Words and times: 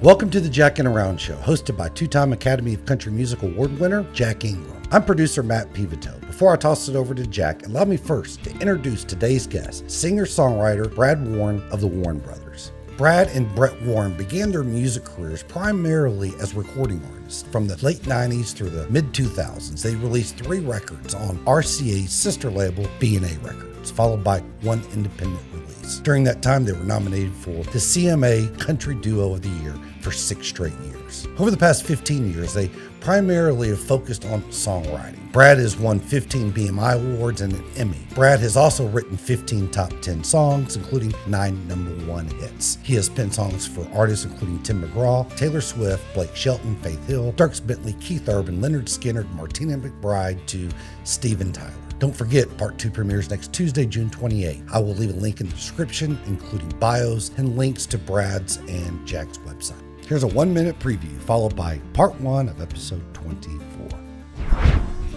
Welcome 0.00 0.30
to 0.30 0.38
the 0.38 0.48
Jacking 0.48 0.86
Around 0.86 1.20
Show, 1.20 1.34
hosted 1.38 1.76
by 1.76 1.88
two 1.88 2.06
time 2.06 2.32
Academy 2.32 2.72
of 2.72 2.86
Country 2.86 3.10
Music 3.10 3.42
Award 3.42 3.76
winner 3.80 4.04
Jack 4.12 4.44
Ingram. 4.44 4.80
I'm 4.92 5.04
producer 5.04 5.42
Matt 5.42 5.72
Pivotal. 5.74 6.16
Before 6.20 6.52
I 6.52 6.56
toss 6.56 6.88
it 6.88 6.94
over 6.94 7.16
to 7.16 7.26
Jack, 7.26 7.66
allow 7.66 7.84
me 7.84 7.96
first 7.96 8.44
to 8.44 8.52
introduce 8.52 9.02
today's 9.02 9.48
guest, 9.48 9.90
singer 9.90 10.24
songwriter 10.24 10.94
Brad 10.94 11.26
Warren 11.26 11.60
of 11.72 11.80
the 11.80 11.88
Warren 11.88 12.20
Brothers. 12.20 12.70
Brad 12.96 13.26
and 13.30 13.52
Brett 13.56 13.82
Warren 13.82 14.16
began 14.16 14.52
their 14.52 14.62
music 14.62 15.04
careers 15.04 15.42
primarily 15.42 16.32
as 16.40 16.54
recording 16.54 17.02
artists. 17.12 17.42
From 17.50 17.66
the 17.66 17.76
late 17.84 18.02
90s 18.02 18.54
through 18.54 18.70
the 18.70 18.88
mid 18.90 19.12
2000s, 19.12 19.82
they 19.82 19.96
released 19.96 20.36
three 20.36 20.60
records 20.60 21.12
on 21.12 21.38
RCA's 21.38 22.12
sister 22.12 22.52
label, 22.52 22.84
BNA 23.00 23.44
Records, 23.44 23.90
followed 23.90 24.22
by 24.22 24.38
one 24.62 24.80
independent 24.92 25.42
release. 25.52 25.98
During 26.00 26.22
that 26.24 26.40
time, 26.40 26.64
they 26.64 26.72
were 26.72 26.84
nominated 26.84 27.34
for 27.34 27.64
the 27.64 27.78
CMA 27.78 28.60
Country 28.60 28.94
Duo 28.94 29.34
of 29.34 29.42
the 29.42 29.48
Year 29.62 29.74
for 30.08 30.14
six 30.14 30.46
straight 30.46 30.78
years. 30.86 31.28
Over 31.38 31.50
the 31.50 31.56
past 31.56 31.84
15 31.84 32.32
years, 32.32 32.54
they 32.54 32.68
primarily 33.00 33.68
have 33.68 33.80
focused 33.80 34.24
on 34.24 34.42
songwriting. 34.44 35.30
Brad 35.32 35.58
has 35.58 35.76
won 35.76 36.00
15 36.00 36.50
BMI 36.50 36.94
awards 36.94 37.42
and 37.42 37.52
an 37.52 37.64
Emmy. 37.76 38.06
Brad 38.14 38.40
has 38.40 38.56
also 38.56 38.88
written 38.88 39.18
15 39.18 39.70
top 39.70 39.92
10 40.00 40.24
songs, 40.24 40.76
including 40.76 41.12
nine 41.26 41.68
number 41.68 41.90
one 42.10 42.26
hits. 42.26 42.78
He 42.82 42.94
has 42.94 43.10
penned 43.10 43.34
songs 43.34 43.66
for 43.66 43.86
artists 43.92 44.24
including 44.24 44.62
Tim 44.62 44.82
McGraw, 44.82 45.28
Taylor 45.36 45.60
Swift, 45.60 46.02
Blake 46.14 46.34
Shelton, 46.34 46.74
Faith 46.76 47.06
Hill, 47.06 47.34
Dierks 47.34 47.64
Bentley, 47.64 47.92
Keith 48.00 48.26
Urban, 48.30 48.62
Lynyrd 48.62 48.84
Skynyrd, 48.84 49.30
Martina 49.34 49.76
McBride 49.76 50.44
to 50.46 50.70
Steven 51.04 51.52
Tyler. 51.52 51.74
Don't 51.98 52.16
forget, 52.16 52.56
part 52.56 52.78
two 52.78 52.90
premieres 52.90 53.28
next 53.28 53.52
Tuesday, 53.52 53.84
June 53.84 54.08
28. 54.08 54.62
I 54.72 54.78
will 54.78 54.94
leave 54.94 55.10
a 55.10 55.20
link 55.20 55.42
in 55.42 55.48
the 55.48 55.54
description, 55.54 56.18
including 56.26 56.70
bios 56.78 57.30
and 57.36 57.58
links 57.58 57.84
to 57.86 57.98
Brad's 57.98 58.56
and 58.68 59.06
Jack's 59.06 59.36
website. 59.38 59.87
Here's 60.08 60.22
a 60.22 60.26
one 60.28 60.52
minute 60.54 60.78
preview, 60.78 61.16
followed 61.20 61.54
by 61.54 61.78
part 61.92 62.18
one 62.20 62.48
of 62.48 62.60
episode 62.62 63.02
24. 63.14 63.88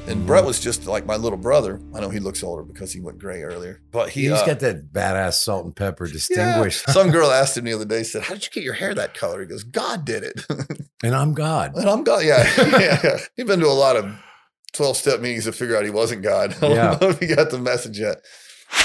And 0.08 0.26
Brett 0.26 0.44
was 0.44 0.60
just 0.60 0.86
like 0.88 1.06
my 1.06 1.16
little 1.16 1.38
brother. 1.38 1.80
I 1.96 2.02
know 2.02 2.10
he 2.10 2.20
looks 2.20 2.44
older 2.44 2.64
because 2.64 2.92
he 2.92 3.00
went 3.00 3.18
gray 3.18 3.44
earlier, 3.44 3.82
but 3.92 4.10
he 4.10 4.24
He's 4.24 4.32
uh, 4.34 4.46
got 4.46 4.60
that 4.60 4.92
badass 4.92 5.36
salt 5.36 5.64
and 5.64 5.74
pepper 5.76 6.08
yeah. 6.08 6.14
distinguished. 6.14 6.84
Some 6.90 7.12
girl 7.12 7.32
asked 7.32 7.56
him 7.56 7.64
the 7.66 7.74
other 7.74 7.86
day, 7.86 8.04
said, 8.04 8.24
"How 8.24 8.34
did 8.34 8.44
you 8.44 8.50
get 8.52 8.64
your 8.64 8.74
hair 8.74 8.94
that 8.96 9.14
color?" 9.14 9.40
He 9.40 9.46
goes, 9.48 9.64
"God 9.64 10.04
did 10.06 10.24
it." 10.24 10.42
And 11.04 11.16
I'm 11.16 11.34
God. 11.34 11.76
and 11.76 11.90
I'm 11.90 12.04
God. 12.04 12.24
Yeah, 12.24 12.48
yeah, 12.58 13.00
yeah. 13.04 13.18
He'd 13.36 13.48
been 13.48 13.60
to 13.62 13.66
a 13.66 13.70
lot 13.70 13.96
of 13.96 14.06
twelve 14.72 14.96
step 14.98 15.20
meetings 15.20 15.46
to 15.46 15.52
figure 15.52 15.76
out 15.76 15.84
he 15.84 15.90
wasn't 15.90 16.22
God. 16.22 16.54
I 16.58 16.60
don't 16.60 16.72
Yeah. 16.76 16.98
know 17.02 17.10
if 17.10 17.20
he 17.20 17.26
got 17.26 17.50
the 17.50 17.58
message 17.58 17.98
yet. 17.98 18.18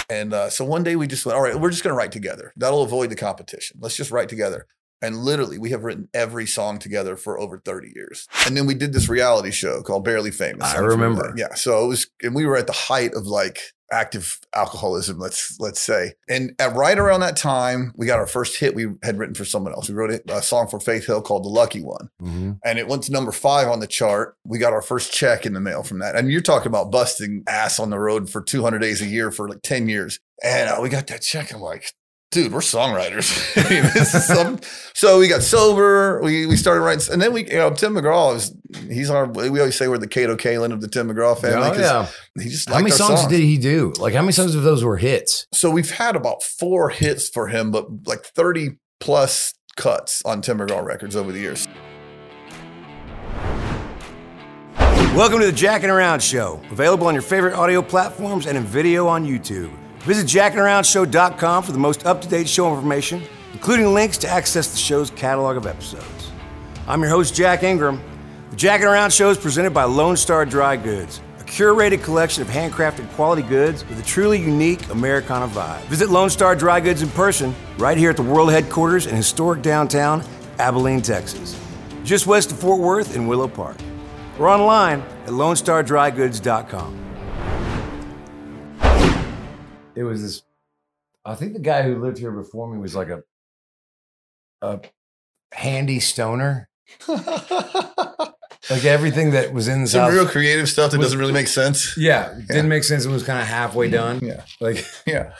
And 0.08 0.32
uh, 0.32 0.48
so 0.48 0.64
one 0.64 0.82
day 0.82 0.96
we 0.96 1.06
just 1.06 1.26
went, 1.26 1.36
all 1.36 1.42
right, 1.42 1.54
we're 1.60 1.70
just 1.70 1.84
going 1.84 1.92
to 1.92 1.96
write 1.96 2.12
together. 2.12 2.52
That'll 2.56 2.82
avoid 2.82 3.10
the 3.10 3.16
competition. 3.16 3.78
Let's 3.80 3.96
just 3.96 4.10
write 4.10 4.28
together. 4.30 4.66
And 5.02 5.18
literally, 5.18 5.58
we 5.58 5.70
have 5.70 5.84
written 5.84 6.08
every 6.14 6.46
song 6.46 6.78
together 6.78 7.16
for 7.16 7.38
over 7.38 7.58
30 7.58 7.92
years. 7.94 8.26
And 8.46 8.56
then 8.56 8.66
we 8.66 8.74
did 8.74 8.92
this 8.92 9.08
reality 9.08 9.50
show 9.50 9.82
called 9.82 10.04
Barely 10.04 10.30
Famous. 10.30 10.64
I 10.72 10.74
don't 10.74 10.84
know 10.84 10.88
if 10.92 10.98
you 10.98 11.02
remember. 11.04 11.34
Yeah. 11.36 11.54
So 11.54 11.84
it 11.84 11.88
was, 11.88 12.06
and 12.22 12.34
we 12.34 12.46
were 12.46 12.56
at 12.56 12.66
the 12.66 12.72
height 12.72 13.12
of 13.14 13.26
like 13.26 13.58
active 13.92 14.40
alcoholism, 14.54 15.18
let's 15.18 15.60
let's 15.60 15.80
say. 15.80 16.14
And 16.28 16.54
at 16.58 16.74
right 16.74 16.98
around 16.98 17.20
that 17.20 17.36
time, 17.36 17.92
we 17.94 18.06
got 18.06 18.18
our 18.18 18.26
first 18.26 18.58
hit 18.58 18.74
we 18.74 18.86
had 19.04 19.16
written 19.18 19.34
for 19.34 19.44
someone 19.44 19.72
else. 19.72 19.88
We 19.88 19.94
wrote 19.94 20.10
a, 20.10 20.36
a 20.38 20.42
song 20.42 20.66
for 20.66 20.80
Faith 20.80 21.06
Hill 21.06 21.22
called 21.22 21.44
The 21.44 21.48
Lucky 21.50 21.82
One 21.82 22.08
Mhm. 22.20 22.58
and 22.64 22.78
it 22.80 22.88
went 22.88 23.04
to 23.04 23.12
number 23.12 23.30
five 23.30 23.68
on 23.68 23.78
the 23.80 23.86
chart. 23.86 24.36
We 24.44 24.58
got 24.58 24.72
our 24.72 24.82
first 24.82 25.12
check 25.12 25.46
in 25.46 25.52
the 25.52 25.60
mail 25.60 25.82
from 25.84 26.00
that. 26.00 26.16
And 26.16 26.32
you're 26.32 26.40
talking 26.40 26.66
about 26.68 26.90
busting 26.90 27.44
ass 27.46 27.78
on 27.78 27.90
the 27.90 27.98
road 27.98 28.28
for 28.28 28.42
200 28.42 28.80
days 28.80 29.00
a 29.02 29.06
year 29.06 29.30
for 29.30 29.48
like 29.48 29.62
10 29.62 29.88
years. 29.88 30.18
And 30.42 30.68
uh, 30.68 30.78
we 30.82 30.88
got 30.88 31.06
that 31.06 31.22
check. 31.22 31.52
I'm 31.54 31.60
like, 31.60 31.92
dude, 32.30 32.52
we're 32.52 32.60
songwriters. 32.60 33.56
I 33.66 33.70
mean, 33.70 33.82
this 33.94 34.14
is 34.14 34.26
some, 34.26 34.58
so 34.94 35.18
we 35.18 35.28
got 35.28 35.42
sober. 35.42 36.20
We 36.22 36.46
we 36.46 36.56
started 36.56 36.80
writing, 36.80 37.12
and 37.12 37.20
then 37.20 37.32
we, 37.32 37.44
you 37.46 37.56
know, 37.56 37.70
Tim 37.70 37.94
McGraw 37.94 38.34
is 38.36 38.54
he's 38.88 39.10
our. 39.10 39.26
We 39.26 39.58
always 39.58 39.76
say 39.76 39.88
we're 39.88 39.98
the 39.98 40.06
Kato 40.08 40.36
Kaelin 40.36 40.72
of 40.72 40.80
the 40.80 40.88
Tim 40.88 41.08
McGraw 41.08 41.38
family. 41.38 41.68
Oh, 41.68 41.70
'cause 41.70 41.80
yeah. 41.80 42.06
He 42.42 42.50
just 42.50 42.68
How 42.68 42.76
many 42.76 42.90
liked 42.90 43.00
our 43.00 43.16
songs, 43.16 43.26
did 43.28 43.40
he 43.40 43.58
do? 43.58 43.92
Like, 43.98 44.14
how 44.14 44.22
many 44.22 44.32
songs 44.32 44.54
of 44.54 44.62
those 44.62 44.84
were 44.84 44.96
hits? 44.96 45.46
So 45.52 45.70
we've 45.70 45.90
had 45.90 46.16
about 46.16 46.42
four 46.42 46.90
hits 46.90 47.28
for 47.28 47.48
him, 47.48 47.70
but 47.70 47.86
like 48.06 48.24
30 48.24 48.76
plus 49.00 49.54
cuts 49.76 50.22
on 50.24 50.42
Tim 50.42 50.58
McGraw 50.58 50.84
records 50.84 51.16
over 51.16 51.32
the 51.32 51.40
years. 51.40 51.66
Welcome 55.14 55.40
to 55.40 55.46
the 55.46 55.52
Jacking 55.52 55.88
Around 55.88 56.22
Show, 56.22 56.60
available 56.70 57.06
on 57.06 57.14
your 57.14 57.22
favorite 57.22 57.54
audio 57.54 57.80
platforms 57.80 58.46
and 58.46 58.58
in 58.58 58.64
video 58.64 59.06
on 59.06 59.24
YouTube. 59.24 59.70
Visit 60.06 60.28
jackingaroundshow.com 60.28 61.64
for 61.64 61.72
the 61.72 61.78
most 61.78 62.06
up 62.06 62.22
to 62.22 62.28
date 62.28 62.48
show 62.48 62.72
information, 62.72 63.24
including 63.52 63.92
links 63.92 64.16
to 64.18 64.28
access 64.28 64.70
the 64.70 64.78
show's 64.78 65.10
catalog 65.10 65.56
of 65.56 65.66
episodes. 65.66 66.30
I'm 66.86 67.00
your 67.00 67.10
host, 67.10 67.34
Jack 67.34 67.64
Ingram. 67.64 68.00
The 68.50 68.56
Jacking 68.56 68.86
Around 68.86 69.12
Show 69.12 69.30
is 69.30 69.36
presented 69.36 69.74
by 69.74 69.82
Lone 69.82 70.16
Star 70.16 70.46
Dry 70.46 70.76
Goods, 70.76 71.20
a 71.40 71.42
curated 71.42 72.04
collection 72.04 72.40
of 72.40 72.48
handcrafted 72.48 73.10
quality 73.14 73.42
goods 73.42 73.84
with 73.88 73.98
a 73.98 74.04
truly 74.04 74.40
unique 74.40 74.88
Americana 74.90 75.48
vibe. 75.48 75.82
Visit 75.86 76.08
Lone 76.08 76.30
Star 76.30 76.54
Dry 76.54 76.78
Goods 76.78 77.02
in 77.02 77.08
person, 77.08 77.52
right 77.76 77.98
here 77.98 78.10
at 78.10 78.16
the 78.16 78.22
world 78.22 78.52
headquarters 78.52 79.06
in 79.06 79.16
historic 79.16 79.60
downtown 79.60 80.22
Abilene, 80.60 81.02
Texas, 81.02 81.60
just 82.04 82.28
west 82.28 82.52
of 82.52 82.60
Fort 82.60 82.80
Worth 82.80 83.16
in 83.16 83.26
Willow 83.26 83.48
Park 83.48 83.76
or 84.38 84.46
online 84.46 85.00
at 85.00 85.30
LoneStarDryGoods.com. 85.30 87.05
It 89.96 90.04
was 90.04 90.22
this. 90.22 90.42
I 91.24 91.34
think 91.34 91.54
the 91.54 91.58
guy 91.60 91.82
who 91.82 92.00
lived 92.00 92.18
here 92.18 92.30
before 92.30 92.68
me 92.72 92.78
was 92.78 92.94
like 92.94 93.08
a 93.08 93.22
a 94.62 94.80
handy 95.52 96.00
stoner. 96.00 96.68
Like 98.68 98.84
everything 98.84 99.30
that 99.30 99.52
was 99.52 99.68
in 99.68 99.82
this 99.82 99.92
Some 99.92 100.00
house. 100.00 100.12
real 100.12 100.26
creative 100.26 100.68
stuff 100.68 100.90
that 100.90 100.98
Was- 100.98 101.06
doesn't 101.06 101.20
really 101.20 101.32
make 101.32 101.46
sense. 101.46 101.96
yeah, 101.96 102.34
didn't 102.48 102.68
make 102.68 102.82
sense. 102.82 103.04
It 103.04 103.10
was 103.10 103.22
kind 103.22 103.40
of 103.40 103.46
halfway 103.46 103.88
done. 103.88 104.18
Yeah. 104.20 104.42
Like 104.60 104.84
Yeah. 105.06 105.34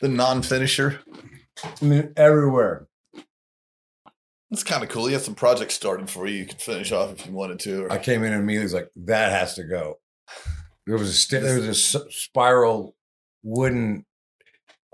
the 0.00 0.06
non 0.08 0.42
finisher. 0.42 1.00
I 1.64 1.84
mean, 1.84 2.12
everywhere. 2.16 2.86
That's 4.52 4.62
kind 4.62 4.84
of 4.84 4.88
cool. 4.88 5.08
You 5.08 5.14
have 5.14 5.24
some 5.24 5.34
projects 5.34 5.74
started 5.74 6.08
for 6.08 6.28
you. 6.28 6.36
You 6.36 6.46
could 6.46 6.62
finish 6.62 6.92
off 6.92 7.10
if 7.18 7.26
you 7.26 7.32
wanted 7.32 7.58
to. 7.60 7.86
Or, 7.86 7.92
I 7.92 7.98
came 7.98 8.22
in 8.22 8.32
and 8.32 8.40
immediately 8.40 8.64
was 8.66 8.74
like, 8.74 8.90
that 9.06 9.32
has 9.32 9.54
to 9.54 9.64
go. 9.64 9.98
There 10.88 10.96
was 10.96 11.10
a 11.10 11.12
sti- 11.12 11.40
there 11.40 11.56
was 11.60 11.66
a 11.66 11.98
s- 11.98 12.04
spiral 12.14 12.96
wooden. 13.42 14.06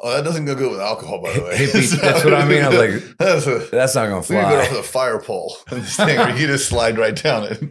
oh, 0.00 0.10
that 0.10 0.25
doesn't 0.25 0.44
go 0.44 0.56
good 0.56 0.72
with 0.72 0.81
alcohol, 0.81 1.22
by 1.22 1.32
the 1.34 1.43
way. 1.43 1.56
Hippie- 1.56 2.00
that's 2.00 2.25
what 2.25 2.34
I 2.34 2.44
mean. 2.44 2.62
I 2.65 2.69
was 2.69 2.78
like, 2.78 3.16
that's 3.19 3.47
a, 3.47 3.59
That's 3.71 3.94
not 3.94 4.09
gonna 4.09 4.22
fly. 4.22 4.37
You 4.37 4.43
go 4.56 4.60
off 4.62 4.71
with 4.71 4.81
a 4.81 4.82
fire 4.82 5.21
pole. 5.21 5.56
This 5.71 5.97
thing 5.97 6.19
where 6.19 6.37
you 6.37 6.49
just 6.49 6.69
slide 6.69 6.99
right 6.99 7.15
down 7.15 7.44
it. 7.44 7.62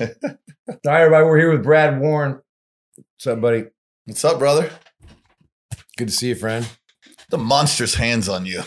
All 0.00 0.06
right, 0.86 1.00
everybody, 1.02 1.24
we're 1.24 1.38
here 1.38 1.52
with 1.52 1.62
Brad 1.64 1.98
Warren. 2.00 2.40
What's 2.96 3.26
up, 3.26 3.40
buddy? 3.40 3.64
What's 4.04 4.24
up, 4.24 4.38
brother? 4.38 4.70
Good 5.96 6.08
to 6.08 6.14
see 6.14 6.28
you, 6.28 6.34
friend. 6.34 6.68
The 7.30 7.38
monstrous 7.38 7.94
hands 7.94 8.28
on 8.28 8.44
you. 8.44 8.62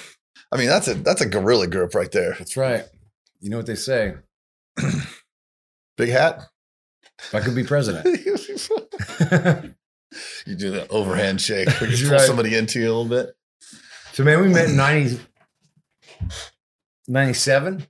I 0.51 0.57
mean, 0.57 0.67
that's 0.67 0.87
a 0.87 0.95
that's 0.95 1.21
a 1.21 1.27
gorilla 1.27 1.67
grip 1.67 1.93
right 1.93 2.11
there. 2.11 2.35
That's 2.39 2.57
right. 2.57 2.83
You 3.41 3.49
know 3.51 3.57
what 3.57 3.67
they 3.67 3.75
say. 3.75 4.15
Big 5.97 6.09
hat. 6.09 6.41
If 7.19 7.33
I 7.33 7.39
could 7.41 7.55
be 7.55 7.63
president. 7.63 8.05
you 10.45 10.55
do 10.55 10.71
that 10.71 10.87
overhand 10.89 11.41
shake. 11.41 11.69
where 11.81 11.89
you 11.89 12.07
pull 12.07 12.17
right. 12.17 12.21
somebody 12.21 12.55
into 12.55 12.79
you 12.79 12.85
a 12.85 12.93
little 12.93 13.05
bit. 13.05 13.35
so, 14.13 14.23
man, 14.23 14.41
we 14.41 14.47
met 14.49 14.69
in 14.69 14.75
90, 14.77 15.19
97 17.07 17.85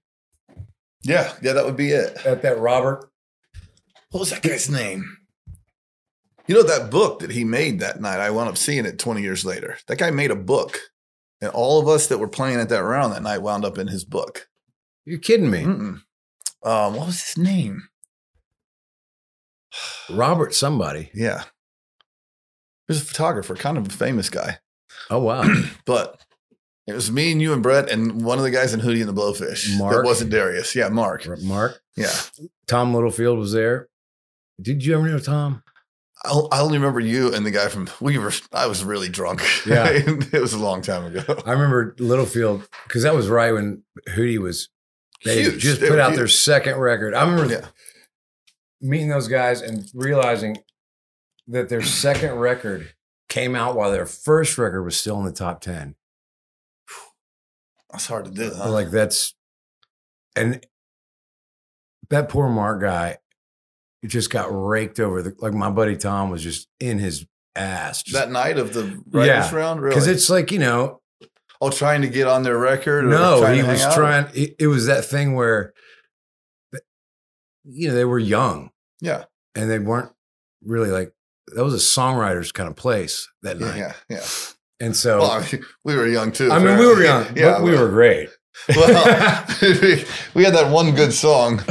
Yeah, 1.04 1.34
yeah, 1.42 1.54
that 1.54 1.66
would 1.66 1.78
be 1.78 1.92
it. 1.92 2.26
at 2.26 2.42
that 2.42 2.60
Robert. 2.60 3.10
What 4.12 4.20
was 4.22 4.30
that 4.32 4.42
guy's 4.42 4.70
name? 4.70 5.18
You 6.48 6.56
know 6.56 6.64
that 6.64 6.92
book 6.92 7.20
that 7.20 7.32
he 7.32 7.44
made 7.44 7.80
that 7.80 8.00
night. 8.00 8.20
I 8.20 8.30
wound 8.30 8.50
up 8.50 8.58
seeing 8.58 8.86
it 8.86 9.00
20 9.00 9.22
years 9.22 9.46
later. 9.46 9.78
That 9.88 9.98
guy 9.98 10.12
made 10.12 10.30
a 10.32 10.36
book, 10.36 10.80
and 11.42 11.50
all 11.52 11.82
of 11.82 11.88
us 11.88 12.08
that 12.08 12.20
were 12.20 12.28
playing 12.28 12.60
at 12.60 12.70
that 12.70 12.84
round 12.84 13.14
that 13.14 13.24
night 13.24 13.42
wound 13.42 13.66
up 13.66 13.78
in 13.80 13.88
his 13.88 14.06
book. 14.06 14.48
You're 15.06 15.20
kidding 15.20 15.50
me. 15.50 15.64
Um, 15.64 16.02
what 16.64 17.08
was 17.08 17.22
his 17.24 17.38
name? 17.38 17.90
Robert, 20.10 20.54
somebody. 20.54 21.10
Yeah, 21.14 21.42
he 21.42 22.90
was 22.90 23.02
a 23.02 23.06
photographer, 23.06 23.56
kind 23.56 23.78
of 23.78 23.88
a 23.88 23.90
famous 23.92 24.30
guy. 24.30 24.60
Oh, 25.10 25.20
wow. 25.20 25.44
But 25.86 26.20
it 26.88 26.94
was 26.94 27.12
me 27.12 27.32
and 27.32 27.42
you 27.42 27.52
and 27.54 27.62
Brett 27.64 27.90
and 27.90 28.24
one 28.24 28.38
of 28.38 28.44
the 28.44 28.52
guys 28.52 28.74
in 28.74 28.80
Hootie 28.82 29.00
and 29.00 29.10
the 29.10 29.14
Blowfish. 29.14 29.78
Mark? 29.78 29.96
That 29.96 30.06
wasn't 30.06 30.32
Darius. 30.32 30.76
Yeah, 30.76 30.90
Mark. 30.90 31.28
Mark. 31.42 31.80
Yeah. 31.98 32.12
Tom 32.68 32.94
Littlefield 32.94 33.38
was 33.40 33.52
there. 33.54 33.88
Did 34.62 34.86
you 34.86 34.96
ever 34.96 35.08
know 35.08 35.20
Tom? 35.20 35.64
I 36.24 36.30
I 36.52 36.60
only 36.62 36.78
remember 36.78 37.00
you 37.00 37.34
and 37.34 37.46
the 37.46 37.52
guy 37.52 37.68
from 37.68 37.90
we 38.00 38.18
were. 38.18 38.32
I 38.54 38.68
was 38.68 38.84
really 38.84 39.10
drunk. 39.10 39.42
Yeah. 39.66 39.88
it 39.92 40.40
was 40.42 40.54
a 40.54 40.60
long 40.60 40.82
time 40.82 41.06
ago. 41.06 41.42
I 41.46 41.52
remember 41.52 41.96
Littlefield 42.00 42.68
because 42.88 43.04
that 43.04 43.14
was 43.16 43.28
right 43.28 43.52
when 43.52 43.84
Hootie 44.10 44.40
was 44.40 44.70
they 45.24 45.42
Huge. 45.44 45.62
just 45.62 45.82
They 45.82 45.88
put 45.90 46.00
out 46.00 46.16
their 46.16 46.28
second 46.28 46.78
record. 46.78 47.14
I 47.16 47.28
remember 47.30 47.52
Yeah, 47.54 47.66
meeting 48.86 49.10
those 49.10 49.28
guys 49.28 49.62
and 49.62 49.90
realizing 49.94 50.58
that 51.48 51.70
their 51.70 51.82
second 51.82 52.36
record 52.36 52.94
came 53.30 53.56
out 53.56 53.76
while 53.76 53.92
their 53.92 54.06
first 54.06 54.58
record 54.58 54.84
was 54.84 54.98
still 54.98 55.20
in 55.20 55.26
the 55.26 55.32
top 55.32 55.62
10. 55.62 55.96
That's 57.92 58.08
hard 58.08 58.26
to 58.26 58.32
do. 58.32 58.52
Huh? 58.56 58.72
Like 58.72 58.92
that's 58.92 59.36
and 60.36 60.66
that 62.10 62.30
poor 62.30 62.50
Mark 62.50 62.82
guy 62.82 63.18
he 64.02 64.08
just 64.08 64.30
got 64.30 64.48
raked 64.52 65.00
over 65.00 65.22
the 65.22 65.36
like 65.40 65.54
my 65.54 65.70
buddy 65.70 65.96
Tom 65.96 66.30
was 66.30 66.44
just 66.44 66.68
in 66.80 67.00
his 67.00 67.26
ass. 67.56 68.04
Just, 68.04 68.14
that 68.14 68.32
night 68.32 68.58
of 68.58 68.74
the 68.74 68.84
writers 69.10 69.52
Yeah, 69.52 69.56
round, 69.56 69.82
really? 69.82 69.96
because 69.96 70.08
it's 70.08 70.30
like, 70.30 70.52
you 70.52 70.60
know, 70.60 71.02
oh, 71.62 71.72
trying 71.72 72.02
to 72.02 72.08
get 72.08 72.28
on 72.28 72.44
their 72.44 72.58
record. 72.58 73.06
Or 73.06 73.10
no, 73.10 73.46
he 73.48 73.64
was 73.64 73.82
out? 73.82 73.96
trying 73.96 74.28
it, 74.34 74.56
it 74.60 74.68
was 74.68 74.86
that 74.88 75.06
thing 75.06 75.34
where 75.34 75.74
you 77.64 77.88
know, 77.88 77.96
they 77.96 78.06
were 78.06 78.20
young 78.20 78.70
Yeah, 79.02 79.26
and 79.56 79.70
they 79.70 79.80
weren't 79.80 80.12
really 80.64 80.90
like 80.90 81.14
that 81.56 81.64
was 81.64 81.74
a 81.74 81.78
songwriter's 81.78 82.52
kind 82.52 82.70
of 82.70 82.76
place 82.76 83.28
that 83.44 83.60
night. 83.60 83.78
yeah, 83.78 83.94
yeah. 84.10 84.24
And 84.80 84.96
so 84.96 85.20
Well, 85.20 85.32
I 85.32 85.48
mean, 85.52 85.64
we 85.84 85.96
were 85.96 86.08
young 86.08 86.32
too. 86.32 86.52
I 86.52 86.60
mean, 86.60 86.78
we 86.78 86.86
were 86.86 87.02
young, 87.04 87.26
yeah, 87.36 87.54
but 87.54 87.64
we 87.64 87.72
were 87.72 87.90
great. 87.90 88.30
Well, 88.70 88.88
we 90.34 90.44
had 90.46 90.54
that 90.56 90.72
one 90.72 90.96
good 90.96 91.12
song. 91.14 91.62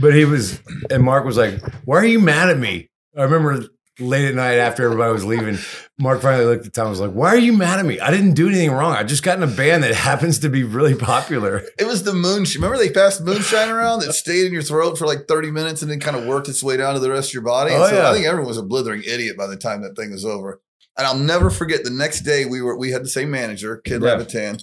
but 0.00 0.14
he 0.14 0.24
was, 0.24 0.60
and 0.90 1.02
Mark 1.02 1.24
was 1.24 1.36
like, 1.36 1.62
"Why 1.84 1.98
are 1.98 2.04
you 2.04 2.18
mad 2.20 2.50
at 2.50 2.58
me?" 2.58 2.90
I 3.16 3.22
remember 3.22 3.64
late 4.00 4.24
at 4.26 4.34
night 4.34 4.54
after 4.58 4.84
everybody 4.84 5.12
was 5.12 5.24
leaving, 5.24 5.58
Mark 5.98 6.20
finally 6.22 6.44
looked 6.46 6.66
at 6.66 6.72
Tom 6.72 6.86
and 6.86 6.90
was 6.90 7.00
like, 7.00 7.12
"Why 7.12 7.28
are 7.28 7.36
you 7.38 7.52
mad 7.52 7.78
at 7.78 7.84
me? 7.86 8.00
I 8.00 8.10
didn't 8.10 8.34
do 8.34 8.48
anything 8.48 8.70
wrong. 8.70 8.94
I 8.94 9.02
just 9.04 9.22
got 9.22 9.36
in 9.36 9.42
a 9.42 9.46
band 9.46 9.82
that 9.84 9.94
happens 9.94 10.38
to 10.40 10.48
be 10.48 10.64
really 10.64 10.94
popular." 10.94 11.62
It 11.78 11.86
was 11.86 12.02
the 12.02 12.12
moonshine. 12.14 12.62
Remember 12.62 12.82
they 12.82 12.90
passed 12.90 13.20
moonshine 13.22 13.68
around 13.68 14.00
that 14.00 14.12
stayed 14.14 14.46
in 14.46 14.52
your 14.52 14.62
throat 14.62 14.98
for 14.98 15.06
like 15.06 15.26
30 15.28 15.50
minutes 15.50 15.82
and 15.82 15.90
then 15.90 16.00
kind 16.00 16.16
of 16.16 16.24
worked 16.24 16.48
its 16.48 16.62
way 16.62 16.76
down 16.76 16.94
to 16.94 17.00
the 17.00 17.10
rest 17.10 17.30
of 17.30 17.34
your 17.34 17.42
body. 17.42 17.72
Oh, 17.72 17.74
and 17.74 17.84
Oh, 17.84 17.88
so 17.88 17.96
yeah. 17.96 18.10
I 18.10 18.12
think 18.14 18.26
everyone 18.26 18.48
was 18.48 18.58
a 18.58 18.62
blithering 18.62 19.02
idiot 19.06 19.36
by 19.36 19.46
the 19.46 19.56
time 19.56 19.82
that 19.82 19.94
thing 19.96 20.10
was 20.10 20.24
over. 20.24 20.60
And 20.96 21.06
I'll 21.06 21.16
never 21.18 21.48
forget 21.50 21.84
the 21.84 21.90
next 21.90 22.20
day 22.20 22.44
we 22.44 22.60
were 22.60 22.76
we 22.76 22.90
had 22.90 23.02
the 23.04 23.08
same 23.08 23.30
manager, 23.30 23.76
Ken 23.78 24.02
Yeah. 24.02 24.12
Levitan, 24.14 24.58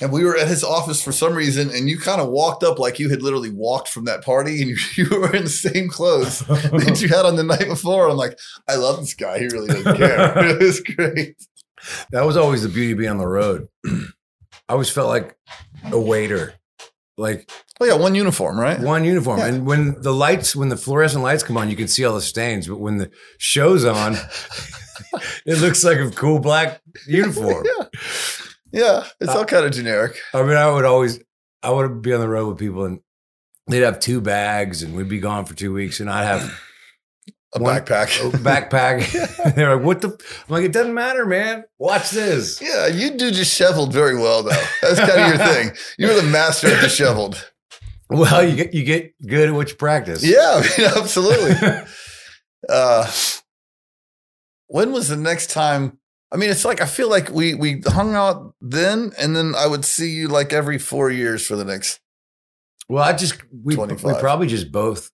and 0.00 0.12
we 0.12 0.24
were 0.24 0.36
at 0.36 0.48
his 0.48 0.64
office 0.64 1.02
for 1.02 1.12
some 1.12 1.34
reason, 1.34 1.70
and 1.70 1.88
you 1.88 1.98
kind 1.98 2.20
of 2.20 2.28
walked 2.28 2.64
up 2.64 2.78
like 2.78 2.98
you 2.98 3.10
had 3.10 3.22
literally 3.22 3.50
walked 3.50 3.88
from 3.88 4.04
that 4.06 4.24
party 4.24 4.60
and 4.60 4.70
you, 4.70 4.76
you 4.96 5.20
were 5.20 5.34
in 5.34 5.44
the 5.44 5.50
same 5.50 5.88
clothes 5.88 6.40
that 6.40 7.00
you 7.00 7.08
had 7.08 7.24
on 7.24 7.36
the 7.36 7.44
night 7.44 7.66
before. 7.68 8.08
I'm 8.08 8.16
like, 8.16 8.38
I 8.68 8.76
love 8.76 8.98
this 9.00 9.14
guy. 9.14 9.38
He 9.38 9.46
really 9.46 9.68
doesn't 9.68 9.96
care. 9.96 10.38
it 10.50 10.60
was 10.60 10.80
great. 10.80 11.36
That 12.10 12.24
was 12.24 12.36
always 12.36 12.62
the 12.62 12.68
beauty 12.68 12.92
of 12.92 12.98
being 12.98 13.10
on 13.10 13.18
the 13.18 13.26
road. 13.26 13.68
I 13.86 14.72
always 14.72 14.90
felt 14.90 15.08
like 15.08 15.36
a 15.92 16.00
waiter, 16.00 16.54
like 17.18 17.50
Oh 17.80 17.84
yeah, 17.84 17.94
one 17.94 18.14
uniform, 18.14 18.58
right? 18.58 18.78
one 18.78 19.04
uniform. 19.04 19.40
Yeah. 19.40 19.46
And 19.46 19.66
when 19.66 20.00
the 20.00 20.14
lights, 20.14 20.54
when 20.54 20.68
the 20.68 20.76
fluorescent 20.76 21.24
lights 21.24 21.42
come 21.42 21.56
on, 21.56 21.68
you 21.68 21.76
can 21.76 21.88
see 21.88 22.04
all 22.04 22.14
the 22.14 22.22
stains. 22.22 22.68
But 22.68 22.78
when 22.78 22.98
the 22.98 23.10
show's 23.38 23.84
on, 23.84 24.14
it 25.46 25.60
looks 25.60 25.82
like 25.82 25.98
a 25.98 26.10
cool 26.10 26.38
black 26.38 26.80
uniform. 27.06 27.66
yeah. 27.66 27.86
Yeah, 28.74 29.04
it's 29.20 29.30
all 29.30 29.44
kind 29.44 29.64
of 29.64 29.72
generic. 29.72 30.18
I 30.34 30.42
mean, 30.42 30.56
I 30.56 30.68
would 30.70 30.84
always, 30.84 31.20
I 31.62 31.70
would 31.70 32.02
be 32.02 32.12
on 32.12 32.20
the 32.20 32.28
road 32.28 32.48
with 32.48 32.58
people 32.58 32.84
and 32.84 32.98
they'd 33.68 33.82
have 33.82 34.00
two 34.00 34.20
bags 34.20 34.82
and 34.82 34.94
we'd 34.96 35.08
be 35.08 35.20
gone 35.20 35.44
for 35.44 35.54
two 35.54 35.72
weeks 35.72 36.00
and 36.00 36.10
I'd 36.10 36.24
have 36.24 36.60
A 37.54 37.60
One- 37.62 37.76
backpack. 37.76 38.34
a 38.34 38.36
backpack. 38.36 39.54
They're 39.54 39.76
like, 39.76 39.84
what 39.86 40.00
the? 40.00 40.08
I'm 40.08 40.16
like, 40.48 40.64
it 40.64 40.72
doesn't 40.72 40.92
matter, 40.92 41.24
man. 41.24 41.64
Watch 41.78 42.10
this. 42.10 42.60
Yeah, 42.60 42.88
you 42.88 43.10
do 43.16 43.30
disheveled 43.30 43.92
very 43.92 44.16
well, 44.16 44.42
though. 44.42 44.62
That's 44.82 44.98
kind 44.98 45.12
of 45.20 45.28
your 45.28 45.38
thing. 45.46 45.70
You're 45.98 46.14
the 46.20 46.28
master 46.28 46.66
of 46.74 46.80
disheveled. 46.80 47.52
Well, 48.10 48.46
you 48.46 48.56
get, 48.56 48.74
you 48.74 48.82
get 48.84 49.14
good 49.24 49.48
at 49.50 49.54
what 49.54 49.70
you 49.70 49.76
practice. 49.76 50.22
Yeah, 50.24 50.60
I 50.62 50.78
mean, 50.78 50.90
absolutely. 50.96 51.54
Uh, 52.68 53.10
when 54.66 54.92
was 54.92 55.08
the 55.08 55.16
next 55.16 55.50
time? 55.50 55.98
I 56.32 56.36
mean, 56.36 56.50
it's 56.50 56.64
like 56.64 56.80
I 56.80 56.86
feel 56.86 57.08
like 57.08 57.30
we 57.30 57.54
we 57.54 57.82
hung 57.86 58.14
out 58.14 58.54
then, 58.60 59.12
and 59.18 59.36
then 59.36 59.54
I 59.56 59.66
would 59.66 59.84
see 59.84 60.10
you 60.10 60.28
like 60.28 60.52
every 60.52 60.78
four 60.78 61.10
years 61.10 61.46
for 61.46 61.56
the 61.56 61.64
next. 61.64 62.00
Well, 62.88 63.02
I 63.02 63.14
just, 63.14 63.42
we, 63.50 63.76
we 63.76 63.94
probably 63.96 64.46
just 64.46 64.70
both 64.70 65.10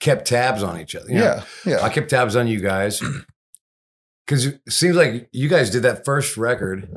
kept 0.00 0.26
tabs 0.26 0.62
on 0.62 0.80
each 0.80 0.94
other. 0.94 1.08
you 1.08 1.16
know? 1.16 1.24
Yeah, 1.24 1.72
yeah. 1.72 1.82
I 1.82 1.88
kept 1.90 2.10
tabs 2.10 2.36
on 2.36 2.46
you 2.46 2.60
guys 2.60 3.02
because 4.26 4.46
it 4.46 4.60
seems 4.68 4.96
like 4.96 5.28
you 5.32 5.48
guys 5.48 5.70
did 5.70 5.82
that 5.82 6.04
first 6.04 6.36
record 6.36 6.88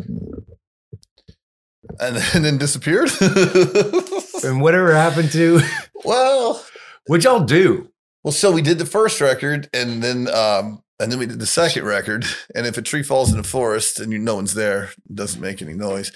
and, 2.00 2.18
and 2.34 2.46
then 2.46 2.58
disappeared. 2.58 3.10
and 4.44 4.62
whatever 4.62 4.94
happened 4.94 5.32
to, 5.32 5.62
well, 6.04 6.64
what 7.08 7.24
y'all 7.24 7.44
do. 7.44 7.90
well, 8.24 8.32
so 8.32 8.52
we 8.52 8.62
did 8.62 8.78
the 8.78 8.86
first 8.86 9.22
record, 9.22 9.70
and 9.74 10.02
then 10.04 10.28
um, 10.30 10.84
and 11.00 11.12
then 11.12 11.20
we 11.20 11.26
did 11.26 11.40
the 11.40 11.46
second 11.46 11.86
record. 11.86 12.26
And 12.56 12.66
if 12.66 12.78
a 12.78 12.82
tree 12.82 13.04
falls 13.04 13.32
in 13.32 13.38
the 13.38 13.44
forest 13.44 14.00
and 14.00 14.12
you 14.12 14.20
no 14.20 14.36
one's 14.36 14.54
there, 14.54 14.86
it 15.10 15.16
doesn't 15.16 15.42
make 15.42 15.62
any 15.62 15.74
noise. 15.74 16.12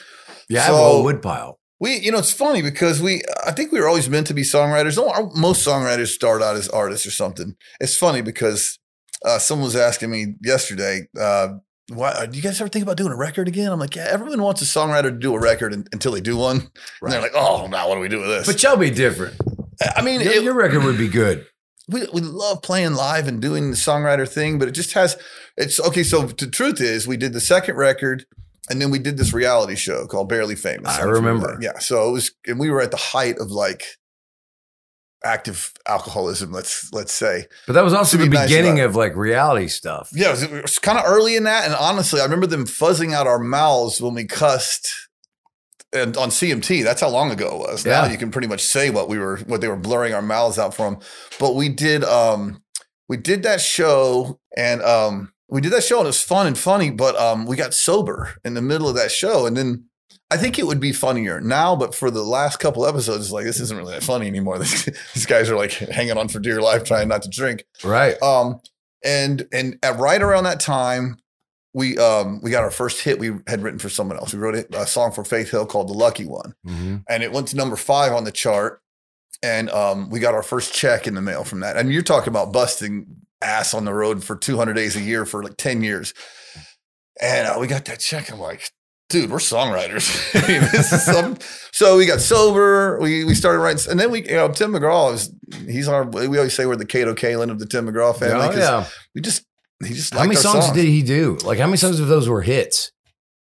Yeah, 0.49 0.61
I 0.61 0.63
have 0.63 0.73
a 0.73 0.77
So- 0.77 0.83
whole 0.83 1.03
wood 1.03 1.21
pile. 1.21 1.59
We, 1.79 1.95
you 1.97 2.11
know, 2.11 2.19
it's 2.19 2.31
funny 2.31 2.61
because 2.61 3.01
we, 3.01 3.23
I 3.43 3.51
think 3.51 3.71
we 3.71 3.79
were 3.79 3.87
always 3.87 4.07
meant 4.07 4.27
to 4.27 4.35
be 4.35 4.43
songwriters. 4.43 4.97
Most 5.35 5.65
songwriters 5.67 6.09
start 6.09 6.43
out 6.43 6.55
as 6.55 6.69
artists 6.69 7.07
or 7.07 7.11
something. 7.11 7.55
It's 7.79 7.97
funny 7.97 8.21
because 8.21 8.77
uh, 9.25 9.39
someone 9.39 9.65
was 9.65 9.75
asking 9.75 10.11
me 10.11 10.35
yesterday, 10.43 11.07
uh, 11.19 11.55
why, 11.91 12.27
do 12.27 12.37
you 12.37 12.43
guys 12.43 12.61
ever 12.61 12.69
think 12.69 12.83
about 12.83 12.97
doing 12.97 13.11
a 13.11 13.15
record 13.15 13.47
again? 13.47 13.71
I'm 13.71 13.79
like, 13.79 13.95
yeah, 13.95 14.05
everyone 14.07 14.43
wants 14.43 14.61
a 14.61 14.65
songwriter 14.65 15.03
to 15.05 15.11
do 15.11 15.33
a 15.33 15.39
record 15.39 15.73
un- 15.73 15.87
until 15.91 16.11
they 16.11 16.21
do 16.21 16.37
one. 16.37 16.69
And 17.01 17.11
they're 17.11 17.19
like, 17.21 17.33
oh, 17.33 17.65
now 17.65 17.89
what 17.89 17.95
do 17.95 18.01
we 18.01 18.09
do 18.09 18.19
with 18.19 18.27
this? 18.29 18.45
But 18.45 18.61
y'all 18.61 18.77
be 18.77 18.91
different. 18.91 19.35
I 19.95 20.03
mean, 20.03 20.21
Your, 20.21 20.33
it- 20.33 20.43
your 20.43 20.53
record 20.53 20.83
would 20.83 20.99
be 20.99 21.07
good. 21.09 21.47
We, 21.91 22.07
we 22.13 22.21
love 22.21 22.61
playing 22.61 22.93
live 22.93 23.27
and 23.27 23.41
doing 23.41 23.69
the 23.69 23.77
songwriter 23.77 24.27
thing, 24.27 24.57
but 24.57 24.67
it 24.67 24.71
just 24.71 24.93
has 24.93 25.17
it's 25.57 25.79
okay. 25.79 26.03
So 26.03 26.23
the 26.23 26.47
truth 26.47 26.81
is, 26.81 27.07
we 27.07 27.17
did 27.17 27.33
the 27.33 27.41
second 27.41 27.75
record, 27.75 28.25
and 28.69 28.81
then 28.81 28.89
we 28.89 28.99
did 28.99 29.17
this 29.17 29.33
reality 29.33 29.75
show 29.75 30.07
called 30.07 30.29
Barely 30.29 30.55
Famous. 30.55 30.93
I 30.93 30.99
don't 30.99 31.07
know 31.07 31.13
if 31.13 31.21
you 31.21 31.27
remember. 31.27 31.57
Yeah, 31.61 31.79
so 31.79 32.09
it 32.09 32.11
was, 32.11 32.31
and 32.47 32.59
we 32.59 32.69
were 32.69 32.81
at 32.81 32.91
the 32.91 32.97
height 32.97 33.37
of 33.39 33.51
like 33.51 33.83
active 35.23 35.73
alcoholism. 35.87 36.51
Let's 36.51 36.91
let's 36.93 37.13
say. 37.13 37.45
But 37.67 37.73
that 37.73 37.83
was 37.83 37.93
also 37.93 38.17
the 38.17 38.23
be 38.23 38.29
nice 38.29 38.49
beginning 38.49 38.79
about 38.79 38.89
of 38.89 38.95
like 38.95 39.15
reality 39.15 39.67
stuff. 39.67 40.09
Yeah, 40.13 40.29
it 40.29 40.31
was, 40.31 40.43
it 40.43 40.61
was 40.61 40.79
kind 40.79 40.97
of 40.97 41.05
early 41.05 41.35
in 41.35 41.43
that, 41.43 41.65
and 41.65 41.75
honestly, 41.75 42.21
I 42.21 42.23
remember 42.23 42.47
them 42.47 42.65
fuzzing 42.65 43.13
out 43.13 43.27
our 43.27 43.39
mouths 43.39 44.01
when 44.01 44.13
we 44.13 44.25
cussed. 44.25 45.09
And 45.93 46.15
on 46.15 46.29
CMT, 46.29 46.83
that's 46.83 47.01
how 47.01 47.09
long 47.09 47.31
ago 47.31 47.47
it 47.55 47.59
was. 47.59 47.85
Now 47.85 48.05
you 48.05 48.17
can 48.17 48.31
pretty 48.31 48.47
much 48.47 48.61
say 48.61 48.89
what 48.89 49.09
we 49.09 49.17
were, 49.17 49.37
what 49.39 49.59
they 49.59 49.67
were 49.67 49.75
blurring 49.75 50.13
our 50.13 50.21
mouths 50.21 50.57
out 50.57 50.73
from. 50.73 50.99
But 51.37 51.55
we 51.55 51.67
did, 51.67 52.03
um, 52.05 52.63
we 53.09 53.17
did 53.17 53.43
that 53.43 53.59
show, 53.59 54.39
and 54.55 54.81
um, 54.83 55.33
we 55.49 55.59
did 55.59 55.73
that 55.73 55.83
show, 55.83 55.97
and 55.97 56.05
it 56.05 56.07
was 56.07 56.21
fun 56.21 56.47
and 56.47 56.57
funny. 56.57 56.91
But 56.91 57.17
um, 57.17 57.45
we 57.45 57.57
got 57.57 57.73
sober 57.73 58.35
in 58.45 58.53
the 58.53 58.61
middle 58.61 58.87
of 58.87 58.95
that 58.95 59.11
show, 59.11 59.45
and 59.45 59.57
then 59.57 59.83
I 60.31 60.37
think 60.37 60.57
it 60.57 60.65
would 60.65 60.79
be 60.79 60.93
funnier 60.93 61.41
now. 61.41 61.75
But 61.75 61.93
for 61.93 62.09
the 62.09 62.23
last 62.23 62.59
couple 62.59 62.85
episodes, 62.85 63.25
it's 63.25 63.31
like 63.31 63.43
this 63.43 63.59
isn't 63.59 63.77
really 63.77 63.93
that 63.95 64.03
funny 64.03 64.27
anymore. 64.27 64.59
These 65.13 65.25
guys 65.27 65.49
are 65.49 65.57
like 65.57 65.73
hanging 65.73 66.17
on 66.17 66.29
for 66.29 66.39
dear 66.39 66.61
life, 66.61 66.85
trying 66.85 67.09
not 67.09 67.23
to 67.23 67.29
drink. 67.29 67.65
Right. 67.83 68.15
Um, 68.23 68.61
and 69.03 69.45
and 69.51 69.77
at 69.83 69.99
right 69.99 70.21
around 70.21 70.45
that 70.45 70.61
time, 70.61 71.17
we 71.73 71.97
um 71.97 72.41
we 72.41 72.49
got 72.51 72.63
our 72.63 72.71
first 72.71 73.01
hit 73.01 73.17
we 73.19 73.31
had 73.47 73.61
written 73.63 73.79
for 73.79 73.89
someone 73.89 74.17
else. 74.17 74.33
We 74.33 74.39
wrote 74.39 74.55
a, 74.55 74.81
a 74.81 74.87
song 74.87 75.11
for 75.11 75.23
Faith 75.23 75.51
Hill 75.51 75.65
called 75.65 75.87
"The 75.89 75.93
Lucky 75.93 76.25
One," 76.25 76.53
Mhm. 76.67 77.03
and 77.07 77.23
it 77.23 77.31
went 77.31 77.47
to 77.49 77.55
number 77.55 77.75
five 77.75 78.11
on 78.13 78.23
the 78.25 78.31
chart. 78.31 78.81
And 79.43 79.69
um, 79.71 80.09
we 80.11 80.19
got 80.19 80.35
our 80.35 80.43
first 80.43 80.71
check 80.73 81.07
in 81.07 81.15
the 81.15 81.21
mail 81.21 81.43
from 81.43 81.61
that. 81.61 81.75
And 81.75 81.91
you're 81.91 82.03
talking 82.03 82.27
about 82.29 82.53
busting 82.53 83.07
ass 83.41 83.73
on 83.73 83.85
the 83.85 83.93
road 83.93 84.23
for 84.23 84.35
200 84.35 84.73
days 84.75 84.95
a 84.95 85.01
year 85.01 85.25
for 85.25 85.41
like 85.41 85.57
10 85.57 85.81
years. 85.81 86.13
And 87.19 87.47
uh, 87.47 87.57
we 87.59 87.65
got 87.67 87.85
that 87.85 87.99
check. 87.99 88.31
I'm 88.31 88.39
like, 88.39 88.69
dude, 89.09 89.31
we're 89.31 89.37
songwriters. 89.39 90.05
I 90.43 90.47
mean, 90.47 90.61
this 90.71 90.91
is 90.93 91.03
some- 91.05 91.37
so 91.71 91.97
we 91.97 92.05
got 92.05 92.19
sober. 92.21 92.99
We 92.99 93.23
we 93.23 93.33
started 93.33 93.59
writing, 93.59 93.89
and 93.89 93.99
then 93.99 94.11
we, 94.11 94.21
you 94.27 94.35
know, 94.35 94.49
Tim 94.49 94.73
McGraw 94.73 95.13
is 95.13 95.33
he's 95.67 95.87
our. 95.87 96.03
We 96.05 96.37
always 96.37 96.53
say 96.53 96.65
we're 96.65 96.75
the 96.75 96.85
Kato 96.85 97.13
Kaelin 97.15 97.49
of 97.49 97.57
the 97.59 97.65
Tim 97.65 97.87
McGraw 97.87 98.15
family. 98.15 98.47
Oh, 98.55 98.57
yeah. 98.59 98.85
we 99.15 99.21
just 99.21 99.43
he 99.85 99.93
just 99.93 100.13
How 100.13 100.23
many 100.23 100.35
our 100.35 100.41
songs, 100.41 100.71
did 100.71 100.85
he 100.85 101.01
do? 101.03 101.37
Like, 101.43 101.59
how 101.59 101.65
many 101.65 101.77
songs 101.77 101.99
of 101.99 102.07
those 102.07 102.27
were 102.27 102.41
hits? 102.41 102.91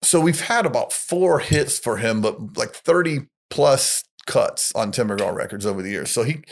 So 0.02 0.20
we've 0.20 0.40
had 0.40 0.66
about 0.66 0.92
four 0.92 1.38
hits 1.40 1.78
for 1.78 1.98
him, 1.98 2.20
but 2.20 2.56
like 2.56 2.74
thirty 2.74 3.20
plus 3.50 4.02
cuts 4.26 4.72
on 4.74 4.92
Tim 4.92 5.08
McGraw 5.08 5.34
records 5.34 5.66
over 5.66 5.82
the 5.82 5.90
years. 5.90 6.10
So 6.10 6.22
he, 6.22 6.42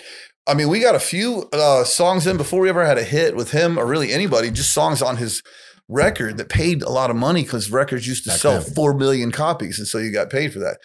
I 0.47 0.55
mean, 0.55 0.69
we 0.69 0.81
got 0.81 0.95
a 0.95 1.01
few 1.01 1.49
uh, 1.53 1.85
songs 1.85 2.27
in 2.27 2.37
before 2.37 2.61
we 2.61 2.69
ever 2.69 2.85
had 2.85 2.99
a 2.99 3.05
hit 3.05 3.37
with 3.37 3.51
him 3.51 3.79
or 3.79 3.87
really 3.87 4.13
anybody. 4.13 4.51
Just 4.51 4.73
songs 4.73 5.03
on 5.03 5.17
his 5.17 5.43
record 5.89 6.37
that 6.37 6.49
paid 6.49 6.83
a 6.83 6.91
lot 6.91 7.11
of 7.11 7.17
money 7.17 7.43
because 7.43 7.71
records 7.71 8.07
used 8.07 8.23
to 8.25 8.31
Back 8.31 8.39
sell 8.39 8.61
then. 8.61 8.75
four 8.75 8.95
million 8.95 9.33
copies, 9.33 9.79
and 9.79 9.89
so 9.89 9.99
you 9.99 10.13
got 10.13 10.31
paid 10.31 10.53
for 10.53 10.61
that. 10.61 10.79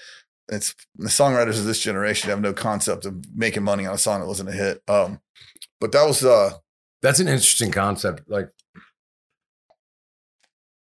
It's 0.47 0.75
the 0.95 1.09
songwriters 1.09 1.59
of 1.59 1.65
this 1.65 1.79
generation 1.79 2.29
have 2.29 2.41
no 2.41 2.53
concept 2.53 3.05
of 3.05 3.23
making 3.35 3.63
money 3.63 3.85
on 3.85 3.95
a 3.95 3.97
song 3.97 4.21
that 4.21 4.27
wasn't 4.27 4.49
a 4.49 4.51
hit. 4.53 4.81
Um, 4.87 5.19
but 5.79 5.91
that 5.91 6.05
was 6.05 6.23
uh, 6.23 6.53
That's 7.01 7.19
an 7.19 7.27
interesting 7.27 7.71
concept. 7.71 8.23
Like, 8.27 8.49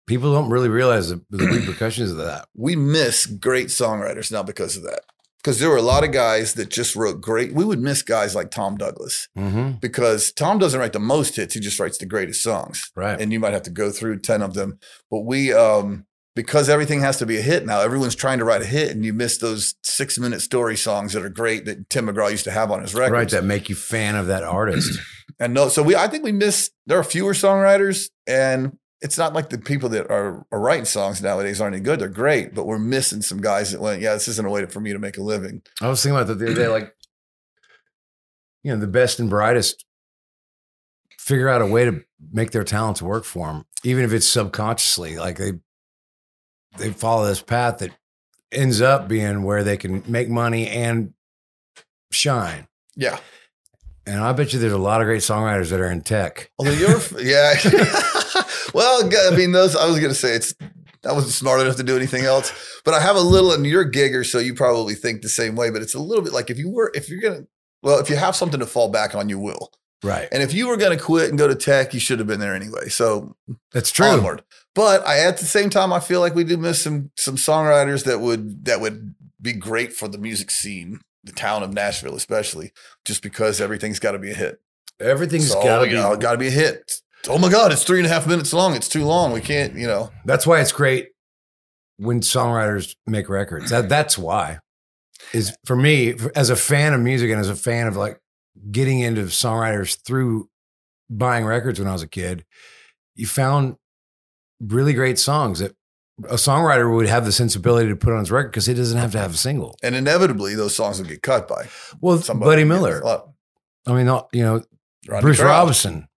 people 0.07 0.33
don't 0.33 0.49
really 0.49 0.69
realize 0.69 1.09
the, 1.09 1.21
the 1.29 1.45
repercussions 1.45 2.11
of 2.11 2.17
that. 2.17 2.45
we 2.55 2.75
miss 2.75 3.25
great 3.25 3.67
songwriters 3.67 4.31
now 4.31 4.43
because 4.43 4.75
of 4.77 4.83
that. 4.83 5.01
Because 5.43 5.59
there 5.59 5.69
were 5.69 5.75
a 5.77 5.81
lot 5.81 6.05
of 6.05 6.13
guys 6.13 6.53
that 6.53 6.69
just 6.69 6.95
wrote 6.95 7.19
great. 7.19 7.53
We 7.53 7.65
would 7.65 7.81
miss 7.81 8.01
guys 8.01 8.33
like 8.33 8.49
Tom 8.49 8.77
Douglas 8.77 9.27
Mm-hmm. 9.37 9.71
because 9.81 10.31
Tom 10.31 10.57
doesn't 10.57 10.79
write 10.79 10.93
the 10.93 10.99
most 10.99 11.35
hits; 11.35 11.53
he 11.53 11.59
just 11.59 11.79
writes 11.81 11.97
the 11.97 12.05
greatest 12.05 12.41
songs. 12.41 12.81
Right. 12.95 13.19
And 13.19 13.33
you 13.33 13.41
might 13.41 13.51
have 13.51 13.63
to 13.63 13.69
go 13.69 13.91
through 13.91 14.19
ten 14.19 14.41
of 14.41 14.53
them. 14.53 14.79
But 15.11 15.21
we, 15.25 15.51
um, 15.51 16.05
because 16.33 16.69
everything 16.69 17.01
has 17.01 17.17
to 17.17 17.25
be 17.25 17.37
a 17.37 17.41
hit 17.41 17.65
now. 17.65 17.81
Everyone's 17.81 18.15
trying 18.15 18.39
to 18.39 18.45
write 18.45 18.61
a 18.61 18.65
hit, 18.65 18.91
and 18.91 19.03
you 19.03 19.11
miss 19.11 19.37
those 19.37 19.75
six 19.83 20.17
minute 20.17 20.39
story 20.41 20.77
songs 20.77 21.11
that 21.11 21.25
are 21.25 21.29
great 21.29 21.65
that 21.65 21.89
Tim 21.89 22.07
McGraw 22.07 22.31
used 22.31 22.45
to 22.45 22.51
have 22.51 22.71
on 22.71 22.81
his 22.81 22.95
records. 22.95 23.11
Right, 23.11 23.29
that 23.31 23.43
make 23.45 23.67
you 23.67 23.75
fan 23.75 24.15
of 24.15 24.27
that 24.27 24.43
artist. 24.43 24.97
And 25.39 25.53
no, 25.55 25.67
so 25.67 25.81
we 25.81 25.95
I 25.95 26.07
think 26.07 26.23
we 26.23 26.31
miss 26.31 26.69
there 26.85 26.99
are 26.99 27.03
fewer 27.03 27.33
songwriters 27.33 28.09
and 28.27 28.77
it's 29.03 29.17
not 29.17 29.33
like 29.33 29.49
the 29.49 29.57
people 29.57 29.89
that 29.89 30.09
are, 30.09 30.45
are 30.49 30.59
writing 30.59 30.85
songs 30.85 31.21
nowadays 31.21 31.59
aren't 31.59 31.75
any 31.75 31.83
good. 31.83 31.99
They're 31.99 32.07
great, 32.07 32.55
but 32.55 32.65
we're 32.65 32.79
missing 32.79 33.21
some 33.21 33.41
guys 33.41 33.73
that 33.73 33.81
went, 33.81 34.01
yeah, 34.01 34.13
this 34.13 34.29
isn't 34.29 34.47
a 34.47 34.49
way 34.49 34.65
for 34.65 34.79
me 34.79 34.93
to 34.93 34.97
make 34.97 35.17
a 35.17 35.21
living. 35.21 35.61
I 35.81 35.89
was 35.89 36.01
thinking 36.01 36.15
about 36.15 36.27
that 36.27 36.39
the 36.39 36.45
other 36.45 36.55
day, 36.55 36.69
like, 36.69 36.95
you 38.63 38.73
know, 38.73 38.79
the 38.79 38.87
best 38.87 39.19
and 39.19 39.29
brightest 39.29 39.83
figure 41.19 41.49
out 41.49 41.61
a 41.61 41.65
way 41.65 41.83
to 41.83 42.01
make 42.31 42.51
their 42.51 42.63
talents 42.63 43.01
work 43.01 43.25
for 43.25 43.47
them, 43.47 43.65
even 43.83 44.05
if 44.05 44.13
it's 44.13 44.27
subconsciously. 44.27 45.17
Like 45.17 45.37
they 45.37 45.53
they 46.77 46.91
follow 46.91 47.25
this 47.25 47.41
path 47.41 47.79
that 47.79 47.91
ends 48.53 48.79
up 48.79 49.09
being 49.09 49.43
where 49.43 49.65
they 49.65 49.75
can 49.75 50.01
make 50.07 50.29
money 50.29 50.69
and 50.69 51.13
shine. 52.09 52.67
Yeah. 52.95 53.19
And 54.05 54.19
I 54.19 54.33
bet 54.33 54.53
you 54.53 54.59
there's 54.59 54.73
a 54.73 54.77
lot 54.77 55.01
of 55.01 55.05
great 55.05 55.21
songwriters 55.21 55.69
that 55.69 55.79
are 55.79 55.91
in 55.91 56.01
tech. 56.01 56.51
Although 56.59 56.71
you're, 56.71 56.99
yeah. 57.21 57.53
well, 58.73 59.09
I 59.31 59.35
mean, 59.35 59.53
those, 59.53 59.75
I 59.75 59.85
was 59.85 59.97
going 59.99 60.11
to 60.11 60.15
say 60.15 60.33
it's, 60.35 60.53
I 61.05 61.13
wasn't 61.13 61.33
smart 61.33 61.61
enough 61.61 61.77
to 61.77 61.83
do 61.83 61.95
anything 61.95 62.25
else, 62.25 62.51
but 62.83 62.93
I 62.93 62.99
have 62.99 63.15
a 63.15 63.21
little, 63.21 63.53
and 63.53 63.65
you're 63.65 63.81
a 63.83 63.91
gigger, 63.91 64.25
so 64.25 64.39
you 64.39 64.53
probably 64.53 64.95
think 64.95 65.21
the 65.21 65.29
same 65.29 65.55
way, 65.55 65.69
but 65.69 65.81
it's 65.81 65.93
a 65.93 65.99
little 65.99 66.23
bit 66.23 66.33
like 66.33 66.49
if 66.49 66.57
you 66.57 66.69
were, 66.69 66.91
if 66.93 67.09
you're 67.09 67.21
going 67.21 67.41
to, 67.41 67.47
well, 67.81 67.99
if 67.99 68.09
you 68.09 68.15
have 68.15 68.35
something 68.35 68.59
to 68.59 68.65
fall 68.65 68.89
back 68.89 69.15
on, 69.15 69.29
you 69.29 69.39
will. 69.39 69.71
Right. 70.03 70.27
And 70.31 70.43
if 70.43 70.53
you 70.53 70.67
were 70.67 70.77
going 70.77 70.97
to 70.97 71.01
quit 71.01 71.29
and 71.29 71.37
go 71.37 71.47
to 71.47 71.55
tech, 71.55 71.93
you 71.93 71.99
should 71.99 72.19
have 72.19 72.27
been 72.27 72.39
there 72.39 72.55
anyway. 72.55 72.89
So 72.89 73.35
That's 73.71 73.91
true. 73.91 74.05
onward. 74.05 74.43
But 74.75 75.05
I, 75.07 75.19
at 75.19 75.37
the 75.37 75.45
same 75.45 75.69
time, 75.69 75.93
I 75.93 75.99
feel 75.99 76.19
like 76.19 76.35
we 76.35 76.43
do 76.43 76.57
miss 76.57 76.83
some 76.83 77.11
some 77.15 77.35
songwriters 77.35 78.03
that 78.05 78.19
would 78.19 78.65
that 78.65 78.81
would 78.81 79.15
be 79.41 79.53
great 79.53 79.93
for 79.93 80.07
the 80.07 80.17
music 80.17 80.51
scene, 80.51 80.99
the 81.23 81.31
town 81.31 81.63
of 81.63 81.73
Nashville, 81.73 82.15
especially, 82.15 82.71
just 83.05 83.21
because 83.23 83.61
everything's 83.61 83.99
got 83.99 84.11
to 84.11 84.19
be 84.19 84.31
a 84.31 84.35
hit. 84.35 84.59
Everything's 84.99 85.49
So, 85.51 85.63
got 85.63 85.79
to 85.79 85.85
you 85.85 85.95
be. 85.95 86.01
know, 86.01 86.15
got 86.17 86.33
to 86.33 86.37
be 86.37 86.47
a 86.47 86.51
hit. 86.51 86.91
Oh 87.29 87.37
my 87.37 87.49
God, 87.49 87.71
it's 87.71 87.83
three 87.83 87.99
and 87.99 88.05
a 88.05 88.09
half 88.09 88.27
minutes 88.27 88.51
long. 88.53 88.75
It's 88.75 88.89
too 88.89 89.05
long. 89.05 89.31
We 89.31 89.39
can't, 89.41 89.75
you 89.75 89.87
know. 89.87 90.11
That's 90.25 90.45
why 90.45 90.59
it's 90.59 90.71
great 90.73 91.09
when 91.97 92.19
songwriters 92.19 92.95
make 93.07 93.29
records. 93.29 93.69
That 93.69 93.87
that's 93.89 94.17
why. 94.17 94.59
Is 95.33 95.55
for 95.65 95.75
me 95.75 96.15
as 96.35 96.49
a 96.49 96.55
fan 96.55 96.93
of 96.93 96.99
music 96.99 97.31
and 97.31 97.39
as 97.39 97.49
a 97.49 97.55
fan 97.55 97.87
of 97.87 97.95
like 97.95 98.19
getting 98.71 98.99
into 98.99 99.21
songwriters 99.23 99.97
through 100.05 100.49
buying 101.09 101.45
records 101.45 101.79
when 101.79 101.87
I 101.87 101.93
was 101.93 102.01
a 102.01 102.07
kid, 102.09 102.43
you 103.15 103.25
found 103.25 103.77
really 104.59 104.93
great 104.93 105.17
songs 105.17 105.59
that 105.59 105.73
a 106.29 106.35
songwriter 106.35 106.93
would 106.93 107.07
have 107.07 107.25
the 107.25 107.31
sensibility 107.31 107.89
to 107.89 107.95
put 107.95 108.13
on 108.13 108.19
his 108.19 108.31
record 108.31 108.49
because 108.51 108.65
he 108.65 108.73
doesn't 108.73 108.97
have 108.97 109.11
to 109.13 109.19
have 109.19 109.33
a 109.33 109.37
single. 109.37 109.77
And 109.83 109.95
inevitably, 109.95 110.55
those 110.55 110.75
songs 110.75 110.99
will 110.99 111.07
get 111.07 111.21
cut 111.21 111.47
by 111.47 111.67
Well, 112.01 112.19
somebody. 112.19 112.49
Buddy 112.49 112.63
Miller. 112.63 113.05
Uh, 113.05 113.19
I 113.87 113.91
mean, 113.93 114.05
you 114.31 114.43
know, 114.43 114.63
Rodney 115.07 115.21
Bruce 115.21 115.39
Crowell. 115.39 115.59
Robison, 115.63 116.07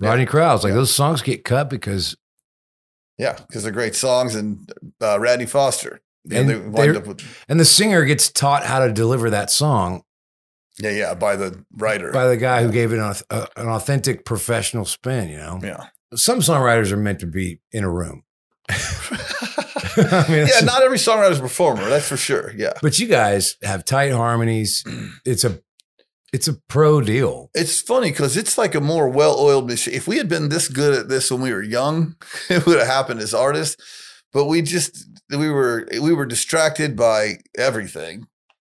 Yeah. 0.00 0.08
Rodney 0.10 0.26
Crowell's 0.26 0.64
like 0.64 0.70
Yeah. 0.72 0.76
those 0.76 0.94
songs 0.94 1.22
get 1.22 1.44
cut 1.44 1.70
because 1.70 2.16
Yeah, 3.18 3.38
because 3.48 3.62
they're 3.62 3.72
great 3.72 3.94
songs. 3.94 4.34
And 4.34 4.70
uh, 5.00 5.18
Radney 5.20 5.46
Foster. 5.46 6.00
Yeah, 6.26 6.40
And 6.40 6.50
they 6.50 6.56
wind 6.58 6.96
up 6.96 7.06
with, 7.06 7.22
and 7.48 7.60
the 7.60 7.64
singer 7.66 8.04
gets 8.04 8.30
taught 8.30 8.64
how 8.64 8.84
to 8.86 8.92
deliver 8.92 9.28
that 9.30 9.50
song 9.50 10.02
yeah, 10.78 10.90
yeah, 10.90 11.14
by 11.14 11.36
the 11.36 11.64
writer. 11.76 12.10
by 12.12 12.26
the 12.26 12.36
guy 12.38 12.62
who 12.64 12.72
gave 12.72 12.92
it 12.92 12.98
an, 12.98 13.14
a, 13.30 13.46
an 13.56 13.68
authentic 13.68 14.24
professional 14.24 14.84
spin. 14.86 15.28
You 15.28 15.36
know, 15.36 15.60
yeah. 15.62 15.86
some 16.16 16.40
songwriters 16.40 16.90
are 16.92 16.96
meant 16.96 17.20
to 17.20 17.26
be 17.26 17.60
in 17.72 17.84
a 17.84 17.90
room. 17.90 18.24
I 19.96 20.26
mean, 20.28 20.46
yeah, 20.46 20.60
not 20.64 20.82
every 20.82 20.98
songwriter's 20.98 21.38
a 21.38 21.42
performer. 21.42 21.88
That's 21.88 22.08
for 22.08 22.16
sure. 22.16 22.52
Yeah. 22.56 22.72
but 22.82 22.98
you 22.98 23.06
guys 23.06 23.56
have 23.62 23.84
tight 23.84 24.12
harmonies. 24.12 24.84
It's 25.24 25.44
a 25.44 25.60
it's 26.32 26.48
a 26.48 26.54
pro 26.68 27.00
deal. 27.00 27.50
It's 27.54 27.80
funny 27.80 28.10
because 28.10 28.36
it's 28.36 28.58
like 28.58 28.74
a 28.74 28.80
more 28.80 29.08
well-oiled 29.08 29.68
machine. 29.68 29.94
If 29.94 30.08
we 30.08 30.16
had 30.16 30.28
been 30.28 30.48
this 30.48 30.66
good 30.66 30.92
at 30.98 31.08
this 31.08 31.30
when 31.30 31.40
we 31.40 31.52
were 31.52 31.62
young, 31.62 32.16
it 32.50 32.66
would 32.66 32.78
have 32.78 32.88
happened 32.88 33.20
as 33.20 33.32
artists. 33.34 33.76
But 34.32 34.46
we 34.46 34.62
just 34.62 35.06
we 35.30 35.48
were 35.48 35.86
we 35.92 36.12
were 36.12 36.26
distracted 36.26 36.96
by 36.96 37.38
everything. 37.56 38.26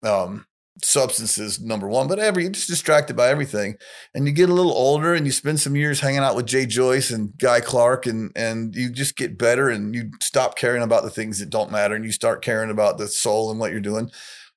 Um, 0.03 0.47
substances 0.83 1.59
number 1.59 1.87
one, 1.87 2.07
but 2.07 2.19
every 2.19 2.43
you're 2.43 2.51
just 2.51 2.67
distracted 2.67 3.15
by 3.15 3.29
everything. 3.29 3.75
And 4.13 4.25
you 4.25 4.31
get 4.31 4.49
a 4.49 4.53
little 4.53 4.71
older 4.71 5.13
and 5.13 5.25
you 5.25 5.31
spend 5.31 5.59
some 5.59 5.75
years 5.75 5.99
hanging 5.99 6.19
out 6.19 6.35
with 6.35 6.45
Jay 6.45 6.65
Joyce 6.65 7.11
and 7.11 7.37
Guy 7.37 7.59
Clark 7.59 8.05
and 8.05 8.31
and 8.35 8.75
you 8.75 8.89
just 8.89 9.17
get 9.17 9.37
better 9.37 9.69
and 9.69 9.93
you 9.93 10.11
stop 10.21 10.57
caring 10.57 10.83
about 10.83 11.03
the 11.03 11.09
things 11.09 11.39
that 11.39 11.49
don't 11.49 11.71
matter 11.71 11.95
and 11.95 12.05
you 12.05 12.11
start 12.11 12.43
caring 12.43 12.71
about 12.71 12.97
the 12.97 13.07
soul 13.07 13.51
and 13.51 13.59
what 13.59 13.71
you're 13.71 13.81
doing 13.81 14.09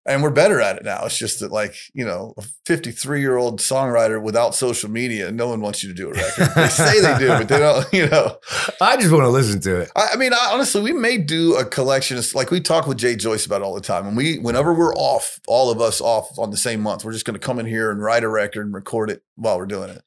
and 0.06 0.23
we're 0.23 0.30
better 0.30 0.61
at 0.61 0.76
it 0.76 0.84
now. 0.84 1.04
It's 1.04 1.16
just 1.16 1.40
that, 1.40 1.50
like, 1.50 1.75
you 1.94 2.04
know, 2.04 2.34
a 2.37 2.42
53 2.66 3.20
year 3.20 3.37
old 3.37 3.61
songwriter 3.61 4.23
without 4.23 4.54
social 4.54 4.90
media, 4.90 5.32
no 5.32 5.49
one 5.49 5.61
wants 5.61 5.82
you 5.82 5.88
to 5.88 5.94
do 5.94 6.08
a 6.11 6.12
record. 6.12 6.49
They 6.54 6.68
say 6.68 7.00
they 7.00 7.18
do, 7.18 7.28
but 7.28 7.49
they 7.49 7.58
don't, 7.58 7.87
you 7.92 8.08
know. 8.08 8.37
I 8.80 8.96
just 8.96 9.11
want 9.11 9.25
to 9.25 9.30
listen 9.30 9.61
to 9.61 9.80
it. 9.80 9.90
I, 9.96 10.11
I 10.12 10.16
mean, 10.16 10.34
I, 10.34 10.50
honestly, 10.52 10.82
we 10.82 10.92
may 10.92 11.16
do 11.16 11.56
a 11.56 11.64
collection. 11.64 12.18
Of, 12.18 12.34
like 12.34 12.50
we 12.50 12.61
talk 12.61 12.87
with 12.87 12.99
Jay 12.99 13.16
Joyce 13.16 13.46
about 13.46 13.62
it 13.62 13.64
all 13.64 13.75
the 13.75 13.80
time. 13.80 14.06
And 14.06 14.16
we, 14.16 14.38
whenever 14.38 14.75
we're 14.75 14.94
off, 14.94 15.40
all 15.49 15.70
of 15.70 15.80
us 15.80 16.00
off 16.00 16.38
on 16.38 16.50
the 16.50 16.56
same 16.58 16.80
month, 16.80 17.04
we're 17.04 17.12
just 17.12 17.25
going 17.25 17.38
to 17.38 17.44
come 17.44 17.58
in 17.58 17.66
here 17.66 17.90
and 17.90 18.02
write 18.02 18.25
a 18.25 18.28
record 18.28 18.66
and 18.66 18.75
record 18.75 19.11
it 19.11 19.23
while 19.37 19.56
we're 19.58 19.66
doing 19.66 19.88
it. 19.88 20.02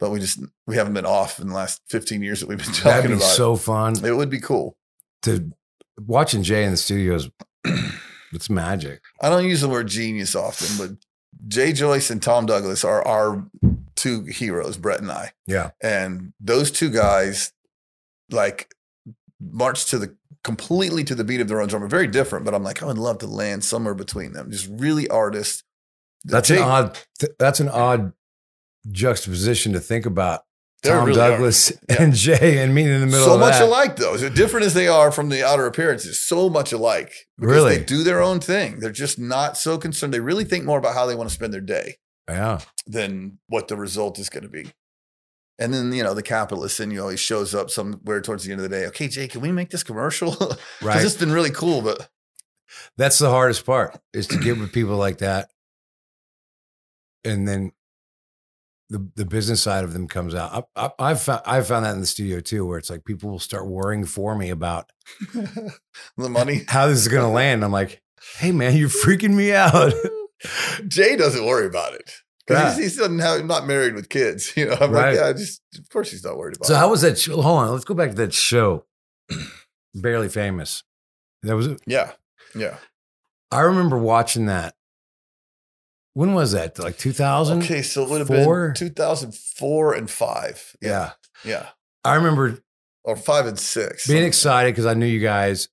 But 0.00 0.10
we 0.10 0.18
just, 0.18 0.40
we 0.66 0.76
haven't 0.76 0.94
been 0.94 1.06
off 1.06 1.38
in 1.38 1.48
the 1.48 1.54
last 1.54 1.82
15 1.90 2.22
years 2.22 2.40
that 2.40 2.48
we've 2.48 2.58
been 2.58 2.66
That'd 2.82 2.82
talking 2.82 3.10
be 3.10 3.16
about 3.16 3.26
so 3.26 3.56
fun 3.56 3.96
it. 3.96 4.04
It 4.04 4.14
would 4.14 4.30
be 4.30 4.40
cool. 4.40 4.76
to 5.22 5.52
watching 5.98 6.42
Jay 6.42 6.64
in 6.64 6.70
the 6.70 6.76
studios. 6.78 7.28
It's 8.32 8.48
magic. 8.50 9.02
I 9.20 9.28
don't 9.28 9.44
use 9.44 9.60
the 9.60 9.68
word 9.68 9.88
genius 9.88 10.34
often, 10.34 10.68
but 10.78 10.96
Jay 11.48 11.72
Joyce 11.72 12.10
and 12.10 12.22
Tom 12.22 12.46
Douglas 12.46 12.84
are 12.84 13.06
our 13.06 13.46
two 13.94 14.24
heroes, 14.24 14.76
Brett 14.76 15.00
and 15.00 15.10
I. 15.10 15.32
Yeah. 15.46 15.70
And 15.82 16.32
those 16.40 16.70
two 16.70 16.90
guys, 16.90 17.52
like, 18.30 18.74
march 19.40 19.86
to 19.86 19.98
the 19.98 20.16
completely 20.44 21.04
to 21.04 21.14
the 21.14 21.24
beat 21.24 21.40
of 21.40 21.48
their 21.48 21.60
own 21.60 21.68
drum. 21.68 21.82
Are 21.84 21.88
very 21.88 22.06
different, 22.06 22.44
but 22.44 22.54
I'm 22.54 22.64
like, 22.64 22.82
I 22.82 22.86
would 22.86 22.98
love 22.98 23.18
to 23.18 23.26
land 23.26 23.64
somewhere 23.64 23.94
between 23.94 24.32
them. 24.32 24.50
Just 24.50 24.68
really 24.70 25.08
artists. 25.08 25.62
That's 26.24 26.48
Jay- 26.48 26.56
an 26.56 26.62
odd. 26.62 26.98
th- 27.18 27.32
that's 27.38 27.60
an 27.60 27.68
odd 27.68 28.12
juxtaposition 28.90 29.72
to 29.72 29.80
think 29.80 30.06
about. 30.06 30.42
They 30.82 30.90
Tom 30.90 31.06
really 31.06 31.20
are. 31.20 31.30
Douglas 31.30 31.72
Yeah. 31.88 32.02
and 32.02 32.12
Jay 32.26 32.58
and 32.62 32.74
me 32.74 32.82
in 32.82 33.00
the 33.00 33.06
middle 33.06 33.24
so 33.24 33.34
of 33.34 33.40
much 33.40 33.52
that. 33.54 33.62
alike, 33.62 33.96
though. 33.96 34.14
As 34.14 34.28
different 34.30 34.66
as 34.66 34.74
they 34.74 34.88
are 34.88 35.12
from 35.12 35.28
the 35.28 35.44
outer 35.46 35.66
appearances, 35.66 36.22
so 36.22 36.48
much 36.50 36.72
alike. 36.72 37.12
Because 37.38 37.54
Really? 37.54 37.76
They 37.78 37.84
do 37.84 38.02
their 38.02 38.20
own 38.20 38.40
thing. 38.40 38.80
They're 38.80 38.90
just 38.90 39.18
not 39.18 39.56
so 39.56 39.78
concerned. 39.78 40.12
They 40.12 40.20
really 40.20 40.44
think 40.44 40.64
more 40.64 40.78
about 40.78 40.94
how 40.94 41.06
they 41.06 41.14
want 41.14 41.28
to 41.28 41.34
spend 41.34 41.52
their 41.52 41.60
day. 41.60 41.96
Yeah. 42.28 42.60
than 42.86 43.38
what 43.48 43.68
the 43.68 43.76
result 43.76 44.18
is 44.18 44.28
going 44.30 44.44
to 44.44 44.48
be. 44.48 44.72
And 45.58 45.72
then, 45.74 45.92
you 45.92 46.02
know, 46.02 46.14
the 46.14 46.22
capitalist 46.22 46.80
in 46.80 46.90
you 46.90 47.00
always 47.02 47.20
shows 47.20 47.54
up 47.54 47.68
somewhere 47.70 48.20
towards 48.20 48.44
the 48.44 48.52
end 48.52 48.60
of 48.60 48.68
the 48.70 48.74
day. 48.76 48.86
Okay, 48.86 49.06
Jay, 49.08 49.28
can 49.28 49.40
we 49.40 49.52
make 49.52 49.70
this 49.70 49.82
commercial? 49.82 50.30
Because 50.36 50.58
Right. 50.82 51.04
it's 51.04 51.16
been 51.16 51.30
really 51.32 51.50
cool, 51.50 51.82
but 51.82 52.08
That's 52.96 53.18
the 53.18 53.28
hardest 53.30 53.66
part 53.66 53.98
is 54.14 54.26
to 54.28 54.38
get 54.38 54.58
with 54.58 54.72
people 54.72 54.96
like 54.96 55.18
that. 55.18 55.50
And 57.24 57.46
then 57.46 57.72
the 58.92 59.10
the 59.16 59.24
business 59.24 59.62
side 59.62 59.84
of 59.84 59.92
them 59.92 60.06
comes 60.06 60.34
out. 60.34 60.68
I, 60.76 60.84
I, 60.86 60.90
I've 61.10 61.20
found 61.22 61.42
I've 61.46 61.66
found 61.66 61.84
that 61.84 61.94
in 61.94 62.00
the 62.00 62.06
studio 62.06 62.40
too, 62.40 62.66
where 62.66 62.78
it's 62.78 62.90
like 62.90 63.04
people 63.04 63.30
will 63.30 63.38
start 63.38 63.66
worrying 63.66 64.04
for 64.04 64.36
me 64.36 64.50
about 64.50 64.90
the 65.34 66.28
money. 66.28 66.62
how 66.68 66.86
this 66.86 66.98
is 66.98 67.08
going 67.08 67.22
to 67.24 67.28
land. 67.28 67.64
I'm 67.64 67.72
like, 67.72 68.02
hey 68.38 68.52
man, 68.52 68.76
you're 68.76 68.88
freaking 68.88 69.34
me 69.34 69.52
out. 69.52 69.92
Jay 70.88 71.16
doesn't 71.16 71.44
worry 71.46 71.66
about 71.66 71.94
it. 71.94 72.10
Because 72.46 72.76
Yeah. 72.76 72.82
he's, 72.82 72.98
he's 72.98 73.20
have, 73.22 73.44
not 73.44 73.66
married 73.66 73.94
with 73.94 74.08
kids. 74.08 74.52
You 74.56 74.66
know, 74.66 74.76
I'm 74.80 74.90
Right. 74.90 75.10
like, 75.12 75.16
yeah, 75.16 75.32
just 75.32 75.62
of 75.78 75.88
course 75.88 76.10
he's 76.10 76.24
not 76.24 76.36
worried 76.36 76.56
about 76.56 76.64
it. 76.64 76.68
so 76.68 76.74
it. 76.74 76.78
how 76.78 76.90
was 76.90 77.02
that? 77.02 77.18
Show? 77.18 77.40
Hold 77.40 77.58
on, 77.58 77.70
let's 77.72 77.84
go 77.84 77.94
back 77.94 78.10
to 78.10 78.16
that 78.16 78.34
show. 78.34 78.84
Barely 79.94 80.28
famous. 80.28 80.82
That 81.44 81.56
was. 81.56 81.66
It. 81.68 81.80
Yeah. 81.86 82.12
Yeah. 82.54 82.76
I 83.50 83.60
remember 83.60 83.96
watching 83.98 84.46
that. 84.46 84.74
When 86.14 86.34
was 86.34 86.52
that? 86.52 86.78
Like 86.78 86.98
2000? 86.98 87.62
Okay, 87.62 87.82
so 87.82 88.02
it 88.02 88.10
would 88.10 88.18
have 88.20 88.28
been 88.28 88.74
2004 88.74 89.94
and 89.94 90.10
five. 90.10 90.76
Yeah. 90.80 91.12
Yeah. 91.44 91.68
I 92.04 92.14
remember 92.16 92.58
Or 93.04 93.16
five 93.16 93.46
and 93.46 93.58
six. 93.58 94.06
being 94.06 94.24
excited 94.24 94.72
because 94.72 94.86
I 94.86 94.94
knew 94.94 95.06
you 95.06 95.20
guys. 95.20 95.68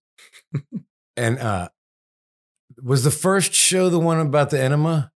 and 1.17 1.37
uh 1.39 1.69
was 2.81 3.03
the 3.03 3.11
first 3.11 3.53
show 3.53 3.89
the 3.89 3.99
one 3.99 4.19
about 4.19 4.49
the 4.51 4.61
enema? 4.61 5.11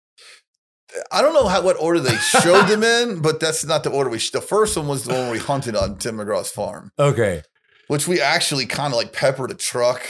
I 1.12 1.22
don't 1.22 1.34
know 1.34 1.48
how 1.48 1.62
what 1.62 1.80
order 1.80 2.00
they 2.00 2.16
showed 2.18 2.66
them 2.68 2.84
in, 2.84 3.22
but 3.22 3.40
that's 3.40 3.63
not 3.66 3.84
the 3.84 3.92
order 3.92 4.10
we. 4.10 4.18
The 4.18 4.42
first 4.42 4.75
one 4.75 4.88
was 4.88 5.04
the 5.06 5.13
one 5.13 5.22
where 5.24 5.32
we 5.34 5.38
hunted 5.40 5.75
on 5.75 5.98
Tim 5.98 6.18
McGraw's 6.18 6.50
farm. 6.50 6.92
Okay. 6.98 7.44
which 7.88 8.08
we 8.08 8.20
actually 8.20 8.66
kind 8.66 8.92
of 8.94 8.98
like 8.98 9.13
peppered 9.13 9.51
a 9.51 9.54
truck. 9.54 10.01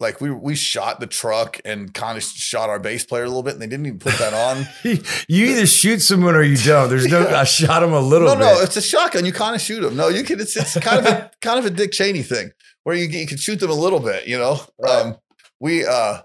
Like 0.00 0.20
we 0.20 0.30
we 0.30 0.54
shot 0.54 0.98
the 0.98 1.06
truck 1.06 1.60
and 1.64 1.92
kind 1.92 2.16
of 2.16 2.24
shot 2.24 2.70
our 2.70 2.78
bass 2.78 3.04
player 3.04 3.24
a 3.24 3.28
little 3.28 3.42
bit, 3.42 3.52
and 3.52 3.62
they 3.62 3.66
didn't 3.66 3.86
even 3.86 3.98
put 3.98 4.14
that 4.14 4.32
on. 4.32 4.66
you 5.28 5.46
either 5.46 5.66
shoot 5.66 6.00
someone 6.00 6.34
or 6.34 6.42
you 6.42 6.56
don't. 6.56 6.88
There's 6.88 7.06
no. 7.06 7.20
Yeah. 7.20 7.40
I 7.40 7.44
shot 7.44 7.82
him 7.82 7.92
a 7.92 8.00
little 8.00 8.28
no, 8.28 8.34
bit. 8.34 8.40
no, 8.40 8.54
no, 8.54 8.60
it's 8.62 8.76
a 8.76 8.82
shotgun. 8.82 9.24
You 9.26 9.32
kind 9.32 9.54
of 9.54 9.60
shoot 9.60 9.80
them. 9.80 9.96
No, 9.96 10.08
you 10.08 10.24
can. 10.24 10.40
It's 10.40 10.56
it's 10.56 10.78
kind 10.80 10.98
of 10.98 11.06
a 11.06 11.30
kind 11.42 11.58
of 11.58 11.66
a 11.66 11.70
Dick 11.70 11.92
Cheney 11.92 12.22
thing 12.22 12.50
where 12.84 12.96
you, 12.96 13.06
you 13.06 13.26
can 13.26 13.36
shoot 13.36 13.60
them 13.60 13.70
a 13.70 13.74
little 13.74 14.00
bit, 14.00 14.26
you 14.26 14.38
know. 14.38 14.60
Right. 14.78 15.06
Um, 15.06 15.16
we 15.60 15.84
uh, 15.84 16.22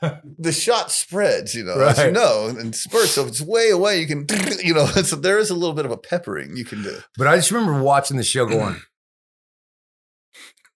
the 0.38 0.52
shot 0.52 0.90
spreads, 0.90 1.54
you 1.54 1.64
know, 1.64 1.80
as 1.80 1.98
you 1.98 2.12
know, 2.12 2.46
and 2.46 2.74
spurts. 2.74 3.12
So 3.12 3.22
if 3.22 3.28
it's 3.28 3.40
way 3.40 3.70
away, 3.70 4.00
you 4.00 4.06
can, 4.06 4.26
you 4.62 4.74
know, 4.74 4.86
so 4.86 5.16
there 5.16 5.38
is 5.38 5.50
a 5.50 5.54
little 5.54 5.74
bit 5.74 5.84
of 5.84 5.90
a 5.90 5.96
peppering 5.96 6.56
you 6.56 6.64
can 6.64 6.82
do. 6.82 6.98
But 7.16 7.26
I 7.26 7.36
just 7.36 7.50
remember 7.50 7.82
watching 7.82 8.16
the 8.16 8.22
show 8.22 8.46
going, 8.46 8.76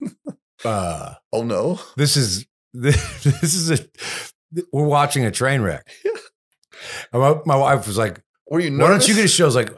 uh, 0.65 1.15
Oh 1.33 1.43
no, 1.43 1.81
this 1.97 2.17
is 2.17 2.47
this, 2.75 3.27
is 3.27 3.71
a 3.71 3.79
we're 4.73 4.87
watching 4.87 5.25
a 5.25 5.31
train 5.31 5.61
wreck. 5.63 5.87
And 7.13 7.23
My, 7.23 7.39
my 7.47 7.57
wife 7.57 7.87
was 7.87 7.97
like, 7.97 8.21
were 8.49 8.59
you? 8.59 8.77
"Why 8.77 8.89
don't 8.89 9.07
you 9.07 9.15
get 9.15 9.25
a 9.25 9.29
show?" 9.29 9.45
I 9.45 9.47
was 9.47 9.55
like, 9.55 9.71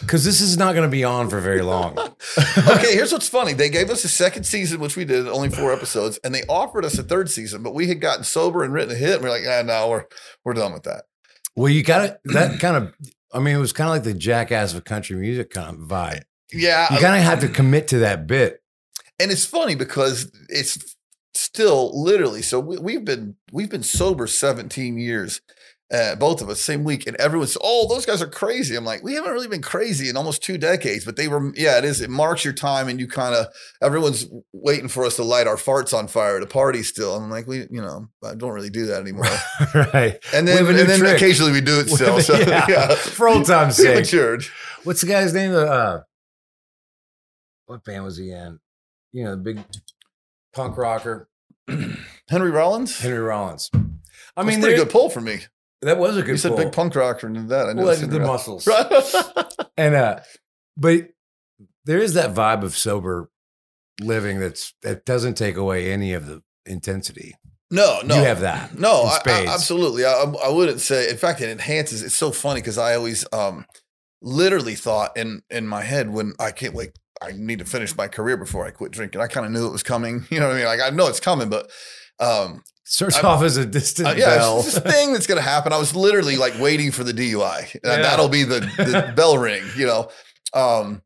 "Because 0.00 0.24
this 0.24 0.40
is 0.40 0.56
not 0.56 0.72
going 0.72 0.88
to 0.88 0.90
be 0.90 1.04
on 1.04 1.28
for 1.28 1.38
very 1.38 1.60
long." 1.60 1.98
okay, 1.98 2.94
here's 2.94 3.12
what's 3.12 3.28
funny. 3.28 3.52
They 3.52 3.68
gave 3.68 3.90
us 3.90 4.04
a 4.04 4.08
second 4.08 4.44
season, 4.44 4.80
which 4.80 4.96
we 4.96 5.04
did, 5.04 5.28
only 5.28 5.50
four 5.50 5.70
episodes, 5.70 6.18
and 6.24 6.34
they 6.34 6.44
offered 6.48 6.86
us 6.86 6.96
a 6.98 7.02
third 7.02 7.28
season, 7.30 7.62
but 7.62 7.74
we 7.74 7.88
had 7.88 8.00
gotten 8.00 8.24
sober 8.24 8.64
and 8.64 8.72
written 8.72 8.92
a 8.92 8.98
hit, 8.98 9.16
and 9.16 9.22
we're 9.22 9.28
like, 9.28 9.42
ah, 9.46 9.60
no, 9.62 9.90
we're 9.90 10.04
we're 10.44 10.54
done 10.54 10.72
with 10.72 10.84
that. 10.84 11.04
Well, 11.56 11.68
you 11.70 11.82
got 11.82 11.98
to 12.06 12.18
that 12.32 12.58
kind 12.58 12.76
of. 12.76 12.94
I 13.34 13.40
mean, 13.40 13.54
it 13.54 13.60
was 13.60 13.74
kind 13.74 13.88
of 13.90 13.96
like 13.96 14.04
the 14.04 14.14
jackass 14.14 14.72
of 14.72 14.84
country 14.84 15.16
music 15.16 15.50
kind 15.50 15.68
of 15.68 15.82
vibe. 15.86 16.22
Yeah, 16.52 16.90
You 16.94 17.00
kind 17.00 17.16
of 17.18 17.22
have 17.24 17.40
to 17.40 17.48
commit 17.48 17.88
to 17.88 17.98
that 17.98 18.26
bit. 18.26 18.62
And 19.18 19.30
it's 19.30 19.44
funny 19.44 19.74
because 19.74 20.30
it's 20.48 20.96
still 21.34 21.90
literally. 22.00 22.42
So 22.42 22.60
we, 22.60 22.78
we've 22.78 23.04
been 23.04 23.36
we've 23.52 23.70
been 23.70 23.82
sober 23.82 24.26
17 24.26 24.98
years, 24.98 25.40
uh, 25.92 26.16
both 26.16 26.42
of 26.42 26.48
us, 26.48 26.60
same 26.60 26.84
week, 26.84 27.06
and 27.06 27.16
everyone's 27.16 27.56
oh 27.62 27.86
those 27.88 28.06
guys 28.06 28.20
are 28.20 28.28
crazy. 28.28 28.76
I'm 28.76 28.84
like 28.84 29.02
we 29.02 29.14
haven't 29.14 29.32
really 29.32 29.48
been 29.48 29.62
crazy 29.62 30.08
in 30.08 30.16
almost 30.16 30.42
two 30.42 30.58
decades, 30.58 31.04
but 31.04 31.16
they 31.16 31.28
were 31.28 31.52
yeah 31.56 31.78
it 31.78 31.84
is 31.84 32.00
it 32.00 32.10
marks 32.10 32.44
your 32.44 32.54
time 32.54 32.88
and 32.88 33.00
you 33.00 33.06
kind 33.06 33.34
of 33.34 33.46
everyone's 33.82 34.26
waiting 34.52 34.88
for 34.88 35.04
us 35.04 35.16
to 35.16 35.24
light 35.24 35.46
our 35.46 35.56
farts 35.56 35.96
on 35.96 36.08
fire 36.08 36.36
at 36.36 36.42
a 36.42 36.46
party 36.46 36.82
still. 36.82 37.14
I'm 37.14 37.30
like 37.30 37.46
we 37.46 37.66
you 37.70 37.80
know 37.80 38.08
I 38.24 38.34
don't 38.34 38.52
really 38.52 38.70
do 38.70 38.86
that 38.86 39.00
anymore. 39.00 39.24
right. 39.94 40.18
And 40.34 40.46
then, 40.46 40.58
have 40.58 40.68
and 40.68 40.78
then 40.78 40.98
trick. 40.98 41.16
occasionally 41.16 41.52
we 41.52 41.60
do 41.60 41.80
it 41.80 41.88
still. 41.88 42.20
So, 42.20 42.36
yeah. 42.38 42.66
yeah. 42.68 42.94
For 42.94 43.28
old 43.28 43.46
time's 43.46 43.76
sake. 43.76 43.96
matured. 43.96 44.44
What's 44.84 45.00
the 45.00 45.08
guy's 45.08 45.34
name? 45.34 45.54
Uh, 45.54 46.00
what 47.66 47.84
band 47.84 48.04
was 48.04 48.16
he 48.16 48.30
in? 48.30 48.58
You 49.12 49.24
know, 49.24 49.30
the 49.32 49.36
big 49.42 49.60
punk 50.54 50.76
rocker, 50.76 51.28
Henry 52.28 52.50
Rollins. 52.50 52.98
Henry 52.98 53.18
Rollins. 53.18 53.70
I 54.36 54.42
mean, 54.44 54.60
pretty 54.60 54.76
good 54.76 54.90
pull 54.90 55.10
for 55.10 55.20
me. 55.20 55.40
that 55.82 55.98
was 55.98 56.16
a 56.16 56.22
good. 56.22 56.32
You 56.32 56.36
said 56.36 56.50
pull. 56.50 56.58
big 56.58 56.72
punk 56.72 56.94
rocker 56.94 57.26
and 57.26 57.48
that. 57.48 57.68
I 57.68 57.72
know 57.72 57.84
Well, 57.84 57.96
the 57.96 58.20
muscles. 58.20 58.68
And 59.76 59.94
uh, 59.94 60.20
but 60.76 61.10
there 61.84 61.98
is 61.98 62.14
that 62.14 62.34
vibe 62.34 62.64
of 62.64 62.76
sober 62.76 63.30
living 64.00 64.40
that's 64.40 64.74
that 64.82 65.04
doesn't 65.04 65.34
take 65.34 65.56
away 65.56 65.92
any 65.92 66.12
of 66.14 66.26
the 66.26 66.42
intensity. 66.66 67.36
no, 67.70 68.00
no, 68.04 68.16
You 68.16 68.22
have 68.24 68.40
that. 68.40 68.76
No, 68.78 69.02
I, 69.04 69.20
I- 69.24 69.46
absolutely. 69.46 70.04
I, 70.04 70.10
I 70.44 70.48
wouldn't 70.50 70.80
say. 70.80 71.08
In 71.10 71.16
fact, 71.16 71.40
it 71.40 71.48
enhances. 71.48 72.02
It's 72.02 72.16
so 72.16 72.32
funny 72.32 72.60
because 72.60 72.76
I 72.76 72.94
always, 72.96 73.24
um, 73.32 73.66
literally 74.20 74.74
thought 74.74 75.16
in 75.16 75.42
in 75.48 75.66
my 75.68 75.82
head 75.82 76.10
when 76.10 76.32
I 76.40 76.50
can't 76.50 76.74
wait. 76.74 76.90
I 77.20 77.32
need 77.32 77.58
to 77.58 77.64
finish 77.64 77.96
my 77.96 78.08
career 78.08 78.36
before 78.36 78.66
I 78.66 78.70
quit 78.70 78.92
drinking. 78.92 79.20
I 79.20 79.26
kind 79.26 79.44
of 79.46 79.52
knew 79.52 79.66
it 79.66 79.72
was 79.72 79.82
coming. 79.82 80.24
You 80.30 80.40
know 80.40 80.46
what 80.46 80.54
I 80.54 80.58
mean? 80.58 80.66
Like 80.66 80.80
I 80.80 80.90
know 80.90 81.08
it's 81.08 81.20
coming, 81.20 81.48
but 81.48 81.70
um, 82.20 82.62
Starts 82.84 83.16
I- 83.16 83.22
off 83.22 83.42
as 83.42 83.56
a 83.56 83.66
distant 83.66 84.08
uh, 84.08 84.14
yeah, 84.16 84.36
bell. 84.36 84.60
it's 84.60 84.74
this 84.74 84.82
thing 84.94 85.12
that's 85.12 85.26
going 85.26 85.36
to 85.36 85.42
happen. 85.48 85.72
I 85.72 85.78
was 85.78 85.94
literally 85.94 86.36
like 86.36 86.58
waiting 86.58 86.90
for 86.90 87.04
the 87.04 87.12
DUI. 87.12 87.74
And 87.74 87.80
Yeah. 87.84 88.02
That'll 88.02 88.28
be 88.28 88.44
the, 88.44 88.60
the 88.60 89.12
bell 89.16 89.36
ring, 89.38 89.62
you 89.76 89.86
know. 89.86 90.10
Um, 90.54 91.02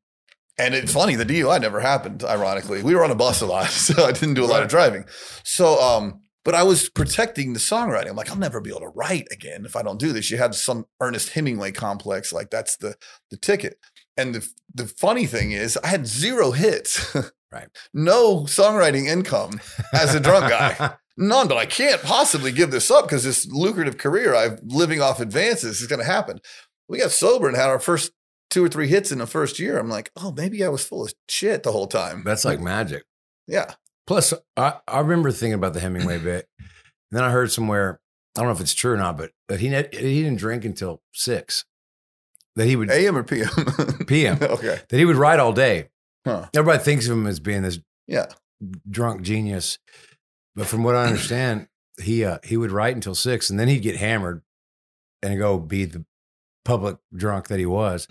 and 0.59 0.75
it's 0.75 0.93
funny, 0.93 1.17
the 1.17 1.25
DUI 1.27 1.61
never 1.61 1.81
happened. 1.81 2.23
Ironically, 2.25 2.83
we 2.83 2.95
were 2.95 3.03
on 3.05 3.11
a 3.11 3.15
bus 3.17 3.41
a 3.41 3.47
lot, 3.47 3.67
so 3.71 4.05
I 4.05 4.13
didn't 4.13 4.35
do 4.35 4.45
a 4.45 4.47
lot 4.47 4.63
of 4.63 4.69
driving. 4.69 5.05
So, 5.45 5.81
um, 5.83 6.21
but 6.45 6.55
I 6.55 6.63
was 6.63 6.89
protecting 6.89 7.53
the 7.53 7.59
songwriting. 7.61 8.11
I'm 8.11 8.17
like, 8.17 8.31
I'll 8.31 8.37
never 8.37 8.61
be 8.61 8.71
able 8.71 8.81
to 8.81 8.89
write 8.89 9.27
again 9.33 9.65
if 9.65 9.75
I 9.77 9.83
don't 9.83 9.99
do 9.99 10.13
this. 10.13 10.31
You 10.31 10.39
had 10.39 10.55
some 10.55 10.87
Ernest 11.01 11.31
Hemingway 11.31 11.73
complex, 11.73 12.33
like 12.33 12.51
that's 12.51 12.77
the 12.77 12.97
the 13.31 13.37
ticket. 13.37 13.79
And 14.17 14.35
the 14.35 14.49
the 14.75 14.87
funny 14.87 15.27
thing 15.27 15.53
is, 15.53 15.77
I 15.83 15.89
had 15.89 16.07
zero 16.07 16.51
hits, 16.51 17.15
Right. 17.53 17.69
no 17.93 18.41
songwriting 18.45 19.07
income 19.09 19.61
as 19.93 20.15
a 20.15 20.21
drunk 20.21 20.49
guy. 20.51 20.95
None, 21.19 21.47
but 21.49 21.59
I 21.59 21.67
can't 21.67 22.01
possibly 22.03 22.53
give 22.53 22.71
this 22.71 22.91
up 22.91 23.05
because 23.05 23.23
this 23.25 23.47
lucrative 23.47 23.99
career 23.99 24.35
I'm 24.35 24.59
living 24.65 25.03
off 25.03 25.21
advances 25.21 25.81
is 25.83 25.87
going 25.87 25.99
to 26.01 26.07
happen. 26.07 26.41
We 26.89 26.99
got 26.99 27.11
sober 27.11 27.49
and 27.49 27.57
had 27.57 27.69
our 27.69 27.79
first 27.79 28.13
two 28.49 28.65
or 28.65 28.69
three 28.69 28.89
hits 28.89 29.13
in 29.13 29.19
the 29.19 29.27
first 29.27 29.59
year. 29.59 29.79
I'm 29.79 29.91
like, 29.91 30.11
oh, 30.17 30.33
maybe 30.33 30.65
I 30.65 30.69
was 30.69 30.85
full 30.85 31.05
of 31.05 31.13
shit 31.29 31.63
the 31.63 31.73
whole 31.73 31.87
time. 31.87 32.23
That's 32.25 32.45
like 32.47 32.61
magic. 32.61 33.05
yeah. 33.47 33.75
Plus, 34.07 34.35
I, 34.57 34.75
I 34.89 35.01
remember 35.01 35.31
thinking 35.31 35.55
about 35.55 35.75
the 35.75 35.81
Hemingway 35.81 36.19
bit. 36.25 36.49
And 36.59 36.69
then 37.11 37.23
I 37.25 37.31
heard 37.31 37.53
somewhere, 37.53 38.01
I 38.37 38.41
don't 38.41 38.49
know 38.49 38.55
if 38.55 38.61
it's 38.61 38.75
true 38.75 38.93
or 38.93 38.97
not, 38.97 39.17
but 39.19 39.31
that 39.49 39.61
he 39.61 39.69
ne- 39.69 39.89
he 39.93 40.23
didn't 40.23 40.39
drink 40.39 40.65
until 40.65 41.03
six. 41.13 41.65
That 42.57 42.67
he 42.67 42.77
would 42.77 42.91
AM 42.91 43.17
or 43.17 43.23
PM? 43.23 43.49
PM. 44.07 44.39
okay. 44.43 44.81
That 44.89 44.97
he 44.99 45.05
would 45.05 45.17
write 45.17 45.39
all 45.41 45.53
day. 45.53 45.89
Huh. 46.27 46.49
Everybody 46.55 46.83
thinks 46.83 47.07
of 47.07 47.13
him 47.13 47.27
as 47.27 47.41
being 47.41 47.63
this 47.63 47.79
Yeah. 48.07 48.27
drunk 48.89 49.23
genius, 49.23 49.79
but 50.55 50.67
from 50.67 50.83
what 50.85 50.95
I 50.95 51.07
understand, 51.07 51.69
he 52.01 52.25
uh, 52.25 52.39
he 52.45 52.57
would 52.57 52.71
write 52.71 52.95
until 52.95 53.15
six, 53.15 53.51
and 53.51 53.59
then 53.59 53.69
he'd 53.69 53.81
get 53.81 53.97
hammered 53.97 54.43
and 55.23 55.39
go 55.39 55.59
be 55.59 55.85
the 55.87 56.05
public 56.65 56.97
drunk 57.15 57.49
that 57.49 57.59
he 57.59 57.67
was. 57.67 58.07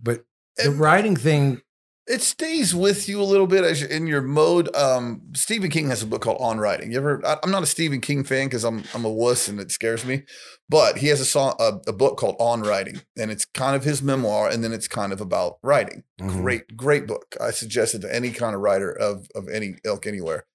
But 0.00 0.24
the 0.56 0.70
And- 0.70 0.80
writing 0.80 1.16
thing, 1.16 1.62
It 2.08 2.20
stays 2.20 2.74
with 2.74 3.08
you 3.08 3.22
a 3.22 3.24
little 3.24 3.46
bit 3.46 3.62
as 3.62 3.80
in 3.80 4.08
your 4.08 4.22
mode. 4.22 4.74
Um, 4.74 5.22
Stephen 5.34 5.70
King 5.70 5.88
has 5.88 6.02
a 6.02 6.06
book 6.06 6.22
called 6.22 6.38
On 6.40 6.58
Writing. 6.58 6.90
You 6.90 6.98
ever? 6.98 7.24
I, 7.24 7.36
I'm 7.44 7.52
not 7.52 7.62
a 7.62 7.66
Stephen 7.66 8.00
King 8.00 8.24
fan 8.24 8.46
because 8.46 8.64
I'm 8.64 8.82
I'm 8.92 9.04
a 9.04 9.10
wuss 9.10 9.46
and 9.46 9.60
it 9.60 9.70
scares 9.70 10.04
me. 10.04 10.24
But 10.68 10.98
he 10.98 11.06
has 11.08 11.20
a 11.20 11.24
song, 11.24 11.54
a, 11.60 11.74
a 11.86 11.92
book 11.92 12.18
called 12.18 12.34
On 12.40 12.62
Writing, 12.62 13.02
and 13.16 13.30
it's 13.30 13.44
kind 13.44 13.76
of 13.76 13.84
his 13.84 14.02
memoir, 14.02 14.48
and 14.48 14.64
then 14.64 14.72
it's 14.72 14.88
kind 14.88 15.12
of 15.12 15.20
about 15.20 15.58
writing. 15.62 16.02
Mhm. 16.20 16.28
Great, 16.42 16.76
great 16.76 17.06
book. 17.06 17.36
I 17.40 17.52
suggest 17.52 17.94
it 17.94 18.00
to 18.00 18.12
any 18.12 18.30
kind 18.32 18.56
of 18.56 18.60
writer 18.62 18.90
of 18.90 19.28
of 19.36 19.48
any 19.48 19.76
ilk 19.84 20.04
anywhere. 20.06 20.46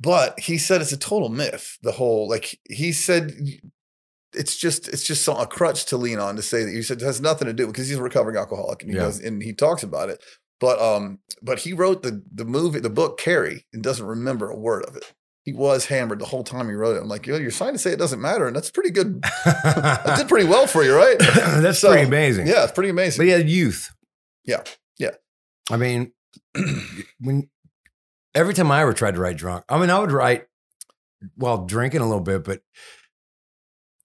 But 0.00 0.40
he 0.40 0.56
said 0.56 0.80
it's 0.80 0.90
a 0.92 0.96
total 0.96 1.28
myth. 1.28 1.76
The 1.82 1.92
whole 1.92 2.28
like 2.30 2.58
he 2.70 2.92
said 2.92 3.32
it's 4.32 4.56
just 4.56 4.88
it's 4.88 5.04
just 5.04 5.28
a 5.28 5.46
crutch 5.46 5.84
to 5.86 5.98
lean 5.98 6.18
on 6.18 6.36
to 6.36 6.42
say 6.42 6.64
that 6.64 6.70
you 6.72 6.82
said 6.82 7.02
it 7.02 7.04
has 7.04 7.20
nothing 7.20 7.46
to 7.46 7.52
do 7.52 7.66
because 7.66 7.88
he's 7.88 7.98
a 7.98 8.02
recovering 8.02 8.38
alcoholic 8.38 8.80
and 8.82 8.90
he 8.90 8.96
Yeah. 8.96 9.02
does 9.04 9.20
and 9.20 9.42
he 9.42 9.52
talks 9.52 9.82
about 9.82 10.08
it. 10.08 10.24
But 10.62 10.80
um, 10.80 11.18
but 11.42 11.58
he 11.58 11.72
wrote 11.72 12.02
the 12.04 12.22
the 12.32 12.44
movie, 12.44 12.78
the 12.78 12.88
book 12.88 13.18
Carrie, 13.18 13.66
and 13.72 13.82
doesn't 13.82 14.06
remember 14.06 14.48
a 14.48 14.56
word 14.56 14.84
of 14.84 14.94
it. 14.94 15.12
He 15.44 15.52
was 15.52 15.86
hammered 15.86 16.20
the 16.20 16.24
whole 16.24 16.44
time 16.44 16.68
he 16.68 16.74
wrote 16.76 16.96
it. 16.96 17.02
I'm 17.02 17.08
like, 17.08 17.26
yo, 17.26 17.36
you're 17.36 17.50
trying 17.50 17.72
to 17.72 17.78
say 17.80 17.90
it 17.90 17.98
doesn't 17.98 18.20
matter, 18.20 18.46
and 18.46 18.54
that's 18.54 18.70
pretty 18.70 18.90
good. 18.90 19.20
That 19.44 20.14
did 20.16 20.28
pretty 20.28 20.48
well 20.48 20.68
for 20.68 20.84
you, 20.84 20.94
right? 20.94 21.18
that's 21.34 21.80
So, 21.80 21.88
pretty 21.88 22.06
amazing. 22.06 22.46
Yeah, 22.46 22.62
it's 22.62 22.70
pretty 22.70 22.90
amazing. 22.90 23.18
But 23.18 23.26
he 23.26 23.32
had 23.32 23.50
youth. 23.50 23.92
Yeah. 24.44 24.62
Yeah. 24.98 25.16
I 25.68 25.76
mean, 25.78 26.12
when 27.18 27.50
every 28.32 28.54
time 28.54 28.70
I 28.70 28.82
ever 28.82 28.92
tried 28.92 29.16
to 29.16 29.20
write 29.20 29.36
drunk, 29.36 29.64
I 29.68 29.80
mean, 29.80 29.90
I 29.90 29.98
would 29.98 30.12
write 30.12 30.46
while 31.34 31.64
drinking 31.66 32.02
a 32.02 32.06
little 32.06 32.22
bit, 32.22 32.44
but 32.44 32.62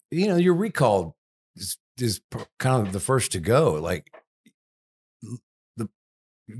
you 0.09 0.25
know, 0.27 0.37
your 0.37 0.55
recall 0.55 1.15
is, 1.55 1.77
is 1.99 2.19
kind 2.57 2.87
of 2.87 2.93
the 2.93 2.99
first 2.99 3.31
to 3.33 3.39
go. 3.39 3.73
Like, 3.73 4.09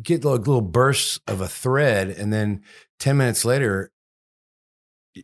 get 0.02 0.26
like 0.26 0.48
little 0.48 0.62
bursts 0.62 1.20
of 1.28 1.42
a 1.42 1.48
thread, 1.48 2.10
and 2.10 2.32
then 2.32 2.62
ten 3.00 3.18
minutes 3.18 3.46
later, 3.46 3.92
you, 5.14 5.24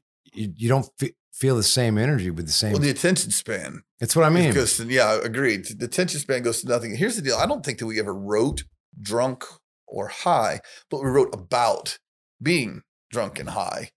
you 0.56 0.70
don't 0.70 0.90
fe- 0.98 1.16
feel 1.32 1.56
the 1.56 1.64
same 1.64 1.98
energy 1.98 2.30
with 2.30 2.46
the 2.46 2.52
same. 2.52 2.74
well, 2.74 2.82
the 2.82 2.90
attention 2.90 3.32
span 3.32 3.84
That's 4.00 4.16
what 4.16 4.26
I 4.26 4.30
mean. 4.30 4.54
to 4.54 4.86
yeah, 4.88 5.20
agreed. 5.24 5.66
The 5.66 5.86
attention 5.86 6.20
span 6.20 6.44
goes 6.44 6.62
to 6.62 6.68
nothing. 6.68 6.96
Here's 6.96 7.16
the 7.16 7.22
deal: 7.22 7.36
I 7.38 7.46
don't 7.46 7.66
think 7.66 7.80
that 7.80 7.86
we 7.86 8.00
ever 8.00 8.14
wrote 8.14 8.64
drunk 9.00 9.44
or 9.88 10.08
high, 10.08 10.60
but 10.90 11.04
we 11.04 11.10
wrote 11.10 11.34
about 11.34 11.98
being 12.42 12.82
drunk 13.12 13.40
and 13.40 13.50
high. 13.50 13.92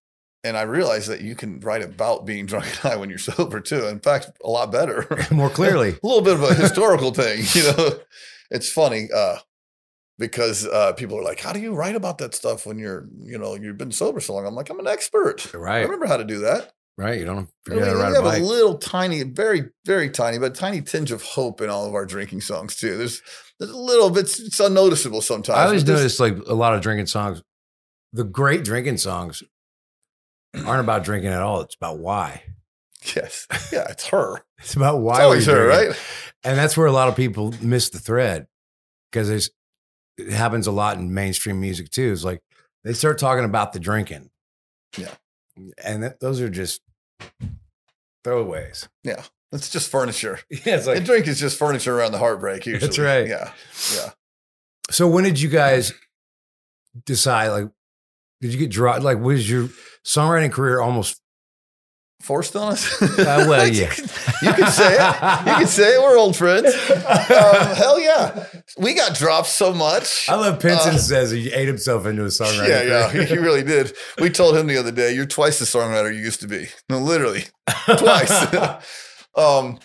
And 0.45 0.57
I 0.57 0.63
realized 0.63 1.09
that 1.09 1.23
you 1.23 1.35
can 1.35 1.59
write 1.61 1.83
about 1.83 2.25
being 2.25 2.47
drunk 2.51 2.67
and 2.67 2.77
high 2.77 2.97
when 2.97 3.09
you're 3.09 3.19
sober 3.19 3.61
too. 3.61 3.87
In 3.87 4.01
fact, 4.01 4.31
a 4.45 4.51
lot 4.51 4.71
better. 4.71 5.07
More 5.31 5.51
clearly. 5.51 5.91
a 6.03 6.07
little 6.07 6.23
bit 6.23 6.35
of 6.35 6.43
a 6.43 6.55
historical 6.55 7.13
thing, 7.13 7.45
you 7.55 7.63
know. 7.65 7.99
It's 8.51 8.71
funny 8.71 9.09
uh, 9.15 9.39
because 10.19 10.67
uh, 10.67 10.93
people 10.95 11.19
are 11.19 11.23
like, 11.25 11.41
"How 11.41 11.53
do 11.53 11.61
you 11.61 11.75
write 11.75 11.97
about 11.97 12.19
that 12.19 12.35
stuff 12.35 12.67
when 12.67 12.79
you're, 12.79 13.09
you 13.21 13.39
know, 13.39 13.55
you've 13.55 13.79
been 13.79 13.93
sober 13.93 14.21
so 14.21 14.35
long?" 14.35 14.47
I'm 14.47 14.55
like, 14.55 14.71
"I'm 14.71 14.81
an 14.81 14.87
expert. 14.87 15.53
Right? 15.55 15.79
I 15.81 15.83
remember 15.83 16.07
how 16.07 16.17
to 16.17 16.25
do 16.25 16.39
that." 16.41 16.73
Right. 16.99 17.19
You 17.19 17.27
don't 17.27 17.39
I 17.41 17.47
forget 17.65 17.79
mean, 17.83 17.87
how 17.89 17.93
to 17.93 17.99
ride 17.99 18.13
a 18.13 18.31
have 18.33 18.41
a 18.41 18.45
little 18.45 18.79
tiny, 18.79 19.23
very, 19.23 19.69
very 19.85 20.09
tiny, 20.09 20.39
but 20.39 20.55
tiny 20.55 20.81
tinge 20.81 21.13
of 21.13 21.23
hope 21.23 21.61
in 21.61 21.69
all 21.69 21.87
of 21.87 21.93
our 21.95 22.07
drinking 22.07 22.41
songs 22.41 22.75
too. 22.75 22.97
There's, 22.97 23.21
there's 23.59 23.71
a 23.71 23.77
little 23.77 24.09
bit. 24.09 24.23
It's, 24.41 24.59
unnoticeable 24.61 25.21
sometimes. 25.21 25.59
I 25.59 25.67
always 25.67 25.87
notice 25.87 26.19
like 26.19 26.39
a 26.47 26.55
lot 26.55 26.75
of 26.75 26.81
drinking 26.81 27.07
songs. 27.07 27.43
The 28.15 28.25
great 28.25 28.65
drinking 28.65 28.97
songs 28.97 29.43
aren't 30.65 30.81
about 30.81 31.05
drinking 31.05 31.33
at 31.33 31.43
all. 31.43 31.61
It's 31.61 31.75
about 31.75 31.99
why. 31.99 32.43
Yes, 33.15 33.47
yeah, 33.73 33.85
it's 33.89 34.07
her. 34.09 34.41
It's 34.59 34.75
about 34.75 34.99
why 34.99 35.17
It's 35.17 35.21
always 35.23 35.47
her, 35.47 35.67
drinking. 35.67 35.89
right? 35.91 35.99
And 36.43 36.59
that's 36.59 36.77
where 36.77 36.87
a 36.89 36.93
lot 36.93 37.09
of 37.09 37.15
people 37.15 37.55
miss 37.61 37.91
the 37.91 38.01
thread 38.01 38.49
because 39.13 39.29
there's 39.29 39.51
it 40.19 40.31
happens 40.33 40.67
a 40.67 40.73
lot 40.73 40.99
in 40.99 41.13
mainstream 41.13 41.61
music 41.61 41.91
too. 41.91 42.13
It's 42.13 42.25
like 42.25 42.41
they 42.85 42.93
start 42.93 43.19
talking 43.19 43.45
about 43.45 43.73
the 43.73 43.81
drinking. 43.81 44.31
Yeah. 44.97 45.15
And 45.83 46.03
that, 46.03 46.21
those 46.21 46.41
are 46.41 46.51
just 46.51 46.83
throwaways. 48.25 48.89
Yeah. 49.05 49.23
It's 49.53 49.71
just 49.71 49.91
furniture. 49.91 50.41
Yeah, 50.51 50.77
it's 50.77 50.87
and 50.87 51.05
drink 51.07 51.27
is 51.29 51.39
just 51.41 51.59
furniture 51.59 51.97
around 51.97 52.13
the 52.13 52.19
heartbreak. 52.19 52.67
Usually, 52.67 52.87
That's 52.87 52.99
right. 52.99 53.27
Yeah, 53.27 53.53
yeah. 53.95 54.11
so 54.91 55.07
when 55.09 55.25
did 55.25 55.41
you 55.41 55.49
guys 55.49 55.93
decide? 57.05 57.49
Like, 57.49 57.69
did 58.41 58.53
you 58.53 58.59
get 58.59 58.71
dropped? 58.71 59.03
Like, 59.03 59.19
was 59.19 59.49
your 59.49 59.69
songwriting 60.05 60.53
career 60.53 60.81
almost? 60.81 61.21
Forced 62.23 62.57
on 62.57 62.73
us. 62.73 63.03
Uh, 63.03 63.45
well, 63.49 63.69
yeah. 63.73 63.93
you 64.43 64.53
can 64.53 64.71
say 64.73 64.95
it. 64.95 65.47
You 65.47 65.55
can 65.59 65.67
say 65.67 65.95
it. 65.95 66.03
We're 66.03 66.17
old 66.17 66.35
friends. 66.35 66.75
Um, 66.91 67.75
hell 67.77 68.01
yeah. 68.01 68.47
We 68.79 68.95
got 68.95 69.15
dropped 69.15 69.49
so 69.49 69.73
much. 69.73 70.29
I 70.29 70.35
love 70.35 70.59
Pinson 70.61 70.95
Uh, 70.95 70.99
says 70.99 71.31
he 71.31 71.53
ate 71.53 71.69
himself 71.69 72.05
into 72.07 72.23
a 72.25 72.29
songwriter. 72.29 72.69
Yeah, 72.69 72.83
yeah, 72.83 73.11
career. 73.13 73.25
he 73.27 73.37
really 73.39 73.63
did. 73.63 73.93
We 74.21 74.31
told 74.31 74.57
him 74.57 74.67
the 74.67 74.77
other 74.79 74.91
day, 74.91 75.15
"You're 75.15 75.27
twice 75.27 75.59
the 75.59 75.67
songwriter 75.67 76.13
you 76.13 76.21
used 76.21 76.41
to 76.41 76.49
be." 76.49 76.69
No, 76.89 76.99
literally, 76.99 77.45
twice. 77.99 78.55
um, 79.37 79.79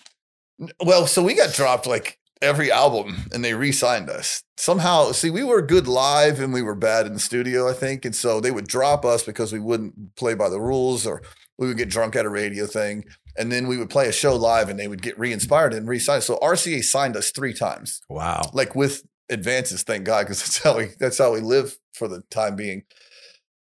well, 0.84 1.06
so 1.08 1.22
we 1.22 1.36
got 1.36 1.54
dropped 1.54 1.86
like 1.86 2.18
every 2.42 2.72
album, 2.72 3.26
and 3.34 3.44
they 3.46 3.54
re-signed 3.54 4.10
us 4.10 4.42
somehow. 4.58 5.12
See, 5.12 5.30
we 5.30 5.44
were 5.44 5.62
good 5.62 5.88
live, 5.88 6.40
and 6.40 6.54
we 6.54 6.62
were 6.64 6.76
bad 6.76 7.06
in 7.06 7.14
the 7.14 7.20
studio, 7.20 7.70
I 7.70 7.74
think, 7.74 8.04
and 8.06 8.16
so 8.16 8.40
they 8.40 8.52
would 8.52 8.68
drop 8.68 9.06
us 9.06 9.22
because 9.24 9.54
we 9.54 9.60
wouldn't 9.60 10.16
play 10.16 10.34
by 10.34 10.50
the 10.50 10.60
rules, 10.62 11.06
or 11.06 11.22
we 11.58 11.68
would 11.68 11.78
get 11.78 11.90
drunk 11.90 12.16
at 12.16 12.26
a 12.26 12.30
radio 12.30 12.66
thing, 12.66 13.06
and 13.38 13.52
then 13.52 13.68
we 13.68 13.78
would 13.78 13.90
play 13.90 14.08
a 14.08 14.12
show 14.12 14.36
live, 14.36 14.70
and 14.70 14.80
they 14.80 14.88
would 14.88 15.02
get 15.02 15.18
re-inspired 15.20 15.74
and 15.74 15.88
re-signed. 15.88 16.24
So 16.24 16.38
RCA 16.42 16.84
signed 16.84 17.16
us 17.16 17.32
three 17.32 17.54
times 17.54 18.02
Wow. 18.10 18.42
like 18.54 18.76
with 18.76 19.04
advances, 19.30 19.84
thank 19.84 20.04
God, 20.06 20.24
because 20.26 20.40
that's 20.40 20.58
how 20.64 20.78
we 20.78 20.90
that's 21.00 21.18
how 21.18 21.34
we 21.34 21.40
live 21.40 21.78
for 21.94 22.08
the 22.08 22.22
time 22.32 22.56
being. 22.56 22.84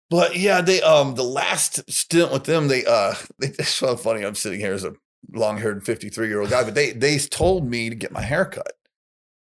But 0.10 0.38
yeah, 0.38 0.62
they 0.62 0.82
um 0.82 1.16
the 1.16 1.24
last 1.24 1.90
stint 1.92 2.32
with 2.32 2.44
them, 2.46 2.68
they 2.68 2.86
uh 2.86 3.16
they, 3.40 3.48
it's 3.48 3.70
so 3.70 3.96
funny. 3.98 4.24
I'm 4.24 4.36
sitting 4.36 4.60
here 4.60 4.74
as 4.74 4.84
a 4.84 4.94
long 5.32 5.58
haired 5.58 5.86
53 5.86 6.28
year 6.28 6.42
old 6.42 6.50
guy, 6.50 6.64
but 6.64 6.76
they 6.76 6.92
they 6.92 7.18
told 7.18 7.70
me 7.70 7.90
to 7.90 7.96
get 7.96 8.12
my 8.12 8.22
hair 8.22 8.46
cut. 8.46 8.74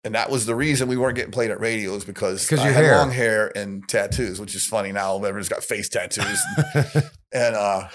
And 0.05 0.17
that 0.17 0.31
was 0.31 0.47
the 0.47 0.55
reason 0.57 0.89
we 0.89 0.97
weren't 0.97 1.15
getting 1.15 1.31
played 1.31 1.53
at 1.53 1.61
radio 1.61 1.91
radios 1.93 2.05
because 2.05 2.51
I 2.53 2.57
your 2.57 2.73
had 2.73 2.85
hair. 2.85 2.97
long 2.99 3.11
hair 3.13 3.53
and 3.57 3.89
tattoos, 3.89 4.41
which 4.41 4.55
is 4.57 4.67
funny 4.67 4.91
now. 4.91 5.17
Everyone's 5.17 5.49
got 5.49 5.63
face 5.63 5.89
tattoos. 5.89 6.41
and 7.33 7.55
uh 7.55 7.89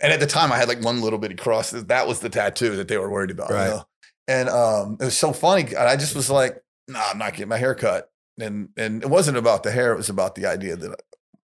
and 0.00 0.12
at 0.12 0.20
the 0.20 0.26
time 0.26 0.52
I 0.52 0.56
had 0.56 0.68
like 0.68 0.82
one 0.82 1.00
little 1.00 1.18
bitty 1.18 1.34
cross. 1.36 1.70
That 1.70 2.06
was 2.06 2.20
the 2.20 2.28
tattoo 2.28 2.76
that 2.76 2.88
they 2.88 2.98
were 2.98 3.10
worried 3.10 3.30
about. 3.30 3.50
you 3.50 3.56
Right. 3.56 3.70
know? 3.70 3.84
And 4.28 4.48
um 4.48 4.96
it 5.00 5.04
was 5.04 5.16
so 5.18 5.32
funny. 5.32 5.62
and 5.62 5.76
I 5.88 5.96
just 5.96 6.14
was 6.14 6.30
like, 6.30 6.62
nah, 6.88 7.02
I'm 7.10 7.18
not 7.18 7.32
getting 7.32 7.48
my 7.48 7.58
hair 7.58 7.74
cut. 7.74 8.10
And 8.40 8.68
and 8.76 9.02
it 9.02 9.08
wasn't 9.10 9.36
about 9.38 9.62
the 9.62 9.70
hair, 9.70 9.92
it 9.92 9.96
was 9.96 10.10
about 10.10 10.34
the 10.34 10.46
idea 10.46 10.76
that 10.76 11.00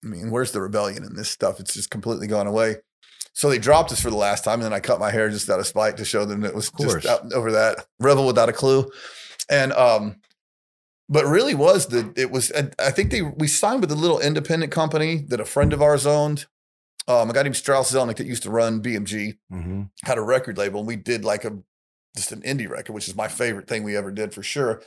I 0.03 0.08
mean, 0.08 0.29
where's 0.29 0.51
the 0.51 0.62
rebellion 0.62 1.03
in 1.03 1.15
this 1.15 1.29
stuff? 1.29 1.60
It's 1.60 1.73
just 1.73 1.89
completely 1.89 2.27
gone 2.27 2.45
away. 2.47 2.75
So 3.34 3.49
they 3.49 3.58
dropped 3.58 3.91
us 3.91 3.99
for 3.99 4.10
the 4.10 4.15
last 4.15 4.43
time, 4.45 4.55
and 4.55 4.63
then 4.63 4.71
I 4.73 4.79
cut 4.79 4.99
my 4.99 5.12
hair 5.12 5.29
just 5.29 5.49
out 5.49 5.60
of 5.60 5.67
spite 5.67 5.97
to 5.97 6.05
show 6.05 6.23
them 6.25 6.41
that 6.41 6.49
it 6.49 6.55
was 6.55 6.69
just 6.79 7.05
out 7.05 7.34
over 7.34 7.51
that 7.53 7.86
rebel 7.99 8.25
without 8.27 8.47
a 8.47 8.53
clue. 8.53 8.89
And 9.49 9.73
um, 9.73 10.17
but 11.10 11.25
really 11.25 11.53
was 11.55 11.88
the 11.88 12.13
it 12.15 12.31
was 12.31 12.51
I 12.79 12.91
think 12.91 13.12
they 13.12 13.21
we 13.23 13.47
signed 13.47 13.81
with 13.81 13.91
a 13.91 13.95
little 13.95 14.19
independent 14.19 14.71
company 14.71 15.25
that 15.29 15.39
a 15.39 15.45
friend 15.45 15.73
of 15.73 15.81
ours 15.81 16.05
owned. 16.05 16.45
Um, 17.08 17.30
a 17.30 17.34
guy 17.34 17.44
named 17.44 17.56
Strauss 17.56 17.94
Zelnick 17.94 18.15
that 18.18 18.26
used 18.26 18.44
to 18.44 18.50
run 18.50 18.82
BMG 18.82 19.38
hmm 19.50 19.84
had 20.04 20.18
a 20.18 20.22
record 20.22 20.58
label, 20.58 20.80
and 20.80 20.88
we 20.88 20.96
did 20.96 21.24
like 21.24 21.46
a 21.46 21.58
just 22.15 22.32
an 22.32 22.41
indie 22.41 22.70
record, 22.70 22.94
which 22.94 23.08
is 23.08 23.15
my 23.15 23.28
favorite 23.28 23.68
thing 23.68 23.84
we 23.84 23.96
ever 23.96 24.12
did 24.12 24.34
for 24.34 24.41
sure. 24.41 24.82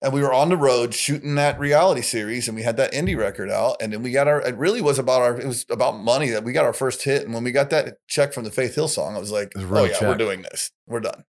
And 0.00 0.12
we 0.12 0.20
were 0.20 0.32
on 0.32 0.48
the 0.48 0.56
road 0.56 0.94
shooting 0.94 1.34
that 1.34 1.58
reality 1.58 2.02
series, 2.02 2.46
and 2.46 2.56
we 2.56 2.62
had 2.62 2.76
that 2.76 2.92
indie 2.92 3.18
record 3.18 3.50
out. 3.50 3.78
And 3.80 3.92
then 3.92 4.02
we 4.02 4.12
got 4.12 4.28
our. 4.28 4.40
It 4.40 4.56
really 4.56 4.80
was 4.80 4.98
about 4.98 5.22
our. 5.22 5.40
It 5.40 5.46
was 5.46 5.66
about 5.70 5.98
money 5.98 6.30
that 6.30 6.44
we 6.44 6.52
got 6.52 6.64
our 6.64 6.72
first 6.72 7.02
hit. 7.02 7.24
And 7.24 7.34
when 7.34 7.42
we 7.42 7.50
got 7.50 7.70
that 7.70 7.96
check 8.06 8.32
from 8.32 8.44
the 8.44 8.52
Faith 8.52 8.76
Hill 8.76 8.86
song, 8.86 9.16
I 9.16 9.18
was 9.18 9.32
like, 9.32 9.52
was 9.56 9.64
"Oh 9.64 9.84
yeah, 9.84 10.08
we're 10.08 10.16
doing 10.16 10.42
this. 10.42 10.70
We're 10.86 11.00
done." 11.00 11.24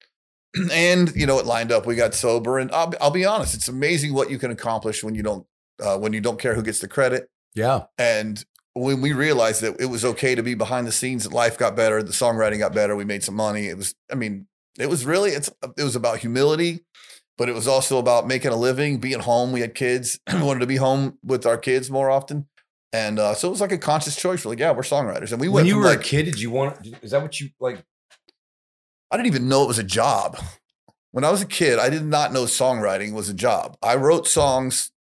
and 0.71 1.15
you 1.15 1.27
know, 1.27 1.37
it 1.37 1.45
lined 1.45 1.71
up. 1.71 1.85
We 1.85 1.95
got 1.95 2.15
sober, 2.15 2.57
and 2.57 2.71
I'll, 2.71 2.87
be- 2.87 2.97
I'll 2.99 3.11
be 3.11 3.25
honest, 3.25 3.53
it's 3.53 3.67
amazing 3.67 4.15
what 4.15 4.31
you 4.31 4.39
can 4.39 4.49
accomplish 4.49 5.03
when 5.03 5.13
you 5.13 5.21
don't 5.21 5.45
uh, 5.79 5.97
when 5.99 6.13
you 6.13 6.21
don't 6.21 6.39
care 6.39 6.55
who 6.55 6.63
gets 6.63 6.79
the 6.79 6.87
credit. 6.87 7.29
Yeah. 7.53 7.83
And 7.99 8.43
when 8.75 8.99
we 8.99 9.13
realized 9.13 9.61
that 9.61 9.79
it 9.79 9.85
was 9.85 10.03
okay 10.03 10.35
to 10.35 10.43
be 10.43 10.53
behind 10.53 10.85
the 10.85 10.91
scenes, 10.91 11.31
life 11.31 11.57
got 11.57 11.75
better, 11.75 12.03
the 12.03 12.11
songwriting 12.11 12.59
got 12.59 12.73
better, 12.73 12.95
we 12.95 13.05
made 13.05 13.23
some 13.23 13.35
money. 13.35 13.67
It 13.67 13.77
was, 13.77 13.95
I 14.11 14.15
mean, 14.15 14.47
it 14.77 14.89
was 14.89 15.05
really, 15.05 15.31
it's, 15.31 15.49
it 15.77 15.83
was 15.83 15.95
about 15.95 16.19
humility, 16.19 16.83
but 17.37 17.47
it 17.47 17.55
was 17.55 17.69
also 17.69 17.97
about 17.99 18.27
making 18.27 18.51
a 18.51 18.55
living, 18.55 18.97
being 18.97 19.21
home. 19.21 19.53
We 19.53 19.61
had 19.61 19.75
kids, 19.75 20.19
we 20.31 20.41
wanted 20.43 20.59
to 20.59 20.67
be 20.67 20.75
home 20.75 21.17
with 21.23 21.45
our 21.45 21.57
kids 21.57 21.89
more 21.89 22.11
often. 22.11 22.47
And 22.91 23.17
uh, 23.17 23.33
so 23.33 23.47
it 23.47 23.51
was 23.51 23.61
like 23.61 23.71
a 23.71 23.77
conscious 23.77 24.15
choice. 24.17 24.43
We're 24.43 24.51
like, 24.51 24.59
yeah, 24.59 24.71
we're 24.71 24.83
songwriters. 24.83 25.31
And 25.31 25.39
we 25.39 25.47
went. 25.47 25.65
When 25.65 25.65
you 25.65 25.77
were 25.77 25.85
like, 25.85 25.99
a 25.99 26.03
kid, 26.03 26.23
did 26.25 26.39
you 26.39 26.51
want? 26.51 26.85
Is 27.01 27.11
that 27.11 27.21
what 27.21 27.39
you 27.39 27.49
like? 27.59 27.83
I 29.11 29.17
didn't 29.17 29.27
even 29.27 29.49
know 29.49 29.63
it 29.63 29.67
was 29.67 29.79
a 29.79 29.83
job. 29.83 30.37
When 31.11 31.23
I 31.23 31.31
was 31.31 31.41
a 31.41 31.45
kid, 31.45 31.79
I 31.79 31.89
did 31.89 32.05
not 32.05 32.33
know 32.33 32.43
songwriting 32.43 33.13
was 33.13 33.29
a 33.29 33.33
job. 33.33 33.77
I 33.81 33.95
wrote 33.95 34.27
songs. 34.27 34.91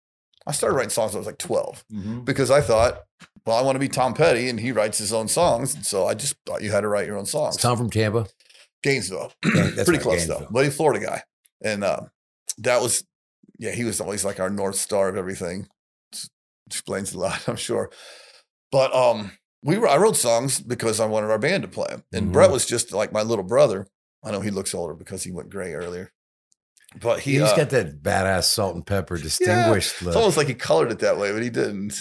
I 0.47 0.53
started 0.53 0.77
writing 0.77 0.91
songs 0.91 1.13
when 1.13 1.19
I 1.19 1.21
was 1.21 1.27
like 1.27 1.39
12 1.39 1.85
because 2.25 2.51
I 2.51 2.61
thought, 2.61 3.01
well, 3.47 3.57
I 3.57 3.63
want 3.63 3.77
to 3.77 3.81
be 3.81 3.89
Tom 3.89 4.13
Petty 4.15 4.49
and 4.49 4.59
he 4.61 4.73
writes 4.73 4.99
his 4.99 5.13
own 5.13 5.29
songs. 5.29 5.75
And 5.75 5.85
so 5.87 6.07
I 6.07 6.15
just 6.15 6.37
thought 6.47 6.63
you 6.63 6.71
had 6.71 6.83
to 6.83 6.89
write 6.89 7.07
your 7.07 7.17
own 7.17 7.27
songs. 7.27 7.57
Tom 7.57 7.77
from 7.79 7.91
Tampa. 7.91 8.27
Gainesville. 8.83 9.33
Yeah, 9.45 9.71
that's 9.71 9.75
Pretty 9.85 9.93
right, 9.93 10.01
close 10.03 10.27
though. 10.27 10.35
Gainesville. 10.35 10.49
But 10.53 10.65
he's 10.65 10.77
Florida 10.77 11.05
guy. 11.05 11.23
And 11.63 11.83
um, 11.85 12.11
that 12.59 12.83
was, 12.83 13.05
yeah, 13.59 13.71
he 13.73 13.85
was 13.85 14.01
always 14.01 14.25
like 14.25 14.41
our 14.41 14.51
North 14.51 14.77
Star 14.77 15.09
of 15.09 15.17
everything. 15.17 15.61
It's- 16.13 16.29
explains 16.67 17.13
a 17.15 17.19
lot, 17.19 17.43
I'm 17.49 17.57
sure. 17.57 17.91
But 18.73 18.95
um, 18.95 19.33
we 19.63 19.79
were, 19.79 19.89
I 19.89 19.97
wrote 19.97 20.17
songs 20.17 20.61
because 20.61 21.01
I 21.01 21.07
wanted 21.07 21.31
our 21.31 21.39
band 21.39 21.63
to 21.63 21.69
play 21.69 21.87
'em. 21.91 22.03
And 22.13 22.29
Mhm. 22.29 22.33
Brett 22.33 22.51
was 22.51 22.67
just 22.67 22.93
like 22.93 23.13
my 23.13 23.23
little 23.23 23.45
brother. 23.45 23.87
I 24.23 24.31
know 24.31 24.41
he 24.41 24.51
looks 24.51 24.75
older 24.75 24.95
because 24.95 25.23
he 25.25 25.31
went 25.31 25.51
gray 25.51 25.73
earlier. 25.75 26.11
But 27.01 27.21
he, 27.21 27.33
He's 27.33 27.43
uh, 27.43 27.57
got 27.57 27.71
that 27.71 28.03
badass 28.03 28.45
salt 28.45 28.75
and 28.77 28.87
pepper 28.87 29.19
distinguished 29.19 29.93
it's 29.95 30.03
look. 30.03 30.17
almost 30.17 30.37
like 30.37 30.47
he 30.47 30.55
colored 30.55 30.93
it 30.93 31.01
that 31.01 31.19
way, 31.19 31.33
but 31.33 31.43
he 31.43 31.51
didn't. 31.51 31.93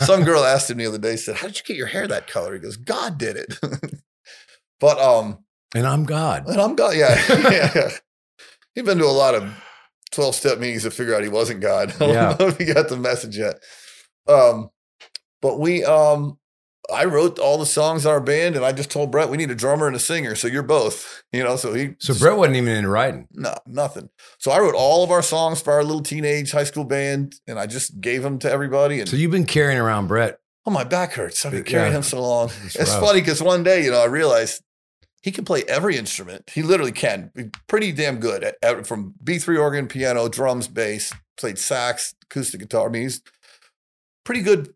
Some 0.00 0.24
girl 0.24 0.42
asked 0.44 0.70
him 0.70 0.78
the 0.78 0.86
other 0.86 0.98
day, 0.98 1.16
said, 1.16 1.36
How 1.36 1.46
did 1.46 1.56
you 1.56 1.62
get 1.64 1.76
your 1.76 1.86
hair 1.86 2.08
that 2.08 2.26
color? 2.26 2.52
He 2.54 2.58
goes, 2.60 2.76
God 2.76 3.16
did 3.16 3.36
it. 3.36 3.54
but 4.80 4.98
um, 4.98 5.38
and 5.74 5.86
I'm 5.86 6.04
God. 6.04 6.48
and 6.48 6.60
I'm 6.60 6.74
God. 6.74 6.96
Yeah. 6.96 7.14
yeah. 7.50 7.90
He'd 8.74 8.84
been 8.84 8.98
to 8.98 9.04
a 9.04 9.06
lot 9.06 9.34
of 9.36 9.52
12 10.12 10.34
step 10.34 10.58
meetings 10.58 10.82
to 10.82 10.90
figure 10.90 11.14
out 11.14 11.22
he 11.22 11.28
wasn't 11.28 11.60
God. 11.60 11.94
I 11.94 11.98
don't 11.98 12.08
Yeah. 12.10 12.36
know 12.38 12.48
if 12.48 12.58
he 12.58 12.64
got 12.72 12.88
the 12.88 12.96
message 12.96 13.38
yet. 13.38 13.56
Um, 14.26 14.70
but 15.42 15.60
we 15.60 15.84
um 15.84 16.38
I 16.92 17.04
wrote 17.06 17.38
all 17.38 17.56
the 17.58 17.66
songs 17.66 18.04
in 18.04 18.10
our 18.10 18.20
band 18.20 18.56
and 18.56 18.64
I 18.64 18.72
just 18.72 18.90
told 18.90 19.10
Brett 19.10 19.30
we 19.30 19.36
need 19.38 19.50
a 19.50 19.54
drummer 19.54 19.86
and 19.86 19.96
a 19.96 19.98
singer. 20.00 20.34
So 20.34 20.48
you're 20.48 20.62
both, 20.62 21.22
you 21.32 21.42
know. 21.42 21.56
So 21.56 21.72
he 21.72 21.94
So 21.98 22.14
Brett 22.14 22.36
wasn't 22.36 22.56
even 22.56 22.74
in 22.76 22.86
writing. 22.86 23.26
no, 23.32 23.54
nothing. 23.66 24.10
So 24.38 24.50
I 24.50 24.58
wrote 24.58 24.74
all 24.74 25.02
of 25.02 25.10
our 25.10 25.22
songs 25.22 25.62
for 25.62 25.72
our 25.72 25.82
little 25.82 26.02
teenage 26.02 26.52
high 26.52 26.64
school 26.64 26.84
band, 26.84 27.36
and 27.46 27.58
I 27.58 27.66
just 27.66 28.00
gave 28.00 28.22
them 28.22 28.38
to 28.40 28.50
everybody. 28.50 29.00
And 29.00 29.08
So 29.08 29.16
you've 29.16 29.30
been 29.30 29.46
carrying 29.46 29.78
around 29.80 30.08
Brett. 30.08 30.38
oh, 30.66 30.70
my 30.70 30.84
back 30.84 31.12
hurts. 31.12 31.44
I've 31.44 31.52
been 31.52 31.64
Yeah. 31.64 31.70
carrying 31.70 31.94
him 31.94 32.02
so 32.02 32.20
long. 32.20 32.50
It's 32.64 32.76
It's, 32.76 32.94
funny 32.94 33.20
because 33.20 33.42
one 33.42 33.62
day, 33.62 33.84
you 33.84 33.90
know, 33.90 34.00
I 34.02 34.06
realized 34.06 34.62
he 35.22 35.30
can 35.32 35.44
play 35.46 35.62
every 35.68 35.96
instrument. 35.96 36.50
He 36.54 36.62
literally 36.62 36.92
can. 36.92 37.30
Be 37.34 37.50
pretty 37.66 37.92
damn 37.92 38.18
good 38.20 38.44
at, 38.44 38.56
at- 38.62 38.86
from 38.86 39.14
B 39.24 39.38
three 39.38 39.56
organ, 39.56 39.86
piano, 39.88 40.28
drums, 40.28 40.68
bass. 40.68 41.12
Played 41.38 41.58
sax, 41.58 42.14
acoustic 42.24 42.60
guitar. 42.60 42.88
I 42.88 42.90
mean, 42.92 43.02
he's 43.02 43.22
pretty 44.24 44.42
good. 44.42 44.74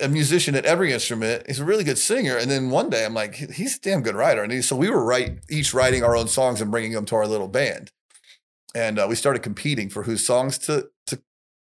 A 0.00 0.08
musician 0.08 0.54
at 0.54 0.64
every 0.64 0.92
instrument. 0.92 1.44
He's 1.46 1.60
a 1.60 1.64
really 1.64 1.84
good 1.84 1.98
singer. 1.98 2.36
And 2.36 2.50
then 2.50 2.70
one 2.70 2.90
day, 2.90 3.04
I'm 3.04 3.14
like, 3.14 3.34
he's 3.34 3.76
a 3.76 3.80
damn 3.80 4.02
good 4.02 4.14
writer. 4.14 4.42
And 4.42 4.52
he, 4.52 4.62
so 4.62 4.76
we 4.76 4.88
were 4.90 5.04
right, 5.04 5.38
each 5.50 5.74
writing 5.74 6.02
our 6.02 6.16
own 6.16 6.28
songs 6.28 6.60
and 6.60 6.70
bringing 6.70 6.92
them 6.92 7.04
to 7.06 7.16
our 7.16 7.26
little 7.26 7.48
band. 7.48 7.90
And 8.74 8.98
uh, 8.98 9.06
we 9.08 9.14
started 9.14 9.42
competing 9.42 9.88
for 9.88 10.02
whose 10.04 10.26
songs 10.26 10.58
to 10.58 10.88
to 11.06 11.20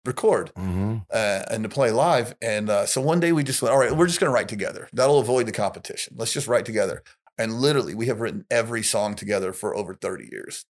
record 0.05 0.53
Mm-hmm. 0.57 0.99
uh, 1.13 1.43
and 1.51 1.63
to 1.65 1.69
play 1.69 1.91
live. 1.91 2.35
And 2.41 2.71
uh, 2.71 2.87
so 2.87 3.01
one 3.01 3.21
day 3.21 3.33
we 3.33 3.43
just 3.45 3.61
went, 3.61 3.73
all 3.73 3.79
right, 3.81 3.93
we're 3.97 4.07
just 4.07 4.21
going 4.21 4.31
to 4.31 4.35
write 4.35 4.49
together. 4.49 4.89
That'll 4.93 5.19
avoid 5.19 5.47
the 5.47 5.53
competition. 5.53 6.15
Let's 6.17 6.33
just 6.33 6.47
write 6.49 6.65
together. 6.65 7.03
And 7.39 7.55
literally, 7.61 7.95
we 7.95 8.07
have 8.07 8.21
written 8.21 8.47
every 8.51 8.83
song 8.83 9.15
together 9.15 9.53
for 9.53 9.77
over 9.77 9.95
30 9.95 10.29
years. 10.33 10.65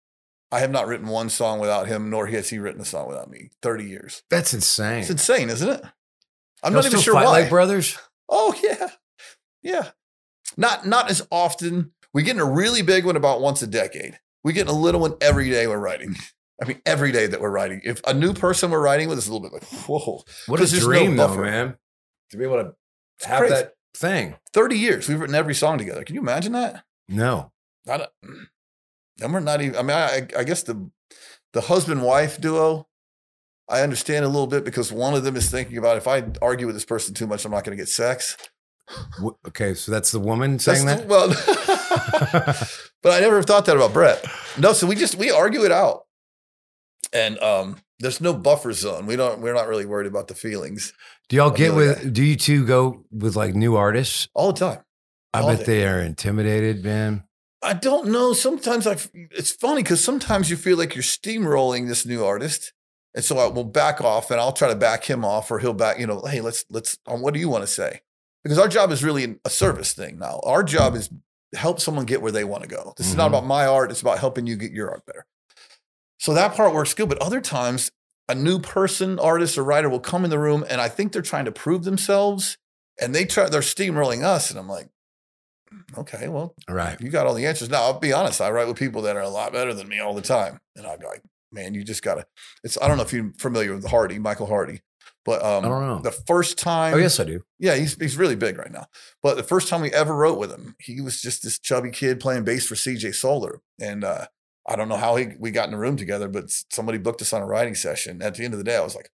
I 0.50 0.60
have 0.60 0.70
not 0.70 0.86
written 0.86 1.08
one 1.08 1.28
song 1.28 1.58
without 1.60 1.86
him, 1.86 2.08
nor 2.10 2.26
has 2.28 2.50
he 2.50 2.58
written 2.58 2.80
a 2.80 2.84
song 2.84 3.08
without 3.08 3.30
me. 3.30 3.50
30 3.62 3.84
years. 3.84 4.22
That's 4.30 4.54
insane. 4.54 5.00
It's 5.00 5.10
insane, 5.10 5.50
isn't 5.50 5.68
it? 5.68 5.84
I'm 6.66 6.72
not 6.72 6.86
even 6.86 7.00
sure 7.00 7.14
fight 7.14 7.24
why. 7.26 7.30
like 7.40 7.48
brothers. 7.50 7.98
Oh 8.28 8.54
yeah, 8.62 8.88
yeah. 9.62 9.90
Not 10.56 10.86
not 10.86 11.10
as 11.10 11.26
often. 11.30 11.92
We 12.12 12.22
get 12.22 12.36
in 12.36 12.40
a 12.42 12.50
really 12.50 12.82
big 12.82 13.04
one 13.04 13.16
about 13.16 13.40
once 13.40 13.62
a 13.62 13.66
decade. 13.66 14.18
We 14.42 14.52
get 14.52 14.62
in 14.62 14.68
a 14.68 14.78
little 14.78 15.00
one 15.00 15.14
every 15.20 15.50
day 15.50 15.66
we're 15.66 15.78
writing. 15.78 16.16
I 16.62 16.66
mean, 16.66 16.80
every 16.86 17.12
day 17.12 17.26
that 17.26 17.40
we're 17.40 17.50
writing. 17.50 17.82
If 17.84 18.00
a 18.06 18.14
new 18.14 18.32
person 18.32 18.70
we're 18.70 18.80
writing 18.80 19.08
with, 19.08 19.18
it's 19.18 19.28
a 19.28 19.32
little 19.32 19.46
bit 19.46 19.52
like, 19.52 19.64
whoa. 19.86 20.22
What 20.46 20.56
a 20.60 20.64
there's 20.64 20.72
no 20.80 20.86
dream, 20.86 21.16
though, 21.16 21.36
man. 21.36 21.76
To 22.30 22.36
be 22.38 22.44
able 22.44 22.62
to 22.62 22.74
It's 23.18 23.26
have 23.26 23.40
crazy. 23.40 23.54
that 23.54 23.72
thing. 23.94 24.36
30 24.54 24.78
years. 24.78 25.08
We've 25.08 25.20
written 25.20 25.34
every 25.34 25.54
song 25.54 25.76
together. 25.76 26.02
Can 26.04 26.14
you 26.14 26.22
imagine 26.22 26.52
that? 26.52 26.82
No. 27.08 27.52
I 27.86 27.98
don't, 27.98 28.10
and 29.20 29.34
we're 29.34 29.40
not 29.40 29.60
even, 29.60 29.76
I 29.76 29.82
mean, 29.82 29.90
I, 29.96 30.26
I 30.38 30.44
guess 30.44 30.62
the, 30.62 30.90
the 31.52 31.60
husband 31.60 32.02
wife 32.02 32.40
duo, 32.40 32.88
I 33.68 33.82
understand 33.82 34.24
a 34.24 34.28
little 34.28 34.46
bit 34.46 34.64
because 34.64 34.92
one 34.92 35.14
of 35.14 35.24
them 35.24 35.36
is 35.36 35.50
thinking 35.50 35.76
about 35.78 35.96
if 35.96 36.06
I 36.06 36.24
argue 36.40 36.66
with 36.66 36.76
this 36.76 36.84
person 36.84 37.14
too 37.14 37.26
much, 37.26 37.44
I'm 37.44 37.50
not 37.50 37.64
going 37.64 37.76
to 37.76 37.80
get 37.82 37.88
sex. 37.88 38.36
Okay, 39.48 39.74
so 39.74 39.90
that's 39.90 40.12
the 40.12 40.20
woman 40.20 40.52
That's 40.52 40.64
saying 40.64 40.86
the- 40.86 40.94
that. 40.94 41.06
well, 41.08 41.28
but 43.02 43.12
I 43.12 43.20
never 43.20 43.42
thought 43.42 43.66
that 43.66 43.76
about 43.76 43.92
Brett. 43.92 44.24
No, 44.58 44.72
so 44.72 44.86
we 44.86 44.94
just 44.94 45.16
we 45.16 45.30
argue 45.30 45.64
it 45.64 45.72
out, 45.72 46.02
and 47.12 47.38
um, 47.40 47.78
there's 47.98 48.20
no 48.20 48.32
buffer 48.32 48.72
zone. 48.72 49.06
We 49.06 49.16
don't. 49.16 49.40
We're 49.40 49.54
not 49.54 49.66
really 49.66 49.86
worried 49.86 50.06
about 50.06 50.28
the 50.28 50.34
feelings 50.34 50.92
do 51.28 51.36
y'all 51.36 51.50
get 51.50 51.74
with? 51.74 52.12
Do 52.12 52.22
you 52.22 52.36
two 52.36 52.64
go 52.64 53.04
with 53.10 53.34
like 53.36 53.54
new 53.54 53.74
artists? 53.76 54.28
all 54.34 54.52
the 54.52 54.58
time. 54.60 54.84
I 55.34 55.40
All 55.40 55.48
bet 55.48 55.60
day. 55.60 55.64
they 55.64 55.86
are 55.86 56.00
intimidated, 56.00 56.84
man. 56.84 57.24
I 57.62 57.72
don't 57.72 58.08
know. 58.10 58.32
Sometimes 58.32 58.86
I. 58.86 58.96
It's 59.14 59.50
funny 59.50 59.82
because 59.82 60.02
sometimes 60.02 60.50
you 60.50 60.56
feel 60.56 60.78
like 60.78 60.94
you're 60.94 61.02
steamrolling 61.02 61.88
this 61.88 62.06
new 62.06 62.24
artist, 62.24 62.72
and 63.16 63.24
so 63.24 63.38
I 63.38 63.46
will 63.48 63.64
back 63.64 64.00
off, 64.00 64.30
and 64.30 64.38
I'll 64.38 64.52
try 64.52 64.68
to 64.68 64.76
back 64.76 65.02
him 65.04 65.24
off, 65.24 65.50
or 65.50 65.58
he'll 65.58 65.72
back. 65.72 65.98
You 65.98 66.06
know, 66.06 66.20
hey, 66.24 66.40
let's 66.40 66.64
let's. 66.70 66.96
Um, 67.08 67.20
what 67.22 67.34
do 67.34 67.40
you 67.40 67.48
want 67.48 67.62
to 67.64 67.66
say? 67.66 68.02
Because 68.44 68.58
our 68.58 68.68
job 68.68 68.92
is 68.92 69.02
really 69.02 69.38
a 69.44 69.50
service 69.50 69.92
thing 69.92 70.18
now. 70.18 70.38
Our 70.44 70.62
job 70.62 70.94
is 70.94 71.10
help 71.54 71.80
someone 71.80 72.04
get 72.04 72.22
where 72.22 72.30
they 72.30 72.44
want 72.44 72.62
to 72.62 72.68
go. 72.68 72.92
This 72.96 73.08
is 73.08 73.16
not 73.16 73.24
Mhm. 73.26 73.38
about 73.38 73.46
my 73.46 73.66
art. 73.66 73.90
It's 73.90 74.02
about 74.02 74.18
helping 74.20 74.46
you 74.46 74.54
get 74.56 74.70
your 74.70 74.90
art 74.90 75.04
better. 75.06 75.26
So 76.18 76.32
that 76.34 76.54
part 76.54 76.72
works 76.74 76.94
good. 76.94 77.08
But 77.08 77.18
other 77.22 77.40
times, 77.40 77.90
a 78.28 78.34
new 78.34 78.58
person, 78.58 79.18
artist, 79.18 79.56
or 79.58 79.64
writer 79.64 79.88
will 79.88 80.00
come 80.00 80.24
in 80.24 80.30
the 80.30 80.38
room, 80.38 80.64
and 80.68 80.80
I 80.80 80.88
think 80.88 81.12
they're 81.12 81.22
trying 81.22 81.44
to 81.46 81.52
prove 81.52 81.84
themselves, 81.84 82.56
and 83.00 83.14
they 83.14 83.24
try. 83.24 83.48
They're 83.48 83.60
steamrolling 83.62 84.22
us, 84.22 84.50
and 84.50 84.58
I'm 84.58 84.68
like, 84.68 84.88
okay, 85.96 86.28
well, 86.28 86.54
Right. 86.68 87.00
you 87.00 87.08
got 87.10 87.26
all 87.26 87.34
the 87.34 87.46
answers. 87.46 87.68
Now, 87.70 87.82
I'll 87.82 87.98
be 87.98 88.12
honest. 88.12 88.40
I 88.40 88.50
write 88.50 88.66
with 88.68 88.76
people 88.76 89.02
that 89.02 89.16
are 89.16 89.20
a 89.22 89.28
lot 89.28 89.52
better 89.52 89.72
than 89.74 89.88
me 89.88 89.98
all 90.00 90.14
the 90.14 90.22
time, 90.22 90.60
and 90.74 90.86
I'm 90.86 91.00
like, 91.00 91.22
man, 91.56 91.74
you 91.74 91.82
just 91.82 92.02
gotta. 92.02 92.26
It's. 92.62 92.78
I 92.80 92.86
don't 92.86 92.96
know 92.96 93.02
if 93.02 93.12
you're 93.12 93.32
familiar 93.38 93.74
with 93.74 93.86
Hardy, 93.86 94.18
Michael 94.20 94.46
Hardy, 94.46 94.82
but 95.24 95.42
um, 95.44 95.64
I 95.64 95.68
don't 95.68 95.86
know. 95.88 95.98
the 96.00 96.12
first 96.12 96.58
time. 96.58 96.94
Oh, 96.94 96.98
yes, 96.98 97.18
I 97.18 97.24
do. 97.24 97.42
Yeah, 97.58 97.74
he's 97.74 97.94
he's 98.00 98.16
really 98.16 98.36
big 98.36 98.58
right 98.58 98.70
now. 98.70 98.86
But 99.22 99.36
the 99.36 99.42
first 99.42 99.68
time 99.68 99.80
we 99.80 99.92
ever 99.92 100.14
wrote 100.14 100.38
with 100.38 100.52
him, 100.52 100.76
he 100.78 101.00
was 101.00 101.20
just 101.20 101.42
this 101.42 101.58
chubby 101.58 101.90
kid 101.90 102.20
playing 102.20 102.44
bass 102.44 102.66
for 102.66 102.76
CJ 102.76 103.14
Solar, 103.16 103.60
and 103.80 104.04
uh, 104.04 104.26
I 104.68 104.76
don't 104.76 104.88
know 104.88 104.96
how 104.96 105.16
he, 105.16 105.28
we 105.40 105.50
got 105.50 105.68
in 105.68 105.74
a 105.74 105.78
room 105.78 105.96
together, 105.96 106.28
but 106.28 106.44
somebody 106.70 106.98
booked 106.98 107.22
us 107.22 107.32
on 107.32 107.42
a 107.42 107.46
writing 107.46 107.74
session. 107.74 108.22
At 108.22 108.34
the 108.36 108.44
end 108.44 108.54
of 108.54 108.58
the 108.58 108.64
day, 108.64 108.76
I 108.76 108.82
was 108.84 108.94
like, 108.94 109.10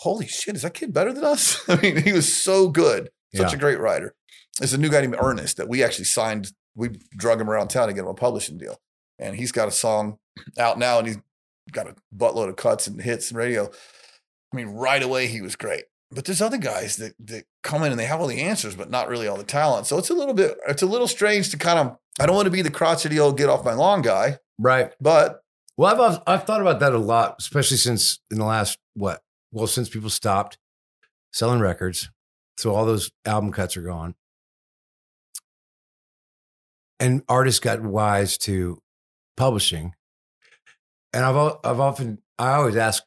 "Holy 0.00 0.26
shit, 0.26 0.56
is 0.56 0.62
that 0.62 0.74
kid 0.74 0.92
better 0.92 1.12
than 1.12 1.24
us?" 1.24 1.62
I 1.68 1.80
mean, 1.80 2.02
he 2.02 2.12
was 2.12 2.34
so 2.34 2.68
good, 2.68 3.10
such 3.34 3.52
Yeah. 3.52 3.56
a 3.56 3.60
great 3.60 3.80
writer. 3.80 4.14
There's 4.58 4.72
a 4.74 4.78
new 4.78 4.90
guy 4.90 5.00
named 5.02 5.16
Ernest 5.20 5.56
that 5.58 5.68
we 5.68 5.82
actually 5.84 6.06
signed. 6.06 6.52
We 6.74 6.90
drug 7.16 7.40
him 7.40 7.48
around 7.50 7.68
town 7.68 7.88
to 7.88 7.94
get 7.94 8.00
him 8.02 8.08
a 8.08 8.14
publishing 8.14 8.58
deal, 8.58 8.76
and 9.18 9.36
he's 9.36 9.52
got 9.52 9.68
a 9.68 9.72
song 9.72 10.18
out 10.58 10.78
now, 10.78 10.98
and 10.98 11.06
he's 11.08 11.18
got 11.72 11.86
a 11.88 11.94
buttload 12.16 12.48
of 12.48 12.56
cuts 12.56 12.86
and 12.86 13.00
hits 13.00 13.30
and 13.30 13.38
radio. 13.38 13.70
I 14.52 14.56
mean, 14.56 14.68
right 14.68 15.02
away 15.02 15.26
he 15.26 15.40
was 15.40 15.56
great. 15.56 15.84
But 16.10 16.24
there's 16.24 16.40
other 16.40 16.56
guys 16.58 16.96
that 16.96 17.14
that 17.26 17.44
come 17.62 17.82
in 17.84 17.90
and 17.92 17.98
they 18.00 18.06
have 18.06 18.20
all 18.20 18.26
the 18.26 18.40
answers, 18.40 18.74
but 18.74 18.90
not 18.90 19.08
really 19.08 19.28
all 19.28 19.36
the 19.36 19.44
talent. 19.44 19.86
So 19.86 19.98
it's 19.98 20.08
a 20.10 20.14
little 20.14 20.32
bit, 20.34 20.56
it's 20.66 20.82
a 20.82 20.86
little 20.86 21.08
strange 21.08 21.50
to 21.50 21.58
kind 21.58 21.78
of. 21.78 21.96
I 22.20 22.26
don't 22.26 22.34
want 22.34 22.46
to 22.46 22.50
be 22.50 22.62
the 22.62 22.70
crotchety 22.70 23.20
old 23.20 23.36
get 23.36 23.48
off 23.48 23.64
my 23.64 23.74
lawn 23.74 24.02
guy, 24.02 24.38
Right. 24.58 24.92
but 25.00 25.42
Well, 25.76 25.92
I've- 25.94 26.02
I've 26.16 26.22
I've 26.40 26.44
thought 26.46 26.60
about 26.60 26.80
that 26.80 26.92
a 26.92 26.98
lot, 26.98 27.36
especially 27.38 27.76
since 27.76 28.18
in 28.30 28.38
the 28.38 28.44
last 28.44 28.78
what? 28.94 29.20
Well, 29.52 29.66
since 29.68 29.88
people 29.88 30.10
stopped 30.10 30.58
selling 31.32 31.60
records, 31.60 32.10
so 32.56 32.74
all 32.74 32.84
those 32.86 33.10
album 33.24 33.52
cuts 33.52 33.76
are 33.76 33.82
gone, 33.82 34.14
and 36.98 37.22
artists 37.28 37.60
got 37.60 37.80
wise 37.82 38.36
to 38.38 38.82
publishing. 39.36 39.94
And 41.12 41.24
I've 41.24 41.56
I've 41.64 41.80
often 41.80 42.18
I 42.38 42.52
always 42.54 42.76
ask 42.76 43.02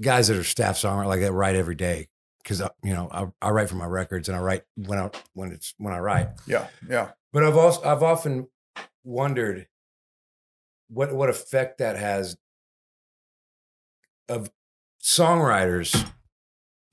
guys 0.00 0.28
that 0.28 0.36
are 0.36 0.44
staff 0.44 0.76
songwriters 0.76 1.06
like 1.06 1.20
that 1.20 1.32
write 1.32 1.56
every 1.56 1.74
day 1.74 2.08
because 2.42 2.60
you 2.82 2.94
know 2.94 3.08
I, 3.10 3.26
I 3.46 3.50
write 3.50 3.68
for 3.68 3.74
my 3.76 3.86
records 3.86 4.28
and 4.28 4.36
I 4.36 4.40
write 4.40 4.62
when 4.76 4.98
I 4.98 5.10
when 5.34 5.52
it's 5.52 5.74
when 5.78 5.92
I 5.94 5.98
write. 5.98 6.28
yeah, 6.46 6.68
yeah, 6.88 7.10
But 7.32 7.44
I've 7.44 7.56
also 7.56 7.82
I've 7.84 8.02
often 8.02 8.48
wondered 9.04 9.66
what 10.88 11.12
what 11.14 11.28
effect 11.30 11.78
that 11.78 11.96
has 11.96 12.36
of 14.28 14.50
songwriters, 15.02 15.92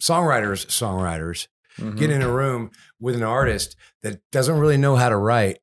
songwriters, 0.01 0.65
songwriters 0.67 1.47
Mhm. 1.77 1.97
get 1.97 2.09
in 2.09 2.21
a 2.21 2.31
room 2.31 2.71
with 3.01 3.15
an 3.15 3.23
artist 3.23 3.75
that 4.01 4.21
doesn't 4.31 4.57
really 4.57 4.77
know 4.77 4.95
how 4.95 5.09
to 5.09 5.17
write. 5.17 5.59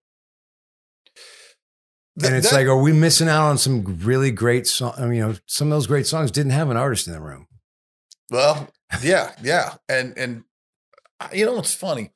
And 2.22 2.34
it's 2.34 2.50
that- 2.50 2.56
like, 2.56 2.66
are 2.66 2.80
we 2.80 2.92
missing 2.92 3.28
out 3.28 3.48
on 3.48 3.58
some 3.58 3.84
really 4.02 4.30
great 4.30 4.66
song? 4.66 4.94
I 4.96 5.02
mean, 5.02 5.14
you 5.14 5.28
know, 5.28 5.36
some 5.46 5.68
of 5.68 5.76
those 5.76 5.86
great 5.86 6.06
songs 6.06 6.30
didn't 6.30 6.52
have 6.52 6.70
an 6.70 6.76
artist 6.76 7.06
in 7.06 7.12
the 7.12 7.20
room. 7.20 7.46
Well, 8.30 8.68
yeah, 9.02 9.32
yeah, 9.42 9.74
and 9.88 10.16
and 10.16 10.44
uh, 11.20 11.28
you 11.32 11.46
know 11.46 11.54
what's 11.54 11.74
funny? 11.74 12.10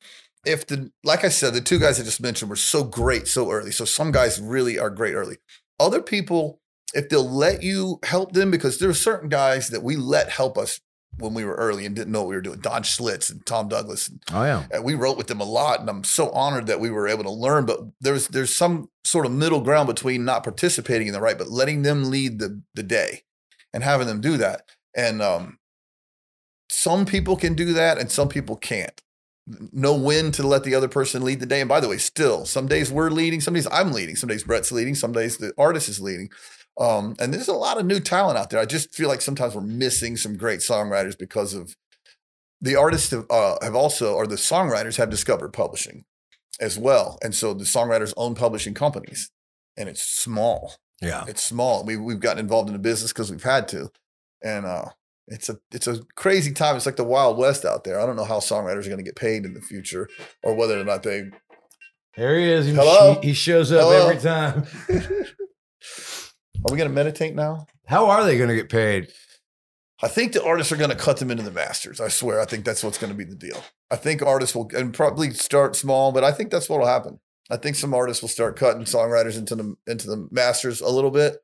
If 0.45 0.67
the 0.67 0.91
like 1.03 1.25
I 1.25 1.29
said, 1.29 1.55
the 1.55 1.61
two 1.61 1.79
guys 1.79 1.99
I 1.99 2.05
just 2.05 2.21
mentioned 2.21 2.51
were 2.51 2.57
so 2.57 2.85
great 2.85 3.27
so 3.27 3.51
early. 3.51 3.73
So 3.73 3.85
some 3.85 4.13
guys 4.13 4.41
really 4.41 4.79
are 4.79 4.91
great 4.91 5.15
early. 5.15 5.39
Other 5.81 6.01
people, 6.03 6.61
if 6.95 7.09
they'll 7.09 7.29
let 7.29 7.63
you 7.63 7.99
help 8.05 8.33
them, 8.33 8.51
because 8.51 8.79
there 8.79 8.89
are 8.91 8.95
certain 8.95 9.29
guys 9.29 9.69
that 9.69 9.83
we 9.83 9.97
let 9.97 10.31
help 10.31 10.57
us 10.57 10.81
when 11.19 11.35
we 11.35 11.45
were 11.45 11.55
early 11.55 11.87
and 11.87 11.97
didn't 11.97 12.13
know 12.13 12.21
what 12.21 12.29
we 12.29 12.35
were 12.35 12.43
doing. 12.43 12.61
Don 12.61 12.83
Schlitz 12.83 13.31
and 13.31 13.45
Tom 13.47 13.69
Douglas. 13.69 14.09
And 14.09 14.21
Oh 14.33 14.45
yeah, 14.45 14.67
and 14.71 14.85
we 14.85 14.95
wrote 14.95 15.17
with 15.17 15.29
them 15.29 15.41
a 15.41 15.45
lot 15.45 15.81
and 15.81 15.89
i'm 15.89 16.05
so 16.05 16.31
honored 16.31 16.67
that 16.67 16.81
we 16.81 16.91
were 16.91 17.09
able 17.09 17.25
to 17.25 17.31
learn 17.31 17.65
but 17.67 17.81
there's 18.01 18.29
there's 18.29 18.55
some 18.55 18.91
sort 19.05 19.27
of 19.27 19.33
middle 19.33 19.61
ground 19.61 19.87
between 19.87 20.25
not 20.25 20.45
participating 20.45 21.07
in 21.07 21.13
the 21.13 21.21
right 21.21 21.39
but 21.39 21.49
letting 21.49 21.83
them 21.83 22.11
lead 22.11 22.39
the 22.39 22.63
the 22.75 22.83
day 22.83 23.23
and 23.73 23.85
having 23.85 24.07
them 24.07 24.21
do 24.21 24.37
that. 24.37 24.63
And 24.97 25.21
um 25.23 25.59
some 26.69 27.07
people 27.07 27.37
can 27.37 27.55
do 27.55 27.73
that 27.75 27.99
and 27.99 28.11
some 28.11 28.29
people 28.29 28.57
can't. 28.57 29.01
Know 29.71 29.95
when 29.95 30.33
to 30.33 30.45
let 30.45 30.65
the 30.65 30.75
other 30.75 30.89
person 30.89 31.23
lead 31.23 31.39
the 31.39 31.47
day. 31.47 31.61
And 31.61 31.69
by 31.69 31.79
the 31.79 31.89
way 31.89 31.99
still 31.99 32.47
some 32.47 32.67
days 32.67 32.91
we're 32.91 33.11
leading 33.11 33.41
some 33.41 33.55
days 33.55 33.69
i'm 33.71 33.93
leading 33.93 34.17
some 34.17 34.29
days 34.29 34.43
brett's 34.43 34.73
leading 34.73 34.97
some 34.97 35.13
days 35.13 35.37
the 35.37 35.53
artist 35.57 35.89
is 35.89 36.01
leading 36.01 36.31
um, 36.79 37.17
and 37.19 37.33
there's 37.33 37.49
a 37.49 37.55
lot 37.55 37.79
of 37.79 37.87
new 37.87 38.01
talent 38.01 38.39
out 38.39 38.51
there 38.51 38.61
i 38.61 38.65
just 38.67 38.95
feel 38.95 39.09
like 39.09 39.21
sometimes 39.21 39.55
we're 39.55 39.61
missing 39.63 40.17
some 40.17 40.37
great 40.37 40.61
songwriters 40.61 41.19
because 41.19 41.55
of 41.55 41.77
the 42.61 42.77
artists 42.77 43.11
have, 43.11 43.27
uh, 43.31 43.57
have 43.63 43.75
also, 43.75 44.15
or 44.15 44.27
the 44.27 44.37
songwriters 44.37 44.97
have 44.97 45.11
discovered 45.11 45.53
publishing 45.53 46.05
as 46.61 46.79
well. 46.79 47.19
And 47.23 47.35
so 47.35 47.53
the 47.55 47.65
songwriters 47.65 48.15
own 48.17 48.35
publishing 48.35 48.75
companies 48.75 49.31
and 49.77 49.89
it's 49.89 50.03
small. 50.03 50.75
yeah. 51.03 51.25
It's 51.29 51.45
small. 51.45 51.85
We, 51.85 51.97
we've 51.97 52.21
gotten 52.21 52.39
involved 52.39 52.69
in 52.69 52.73
the 52.73 52.79
business 52.79 53.13
because 53.13 53.31
we've 53.31 53.43
had 53.43 53.69
to. 53.69 53.91
And 54.43 54.65
uh, 54.65 54.87
it's 55.29 55.49
a 55.49 55.59
it's 55.73 55.87
a 55.87 56.01
crazy 56.15 56.53
time. 56.53 56.77
It's 56.77 56.87
like 56.87 56.97
the 56.97 57.05
Wild 57.05 57.37
West 57.37 57.65
out 57.65 57.85
there. 57.85 58.01
I 58.01 58.07
don't 58.07 58.17
know 58.17 58.25
how 58.25 58.39
songwriters 58.39 58.87
are 58.87 58.91
going 58.91 58.99
to 58.99 59.03
get 59.03 59.17
paid 59.17 59.45
in 59.45 59.55
the 59.55 59.61
future 59.61 60.09
or 60.43 60.55
whether 60.55 60.81
or 60.81 60.85
not 60.85 61.03
they. 61.03 61.31
There 62.17 62.39
he 62.39 62.51
is. 62.51 62.67
He, 62.67 62.73
Hello? 62.75 63.19
he 63.23 63.33
shows 63.35 63.73
up 63.73 63.81
Hello? 63.81 64.09
every 64.09 64.23
time. 64.23 64.67
Are 66.67 66.73
we 66.73 66.79
going 66.79 66.91
to 66.91 66.95
meditate 66.95 67.35
now? 67.35 67.67
How 67.87 68.07
are 68.07 68.25
they 68.25 68.37
going 68.37 68.49
to 68.49 68.57
get 68.57 68.69
paid? 68.69 69.09
I 70.03 70.09
think 70.09 70.33
the 70.33 70.45
artists 70.45 70.73
are 70.73 70.77
going 70.77 70.91
to 70.91 70.97
cut 70.97 71.19
them 71.19 71.31
into 71.31 71.45
the 71.45 71.53
masters. 71.53 72.01
I 72.01 72.09
swear. 72.09 72.41
I 72.41 72.45
think 72.45 72.65
that's 72.65 72.83
what's 72.83 72.99
going 72.99 73.13
to 73.13 73.17
be 73.17 73.25
the 73.25 73.37
deal. 73.37 73.63
I 73.91 73.97
think 73.97 74.21
artists 74.21 74.55
will 74.55 74.69
and 74.77 74.93
probably 74.93 75.33
start 75.33 75.77
small, 75.77 76.11
but 76.11 76.25
I 76.25 76.33
think 76.33 76.51
that's 76.51 76.69
what 76.69 76.81
will 76.81 76.87
happen. 76.87 77.21
I 77.51 77.57
think 77.57 77.77
some 77.77 77.95
artists 77.95 78.21
will 78.21 78.29
start 78.29 78.57
cutting 78.57 78.83
songwriters 78.83 79.39
into 79.39 79.55
the 79.55 79.77
into 79.87 80.09
the 80.09 80.29
masters 80.33 80.81
a 80.81 80.89
little 80.89 81.13
bit 81.13 81.39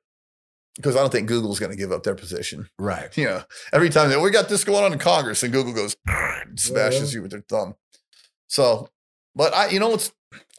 because 0.75 0.97
I 0.97 1.01
don't 1.01 1.13
think 1.13 1.29
Google's 1.29 1.61
going 1.61 1.71
to 1.71 1.79
give 1.79 1.93
up 1.93 2.03
their 2.03 2.17
position. 2.17 2.69
Right. 2.79 3.17
You 3.17 3.27
know, 3.27 3.43
every 3.73 3.91
time 3.91 4.11
they 4.11 4.17
we 4.17 4.31
got 4.31 4.49
this 4.49 4.65
going 4.65 4.85
on 4.85 4.93
in 4.93 4.99
Congress, 4.99 5.45
and 5.45 5.53
Google 5.53 5.73
goes 5.73 5.97
and 6.07 6.59
smashes 6.59 7.15
you 7.15 7.23
with 7.23 7.31
their 7.31 7.45
thumb. 7.49 7.77
So, 8.49 8.89
but 9.37 9.55
I, 9.55 9.69
you 9.69 9.79
know, 9.79 9.95
it's 9.95 10.13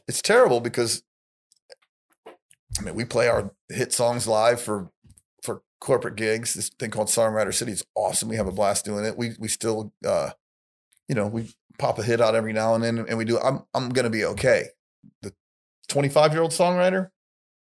it's 0.07 0.21
terrible 0.21 0.61
because 0.61 1.03
I 2.79 2.81
mean, 2.81 2.95
we 2.95 3.05
play 3.05 3.27
our 3.27 3.51
hit 3.69 3.93
songs 3.93 4.27
live 4.27 4.61
for 4.61 4.89
for 5.41 5.61
corporate 5.79 6.15
gigs. 6.15 6.53
This 6.53 6.69
thing 6.69 6.91
called 6.91 7.07
Songwriter 7.07 7.53
City 7.53 7.71
is 7.71 7.85
awesome. 7.95 8.29
We 8.29 8.35
have 8.35 8.47
a 8.47 8.51
blast 8.51 8.85
doing 8.85 9.05
it. 9.05 9.17
We 9.17 9.33
we 9.39 9.47
still, 9.47 9.93
uh, 10.05 10.31
you 11.07 11.15
know, 11.15 11.27
we 11.27 11.53
pop 11.77 11.99
a 11.99 12.03
hit 12.03 12.21
out 12.21 12.35
every 12.35 12.53
now 12.53 12.75
and 12.75 12.83
then, 12.83 12.99
and 12.99 13.17
we 13.17 13.25
do. 13.25 13.39
I'm 13.39 13.63
I'm 13.73 13.89
gonna 13.89 14.09
be 14.09 14.25
okay. 14.25 14.67
The 15.21 15.33
25 15.89 16.31
year 16.33 16.41
old 16.41 16.51
songwriter, 16.51 17.09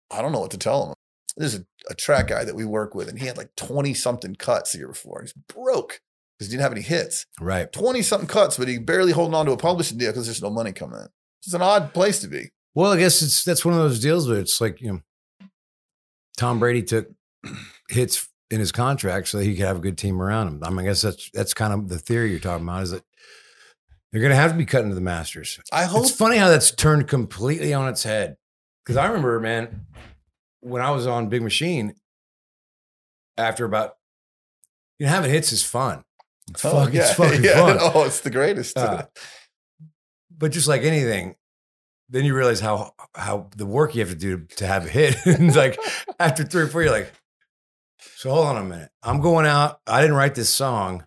I 0.09 0.21
don't 0.21 0.31
know 0.31 0.39
what 0.39 0.51
to 0.51 0.57
tell 0.57 0.87
him. 0.87 0.95
There's 1.37 1.55
a, 1.55 1.65
a 1.89 1.95
track 1.95 2.27
guy 2.27 2.43
that 2.43 2.55
we 2.55 2.65
work 2.65 2.93
with, 2.93 3.07
and 3.07 3.17
he 3.17 3.25
had 3.25 3.37
like 3.37 3.55
20 3.55 3.93
something 3.93 4.35
cuts 4.35 4.73
the 4.73 4.79
year 4.79 4.89
before. 4.89 5.21
He's 5.21 5.33
broke 5.33 6.01
because 6.37 6.51
he 6.51 6.57
didn't 6.57 6.63
have 6.63 6.73
any 6.73 6.81
hits. 6.81 7.25
Right. 7.39 7.71
20 7.71 8.01
something 8.01 8.27
cuts, 8.27 8.57
but 8.57 8.67
he 8.67 8.79
barely 8.79 9.11
holding 9.11 9.35
on 9.35 9.45
to 9.45 9.51
a 9.53 9.57
publishing 9.57 9.97
deal 9.97 10.11
because 10.11 10.25
there's 10.25 10.41
no 10.41 10.49
money 10.49 10.73
coming 10.73 10.99
in. 10.99 11.07
It's 11.43 11.53
an 11.53 11.61
odd 11.61 11.93
place 11.93 12.19
to 12.19 12.27
be. 12.27 12.51
Well, 12.73 12.91
I 12.91 12.97
guess 12.97 13.21
it's 13.21 13.43
that's 13.43 13.65
one 13.65 13.73
of 13.73 13.79
those 13.81 13.99
deals 13.99 14.29
where 14.29 14.39
it's 14.39 14.61
like 14.61 14.81
you 14.81 14.93
know, 14.93 15.47
Tom 16.37 16.59
Brady 16.59 16.83
took 16.83 17.09
hits 17.89 18.27
in 18.49 18.59
his 18.59 18.71
contract 18.71 19.27
so 19.29 19.37
that 19.37 19.45
he 19.45 19.55
could 19.55 19.65
have 19.65 19.77
a 19.77 19.81
good 19.81 19.97
team 19.97 20.21
around 20.21 20.47
him. 20.47 20.61
I 20.63 20.69
mean, 20.69 20.79
I 20.79 20.83
guess 20.83 21.01
that's 21.01 21.29
that's 21.33 21.53
kind 21.53 21.73
of 21.73 21.89
the 21.89 21.99
theory 21.99 22.31
you're 22.31 22.39
talking 22.39 22.65
about 22.67 22.83
is 22.83 22.91
that 22.91 23.03
they're 24.11 24.21
going 24.21 24.31
to 24.31 24.35
have 24.35 24.51
to 24.51 24.57
be 24.57 24.65
cut 24.65 24.83
into 24.83 24.95
the 24.95 25.01
Masters. 25.01 25.59
I 25.71 25.85
hope 25.85 26.03
It's 26.03 26.11
funny 26.11 26.37
how 26.37 26.49
that's 26.49 26.71
turned 26.71 27.07
completely 27.07 27.73
on 27.73 27.87
its 27.87 28.03
head. 28.03 28.35
Because 28.83 28.97
I 28.97 29.05
remember, 29.07 29.39
man, 29.39 29.85
when 30.59 30.81
I 30.81 30.91
was 30.91 31.07
on 31.07 31.29
Big 31.29 31.41
Machine, 31.41 31.93
after 33.37 33.63
about 33.63 33.95
you 34.99 35.05
know, 35.05 35.11
having 35.13 35.31
hits 35.31 35.51
is 35.53 35.63
fun. 35.63 36.03
It's, 36.49 36.65
Oh, 36.65 36.71
fuck, 36.85 36.93
it's 36.93 37.13
fucking 37.15 37.43
fun. 37.43 37.77
Oh, 37.79 38.03
it's 38.03 38.19
the 38.19 38.29
greatest. 38.31 38.77
Uh, 38.77 39.05
but 40.37 40.51
just 40.51 40.67
like 40.67 40.81
anything, 40.81 41.35
then 42.11 42.25
you 42.25 42.35
realize 42.35 42.59
how 42.59 42.93
how 43.15 43.49
the 43.57 43.65
work 43.65 43.95
you 43.95 44.01
have 44.01 44.09
to 44.09 44.15
do 44.15 44.45
to 44.57 44.67
have 44.67 44.85
a 44.85 44.89
hit. 44.89 45.15
and 45.25 45.47
it's 45.47 45.57
like 45.57 45.79
after 46.19 46.43
three 46.43 46.63
or 46.63 46.67
four, 46.67 46.83
you're 46.83 46.91
like, 46.91 47.11
so 48.17 48.29
hold 48.31 48.45
on 48.47 48.57
a 48.57 48.63
minute. 48.63 48.89
I'm 49.01 49.21
going 49.21 49.45
out. 49.45 49.79
I 49.87 50.01
didn't 50.01 50.15
write 50.17 50.35
this 50.35 50.49
song, 50.49 51.05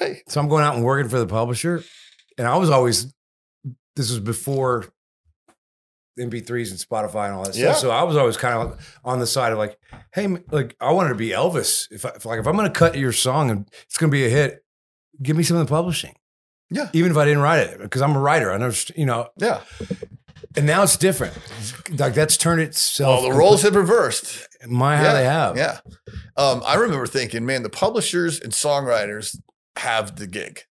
right. 0.00 0.22
so 0.28 0.40
I'm 0.40 0.48
going 0.48 0.64
out 0.64 0.74
and 0.74 0.84
working 0.84 1.08
for 1.08 1.18
the 1.18 1.26
publisher. 1.26 1.82
And 2.36 2.46
I 2.46 2.56
was 2.56 2.68
always 2.70 3.12
this 3.96 4.10
was 4.10 4.20
before 4.20 4.86
MP3s 6.18 6.70
and 6.70 6.78
Spotify 6.78 7.26
and 7.26 7.34
all 7.34 7.44
that 7.44 7.56
Yeah. 7.56 7.70
stuff. 7.72 7.78
So 7.82 7.90
I 7.90 8.02
was 8.02 8.16
always 8.16 8.36
kind 8.36 8.54
of 8.72 8.98
on 9.04 9.20
the 9.20 9.26
side 9.26 9.52
of 9.52 9.58
like, 9.58 9.78
hey, 10.12 10.26
like 10.50 10.76
I 10.80 10.92
wanted 10.92 11.10
to 11.10 11.14
be 11.14 11.30
Elvis. 11.30 11.86
If, 11.90 12.04
I, 12.04 12.10
if 12.10 12.26
like 12.26 12.40
if 12.40 12.46
I'm 12.46 12.56
going 12.56 12.70
to 12.70 12.78
cut 12.78 12.96
your 12.98 13.12
song 13.12 13.50
and 13.50 13.68
it's 13.86 13.96
going 13.96 14.10
to 14.10 14.14
be 14.14 14.26
a 14.26 14.28
hit, 14.28 14.64
give 15.22 15.36
me 15.36 15.42
some 15.42 15.56
of 15.56 15.66
the 15.66 15.70
publishing. 15.70 16.14
Yeah. 16.70 16.88
Even 16.92 17.10
if 17.10 17.16
I 17.16 17.24
didn't 17.24 17.40
write 17.42 17.60
it, 17.66 17.78
because 17.80 18.00
I'm 18.02 18.14
a 18.14 18.20
writer. 18.20 18.52
I 18.52 18.58
know, 18.58 18.70
you 18.96 19.06
know, 19.06 19.28
Yeah. 19.38 19.60
And 20.56 20.66
now 20.66 20.82
it's 20.82 20.96
different. 20.96 21.36
Like 21.98 22.14
that's 22.14 22.36
turned 22.36 22.60
itself. 22.60 23.22
Well, 23.22 23.30
the 23.30 23.36
roles 23.36 23.62
have 23.62 23.76
reversed. 23.76 24.48
my 24.66 24.96
how 24.96 25.12
they 25.12 25.24
have. 25.24 25.56
Yeah. 25.56 25.78
Um, 26.36 26.62
I 26.66 26.74
remember 26.74 27.06
thinking, 27.06 27.46
man, 27.46 27.62
the 27.62 27.70
publishers 27.70 28.40
and 28.40 28.52
songwriters 28.52 29.36
have 29.76 30.16
the 30.16 30.26
gig 30.26 30.62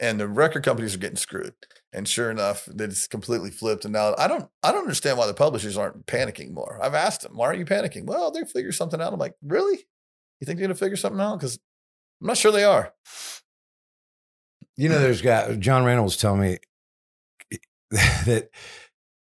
and 0.00 0.18
the 0.18 0.28
record 0.28 0.64
companies 0.64 0.94
are 0.94 0.98
getting 0.98 1.16
screwed. 1.16 1.54
And 1.92 2.06
sure 2.06 2.30
enough, 2.30 2.66
that 2.66 2.90
it's 2.90 3.06
completely 3.06 3.50
flipped. 3.50 3.84
And 3.84 3.94
now 3.94 4.14
I 4.18 4.28
don't 4.28 4.48
I 4.62 4.72
don't 4.72 4.82
understand 4.82 5.16
why 5.16 5.26
the 5.26 5.34
publishers 5.34 5.76
aren't 5.76 6.06
panicking 6.06 6.52
more. 6.52 6.78
I've 6.82 6.94
asked 6.94 7.22
them, 7.22 7.36
why 7.36 7.46
aren't 7.46 7.60
you 7.60 7.64
panicking? 7.64 8.04
Well, 8.04 8.30
they 8.30 8.44
figure 8.44 8.72
something 8.72 9.00
out. 9.00 9.12
I'm 9.12 9.18
like, 9.18 9.34
really? 9.42 9.86
You 10.40 10.44
think 10.44 10.58
they're 10.58 10.68
gonna 10.68 10.74
figure 10.74 10.96
something 10.96 11.20
out? 11.20 11.38
Because 11.38 11.58
I'm 12.20 12.26
not 12.26 12.36
sure 12.36 12.52
they 12.52 12.64
are. 12.64 12.92
You 14.76 14.88
know, 14.88 14.98
there's 14.98 15.22
got 15.22 15.58
John 15.58 15.84
Reynolds 15.84 16.16
telling 16.16 16.40
me 16.40 16.58
that 17.90 18.50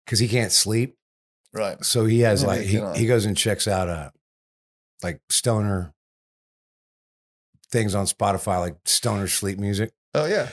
because 0.05 0.19
he 0.19 0.27
can't 0.27 0.51
sleep, 0.51 0.95
Right. 1.53 1.83
so 1.83 2.05
he 2.05 2.21
has 2.21 2.41
Yeah, 2.41 2.47
like 2.47 2.61
he, 2.61 2.81
he 2.95 3.05
goes 3.05 3.25
and 3.25 3.35
checks 3.37 3.67
out 3.67 3.87
uh 3.89 4.09
like 5.03 5.19
stoner 5.29 5.93
things 7.71 7.95
on 7.95 8.05
Spotify, 8.05 8.59
like 8.59 8.75
stoner 8.85 9.27
sleep 9.27 9.59
music. 9.59 9.91
Oh 10.13 10.25
yeah. 10.25 10.49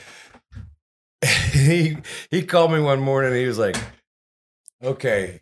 he 1.51 1.97
he 2.29 2.43
called 2.43 2.71
me 2.71 2.79
one 2.79 2.99
morning 2.99 3.31
and 3.31 3.39
he 3.39 3.45
was 3.45 3.59
like, 3.59 3.77
"Okay, 4.83 5.41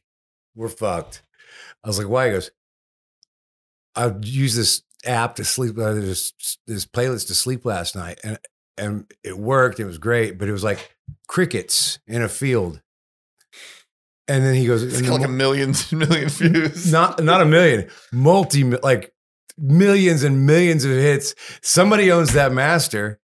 we're 0.56 0.68
fucked." 0.70 1.24
I 1.84 1.88
was 1.88 1.98
like, 1.98 2.10
"Why?" 2.10 2.28
He 2.28 2.34
goes, 2.34 2.52
"I 3.96 4.14
used 4.22 4.58
this 4.58 4.84
app 5.06 5.36
to 5.38 5.46
sleep. 5.46 5.78
Uh, 5.78 5.94
this 5.94 6.34
this 6.68 6.86
playlist 6.86 7.28
to 7.28 7.36
sleep 7.36 7.64
last 7.64 7.96
night, 7.96 8.20
and 8.24 8.38
and 8.78 9.12
it 9.24 9.38
worked. 9.38 9.80
It 9.80 9.86
was 9.86 9.98
great, 9.98 10.38
but 10.38 10.50
it 10.50 10.52
was 10.52 10.64
like 10.66 10.98
crickets 11.28 12.00
in 12.08 12.22
a 12.22 12.30
field." 12.30 12.82
And 14.30 14.46
then 14.46 14.56
he 14.56 14.66
goes, 14.66 14.84
It's 14.84 14.98
"And 15.00 15.08
got 15.08 15.16
the 15.16 15.20
like 15.22 15.30
a 15.30 15.32
million 15.32 15.74
million 15.92 16.30
views. 16.30 16.92
not 16.92 17.22
not 17.24 17.42
a 17.42 17.46
million, 17.46 17.90
multi 18.12 18.64
like 18.64 19.12
millions 19.58 20.24
and 20.24 20.46
millions 20.46 20.86
of 20.86 20.92
hits. 20.92 21.36
Somebody 21.62 22.12
owns 22.12 22.34
that 22.34 22.52
master." 22.52 23.20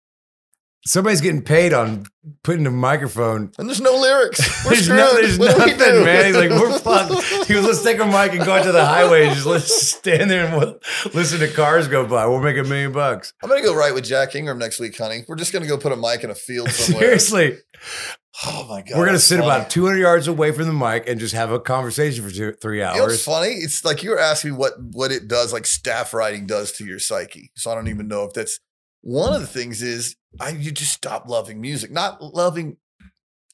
Somebody's 0.87 1.19
getting 1.21 1.41
paid 1.41 1.73
on 1.73 2.05
putting 2.43 2.67
a 2.67 2.69
microphone 2.69 3.51
And 3.57 3.67
there's 3.67 3.81
no 3.81 3.93
lyrics. 3.95 4.37
There's, 4.69 4.87
no, 4.87 5.15
there's 5.15 5.39
What 5.39 5.57
nothing, 5.57 6.03
man. 6.03 6.25
He's 6.27 6.35
like, 6.35 6.51
we're 6.51 6.77
fucked. 6.79 7.47
He 7.47 7.55
goes, 7.55 7.65
let's 7.65 7.81
take 7.81 7.97
a 7.99 8.05
mic 8.05 8.33
and 8.33 8.45
go 8.45 8.53
out 8.53 8.65
to 8.65 8.71
the 8.71 8.85
highway 8.85 9.25
and 9.25 9.33
just 9.33 9.47
let's 9.47 9.75
stand 9.93 10.29
there 10.29 10.45
and 10.45 10.55
we'll 10.55 10.79
listen 11.15 11.39
to 11.39 11.47
cars 11.47 11.87
go 11.87 12.05
by. 12.05 12.27
We'll 12.27 12.39
make 12.39 12.57
a 12.57 12.63
million 12.63 12.91
bucks. 12.91 13.33
I'm 13.41 13.49
gonna 13.49 13.63
go 13.63 13.73
write 13.73 13.95
with 13.95 14.03
Jack 14.03 14.35
Ingram 14.35 14.59
next 14.59 14.79
week, 14.79 14.95
honey. 14.95 15.25
We're 15.27 15.37
just 15.37 15.53
gonna 15.53 15.65
go 15.65 15.75
put 15.79 15.91
a 15.91 15.95
mic 15.95 16.23
in 16.23 16.29
a 16.29 16.35
field 16.35 16.69
somewhere. 16.69 17.17
Seriously, 17.17 17.57
Oh 18.45 18.65
my 18.67 18.81
god. 18.81 18.97
we're 18.97 19.05
gonna 19.05 19.17
sit 19.19 19.39
funny. 19.39 19.47
about 19.49 19.69
200 19.69 19.97
yards 19.97 20.27
away 20.27 20.51
from 20.51 20.67
the 20.67 20.73
mic 20.73 21.07
and 21.07 21.19
just 21.19 21.33
have 21.33 21.51
a 21.51 21.59
conversation 21.59 22.23
for 22.27 22.33
two, 22.33 22.51
three 22.53 22.79
You 22.79 22.83
know 22.85 22.91
what's 23.03 23.13
hours. 23.13 23.23
funny? 23.23 23.47
It's 23.53 23.85
like 23.85 24.03
you 24.03 24.09
were 24.09 24.19
asking 24.19 24.51
me 24.51 24.57
what 24.57 24.73
what 24.91 25.11
it 25.11 25.27
does, 25.27 25.53
like 25.53 25.65
staff 25.65 26.13
writing 26.13 26.45
does 26.45 26.71
to 26.73 26.85
your 26.85 26.99
psyche. 26.99 27.51
So 27.55 27.71
I 27.71 27.75
don't 27.75 27.87
even 27.87 28.07
know 28.07 28.23
if 28.25 28.33
that's 28.33 28.59
one 29.01 29.33
of 29.33 29.39
the 29.41 29.47
things 29.47 29.81
is 29.81 30.15
I 30.39 30.49
you 30.49 30.71
just 30.71 30.91
stop 30.91 31.29
loving 31.29 31.61
music. 31.61 31.91
Not 31.91 32.21
loving 32.21 32.77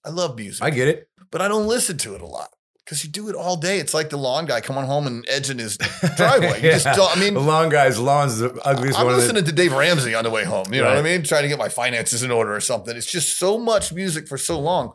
I 0.03 0.09
love 0.09 0.35
music, 0.35 0.63
I 0.63 0.71
get 0.71 0.87
it. 0.87 1.07
but 1.29 1.41
I 1.41 1.47
don't 1.47 1.67
listen 1.67 1.97
to 1.99 2.15
it 2.15 2.21
a 2.21 2.25
lot. 2.27 2.49
Because 2.91 3.05
you 3.05 3.09
do 3.09 3.29
it 3.29 3.35
all 3.35 3.55
day. 3.55 3.79
It's 3.79 3.93
like 3.93 4.09
the 4.09 4.17
lawn 4.17 4.45
guy 4.45 4.59
coming 4.59 4.83
home 4.83 5.07
and 5.07 5.23
edging 5.29 5.59
his 5.59 5.77
driveway. 6.17 6.59
Yeah. 6.61 6.77
I 6.85 7.17
mean 7.17 7.35
the 7.35 7.39
long 7.39 7.69
guy's 7.69 7.97
lawn's 7.97 8.39
the 8.39 8.51
ugliest 8.65 8.99
I'm 8.99 9.05
one. 9.05 9.15
the- 9.15 9.21
listening 9.21 9.45
to 9.45 9.51
Dave 9.53 9.71
Ramsey 9.71 10.13
on 10.13 10.25
the 10.25 10.29
way 10.29 10.43
home. 10.43 10.73
You 10.73 10.81
know 10.81 10.89
what 10.89 10.97
I 10.97 11.01
mean? 11.01 11.23
Trying 11.23 11.43
to 11.43 11.47
get 11.47 11.57
my 11.57 11.69
finances 11.69 12.21
in 12.21 12.31
order 12.31 12.53
or 12.53 12.59
something. 12.59 12.97
It's 12.97 13.09
just 13.09 13.37
so 13.39 13.57
much 13.57 13.93
music 13.93 14.27
for 14.27 14.37
so 14.37 14.59
long. 14.59 14.91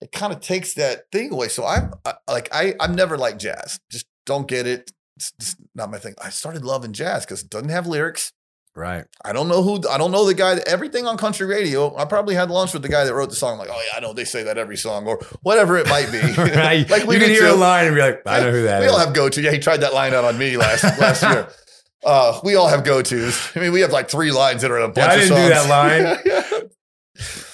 It 0.00 0.12
kind 0.12 0.32
of 0.32 0.38
takes 0.38 0.74
that 0.74 1.10
thing 1.10 1.32
away. 1.32 1.48
So 1.48 1.66
I'm 1.66 1.94
I, 2.06 2.14
like, 2.28 2.48
I 2.52 2.74
I'm 2.78 2.94
never 2.94 3.18
like 3.18 3.40
jazz. 3.40 3.80
Just 3.90 4.06
don't 4.24 4.46
get 4.46 4.68
it. 4.68 4.92
It's 5.16 5.32
just 5.40 5.56
not 5.74 5.90
my 5.90 5.98
thing. 5.98 6.14
I 6.22 6.30
started 6.30 6.64
loving 6.64 6.92
jazz 6.92 7.24
because 7.26 7.42
it 7.42 7.50
doesn't 7.50 7.70
have 7.70 7.88
lyrics. 7.88 8.32
Right. 8.74 9.04
I 9.24 9.32
don't 9.32 9.48
know 9.48 9.62
who. 9.62 9.80
I 9.88 9.98
don't 9.98 10.10
know 10.12 10.26
the 10.26 10.34
guy. 10.34 10.54
That, 10.56 10.68
everything 10.68 11.06
on 11.06 11.16
country 11.16 11.46
radio. 11.46 11.94
I 11.96 12.04
probably 12.04 12.34
had 12.34 12.50
lunch 12.50 12.72
with 12.72 12.82
the 12.82 12.88
guy 12.88 13.04
that 13.04 13.14
wrote 13.14 13.30
the 13.30 13.36
song. 13.36 13.52
I'm 13.54 13.58
like, 13.58 13.68
oh 13.70 13.82
yeah, 13.90 13.96
I 13.96 14.00
know 14.00 14.12
they 14.12 14.24
say 14.24 14.42
that 14.44 14.58
every 14.58 14.76
song 14.76 15.06
or 15.06 15.18
whatever 15.42 15.76
it 15.78 15.88
might 15.88 16.10
be. 16.12 16.20
right. 16.36 16.88
like 16.90 17.06
we 17.06 17.14
you 17.16 17.20
can 17.20 17.30
hear 17.30 17.46
a 17.48 17.54
line 17.54 17.86
and 17.86 17.94
be 17.94 18.00
like, 18.02 18.22
I 18.26 18.40
know 18.40 18.50
who 18.52 18.62
that 18.64 18.80
we 18.80 18.86
is. 18.86 18.92
all 18.92 18.98
have 18.98 19.14
go 19.14 19.28
to. 19.28 19.40
Yeah, 19.42 19.50
he 19.52 19.58
tried 19.58 19.78
that 19.78 19.94
line 19.94 20.14
out 20.14 20.24
on 20.24 20.38
me 20.38 20.56
last 20.56 20.84
last 20.98 21.22
year. 21.22 21.48
Uh, 22.04 22.40
we 22.42 22.56
all 22.56 22.66
have 22.66 22.82
go 22.82 23.00
tos. 23.00 23.56
I 23.56 23.60
mean, 23.60 23.70
we 23.70 23.80
have 23.82 23.92
like 23.92 24.10
three 24.10 24.32
lines 24.32 24.62
that 24.62 24.72
are 24.72 24.76
in 24.78 24.82
a 24.82 24.88
bunch 24.88 25.08
I 25.08 25.14
of 25.14 25.20
didn't 25.20 25.36
do 25.36 25.48
that 25.50 25.68
line. 25.68 26.18
yeah, 26.26 26.42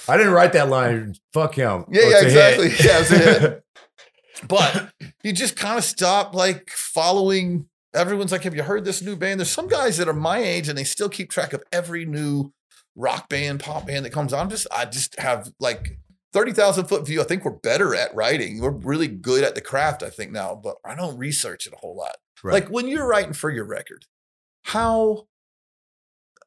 I 0.08 0.16
didn't 0.16 0.32
write 0.32 0.54
that 0.54 0.70
line. 0.70 1.16
Fuck 1.34 1.54
him. 1.54 1.84
yeah, 1.90 2.00
Oh, 2.04 2.08
yeah, 2.08 2.20
exactly. 2.22 2.68
Yeah, 2.68 3.00
it's 3.00 3.10
a 3.10 3.18
hit. 3.18 3.64
but 4.48 4.90
you 5.22 5.34
just 5.34 5.54
kind 5.56 5.76
of 5.76 5.84
stop 5.84 6.34
like 6.34 6.70
following. 6.70 7.66
Everyone's 7.98 8.32
like, 8.32 8.44
have 8.44 8.54
you 8.54 8.62
heard 8.62 8.84
this 8.84 9.02
new 9.02 9.16
band? 9.16 9.40
There's 9.40 9.50
some 9.50 9.68
guys 9.68 9.96
that 9.96 10.08
are 10.08 10.14
my 10.14 10.38
age 10.38 10.68
and 10.68 10.78
they 10.78 10.84
still 10.84 11.08
keep 11.08 11.30
track 11.30 11.52
of 11.52 11.64
every 11.72 12.04
new 12.04 12.52
rock 12.94 13.28
band, 13.28 13.60
pop 13.60 13.86
band 13.86 14.04
that 14.04 14.12
comes 14.12 14.32
on. 14.32 14.40
I'm 14.40 14.50
just, 14.50 14.66
I 14.72 14.84
just 14.84 15.18
have 15.18 15.52
like 15.58 15.98
30,000 16.32 16.86
foot 16.86 17.06
view. 17.06 17.20
I 17.20 17.24
think 17.24 17.44
we're 17.44 17.50
better 17.52 17.94
at 17.94 18.14
writing. 18.14 18.60
We're 18.60 18.70
really 18.70 19.08
good 19.08 19.42
at 19.42 19.54
the 19.54 19.60
craft, 19.60 20.02
I 20.02 20.10
think 20.10 20.30
now, 20.30 20.54
but 20.54 20.76
I 20.84 20.94
don't 20.94 21.18
research 21.18 21.66
it 21.66 21.72
a 21.72 21.76
whole 21.76 21.96
lot. 21.96 22.16
Right. 22.42 22.54
Like 22.54 22.68
when 22.68 22.86
you're 22.86 23.06
writing 23.06 23.32
for 23.32 23.50
your 23.50 23.64
record, 23.64 24.04
how, 24.62 25.26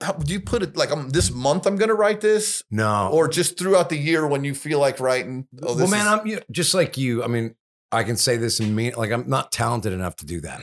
how 0.02 0.14
do 0.14 0.32
you 0.32 0.40
put 0.40 0.64
it 0.64 0.78
like, 0.78 0.92
um, 0.92 1.10
this 1.10 1.32
month 1.32 1.68
I'm 1.68 1.76
going 1.76 1.90
to 1.90 1.96
write 1.96 2.22
this 2.22 2.64
no. 2.72 3.10
or 3.12 3.28
just 3.28 3.60
throughout 3.60 3.90
the 3.90 3.98
year 3.98 4.26
when 4.26 4.44
you 4.44 4.56
feel 4.56 4.80
like 4.80 5.00
writing? 5.00 5.48
Oh, 5.62 5.76
well, 5.76 5.88
man, 5.88 6.02
is- 6.02 6.08
I'm 6.08 6.28
you 6.28 6.36
know, 6.38 6.42
just 6.50 6.74
like 6.74 6.98
you. 6.98 7.24
I 7.24 7.28
mean, 7.28 7.56
I 7.92 8.04
can 8.04 8.16
say 8.16 8.38
this 8.38 8.60
and 8.60 8.76
mean 8.76 8.94
like 8.96 9.12
I'm 9.12 9.28
not 9.28 9.52
talented 9.52 9.92
enough 9.92 10.16
to 10.18 10.26
do 10.26 10.40
that. 10.42 10.62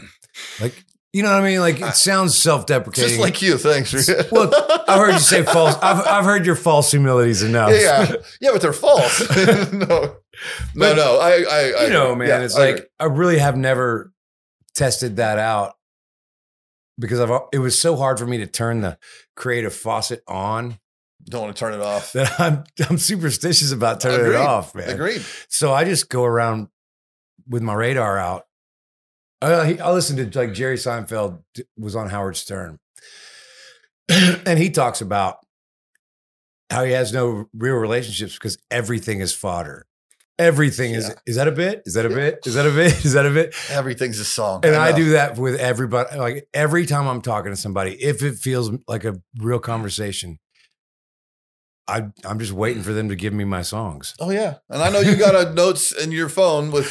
Like, 0.60 0.84
you 1.12 1.22
know 1.22 1.30
what 1.30 1.40
I 1.40 1.44
mean? 1.44 1.60
Like 1.60 1.80
it 1.80 1.94
sounds 1.96 2.36
self-deprecating. 2.36 3.08
Just 3.08 3.20
like 3.20 3.40
you, 3.40 3.56
thanks. 3.58 3.92
Look, 4.32 4.52
I've 4.88 4.98
heard 4.98 5.12
you 5.14 5.18
say 5.18 5.42
false. 5.42 5.74
I've, 5.82 6.06
I've 6.06 6.24
heard 6.24 6.44
your 6.44 6.54
false 6.56 6.90
humilities 6.90 7.42
enough. 7.42 7.70
yeah, 7.70 8.06
yeah, 8.08 8.12
yeah, 8.40 8.50
but 8.52 8.60
they're 8.60 8.72
false. 8.72 9.20
no, 9.72 9.72
no, 9.72 10.16
But- 10.74 10.96
no. 10.96 11.18
I, 11.18 11.44
I, 11.50 11.72
I 11.80 11.84
you 11.84 11.90
know, 11.90 12.14
man, 12.14 12.28
yeah, 12.28 12.40
it's 12.40 12.56
I 12.56 12.66
like 12.66 12.74
agree. 12.76 12.86
I 13.00 13.04
really 13.06 13.38
have 13.38 13.56
never 13.56 14.12
tested 14.74 15.16
that 15.16 15.38
out 15.38 15.74
because 16.98 17.20
I've 17.20 17.30
it 17.52 17.58
was 17.58 17.80
so 17.80 17.96
hard 17.96 18.18
for 18.18 18.26
me 18.26 18.38
to 18.38 18.46
turn 18.46 18.80
the 18.82 18.98
creative 19.34 19.74
faucet 19.74 20.22
on 20.28 20.78
don't 21.28 21.42
want 21.42 21.56
to 21.56 21.60
turn 21.60 21.74
it 21.74 21.80
off. 21.80 22.12
that 22.12 22.38
I'm 22.40 22.64
I'm 22.88 22.96
superstitious 22.98 23.72
about 23.72 24.00
turning 24.00 24.20
Agreed. 24.20 24.34
it 24.36 24.40
off, 24.40 24.74
man. 24.74 24.88
Agreed. 24.90 25.22
So 25.48 25.72
I 25.72 25.84
just 25.84 26.08
go 26.08 26.24
around 26.24 26.68
with 27.48 27.62
my 27.62 27.74
radar 27.74 28.18
out. 28.18 28.44
I, 29.40 29.76
I 29.76 29.92
listen 29.92 30.16
to 30.30 30.38
like 30.38 30.52
Jerry 30.52 30.76
Seinfeld 30.76 31.42
was 31.76 31.94
on 31.94 32.08
Howard 32.10 32.36
Stern, 32.36 32.78
and 34.08 34.58
he 34.58 34.70
talks 34.70 35.00
about 35.00 35.36
how 36.70 36.84
he 36.84 36.92
has 36.92 37.12
no 37.12 37.46
real 37.54 37.76
relationships 37.76 38.34
because 38.34 38.58
everything 38.70 39.20
is 39.20 39.32
fodder. 39.34 39.86
Everything 40.40 40.92
is 40.92 41.08
Yeah. 41.08 41.14
is 41.26 41.36
that 41.36 41.48
a 41.48 41.52
bit? 41.52 41.82
Is 41.86 41.94
that 41.94 42.06
a 42.06 42.10
bit? 42.10 42.40
Is 42.46 42.54
that 42.54 42.66
a 42.66 42.70
bit? 42.74 43.04
Is 43.04 43.12
that 43.14 43.26
a 43.26 43.30
bit? 43.30 43.54
Everything's 43.70 44.18
a 44.20 44.24
song, 44.24 44.60
And 44.64 44.74
I 44.76 44.90
know. 44.90 44.96
do 44.96 45.10
that 45.10 45.36
with 45.36 45.58
everybody. 45.58 46.16
Like 46.16 46.48
every 46.54 46.86
time 46.86 47.06
I'm 47.08 47.22
talking 47.22 47.50
to 47.52 47.56
somebody, 47.56 47.92
if 48.02 48.22
it 48.22 48.36
feels 48.36 48.70
like 48.86 49.04
a 49.04 49.20
real 49.38 49.58
conversation, 49.58 50.38
I 51.88 52.08
I'm 52.24 52.38
just 52.38 52.52
waiting 52.52 52.82
for 52.82 52.92
them 52.92 53.08
to 53.08 53.16
give 53.16 53.32
me 53.32 53.44
my 53.44 53.62
songs. 53.62 54.14
Oh 54.20 54.30
yeah, 54.30 54.56
and 54.68 54.82
I 54.82 54.90
know 54.90 55.00
you 55.00 55.16
got 55.16 55.34
a 55.34 55.52
notes 55.54 55.90
in 55.92 56.12
your 56.12 56.28
phone 56.28 56.70
with 56.70 56.86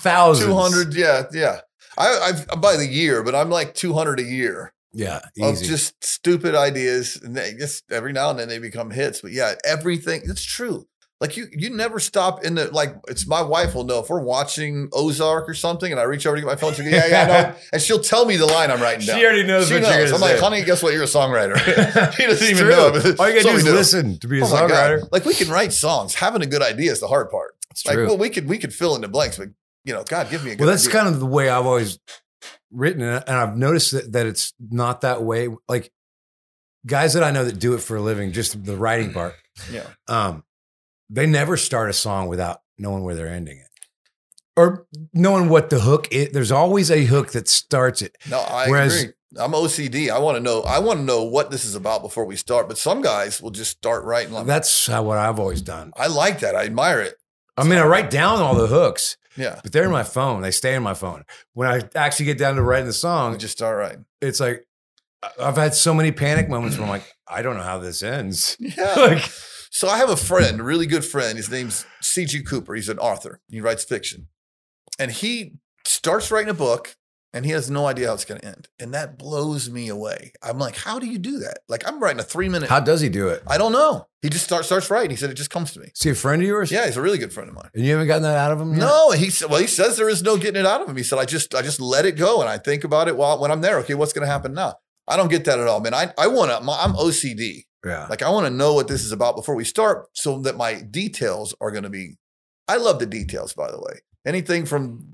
Thousands, 0.00 0.48
two 0.48 0.54
hundred. 0.56 0.94
Yeah, 0.94 1.24
yeah. 1.32 1.60
I, 1.98 2.06
I 2.08 2.52
uh, 2.52 2.56
by 2.56 2.76
the 2.76 2.86
year, 2.86 3.22
but 3.22 3.34
I'm 3.34 3.50
like 3.50 3.74
two 3.74 3.92
hundred 3.92 4.20
a 4.20 4.24
year 4.24 4.72
Yeah, 4.92 5.20
of 5.40 5.60
just 5.62 6.02
stupid 6.04 6.54
ideas, 6.54 7.16
and 7.22 7.36
they 7.36 7.54
just 7.54 7.90
every 7.90 8.12
now 8.12 8.30
and 8.30 8.38
then 8.38 8.48
they 8.48 8.58
become 8.58 8.90
hits. 8.90 9.20
But 9.20 9.32
yeah, 9.32 9.54
everything. 9.64 10.22
It's 10.24 10.42
true. 10.44 10.86
Like 11.20 11.36
you, 11.36 11.46
you 11.52 11.70
never 11.70 12.00
stop 12.00 12.44
in 12.44 12.56
the 12.56 12.68
like. 12.72 12.96
It's 13.06 13.28
my 13.28 13.42
wife 13.42 13.76
will 13.76 13.84
know 13.84 14.00
if 14.00 14.10
we're 14.10 14.20
watching 14.24 14.88
Ozark 14.92 15.48
or 15.48 15.54
something, 15.54 15.92
and 15.92 16.00
I 16.00 16.02
reach 16.02 16.26
over 16.26 16.34
to 16.34 16.40
get 16.42 16.48
my 16.48 16.56
phone. 16.56 16.74
She 16.74 16.82
goes, 16.82 16.90
yeah, 16.92 17.06
yeah, 17.06 17.26
no. 17.26 17.54
and 17.72 17.80
she'll 17.80 18.00
tell 18.00 18.26
me 18.26 18.36
the 18.36 18.46
line 18.46 18.72
I'm 18.72 18.80
writing 18.82 19.06
down. 19.06 19.18
She 19.20 19.24
already 19.24 19.44
knows 19.44 19.68
She 19.68 19.74
what 19.74 19.82
you're 19.82 19.90
knows. 20.00 20.12
I'm 20.14 20.20
like, 20.20 20.38
say. 20.38 20.40
honey, 20.42 20.64
guess 20.64 20.82
what? 20.82 20.92
You're 20.94 21.04
a 21.04 21.06
songwriter. 21.06 21.56
he 22.16 22.26
doesn't 22.26 22.44
even 22.48 22.64
true. 22.64 22.70
know. 22.70 22.86
All 23.20 23.28
you 23.30 23.40
gotta 23.40 23.42
so 23.42 23.50
do 23.52 23.56
is 23.56 23.64
listen 23.64 24.18
to 24.18 24.26
be 24.26 24.40
a 24.40 24.44
Oh 24.44 24.48
songwriter. 24.48 25.06
Like 25.12 25.24
we 25.24 25.34
can 25.34 25.48
write 25.48 25.72
songs. 25.72 26.16
Having 26.16 26.42
a 26.42 26.46
good 26.46 26.60
idea 26.62 26.90
is 26.90 26.98
the 26.98 27.06
hard 27.06 27.30
part. 27.30 27.54
It's 27.70 27.86
Like, 27.86 27.94
true. 27.94 28.06
well, 28.08 28.18
we 28.18 28.28
could 28.28 28.48
we 28.48 28.58
could 28.58 28.74
fill 28.74 28.96
in 28.96 29.02
the 29.02 29.08
blanks, 29.08 29.38
but 29.38 29.50
you 29.84 29.92
know, 29.92 30.04
God, 30.04 30.30
give 30.30 30.44
me 30.44 30.52
a 30.52 30.54
good. 30.54 30.64
Well, 30.64 30.70
that's 30.70 30.86
idea. 30.86 31.00
kind 31.00 31.14
of 31.14 31.20
the 31.20 31.26
way 31.26 31.48
I've 31.48 31.66
always 31.66 31.98
written 32.70 33.02
it. 33.02 33.24
And 33.26 33.36
I've 33.36 33.56
noticed 33.56 33.92
that, 33.92 34.12
that 34.12 34.26
it's 34.26 34.52
not 34.58 35.02
that 35.02 35.22
way. 35.22 35.48
Like 35.68 35.92
guys 36.86 37.14
that 37.14 37.22
I 37.22 37.30
know 37.30 37.44
that 37.44 37.58
do 37.58 37.74
it 37.74 37.78
for 37.80 37.96
a 37.96 38.00
living, 38.00 38.32
just 38.32 38.64
the 38.64 38.76
writing 38.76 39.12
part, 39.12 39.34
yeah. 39.70 39.86
um, 40.08 40.44
they 41.10 41.26
never 41.26 41.56
start 41.56 41.90
a 41.90 41.92
song 41.92 42.28
without 42.28 42.60
knowing 42.78 43.04
where 43.04 43.14
they're 43.14 43.28
ending 43.28 43.58
it 43.58 43.68
or 44.56 44.86
knowing 45.12 45.48
what 45.48 45.70
the 45.70 45.80
hook 45.80 46.08
is. 46.10 46.30
There's 46.30 46.52
always 46.52 46.90
a 46.90 47.04
hook 47.04 47.32
that 47.32 47.48
starts 47.48 48.02
it. 48.02 48.16
No, 48.28 48.40
I 48.40 48.68
Whereas- 48.68 49.02
agree. 49.02 49.14
I'm 49.38 49.52
OCD. 49.52 50.10
I 50.10 50.18
want 50.18 50.36
to 50.36 50.42
know. 50.42 50.60
I 50.60 50.78
want 50.78 50.98
to 50.98 51.04
know 51.06 51.22
what 51.22 51.50
this 51.50 51.64
is 51.64 51.74
about 51.74 52.02
before 52.02 52.26
we 52.26 52.36
start. 52.36 52.68
But 52.68 52.76
some 52.76 53.00
guys 53.00 53.40
will 53.40 53.50
just 53.50 53.70
start 53.70 54.04
writing. 54.04 54.34
Like, 54.34 54.44
That's 54.44 54.86
how, 54.86 55.04
what 55.04 55.16
I've 55.16 55.40
always 55.40 55.62
done. 55.62 55.90
I 55.96 56.08
like 56.08 56.40
that. 56.40 56.54
I 56.54 56.64
admire 56.64 57.00
it. 57.00 57.14
I 57.56 57.64
mean, 57.64 57.78
I 57.78 57.86
write 57.86 58.10
down 58.10 58.40
all 58.40 58.54
the 58.54 58.66
hooks, 58.66 59.16
Yeah. 59.36 59.60
but 59.62 59.72
they're 59.72 59.84
in 59.84 59.90
my 59.90 60.02
phone. 60.04 60.42
They 60.42 60.50
stay 60.50 60.74
in 60.74 60.82
my 60.82 60.94
phone. 60.94 61.24
When 61.54 61.68
I 61.68 61.82
actually 61.94 62.26
get 62.26 62.38
down 62.38 62.56
to 62.56 62.62
writing 62.62 62.86
the 62.86 62.92
song, 62.92 63.38
just 63.38 63.52
start 63.56 63.78
writing. 63.78 64.04
it's 64.20 64.40
like 64.40 64.66
I've 65.40 65.56
had 65.56 65.74
so 65.74 65.94
many 65.94 66.10
panic 66.12 66.48
moments 66.48 66.76
where 66.76 66.84
I'm 66.84 66.90
like, 66.90 67.04
I 67.28 67.42
don't 67.42 67.56
know 67.56 67.62
how 67.62 67.78
this 67.78 68.02
ends. 68.02 68.56
Yeah. 68.60 68.94
like, 68.96 69.22
So 69.70 69.88
I 69.88 69.96
have 69.98 70.10
a 70.10 70.16
friend, 70.16 70.60
a 70.60 70.64
really 70.64 70.86
good 70.86 71.04
friend. 71.04 71.36
His 71.36 71.50
name's 71.50 71.86
C.G. 72.02 72.42
Cooper. 72.42 72.74
He's 72.74 72.88
an 72.88 72.98
author. 72.98 73.40
He 73.48 73.60
writes 73.60 73.84
fiction, 73.84 74.28
and 74.98 75.10
he 75.10 75.54
starts 75.86 76.30
writing 76.30 76.50
a 76.50 76.54
book, 76.54 76.94
and 77.32 77.44
he 77.46 77.52
has 77.52 77.70
no 77.70 77.86
idea 77.86 78.08
how 78.08 78.14
it's 78.14 78.24
going 78.24 78.40
to 78.40 78.46
end, 78.46 78.68
and 78.78 78.92
that 78.94 79.18
blows 79.18 79.70
me 79.70 79.88
away. 79.88 80.32
I'm 80.42 80.58
like, 80.58 80.76
how 80.76 80.98
do 80.98 81.06
you 81.06 81.18
do 81.18 81.38
that? 81.38 81.60
Like 81.68 81.86
I'm 81.86 82.00
writing 82.00 82.20
a 82.20 82.24
three 82.24 82.48
minute. 82.48 82.68
how 82.68 82.80
does 82.80 83.00
he 83.00 83.08
do 83.08 83.28
it? 83.28 83.42
I 83.46 83.58
don't 83.58 83.72
know. 83.72 84.06
He 84.20 84.28
just 84.28 84.44
starts 84.44 84.66
starts 84.66 84.90
writing. 84.90 85.10
He 85.10 85.16
said 85.16 85.30
it 85.30 85.34
just 85.34 85.50
comes 85.50 85.72
to 85.72 85.80
me. 85.80 85.86
Is 85.94 86.02
he 86.02 86.10
a 86.10 86.14
friend 86.14 86.42
of 86.42 86.46
yours? 86.48 86.70
Yeah, 86.70 86.86
he's 86.86 86.96
a 86.96 87.02
really 87.02 87.18
good 87.18 87.32
friend 87.32 87.48
of 87.48 87.54
mine. 87.54 87.70
And 87.74 87.84
you 87.84 87.92
haven't 87.92 88.06
gotten 88.06 88.22
that 88.22 88.36
out 88.36 88.52
of 88.52 88.60
him? 88.60 88.70
yet? 88.70 88.80
No, 88.80 89.10
he 89.10 89.30
said. 89.30 89.50
Well, 89.50 89.60
he 89.60 89.66
says 89.66 89.96
there 89.96 90.08
is 90.08 90.22
no 90.22 90.36
getting 90.36 90.60
it 90.60 90.66
out 90.66 90.80
of 90.80 90.88
him. 90.88 90.96
He 90.96 91.02
said, 91.02 91.18
I 91.18 91.24
just, 91.24 91.54
I 91.54 91.62
just 91.62 91.80
let 91.80 92.06
it 92.06 92.16
go, 92.16 92.40
and 92.40 92.48
I 92.48 92.58
think 92.58 92.84
about 92.84 93.08
it 93.08 93.16
while 93.16 93.40
when 93.40 93.50
I'm 93.50 93.60
there. 93.60 93.78
Okay, 93.78 93.94
what's 93.94 94.12
going 94.12 94.26
to 94.26 94.32
happen 94.32 94.52
now? 94.54 94.74
I 95.08 95.16
don't 95.16 95.28
get 95.28 95.44
that 95.46 95.58
at 95.58 95.66
all, 95.66 95.80
man. 95.80 95.94
I, 95.94 96.12
I 96.16 96.28
want 96.28 96.50
to. 96.50 96.56
I'm 96.58 96.92
OCD. 96.94 97.64
Yeah. 97.84 98.06
Like 98.08 98.22
I 98.22 98.30
want 98.30 98.46
to 98.46 98.50
know 98.50 98.74
what 98.74 98.86
this 98.86 99.02
is 99.04 99.10
about 99.10 99.34
before 99.34 99.56
we 99.56 99.64
start, 99.64 100.06
so 100.12 100.38
that 100.40 100.56
my 100.56 100.80
details 100.82 101.54
are 101.60 101.70
going 101.70 101.82
to 101.82 101.90
be. 101.90 102.18
I 102.68 102.76
love 102.76 103.00
the 103.00 103.06
details, 103.06 103.52
by 103.54 103.70
the 103.70 103.80
way. 103.80 104.00
Anything 104.24 104.66
from 104.66 105.04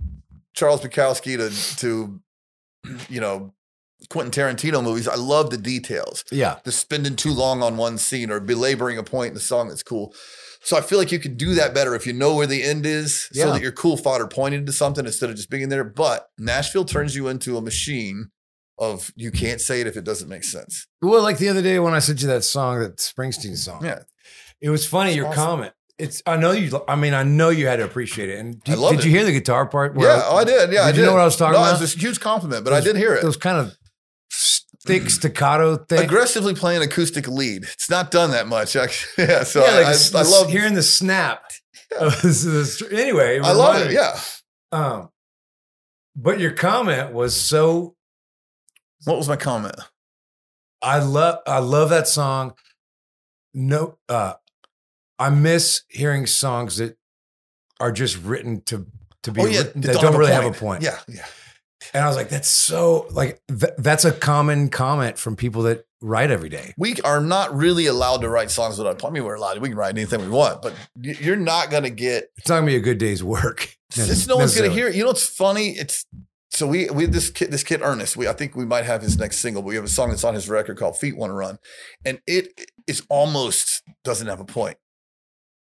Charles 0.58 0.80
Bukowski 0.80 1.36
to 1.38 1.76
to, 1.78 2.20
you 3.08 3.20
know, 3.20 3.54
Quentin 4.10 4.30
Tarantino 4.32 4.82
movies. 4.82 5.06
I 5.08 5.14
love 5.16 5.50
the 5.50 5.56
details 5.56 6.24
Yeah. 6.30 6.58
the 6.64 6.72
spending 6.72 7.16
too 7.16 7.32
long 7.32 7.62
on 7.62 7.76
one 7.76 7.98
scene 7.98 8.30
or 8.30 8.40
belaboring 8.40 8.98
a 8.98 9.02
point 9.02 9.28
in 9.28 9.34
the 9.34 9.40
song 9.40 9.68
that's 9.68 9.82
cool. 9.82 10.14
So 10.62 10.76
I 10.76 10.80
feel 10.80 10.98
like 10.98 11.12
you 11.12 11.18
could 11.20 11.36
do 11.36 11.54
that 11.54 11.72
better 11.74 11.94
if 11.94 12.06
you 12.06 12.12
know 12.12 12.34
where 12.34 12.46
the 12.46 12.62
end 12.64 12.84
is, 12.84 13.28
so 13.32 13.52
that 13.52 13.62
your 13.62 13.70
cool 13.72 13.96
fodder 13.96 14.26
pointed 14.26 14.66
to 14.66 14.72
something 14.72 15.06
instead 15.06 15.30
of 15.30 15.36
just 15.36 15.50
being 15.50 15.68
there. 15.68 15.84
But 15.84 16.26
Nashville 16.38 16.84
turns 16.84 17.14
you 17.14 17.28
into 17.28 17.56
a 17.56 17.60
machine 17.62 18.30
of 18.76 19.12
you 19.16 19.30
can't 19.30 19.60
say 19.60 19.80
it 19.80 19.86
if 19.86 19.96
it 19.96 20.04
doesn't 20.04 20.28
make 20.28 20.42
sense. 20.44 20.86
Well, 21.00 21.22
like 21.22 21.38
the 21.38 21.48
other 21.48 21.62
day 21.62 21.78
when 21.78 21.94
I 21.94 22.00
sent 22.00 22.22
you 22.22 22.28
that 22.28 22.42
song, 22.44 22.80
that 22.80 22.96
Springsteen 22.98 23.56
song. 23.56 23.84
Yeah, 23.84 24.00
It 24.60 24.70
was 24.70 24.86
funny, 24.86 25.10
It's 25.10 25.16
your 25.16 25.26
awesome. 25.28 25.44
comment. 25.44 25.72
It's 25.98 26.22
I 26.26 26.36
know 26.36 26.52
you 26.52 26.80
I 26.86 26.94
mean, 26.94 27.12
I 27.14 27.24
know 27.24 27.48
you 27.50 27.66
had 27.66 27.76
to 27.76 27.84
appreciate 27.84 28.28
it. 28.30 28.38
And 28.38 28.62
I 28.66 28.70
did, 28.74 28.78
did 28.90 28.98
it. 29.00 29.04
you 29.04 29.10
hear 29.10 29.24
the 29.24 29.32
guitar 29.32 29.66
part? 29.66 29.94
yeah, 29.98 30.22
oh, 30.26 30.36
I 30.36 30.44
did. 30.44 30.72
Yeah, 30.72 30.82
I 30.82 30.86
Did 30.86 30.92
did. 30.92 31.00
you 31.00 31.06
know 31.06 31.12
what 31.12 31.22
I 31.22 31.24
was 31.24 31.36
talking 31.36 31.54
no, 31.54 31.58
about? 31.58 31.76
It 31.76 31.80
was 31.80 31.94
a 31.96 31.98
huge 31.98 32.20
compliment, 32.20 32.64
but 32.64 32.72
I 32.72 32.80
did 32.80 32.96
hear 32.96 33.14
it. 33.14 33.22
Those 33.22 33.36
kind 33.36 33.58
of 33.58 33.76
thick 34.86 35.10
staccato 35.10 35.76
thing. 35.76 35.98
Aggressively 36.04 36.54
playing 36.54 36.82
acoustic 36.82 37.26
lead. 37.26 37.64
It's 37.64 37.90
not 37.90 38.10
done 38.12 38.30
that 38.30 38.46
much, 38.46 38.76
actually. 38.76 39.26
Yeah, 39.28 39.42
so 39.42 39.60
yeah, 39.64 39.72
like 39.74 39.86
I, 39.86 39.92
the- 39.94 40.18
I, 40.18 40.22
the- 40.22 40.28
love. 40.30 40.50
hearing 40.50 40.74
the 40.74 40.82
snap. 40.84 41.50
this- 42.22 42.44
this- 42.44 42.82
anyway, 42.92 43.40
I 43.40 43.52
love 43.52 43.84
it. 43.86 43.92
Yeah. 43.92 44.18
Um, 44.70 45.08
but 46.14 46.38
your 46.38 46.52
comment 46.52 47.12
was 47.12 47.34
so 47.34 47.96
What 49.04 49.16
was 49.16 49.28
my 49.28 49.36
comment? 49.36 49.76
I 50.80 51.00
love 51.00 51.40
I 51.46 51.58
love 51.58 51.90
that 51.90 52.06
song. 52.06 52.54
No, 53.52 53.98
uh, 54.08 54.34
I 55.18 55.30
miss 55.30 55.82
hearing 55.88 56.26
songs 56.26 56.76
that 56.76 56.96
are 57.80 57.92
just 57.92 58.22
written 58.22 58.62
to 58.62 58.86
to 59.24 59.32
be 59.32 59.40
oh, 59.40 59.44
written, 59.44 59.80
that 59.82 60.00
don't, 60.00 60.16
really 60.16 60.32
have 60.32 60.44
a 60.44 60.52
point. 60.52 60.82
Yeah, 60.82 60.98
yeah. 61.08 61.26
And 61.92 62.04
I 62.04 62.06
was 62.06 62.16
like, 62.16 62.28
that's 62.28 62.48
so 62.48 63.06
like 63.10 63.40
th- 63.48 63.72
that's 63.78 64.04
a 64.04 64.12
common 64.12 64.68
comment 64.68 65.18
from 65.18 65.36
people 65.36 65.62
that 65.62 65.84
write 66.00 66.30
every 66.30 66.48
day. 66.48 66.74
we 66.78 66.96
are 67.04 67.20
not 67.20 67.54
really 67.54 67.86
allowed 67.86 68.20
to 68.20 68.28
write 68.28 68.50
songs 68.50 68.78
without. 68.78 69.04
I 69.04 69.10
mean, 69.10 69.24
we're 69.24 69.34
allowed. 69.34 69.58
We 69.58 69.68
can 69.68 69.78
write 69.78 69.94
anything 69.94 70.20
we 70.20 70.28
want, 70.28 70.62
but 70.62 70.74
you're 71.00 71.36
not 71.36 71.70
going 71.70 71.84
to 71.84 71.90
get. 71.90 72.30
It's 72.36 72.48
not 72.48 72.56
gonna 72.56 72.66
be 72.66 72.76
a 72.76 72.80
good 72.80 72.98
day's 72.98 73.22
work. 73.22 73.74
It's, 73.96 74.26
no 74.26 74.36
one's 74.36 74.54
going 74.54 74.68
to 74.68 74.76
hear 74.76 74.88
it. 74.88 74.94
You 74.94 75.04
know 75.04 75.10
it's 75.10 75.26
funny? 75.26 75.70
It's 75.70 76.04
so 76.50 76.66
we 76.66 76.90
we 76.90 77.06
this 77.06 77.30
kid 77.30 77.50
this 77.50 77.64
kid 77.64 77.80
Ernest. 77.82 78.18
We 78.18 78.28
I 78.28 78.34
think 78.34 78.54
we 78.54 78.66
might 78.66 78.84
have 78.84 79.00
his 79.00 79.18
next 79.18 79.38
single. 79.38 79.62
But 79.62 79.68
we 79.68 79.76
have 79.76 79.84
a 79.84 79.88
song 79.88 80.10
that's 80.10 80.24
on 80.24 80.34
his 80.34 80.46
record 80.46 80.76
called 80.76 80.98
"Feet 80.98 81.16
Want 81.16 81.30
to 81.30 81.34
Run," 81.34 81.58
and 82.04 82.20
it 82.26 82.70
is 82.86 83.02
almost 83.08 83.82
doesn't 84.04 84.26
have 84.26 84.40
a 84.40 84.44
point. 84.44 84.76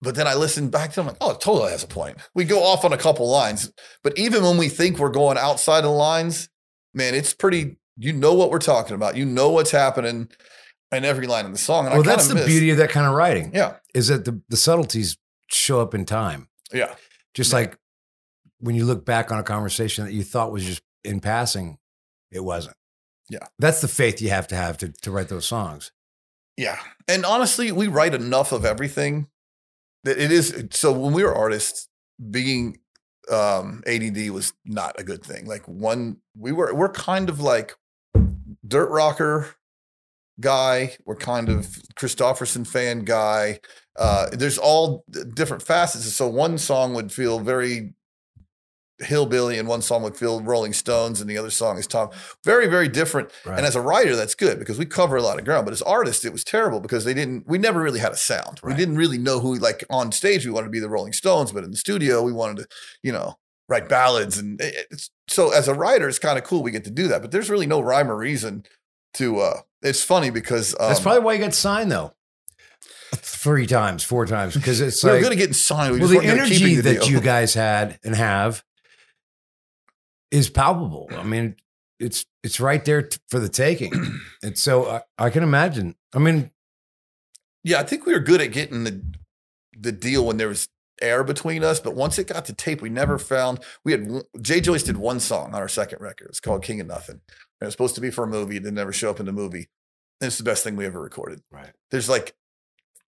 But 0.02 0.16
then 0.16 0.28
I 0.28 0.36
listened 0.36 0.72
back 0.72 0.94
to 0.94 1.02
him 1.02 1.08
like, 1.08 1.18
oh, 1.20 1.32
it 1.32 1.42
totally 1.42 1.72
has 1.72 1.84
a 1.84 1.88
point. 1.88 2.18
We 2.34 2.46
go 2.46 2.64
off 2.64 2.86
on 2.86 2.94
a 2.94 2.98
couple 2.98 3.30
lines, 3.30 3.72
but 4.02 4.18
even 4.18 4.44
when 4.44 4.58
we 4.58 4.70
think 4.70 4.98
we're 4.98 5.10
going 5.10 5.38
outside 5.38 5.80
of 5.80 5.84
the 5.86 5.90
lines, 5.92 6.50
man, 6.94 7.14
it's 7.16 7.34
pretty. 7.34 7.78
You 7.98 8.14
know 8.14 8.34
what 8.34 8.50
we're 8.50 8.60
talking 8.60 8.96
about. 8.96 9.18
You 9.18 9.26
know 9.26 9.50
what's 9.50 9.72
happening 9.72 10.30
in 10.94 11.06
every 11.06 11.28
line 11.28 11.46
in 11.46 11.52
the 11.52 11.58
song. 11.58 11.86
And 11.86 11.96
Well, 11.96 12.04
that's 12.04 12.28
the 12.28 12.46
beauty 12.46 12.70
of 12.70 12.78
that 12.78 12.90
kind 12.92 13.06
of 13.06 13.14
writing. 13.14 13.52
Yeah, 13.54 13.76
Is 13.94 14.08
that 14.08 14.24
the, 14.24 14.42
the 14.48 14.56
subtleties 14.56 15.18
show 15.52 15.82
up 15.82 15.94
in 15.94 16.06
time. 16.06 16.48
yeah. 16.72 16.96
Just 17.34 17.52
Yeah. 17.52 17.60
like 17.60 17.78
when 18.62 18.76
you 18.76 18.86
look 18.86 19.06
back 19.06 19.32
on 19.34 19.38
a 19.40 19.44
conversation 19.44 20.06
that 20.06 20.14
you 20.14 20.24
thought 20.24 20.52
was 20.52 20.64
just 20.66 20.82
in 21.04 21.20
passing, 21.20 21.78
it 22.32 22.40
wasn't. 22.44 22.76
Yeah. 23.30 23.46
That's 23.60 23.82
the 23.82 23.88
faith 23.90 24.22
you 24.22 24.30
have 24.30 24.48
to 24.48 24.56
have 24.56 24.78
to, 24.78 24.90
to 25.02 25.12
write 25.12 25.28
those 25.28 25.46
songs. 25.46 25.92
Yeah. 26.58 26.80
And 27.08 27.26
honestly, 27.26 27.72
we 27.74 27.88
write 27.88 28.14
enough 28.14 28.52
of 28.54 28.64
everything 28.66 29.28
it 30.06 30.32
is. 30.32 30.66
So 30.72 30.92
when 30.92 31.14
we 31.14 31.24
were 31.24 31.36
artists, 31.36 31.88
being 32.32 32.78
um, 33.32 33.84
ADD 33.86 34.30
was 34.32 34.54
not 34.66 35.00
a 35.00 35.04
good 35.04 35.24
thing. 35.24 35.46
Like 35.46 35.68
one, 35.68 36.18
we 36.38 36.52
were, 36.52 36.74
we're 36.74 36.92
kind 36.92 37.30
of 37.30 37.40
like 37.40 37.76
dirt 38.68 38.90
rocker 38.90 39.56
guy. 40.40 40.96
We're 41.06 41.16
kind 41.16 41.50
of 41.50 41.66
Kristofferson 41.96 42.66
fan 42.66 43.04
guy. 43.04 43.60
Uh, 43.98 44.28
there's 44.32 44.58
all 44.58 45.04
different 45.34 45.64
facets. 45.64 46.06
So 46.14 46.28
one 46.28 46.58
song 46.58 46.94
would 46.94 47.12
feel 47.12 47.40
very 47.40 47.94
hillbilly 49.02 49.58
and 49.58 49.68
one 49.68 49.82
song 49.82 50.04
would 50.04 50.18
feel 50.18 50.42
Rolling 50.42 50.74
Stones 50.74 51.22
and 51.22 51.30
the 51.30 51.38
other 51.38 51.50
song 51.50 51.78
is 51.78 51.88
Tom. 51.88 52.10
Very, 52.44 52.68
very 52.68 52.88
different. 52.88 53.32
Right. 53.46 53.58
And 53.58 53.66
as 53.66 53.76
a 53.76 53.82
writer, 53.82 54.16
that's 54.16 54.36
good 54.36 54.60
because 54.60 54.78
we 54.78 54.86
cover 54.86 55.16
a 55.16 55.22
lot 55.22 55.40
of 55.40 55.46
ground. 55.46 55.66
But 55.66 55.74
as 55.74 55.82
artists, 55.82 56.26
it 56.26 56.34
was 56.34 56.44
terrible 56.44 56.80
because 56.80 57.06
they 57.06 57.14
didn't. 57.14 57.48
We 57.48 57.58
never 57.58 57.82
really 57.82 58.00
had 58.00 58.12
a 58.12 58.18
sound. 58.18 58.60
We 58.64 58.74
didn't 58.74 58.98
really 58.98 59.18
know 59.18 59.40
who. 59.40 59.56
Like 59.56 59.84
on 59.90 60.12
stage, 60.12 60.46
we 60.46 60.52
wanted 60.52 60.68
to 60.68 60.72
be 60.72 60.80
the 60.80 60.90
Rolling 60.90 61.14
Stones, 61.14 61.52
but 61.52 61.64
in 61.64 61.72
the 61.72 61.78
studio, 61.78 62.22
we 62.22 62.34
wanted 62.34 62.64
to, 62.64 62.68
you 63.04 63.12
know, 63.12 63.38
write 63.68 63.88
ballads. 63.88 64.38
And 64.38 64.60
it's, 64.62 65.10
so 65.28 65.52
as 65.52 65.68
a 65.68 65.74
writer, 65.74 66.08
it's 66.08 66.20
kind 66.20 66.38
of 66.38 66.44
cool 66.44 66.64
we 66.64 66.72
get 66.72 66.84
to 66.86 66.92
do 66.92 67.08
that. 67.08 67.22
But 67.22 67.32
there's 67.32 67.50
really 67.50 67.68
no 67.68 67.82
rhyme 67.82 68.12
or 68.12 68.18
reason 68.18 68.66
to. 69.16 69.40
uh 69.40 69.62
It's 69.82 70.04
funny 70.04 70.30
because 70.30 70.76
um, 70.80 70.90
That's 70.90 71.00
probably 71.00 71.22
why 71.22 71.34
you 71.34 71.40
got 71.40 71.54
signed 71.54 71.92
though. 71.92 72.14
Three 73.16 73.66
times, 73.66 74.04
four 74.04 74.28
times, 74.28 74.54
because 74.54 74.82
it's 74.82 75.04
we 75.04 75.10
were 75.10 75.16
like 75.16 75.24
good 75.24 75.32
at 75.32 75.38
getting 75.38 75.54
signed. 75.54 75.94
We 75.94 76.00
well, 76.00 76.10
the 76.10 76.16
weren't 76.18 76.28
good 76.28 76.40
at 76.40 76.46
energy 76.46 76.76
that 76.76 77.10
you 77.10 77.20
guys 77.20 77.56
had 77.56 77.98
and 78.04 78.16
have 78.16 78.64
is 80.32 80.50
palpable. 80.50 81.10
I 81.12 81.24
mean, 81.24 81.56
it's 82.00 82.26
it's 82.44 82.60
right 82.60 82.84
there 82.86 83.04
t- 83.04 83.20
for 83.30 83.40
the 83.40 83.50
taking, 83.50 83.92
and 84.44 84.58
so 84.58 84.90
I, 84.90 85.02
I 85.18 85.30
can 85.30 85.44
imagine. 85.44 85.96
I 86.14 86.20
mean, 86.20 86.52
Yeah, 87.64 87.80
I 87.80 87.84
think 87.84 88.06
we 88.06 88.14
were 88.14 88.20
good 88.20 88.42
at 88.42 88.52
getting 88.52 88.84
the 88.84 89.04
the 89.78 89.92
deal 89.92 90.26
when 90.26 90.38
there 90.38 90.48
was 90.48 90.68
air 91.02 91.24
between 91.24 91.64
us, 91.64 91.80
but 91.80 91.96
once 91.96 92.20
it 92.20 92.28
got 92.28 92.46
to 92.46 92.54
tape, 92.54 92.82
we 92.82 92.90
never 92.90 93.18
found. 93.18 93.60
We 93.84 93.94
had 93.94 94.24
Jay 94.42 94.62
Joyce 94.62 94.84
did 94.84 94.98
one 94.98 95.20
song 95.20 95.54
on 95.54 95.62
our 95.62 95.70
second 95.70 96.02
record. 96.02 96.28
It's 96.30 96.40
called 96.40 96.64
King 96.64 96.82
of 96.82 96.88
Nothing. 96.88 97.22
And 97.62 97.62
it 97.62 97.66
was 97.66 97.74
supposed 97.74 97.96
to 97.96 98.02
be 98.02 98.12
for 98.12 98.24
a 98.24 98.28
movie. 98.28 98.58
It 98.58 98.64
didn't 98.64 98.80
ever 98.80 98.94
show 98.94 99.10
up 99.10 99.20
in 99.20 99.26
the 99.26 99.32
movie. 99.32 99.70
And 100.22 100.28
it's 100.28 100.38
the 100.38 100.44
best 100.44 100.64
thing 100.64 100.76
we 100.76 100.86
ever 100.86 101.02
recorded. 101.02 101.42
Right. 101.52 101.72
There's 101.92 102.10
like 102.10 102.36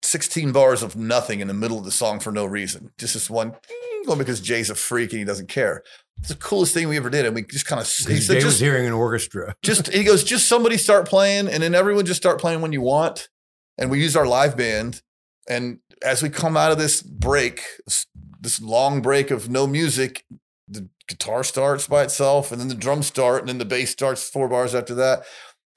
16 0.03 0.51
bars 0.51 0.83
of 0.83 0.95
nothing 0.95 1.39
in 1.39 1.47
the 1.47 1.53
middle 1.53 1.77
of 1.77 1.85
the 1.85 1.91
song 1.91 2.19
for 2.19 2.31
no 2.31 2.45
reason. 2.45 2.91
Just 2.97 3.13
this 3.13 3.29
one, 3.29 3.55
well, 4.05 4.17
because 4.17 4.41
Jay's 4.41 4.69
a 4.69 4.75
freak 4.75 5.11
and 5.11 5.19
he 5.19 5.25
doesn't 5.25 5.47
care. 5.47 5.83
It's 6.19 6.29
the 6.29 6.35
coolest 6.35 6.73
thing 6.73 6.87
we 6.87 6.97
ever 6.97 7.09
did. 7.09 7.25
And 7.25 7.35
we 7.35 7.43
just 7.43 7.65
kind 7.65 7.79
of 7.81 7.87
he 7.87 8.17
said, 8.17 8.39
Jay 8.39 8.45
was 8.45 8.55
just, 8.55 8.59
hearing 8.59 8.87
an 8.87 8.93
orchestra. 8.93 9.55
just 9.63 9.91
he 9.93 10.03
goes, 10.03 10.23
just 10.23 10.47
somebody 10.47 10.77
start 10.77 11.07
playing, 11.07 11.47
and 11.47 11.61
then 11.61 11.75
everyone 11.75 12.05
just 12.05 12.21
start 12.21 12.39
playing 12.39 12.61
when 12.61 12.73
you 12.73 12.81
want. 12.81 13.29
And 13.77 13.91
we 13.91 14.01
used 14.01 14.17
our 14.17 14.25
live 14.25 14.57
band, 14.57 15.01
and 15.47 15.79
as 16.03 16.21
we 16.21 16.29
come 16.29 16.57
out 16.57 16.71
of 16.71 16.77
this 16.77 17.01
break, 17.01 17.61
this, 17.85 18.05
this 18.41 18.61
long 18.61 19.01
break 19.01 19.31
of 19.31 19.49
no 19.49 19.67
music, 19.67 20.25
the 20.67 20.89
guitar 21.07 21.43
starts 21.43 21.87
by 21.87 22.03
itself, 22.03 22.51
and 22.51 22.59
then 22.59 22.67
the 22.67 22.75
drums 22.75 23.07
start, 23.07 23.41
and 23.41 23.49
then 23.49 23.57
the 23.57 23.65
bass 23.65 23.91
starts 23.91 24.29
four 24.29 24.47
bars 24.47 24.75
after 24.75 24.93
that. 24.95 25.23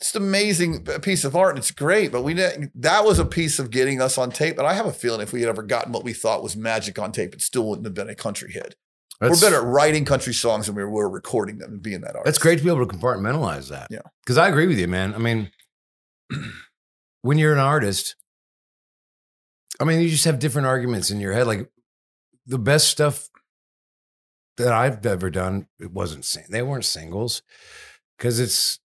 It's 0.01 0.15
an 0.15 0.23
amazing 0.23 0.85
piece 1.03 1.25
of 1.25 1.37
art, 1.37 1.51
and 1.51 1.59
it's 1.59 1.71
great. 1.71 2.11
But 2.11 2.23
we 2.23 2.33
didn't, 2.33 2.73
that 2.81 3.05
was 3.05 3.19
a 3.19 3.25
piece 3.25 3.59
of 3.59 3.71
getting 3.71 4.01
us 4.01 4.17
on 4.17 4.31
tape. 4.31 4.57
But 4.57 4.65
I 4.65 4.73
have 4.73 4.87
a 4.87 4.93
feeling 4.93 5.21
if 5.21 5.33
we 5.33 5.41
had 5.41 5.51
ever 5.51 5.63
gotten 5.63 5.93
what 5.93 6.05
we 6.05 6.15
thought 6.15 6.43
was 6.43 6.57
magic 6.57 6.99
on 6.99 7.13
tape, 7.13 7.35
it 7.35 7.43
still 7.43 7.69
wouldn't 7.69 7.87
have 7.87 7.95
been 7.95 8.09
a 8.09 8.15
country 8.15 8.51
hit. 8.51 8.77
That's- 9.21 9.41
we're 9.41 9.51
better 9.51 9.63
at 9.63 9.67
writing 9.73 10.05
country 10.05 10.33
songs 10.33 10.67
than 10.67 10.75
we 10.75 10.85
were 10.85 11.09
recording 11.09 11.59
them 11.59 11.73
and 11.73 11.83
being 11.83 12.01
that 12.01 12.17
artist. 12.17 12.25
That's 12.25 12.39
great 12.39 12.59
to 12.59 12.65
be 12.65 12.71
able 12.71 12.87
to 12.87 12.97
compartmentalize 12.97 13.69
that. 13.69 13.89
Yeah. 13.91 14.01
Because 14.25 14.39
I 14.39 14.49
agree 14.49 14.67
with 14.67 14.79
you, 14.79 14.89
man. 14.89 15.15
I 15.15 15.19
mean, 15.19 15.51
when 17.23 17.37
you're 17.39 17.53
an 17.53 17.59
artist, 17.59 18.17
I 19.79 19.85
mean, 19.85 20.01
you 20.01 20.09
just 20.09 20.25
have 20.25 20.39
different 20.39 20.67
arguments 20.67 21.11
in 21.11 21.21
your 21.21 21.33
head. 21.33 21.47
Like 21.47 21.71
the 22.47 22.59
best 22.59 22.89
stuff 22.89 23.29
that 24.57 24.73
I've 24.73 25.05
ever 25.07 25.31
done, 25.31 25.67
it 25.79 25.93
wasn't 25.93 26.25
sing- 26.25 26.45
they 26.51 26.63
weren't 26.63 26.85
singles 26.85 27.43
because 28.19 28.41
it's 28.41 28.79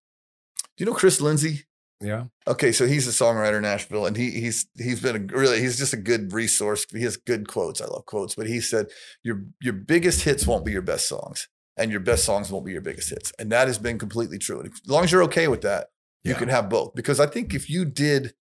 Do 0.77 0.83
you 0.83 0.85
know 0.91 0.93
Chris 0.97 1.21
Lindsey? 1.21 1.63
Yeah. 2.01 2.25
Okay, 2.47 2.71
so 2.71 2.85
he's 2.85 3.07
a 3.07 3.11
songwriter 3.11 3.57
in 3.57 3.63
Nashville, 3.63 4.05
and 4.05 4.17
he 4.17 4.31
he's 4.31 4.67
he's 4.77 4.99
been 4.99 5.15
a 5.15 5.35
really 5.35 5.59
he's 5.59 5.77
just 5.77 5.93
a 5.93 5.97
good 5.97 6.33
resource. 6.33 6.85
He 6.91 7.03
has 7.03 7.17
good 7.17 7.47
quotes. 7.47 7.81
I 7.81 7.85
love 7.85 8.05
quotes, 8.05 8.35
but 8.35 8.47
he 8.47 8.59
said 8.59 8.87
your 9.23 9.43
your 9.61 9.73
biggest 9.73 10.23
hits 10.23 10.45
won't 10.45 10.65
be 10.65 10.71
your 10.71 10.81
best 10.81 11.07
songs, 11.07 11.47
and 11.77 11.91
your 11.91 12.01
best 12.01 12.25
songs 12.25 12.51
won't 12.51 12.65
be 12.65 12.73
your 12.73 12.81
biggest 12.81 13.09
hits, 13.09 13.31
and 13.39 13.51
that 13.51 13.67
has 13.67 13.79
been 13.79 13.97
completely 13.97 14.37
true. 14.37 14.59
And 14.59 14.71
as 14.71 14.89
long 14.89 15.03
as 15.03 15.11
you're 15.11 15.23
okay 15.23 15.47
with 15.47 15.61
that, 15.61 15.87
you 16.25 16.35
can 16.35 16.49
have 16.49 16.69
both. 16.69 16.95
Because 16.95 17.19
I 17.19 17.27
think 17.27 17.53
if 17.53 17.69
you 17.69 17.85
did, 17.85 18.33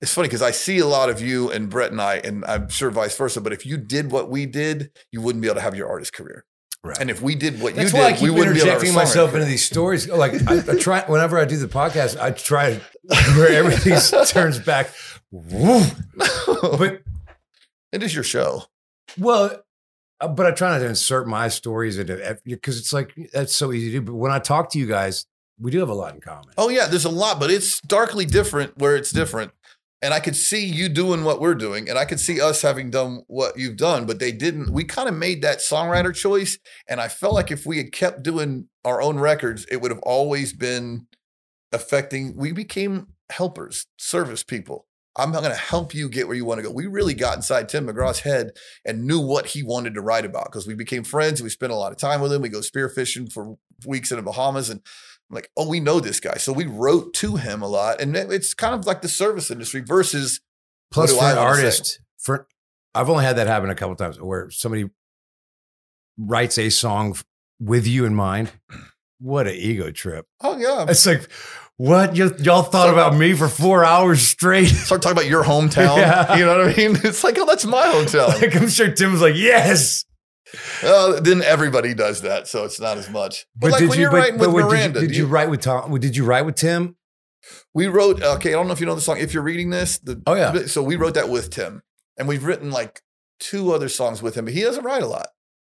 it's 0.00 0.12
funny 0.12 0.28
because 0.28 0.42
I 0.42 0.50
see 0.50 0.78
a 0.78 0.86
lot 0.86 1.10
of 1.10 1.20
you 1.20 1.50
and 1.50 1.70
Brett 1.70 1.90
and 1.90 2.00
I, 2.00 2.16
and 2.16 2.44
I'm 2.44 2.68
sure 2.68 2.90
vice 2.90 3.16
versa. 3.16 3.40
But 3.40 3.52
if 3.52 3.64
you 3.66 3.76
did 3.78 4.12
what 4.12 4.30
we 4.30 4.46
did, 4.46 4.90
you 5.10 5.20
wouldn't 5.20 5.42
be 5.42 5.48
able 5.48 5.56
to 5.56 5.62
have 5.62 5.74
your 5.74 5.88
artist 5.88 6.12
career. 6.12 6.44
Right. 6.84 6.98
And 6.98 7.10
if 7.10 7.22
we 7.22 7.36
did 7.36 7.60
what 7.60 7.76
That's 7.76 7.92
you 7.92 7.98
did, 7.98 8.14
keep 8.14 8.22
we 8.22 8.30
wouldn't 8.30 8.56
be 8.56 8.60
able 8.60 8.66
to 8.66 8.72
have 8.72 8.82
a 8.82 8.86
interjecting 8.86 8.94
myself 8.94 9.34
into 9.34 9.46
these 9.46 9.64
stories. 9.64 10.08
Like 10.08 10.32
I, 10.48 10.72
I 10.72 10.78
try 10.78 11.02
whenever 11.02 11.38
I 11.38 11.44
do 11.44 11.56
the 11.56 11.68
podcast, 11.68 12.20
I 12.20 12.32
try 12.32 12.80
where 13.36 13.52
everything 13.52 13.96
turns 14.26 14.58
back. 14.58 14.90
But 15.30 17.02
it 17.92 18.02
is 18.02 18.12
your 18.12 18.24
show. 18.24 18.64
Well, 19.16 19.62
uh, 20.20 20.28
but 20.28 20.46
I 20.46 20.50
try 20.50 20.70
not 20.70 20.78
to 20.78 20.86
insert 20.86 21.28
my 21.28 21.48
stories 21.48 21.98
into 21.98 22.38
because 22.44 22.78
it's 22.78 22.92
like 22.92 23.14
that's 23.32 23.54
so 23.54 23.72
easy 23.72 23.92
to 23.92 24.00
do. 24.00 24.02
But 24.02 24.14
when 24.14 24.32
I 24.32 24.40
talk 24.40 24.70
to 24.70 24.78
you 24.78 24.86
guys, 24.86 25.26
we 25.60 25.70
do 25.70 25.78
have 25.78 25.88
a 25.88 25.94
lot 25.94 26.14
in 26.14 26.20
common. 26.20 26.52
Oh 26.58 26.68
yeah, 26.68 26.86
there's 26.86 27.04
a 27.04 27.10
lot, 27.10 27.38
but 27.38 27.50
it's 27.50 27.80
darkly 27.82 28.24
different 28.24 28.76
where 28.78 28.96
it's 28.96 29.12
different. 29.12 29.52
And 30.02 30.12
I 30.12 30.18
could 30.18 30.34
see 30.34 30.66
you 30.66 30.88
doing 30.88 31.22
what 31.22 31.40
we're 31.40 31.54
doing, 31.54 31.88
and 31.88 31.96
I 31.96 32.04
could 32.04 32.18
see 32.18 32.40
us 32.40 32.60
having 32.60 32.90
done 32.90 33.22
what 33.28 33.56
you've 33.56 33.76
done, 33.76 34.04
but 34.04 34.18
they 34.18 34.32
didn't. 34.32 34.72
We 34.72 34.82
kind 34.82 35.08
of 35.08 35.14
made 35.14 35.42
that 35.42 35.58
songwriter 35.58 36.12
choice, 36.12 36.58
and 36.88 37.00
I 37.00 37.06
felt 37.06 37.34
like 37.34 37.52
if 37.52 37.64
we 37.64 37.78
had 37.78 37.92
kept 37.92 38.24
doing 38.24 38.68
our 38.84 39.00
own 39.00 39.20
records, 39.20 39.64
it 39.70 39.80
would 39.80 39.92
have 39.92 40.00
always 40.00 40.52
been 40.52 41.06
affecting. 41.70 42.36
We 42.36 42.50
became 42.50 43.08
helpers, 43.30 43.86
service 43.96 44.42
people. 44.42 44.86
I'm 45.16 45.30
not 45.30 45.42
going 45.42 45.54
to 45.54 45.60
help 45.60 45.94
you 45.94 46.08
get 46.08 46.26
where 46.26 46.36
you 46.36 46.46
want 46.46 46.58
to 46.58 46.62
go. 46.62 46.72
We 46.72 46.86
really 46.86 47.14
got 47.14 47.36
inside 47.36 47.68
Tim 47.68 47.86
McGraw's 47.86 48.20
head 48.20 48.52
and 48.84 49.06
knew 49.06 49.20
what 49.20 49.46
he 49.46 49.62
wanted 49.62 49.94
to 49.94 50.00
write 50.00 50.24
about 50.24 50.46
because 50.46 50.66
we 50.66 50.74
became 50.74 51.04
friends. 51.04 51.42
We 51.42 51.50
spent 51.50 51.70
a 51.70 51.76
lot 51.76 51.92
of 51.92 51.98
time 51.98 52.22
with 52.22 52.32
him. 52.32 52.40
We 52.40 52.48
go 52.48 52.60
spearfishing 52.60 53.30
for 53.30 53.56
weeks 53.86 54.10
in 54.10 54.16
the 54.16 54.22
Bahamas, 54.22 54.70
and 54.70 54.80
like, 55.34 55.50
oh, 55.56 55.68
we 55.68 55.80
know 55.80 56.00
this 56.00 56.20
guy. 56.20 56.36
So 56.36 56.52
we 56.52 56.66
wrote 56.66 57.14
to 57.14 57.36
him 57.36 57.62
a 57.62 57.66
lot. 57.66 58.00
And 58.00 58.14
it's 58.16 58.54
kind 58.54 58.74
of 58.74 58.86
like 58.86 59.02
the 59.02 59.08
service 59.08 59.50
industry 59.50 59.80
versus 59.80 60.40
Plus, 60.90 61.12
for 61.12 61.22
I 61.24 61.30
an 61.32 61.36
wanna 61.36 61.54
say? 61.54 61.62
artist, 61.62 62.00
for 62.18 62.46
I've 62.94 63.08
only 63.08 63.24
had 63.24 63.36
that 63.36 63.46
happen 63.46 63.70
a 63.70 63.74
couple 63.74 63.96
times 63.96 64.20
where 64.20 64.50
somebody 64.50 64.90
writes 66.18 66.58
a 66.58 66.68
song 66.70 67.16
with 67.58 67.86
you 67.86 68.04
in 68.04 68.14
mind. 68.14 68.52
What 69.18 69.46
an 69.46 69.54
ego 69.54 69.90
trip! 69.90 70.26
oh 70.40 70.58
yeah. 70.58 70.84
It's 70.88 71.06
like, 71.06 71.28
what 71.76 72.14
you, 72.16 72.34
y'all 72.40 72.62
thought 72.62 72.90
about 72.92 73.14
me 73.16 73.32
for 73.32 73.48
four 73.48 73.84
hours 73.84 74.20
straight? 74.20 74.66
Start 74.66 75.00
talking 75.00 75.16
about 75.16 75.30
your 75.30 75.44
hometown. 75.44 75.96
Yeah. 76.02 76.36
You 76.36 76.44
know 76.44 76.58
what 76.58 76.68
I 76.68 76.76
mean? 76.76 76.96
It's 77.04 77.24
like, 77.24 77.38
oh, 77.38 77.46
that's 77.46 77.64
my 77.64 77.82
hometown. 77.86 78.28
like 78.42 78.54
I'm 78.54 78.68
sure 78.68 78.90
Tim 78.90 79.12
was 79.12 79.22
like, 79.22 79.36
yes. 79.36 80.04
Uh, 80.82 81.20
then 81.20 81.42
everybody 81.42 81.94
does 81.94 82.22
that, 82.22 82.46
so 82.48 82.64
it's 82.64 82.80
not 82.80 82.98
as 82.98 83.08
much. 83.08 83.46
But, 83.56 83.72
like 83.72 83.80
did 83.80 83.88
when 83.88 83.98
you? 83.98 84.04
you, 84.04 84.08
are 84.08 84.10
But, 84.12 84.16
writing 84.18 84.38
but 84.38 84.52
with 84.52 84.64
Miranda, 84.66 85.00
did 85.00 85.02
you, 85.02 85.08
did 85.08 85.16
you 85.16 85.26
write 85.26 85.50
with 85.50 85.60
Tom? 85.60 85.98
Did 85.98 86.16
you 86.16 86.24
write 86.24 86.44
with 86.44 86.56
Tim? 86.56 86.96
we 87.74 87.86
wrote. 87.86 88.22
Okay, 88.22 88.50
I 88.50 88.52
don't 88.52 88.66
know 88.66 88.72
if 88.72 88.80
you 88.80 88.86
know 88.86 88.94
the 88.94 89.00
song. 89.00 89.18
If 89.18 89.34
you're 89.34 89.42
reading 89.42 89.70
this, 89.70 89.98
the 89.98 90.22
Oh, 90.26 90.34
yeah. 90.34 90.66
So 90.66 90.82
we 90.82 90.96
wrote 90.96 91.14
that 91.14 91.28
with 91.28 91.50
Tim, 91.50 91.82
and 92.18 92.28
we've 92.28 92.44
written 92.44 92.70
like 92.70 93.02
two 93.40 93.72
other 93.72 93.88
songs 93.88 94.22
with 94.22 94.36
him, 94.36 94.44
but 94.44 94.54
he 94.54 94.62
doesn't 94.62 94.84
write 94.84 95.02
a 95.02 95.06
lot. 95.06 95.28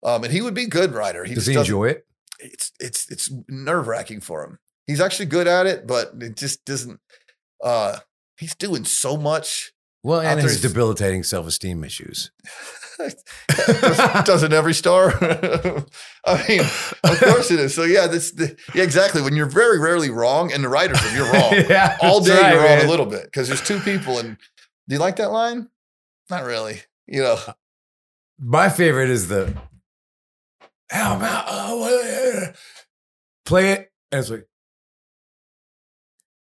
Um, 0.04 0.24
and 0.24 0.32
he 0.32 0.42
would 0.42 0.54
be 0.54 0.68
good 0.68 0.94
writer. 0.94 1.24
He 1.24 1.34
Does 1.34 1.48
he 1.48 1.56
enjoy 1.56 1.86
it? 1.90 2.06
it's 2.40 2.72
it's 2.80 3.10
it's 3.10 3.32
nerve 3.48 3.88
wracking 3.88 4.22
for 4.22 4.44
him. 4.44 4.60
He's 4.88 5.02
actually 5.02 5.26
good 5.28 5.48
at 5.48 5.66
it, 5.66 5.88
but 5.88 6.12
it 6.20 6.36
just 6.36 6.64
doesn't. 6.66 7.00
Uh, 7.64 7.98
he's 8.38 8.56
doing 8.56 8.86
so 8.86 9.18
much. 9.18 9.74
Well, 10.04 10.22
and 10.22 10.40
his 10.40 10.62
debilitating 10.62 11.24
self 11.24 11.48
esteem 11.48 11.84
issues. 11.84 12.32
doesn't 14.26 14.54
every 14.54 14.74
star? 14.74 15.12
I 16.26 16.46
mean, 16.48 16.62
of 16.62 17.20
course 17.20 17.52
it 17.52 17.60
is. 17.60 17.74
So 17.74 17.84
yeah, 17.84 18.08
this 18.08 18.32
the, 18.32 18.56
yeah 18.74 18.84
exactly. 18.84 19.22
When 19.22 19.36
you're 19.36 19.50
very 19.50 19.80
rarely 19.80 20.10
wrong, 20.10 20.52
and 20.54 20.64
the 20.64 20.70
writers 20.70 21.00
you're 21.14 21.32
wrong 21.32 21.54
yeah, 21.70 21.98
all 22.02 22.22
day. 22.22 22.32
right, 22.39 22.54
you're 22.54 22.62
man. 22.62 22.78
wrong 22.80 22.88
a 22.88 22.89
little 22.89 23.06
bit 23.06 23.26
because 23.26 23.48
there's 23.48 23.62
two 23.62 23.80
people. 23.80 24.20
And 24.20 24.38
do 24.88 24.96
you 24.96 25.00
like 25.00 25.18
that 25.18 25.32
line? 25.32 25.70
Not 26.30 26.43
really. 26.43 26.82
You 27.08 27.22
know, 27.22 27.38
My 28.39 28.70
favorite 28.70 29.10
is 29.10 29.28
the 29.28 29.54
"How 30.89 31.18
about 31.18 31.46
uh, 31.48 32.52
play 33.46 33.72
it?" 33.74 33.91
And 34.12 34.20
it's 34.20 34.30
like, 34.30 34.48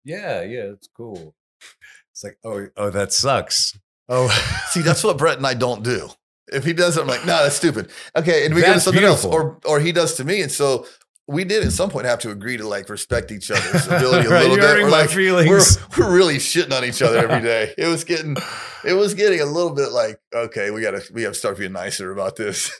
yeah, 0.05 0.43
yeah, 0.43 0.65
it's 0.73 0.89
cool. 0.97 1.35
It's 2.13 2.25
like, 2.25 2.39
oh, 2.45 2.67
oh, 2.77 2.91
that 2.91 3.13
sucks. 3.13 3.79
Oh, 4.09 4.29
see, 4.71 4.81
that's 4.81 5.03
what 5.05 5.17
Brett 5.19 5.39
and 5.39 5.47
I 5.47 5.55
don't 5.55 5.83
do. 5.83 6.11
If 6.53 6.65
he 6.65 6.73
does 6.73 6.97
it, 6.97 7.01
I'm 7.03 7.07
like, 7.07 7.25
no, 7.27 7.43
that's 7.43 7.57
stupid. 7.57 7.91
Okay, 8.17 8.45
and 8.47 8.55
we 8.55 8.61
go 8.63 8.73
to 8.75 8.81
something 8.81 9.01
beautiful. 9.01 9.33
else, 9.33 9.35
or 9.35 9.59
or 9.65 9.81
he 9.81 9.93
does 9.93 10.15
to 10.17 10.25
me, 10.25 10.43
and 10.43 10.51
so 10.51 10.87
we 11.29 11.45
did 11.45 11.65
at 11.65 11.73
some 11.73 11.89
point 11.89 12.05
have 12.07 12.19
to 12.21 12.31
agree 12.31 12.57
to 12.57 12.67
like 12.67 12.89
respect 12.89 13.31
each 13.31 13.51
other's 13.51 13.87
ability 13.87 14.27
a 14.27 14.31
Right, 14.31 14.41
little 14.49 14.57
bit. 14.57 14.83
We're 14.83 14.91
my 14.91 15.03
like, 15.03 15.11
feelings. 15.11 15.79
We're, 15.97 16.07
we're 16.09 16.17
really 16.17 16.37
shitting 16.37 16.77
on 16.77 16.85
each 16.85 17.01
other 17.01 17.19
every 17.19 17.41
day. 17.49 17.73
It 17.79 17.87
was 17.87 18.05
getting, 18.05 18.37
it 18.85 18.95
was 18.95 19.15
getting 19.15 19.41
a 19.41 19.45
little 19.47 19.73
bit 19.75 19.91
like, 19.93 20.19
okay, 20.35 20.71
we 20.73 20.83
gotta, 20.83 21.01
we 21.13 21.23
have 21.23 21.35
to 21.35 21.39
start 21.39 21.59
being 21.59 21.73
nicer 21.73 22.11
about 22.11 22.37
this. 22.37 22.73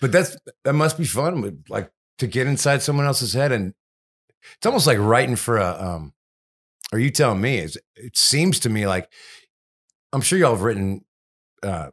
but 0.00 0.12
that's 0.12 0.36
that 0.64 0.74
must 0.74 0.96
be 0.96 1.04
fun, 1.04 1.40
with, 1.40 1.64
like 1.68 1.90
to 2.18 2.26
get 2.26 2.46
inside 2.46 2.82
someone 2.82 3.04
else's 3.06 3.32
head, 3.34 3.50
and 3.52 3.74
it's 4.56 4.66
almost 4.66 4.86
like 4.86 4.98
writing 4.98 5.36
for 5.36 5.58
a. 5.58 5.66
um 5.82 6.12
Are 6.92 6.98
you 7.00 7.10
telling 7.10 7.40
me? 7.40 7.58
It's, 7.58 7.76
it 7.96 8.16
seems 8.16 8.60
to 8.60 8.68
me 8.70 8.86
like 8.86 9.10
I'm 10.12 10.20
sure 10.22 10.38
y'all 10.38 10.52
have 10.54 10.62
written 10.62 11.04
uh, 11.62 11.88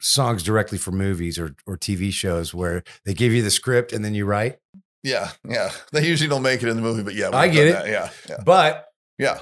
songs 0.00 0.42
directly 0.42 0.78
for 0.78 0.90
movies 0.92 1.38
or 1.38 1.54
or 1.66 1.76
TV 1.76 2.12
shows 2.12 2.52
where 2.54 2.82
they 3.04 3.14
give 3.14 3.32
you 3.32 3.42
the 3.42 3.50
script 3.50 3.92
and 3.92 4.04
then 4.04 4.14
you 4.14 4.24
write. 4.24 4.58
Yeah, 5.02 5.30
yeah. 5.48 5.70
They 5.92 6.06
usually 6.06 6.28
don't 6.28 6.42
make 6.42 6.62
it 6.62 6.68
in 6.68 6.76
the 6.76 6.82
movie, 6.82 7.02
but 7.02 7.14
yeah, 7.14 7.30
I 7.32 7.48
get 7.48 7.66
it. 7.68 7.86
Yeah, 7.90 8.10
yeah, 8.28 8.36
But 8.44 8.86
yeah. 9.18 9.40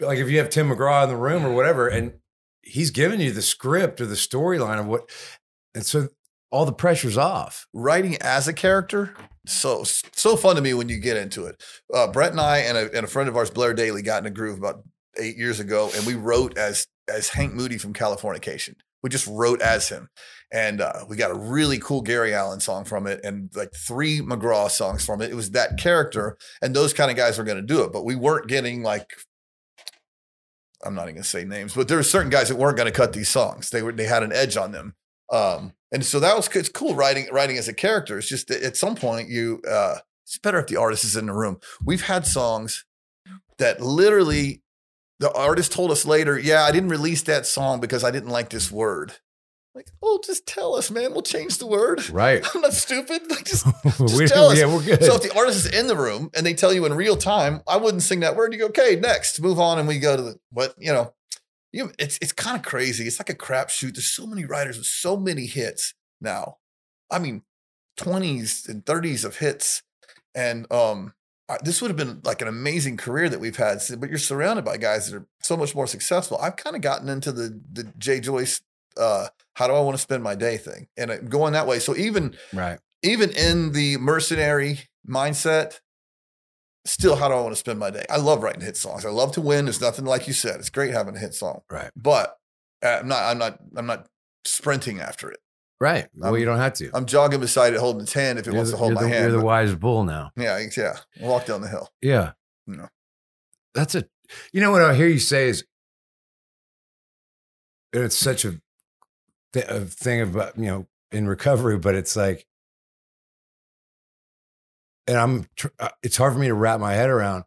like 0.00 0.18
if 0.18 0.28
you 0.28 0.38
have 0.38 0.50
Tim 0.50 0.68
McGraw 0.70 1.04
in 1.04 1.08
the 1.08 1.16
room 1.16 1.44
or 1.44 1.52
whatever, 1.52 1.88
and 1.88 2.14
he's 2.62 2.90
giving 2.90 3.20
you 3.20 3.30
the 3.32 3.42
script 3.42 4.00
or 4.00 4.06
the 4.06 4.14
storyline 4.14 4.80
of 4.80 4.86
what, 4.86 5.08
and 5.74 5.84
so 5.86 6.08
all 6.50 6.64
the 6.64 6.72
pressure's 6.72 7.16
off. 7.18 7.66
Writing 7.72 8.16
as 8.20 8.48
a 8.48 8.52
character, 8.52 9.14
so 9.46 9.84
so 9.84 10.36
fun 10.36 10.56
to 10.56 10.62
me 10.62 10.74
when 10.74 10.88
you 10.88 10.98
get 10.98 11.16
into 11.16 11.46
it. 11.46 11.62
Uh, 11.92 12.08
Brett 12.08 12.30
and 12.32 12.40
I 12.40 12.58
and 12.58 12.76
a, 12.76 12.96
and 12.96 13.04
a 13.04 13.08
friend 13.08 13.28
of 13.28 13.36
ours, 13.36 13.50
Blair 13.50 13.74
Daly, 13.74 14.02
got 14.02 14.22
in 14.22 14.26
a 14.26 14.30
groove 14.30 14.58
about 14.58 14.82
eight 15.18 15.36
years 15.36 15.60
ago, 15.60 15.90
and 15.94 16.06
we 16.06 16.14
wrote 16.14 16.58
as 16.58 16.86
as 17.08 17.28
Hank 17.28 17.52
Moody 17.54 17.78
from 17.78 17.92
Californication. 17.92 18.74
We 19.04 19.10
just 19.10 19.26
wrote 19.26 19.60
as 19.60 19.90
him, 19.90 20.08
and 20.50 20.80
uh, 20.80 21.04
we 21.06 21.18
got 21.18 21.30
a 21.30 21.34
really 21.34 21.78
cool 21.78 22.00
Gary 22.00 22.32
Allan 22.32 22.58
song 22.58 22.86
from 22.86 23.06
it, 23.06 23.20
and 23.22 23.50
like 23.54 23.68
three 23.86 24.20
McGraw 24.20 24.70
songs 24.70 25.04
from 25.04 25.20
it. 25.20 25.30
It 25.30 25.34
was 25.34 25.50
that 25.50 25.76
character, 25.78 26.38
and 26.62 26.74
those 26.74 26.94
kind 26.94 27.10
of 27.10 27.16
guys 27.18 27.36
were 27.36 27.44
going 27.44 27.60
to 27.60 27.62
do 27.62 27.82
it, 27.84 27.92
but 27.92 28.06
we 28.06 28.16
weren't 28.16 28.48
getting 28.48 28.82
like. 28.82 29.12
I'm 30.82 30.94
not 30.94 31.02
even 31.02 31.16
gonna 31.16 31.24
say 31.24 31.44
names, 31.44 31.74
but 31.74 31.86
there 31.88 31.98
were 31.98 32.02
certain 32.02 32.30
guys 32.30 32.48
that 32.48 32.56
weren't 32.56 32.78
going 32.78 32.90
to 32.90 32.98
cut 32.98 33.12
these 33.12 33.28
songs. 33.28 33.68
They 33.68 33.82
were 33.82 33.92
they 33.92 34.06
had 34.06 34.22
an 34.22 34.32
edge 34.32 34.56
on 34.56 34.72
them, 34.72 34.94
um, 35.30 35.74
and 35.92 36.02
so 36.02 36.18
that 36.20 36.34
was 36.34 36.48
it's 36.56 36.70
cool 36.70 36.94
writing 36.94 37.28
writing 37.30 37.58
as 37.58 37.68
a 37.68 37.74
character. 37.74 38.16
It's 38.16 38.28
just 38.28 38.50
at 38.50 38.78
some 38.78 38.94
point 38.94 39.28
you 39.28 39.60
uh, 39.70 39.96
it's 40.24 40.38
better 40.38 40.58
if 40.58 40.66
the 40.66 40.76
artist 40.76 41.04
is 41.04 41.14
in 41.14 41.26
the 41.26 41.34
room. 41.34 41.58
We've 41.84 42.02
had 42.02 42.26
songs 42.26 42.86
that 43.58 43.82
literally 43.82 44.63
the 45.24 45.32
artist 45.32 45.72
told 45.72 45.90
us 45.90 46.04
later, 46.04 46.38
yeah, 46.38 46.64
I 46.64 46.70
didn't 46.70 46.90
release 46.90 47.22
that 47.22 47.46
song 47.46 47.80
because 47.80 48.04
I 48.04 48.10
didn't 48.10 48.28
like 48.28 48.50
this 48.50 48.70
word. 48.70 49.14
Like, 49.74 49.88
oh, 50.02 50.20
just 50.22 50.46
tell 50.46 50.74
us, 50.74 50.90
man. 50.90 51.12
We'll 51.12 51.22
change 51.22 51.56
the 51.56 51.66
word. 51.66 52.10
Right. 52.10 52.46
I'm 52.54 52.60
not 52.60 52.74
stupid. 52.74 53.22
Like, 53.30 53.44
just 53.46 53.64
we, 53.98 54.26
tell 54.26 54.50
us. 54.50 54.58
Yeah, 54.58 54.66
we're 54.66 54.82
good. 54.82 55.02
so 55.02 55.14
if 55.14 55.22
the 55.22 55.34
artist 55.34 55.64
is 55.64 55.80
in 55.80 55.86
the 55.86 55.96
room 55.96 56.30
and 56.34 56.44
they 56.44 56.52
tell 56.52 56.74
you 56.74 56.84
in 56.84 56.92
real 56.92 57.16
time, 57.16 57.62
I 57.66 57.78
wouldn't 57.78 58.02
sing 58.02 58.20
that 58.20 58.36
word. 58.36 58.52
You 58.52 58.58
go, 58.58 58.66
okay, 58.66 58.96
next, 58.96 59.40
move 59.40 59.58
on, 59.58 59.78
and 59.78 59.88
we 59.88 59.98
go 59.98 60.14
to 60.14 60.22
the 60.22 60.38
what 60.50 60.74
you 60.76 60.92
know. 60.92 61.14
you 61.72 61.90
it's 61.98 62.18
it's 62.20 62.32
kind 62.32 62.58
of 62.58 62.62
crazy. 62.62 63.06
It's 63.06 63.18
like 63.18 63.30
a 63.30 63.34
crapshoot. 63.34 63.94
There's 63.94 64.10
so 64.10 64.26
many 64.26 64.44
writers 64.44 64.76
with 64.76 64.86
so 64.86 65.16
many 65.16 65.46
hits 65.46 65.94
now. 66.20 66.58
I 67.10 67.18
mean, 67.18 67.44
20s 67.98 68.68
and 68.68 68.84
30s 68.84 69.24
of 69.24 69.38
hits, 69.38 69.82
and 70.34 70.70
um, 70.70 71.14
this 71.62 71.80
would 71.82 71.88
have 71.88 71.96
been 71.96 72.20
like 72.24 72.40
an 72.42 72.48
amazing 72.48 72.96
career 72.96 73.28
that 73.28 73.40
we've 73.40 73.56
had. 73.56 73.78
But 73.98 74.08
you're 74.08 74.18
surrounded 74.18 74.64
by 74.64 74.76
guys 74.78 75.10
that 75.10 75.18
are 75.18 75.26
so 75.42 75.56
much 75.56 75.74
more 75.74 75.86
successful. 75.86 76.38
I've 76.38 76.56
kind 76.56 76.74
of 76.76 76.82
gotten 76.82 77.08
into 77.08 77.32
the 77.32 77.60
the 77.72 77.84
Jay 77.98 78.20
Joyce, 78.20 78.60
uh, 78.96 79.28
how 79.54 79.66
do 79.66 79.74
I 79.74 79.80
want 79.80 79.96
to 79.96 80.02
spend 80.02 80.22
my 80.22 80.34
day 80.34 80.56
thing, 80.56 80.88
and 80.96 81.30
going 81.30 81.52
that 81.52 81.66
way. 81.66 81.78
So 81.78 81.94
even 81.96 82.36
Right. 82.52 82.78
even 83.02 83.30
in 83.30 83.72
the 83.72 83.98
mercenary 83.98 84.80
mindset, 85.06 85.80
still, 86.86 87.16
how 87.16 87.28
do 87.28 87.34
I 87.34 87.40
want 87.40 87.52
to 87.52 87.56
spend 87.60 87.78
my 87.78 87.90
day? 87.90 88.04
I 88.10 88.16
love 88.16 88.42
writing 88.42 88.62
hit 88.62 88.76
songs. 88.76 89.04
I 89.04 89.10
love 89.10 89.32
to 89.32 89.40
win. 89.40 89.66
There's 89.66 89.80
nothing 89.80 90.04
like 90.06 90.26
you 90.26 90.32
said. 90.32 90.56
It's 90.60 90.70
great 90.70 90.92
having 90.92 91.14
a 91.16 91.18
hit 91.18 91.34
song, 91.34 91.62
Right. 91.70 91.90
but 91.96 92.38
uh, 92.82 92.98
I'm 93.00 93.08
not. 93.08 93.22
I'm 93.22 93.38
not. 93.38 93.58
I'm 93.76 93.86
not 93.86 94.08
sprinting 94.46 95.00
after 95.00 95.30
it. 95.30 95.38
Right. 95.80 96.08
Well, 96.14 96.32
I'm- 96.32 96.40
you 96.40 96.46
don't 96.46 96.58
have 96.58 96.74
to. 96.74 96.90
I'm 96.94 97.04
jogging 97.06 97.40
beside 97.40 97.74
it, 97.74 97.80
holding 97.80 98.02
its 98.02 98.12
hand 98.12 98.38
if 98.38 98.46
it 98.46 98.50
You're 98.50 98.56
wants 98.56 98.70
the, 98.70 98.76
to 98.76 98.78
hold 98.78 98.94
my 98.94 99.02
the- 99.02 99.08
hand. 99.08 99.30
You're 99.30 99.38
the 99.40 99.44
wise 99.44 99.74
bull 99.74 100.04
now. 100.04 100.30
yeah, 100.36 100.64
yeah. 100.76 100.98
Walk 101.20 101.46
down 101.46 101.60
the 101.60 101.68
hill. 101.68 101.90
Yeah. 102.00 102.32
No. 102.66 102.88
That's 103.74 103.94
a, 103.94 104.04
you 104.52 104.60
know 104.60 104.70
what 104.70 104.82
I 104.82 104.94
hear 104.94 105.08
you 105.08 105.18
say 105.18 105.48
is, 105.48 105.64
and 107.92 108.04
it's 108.04 108.16
such 108.16 108.44
a, 108.44 108.60
th- 109.52 109.66
a 109.68 109.80
thing 109.80 110.20
about, 110.20 110.56
you 110.58 110.66
know, 110.66 110.86
in 111.12 111.26
recovery, 111.28 111.76
but 111.78 111.94
it's 111.94 112.16
like, 112.16 112.46
and 115.06 115.16
I'm, 115.18 115.46
tr- 115.56 115.68
uh, 115.78 115.90
it's 116.02 116.16
hard 116.16 116.32
for 116.32 116.38
me 116.38 116.46
to 116.48 116.54
wrap 116.54 116.80
my 116.80 116.94
head 116.94 117.10
around. 117.10 117.44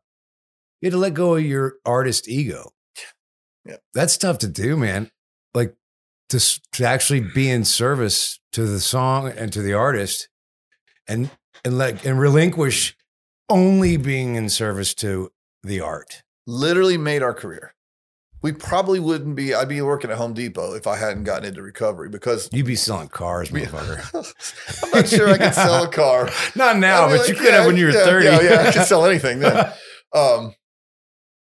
You 0.81 0.87
had 0.87 0.91
to 0.93 0.97
let 0.99 1.13
go 1.15 1.35
of 1.35 1.43
your 1.43 1.75
artist 1.85 2.27
ego. 2.27 2.71
Yeah. 3.65 3.77
That's 3.93 4.17
tough 4.17 4.37
to 4.39 4.47
do, 4.47 4.77
man. 4.77 5.11
Like 5.53 5.75
to, 6.29 6.61
to 6.73 6.85
actually 6.85 7.21
be 7.21 7.49
in 7.49 7.63
service 7.65 8.39
to 8.53 8.65
the 8.65 8.79
song 8.79 9.29
and 9.29 9.51
to 9.53 9.61
the 9.61 9.73
artist 9.73 10.29
and, 11.07 11.29
and 11.63 11.77
let, 11.77 12.05
and 12.05 12.19
relinquish 12.19 12.95
only 13.49 13.97
being 13.97 14.35
in 14.35 14.49
service 14.49 14.93
to 14.95 15.31
the 15.63 15.79
art. 15.79 16.23
Literally 16.45 16.97
made 16.97 17.23
our 17.23 17.33
career. 17.33 17.73
We 18.43 18.51
probably 18.51 18.99
wouldn't 18.99 19.35
be. 19.35 19.53
I'd 19.55 19.67
be 19.67 19.81
working 19.81 20.11
at 20.11 20.17
Home 20.17 20.33
Depot 20.33 20.73
if 20.75 20.85
I 20.85 20.95
hadn't 20.95 21.23
gotten 21.23 21.45
into 21.45 21.61
recovery 21.63 22.07
because 22.09 22.47
You'd 22.51 22.67
be 22.67 22.75
selling 22.75 23.07
cars, 23.07 23.49
motherfucker. 23.49 24.83
I'm 24.83 24.91
not 24.91 25.07
sure 25.07 25.29
I 25.29 25.37
could 25.37 25.53
sell 25.55 25.83
a 25.83 25.89
car. 25.89 26.29
Not 26.55 26.77
now, 26.77 27.07
but 27.09 27.21
like, 27.21 27.29
you 27.29 27.35
could 27.35 27.53
have 27.53 27.65
when 27.65 27.77
you 27.77 27.87
were 27.87 27.91
yeah, 27.91 28.05
30. 28.05 28.25
Yeah, 28.25 28.41
yeah, 28.41 28.61
I 28.61 28.71
could 28.71 28.83
sell 28.83 29.05
anything 29.05 29.39
then. 29.39 29.71
Um, 30.15 30.55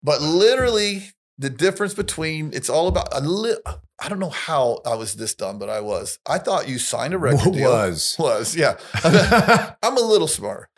but 0.02 0.22
literally, 0.22 1.02
the 1.38 1.50
difference 1.50 1.94
between 1.94 2.52
it's 2.52 2.70
all 2.70 2.88
about 2.88 3.08
a 3.12 3.20
li- 3.20 3.56
I 3.98 4.08
don't 4.08 4.18
know 4.18 4.30
how 4.30 4.80
I 4.84 4.94
was 4.94 5.14
this 5.14 5.34
dumb, 5.34 5.58
but 5.58 5.68
I 5.70 5.80
was. 5.80 6.18
I 6.26 6.38
thought 6.38 6.68
you 6.68 6.78
signed 6.78 7.14
a 7.14 7.18
record 7.18 7.52
deal. 7.52 7.70
was? 7.70 8.16
Was 8.18 8.56
yeah. 8.56 8.76
I'm 9.82 9.96
a 9.96 10.00
little 10.00 10.28
smart. 10.28 10.68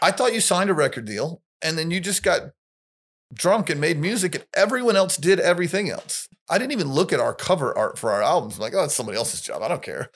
I 0.00 0.10
thought 0.10 0.34
you 0.34 0.40
signed 0.40 0.70
a 0.70 0.74
record 0.74 1.04
deal 1.04 1.42
and 1.62 1.78
then 1.78 1.90
you 1.90 2.00
just 2.00 2.22
got 2.22 2.50
drunk 3.32 3.70
and 3.70 3.80
made 3.80 3.98
music 3.98 4.34
and 4.34 4.44
everyone 4.54 4.96
else 4.96 5.16
did 5.16 5.40
everything 5.40 5.88
else. 5.90 6.28
I 6.50 6.58
didn't 6.58 6.72
even 6.72 6.88
look 6.88 7.12
at 7.12 7.20
our 7.20 7.34
cover 7.34 7.76
art 7.76 7.98
for 7.98 8.10
our 8.10 8.22
albums. 8.22 8.56
I'm 8.56 8.62
like, 8.62 8.74
oh, 8.74 8.84
it's 8.84 8.94
somebody 8.94 9.16
else's 9.16 9.40
job. 9.40 9.62
I 9.62 9.68
don't 9.68 9.82
care. 9.82 10.10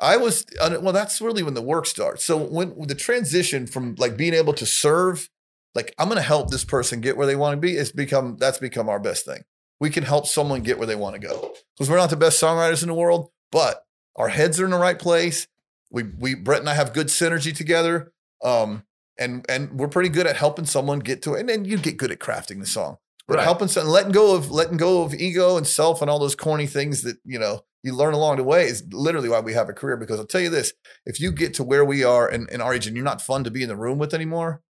I 0.00 0.16
was, 0.16 0.44
well, 0.60 0.92
that's 0.92 1.20
really 1.20 1.42
when 1.42 1.54
the 1.54 1.62
work 1.62 1.86
starts. 1.86 2.24
So 2.24 2.36
when 2.36 2.74
the 2.86 2.94
transition 2.94 3.66
from 3.66 3.94
like 3.98 4.16
being 4.16 4.34
able 4.34 4.54
to 4.54 4.66
serve, 4.66 5.28
like 5.74 5.94
I'm 5.98 6.08
going 6.08 6.16
to 6.16 6.22
help 6.22 6.50
this 6.50 6.64
person 6.64 7.00
get 7.00 7.16
where 7.16 7.26
they 7.26 7.36
want 7.36 7.56
to 7.56 7.60
be, 7.60 7.76
it's 7.76 7.92
become, 7.92 8.36
that's 8.38 8.58
become 8.58 8.88
our 8.88 9.00
best 9.00 9.24
thing. 9.24 9.44
We 9.80 9.90
can 9.90 10.04
help 10.04 10.26
someone 10.26 10.62
get 10.62 10.78
where 10.78 10.86
they 10.86 10.94
want 10.96 11.14
to 11.14 11.20
go 11.20 11.52
because 11.76 11.90
we're 11.90 11.96
not 11.96 12.10
the 12.10 12.16
best 12.16 12.40
songwriters 12.40 12.82
in 12.82 12.88
the 12.88 12.94
world, 12.94 13.30
but 13.50 13.84
our 14.16 14.28
heads 14.28 14.60
are 14.60 14.64
in 14.64 14.70
the 14.70 14.78
right 14.78 14.98
place. 14.98 15.48
We, 15.90 16.04
we, 16.04 16.34
Brett 16.34 16.60
and 16.60 16.68
I 16.68 16.74
have 16.74 16.92
good 16.92 17.08
synergy 17.08 17.54
together. 17.54 18.12
Um, 18.42 18.84
and, 19.18 19.44
and 19.48 19.78
we're 19.78 19.88
pretty 19.88 20.08
good 20.08 20.26
at 20.26 20.36
helping 20.36 20.64
someone 20.64 20.98
get 21.00 21.22
to 21.22 21.34
it. 21.34 21.40
And 21.40 21.48
then 21.48 21.64
you 21.64 21.78
get 21.78 21.96
good 21.96 22.10
at 22.10 22.18
crafting 22.18 22.60
the 22.60 22.66
song, 22.66 22.98
but 23.28 23.36
Right. 23.36 23.44
helping 23.44 23.68
someone, 23.68 23.92
letting 23.92 24.12
go 24.12 24.34
of, 24.34 24.50
letting 24.50 24.76
go 24.76 25.02
of 25.02 25.14
ego 25.14 25.56
and 25.56 25.66
self 25.66 26.00
and 26.02 26.10
all 26.10 26.18
those 26.18 26.34
corny 26.34 26.66
things 26.66 27.02
that, 27.02 27.18
you 27.24 27.38
know, 27.38 27.64
you 27.82 27.94
learn 27.94 28.14
along 28.14 28.38
the 28.38 28.44
way 28.44 28.64
is 28.64 28.82
literally 28.92 29.28
why 29.28 29.40
we 29.40 29.52
have 29.52 29.68
a 29.68 29.72
career. 29.72 29.96
Because 29.96 30.18
I'll 30.18 30.26
tell 30.26 30.40
you 30.40 30.50
this, 30.50 30.72
if 31.04 31.20
you 31.20 31.30
get 31.30 31.54
to 31.54 31.64
where 31.64 31.84
we 31.84 32.02
are 32.02 32.28
in, 32.28 32.48
in 32.50 32.60
our 32.60 32.74
age 32.74 32.86
and 32.86 32.96
you're 32.96 33.04
not 33.04 33.22
fun 33.22 33.44
to 33.44 33.50
be 33.50 33.62
in 33.62 33.68
the 33.68 33.76
room 33.76 33.98
with 33.98 34.14
anymore, 34.14 34.62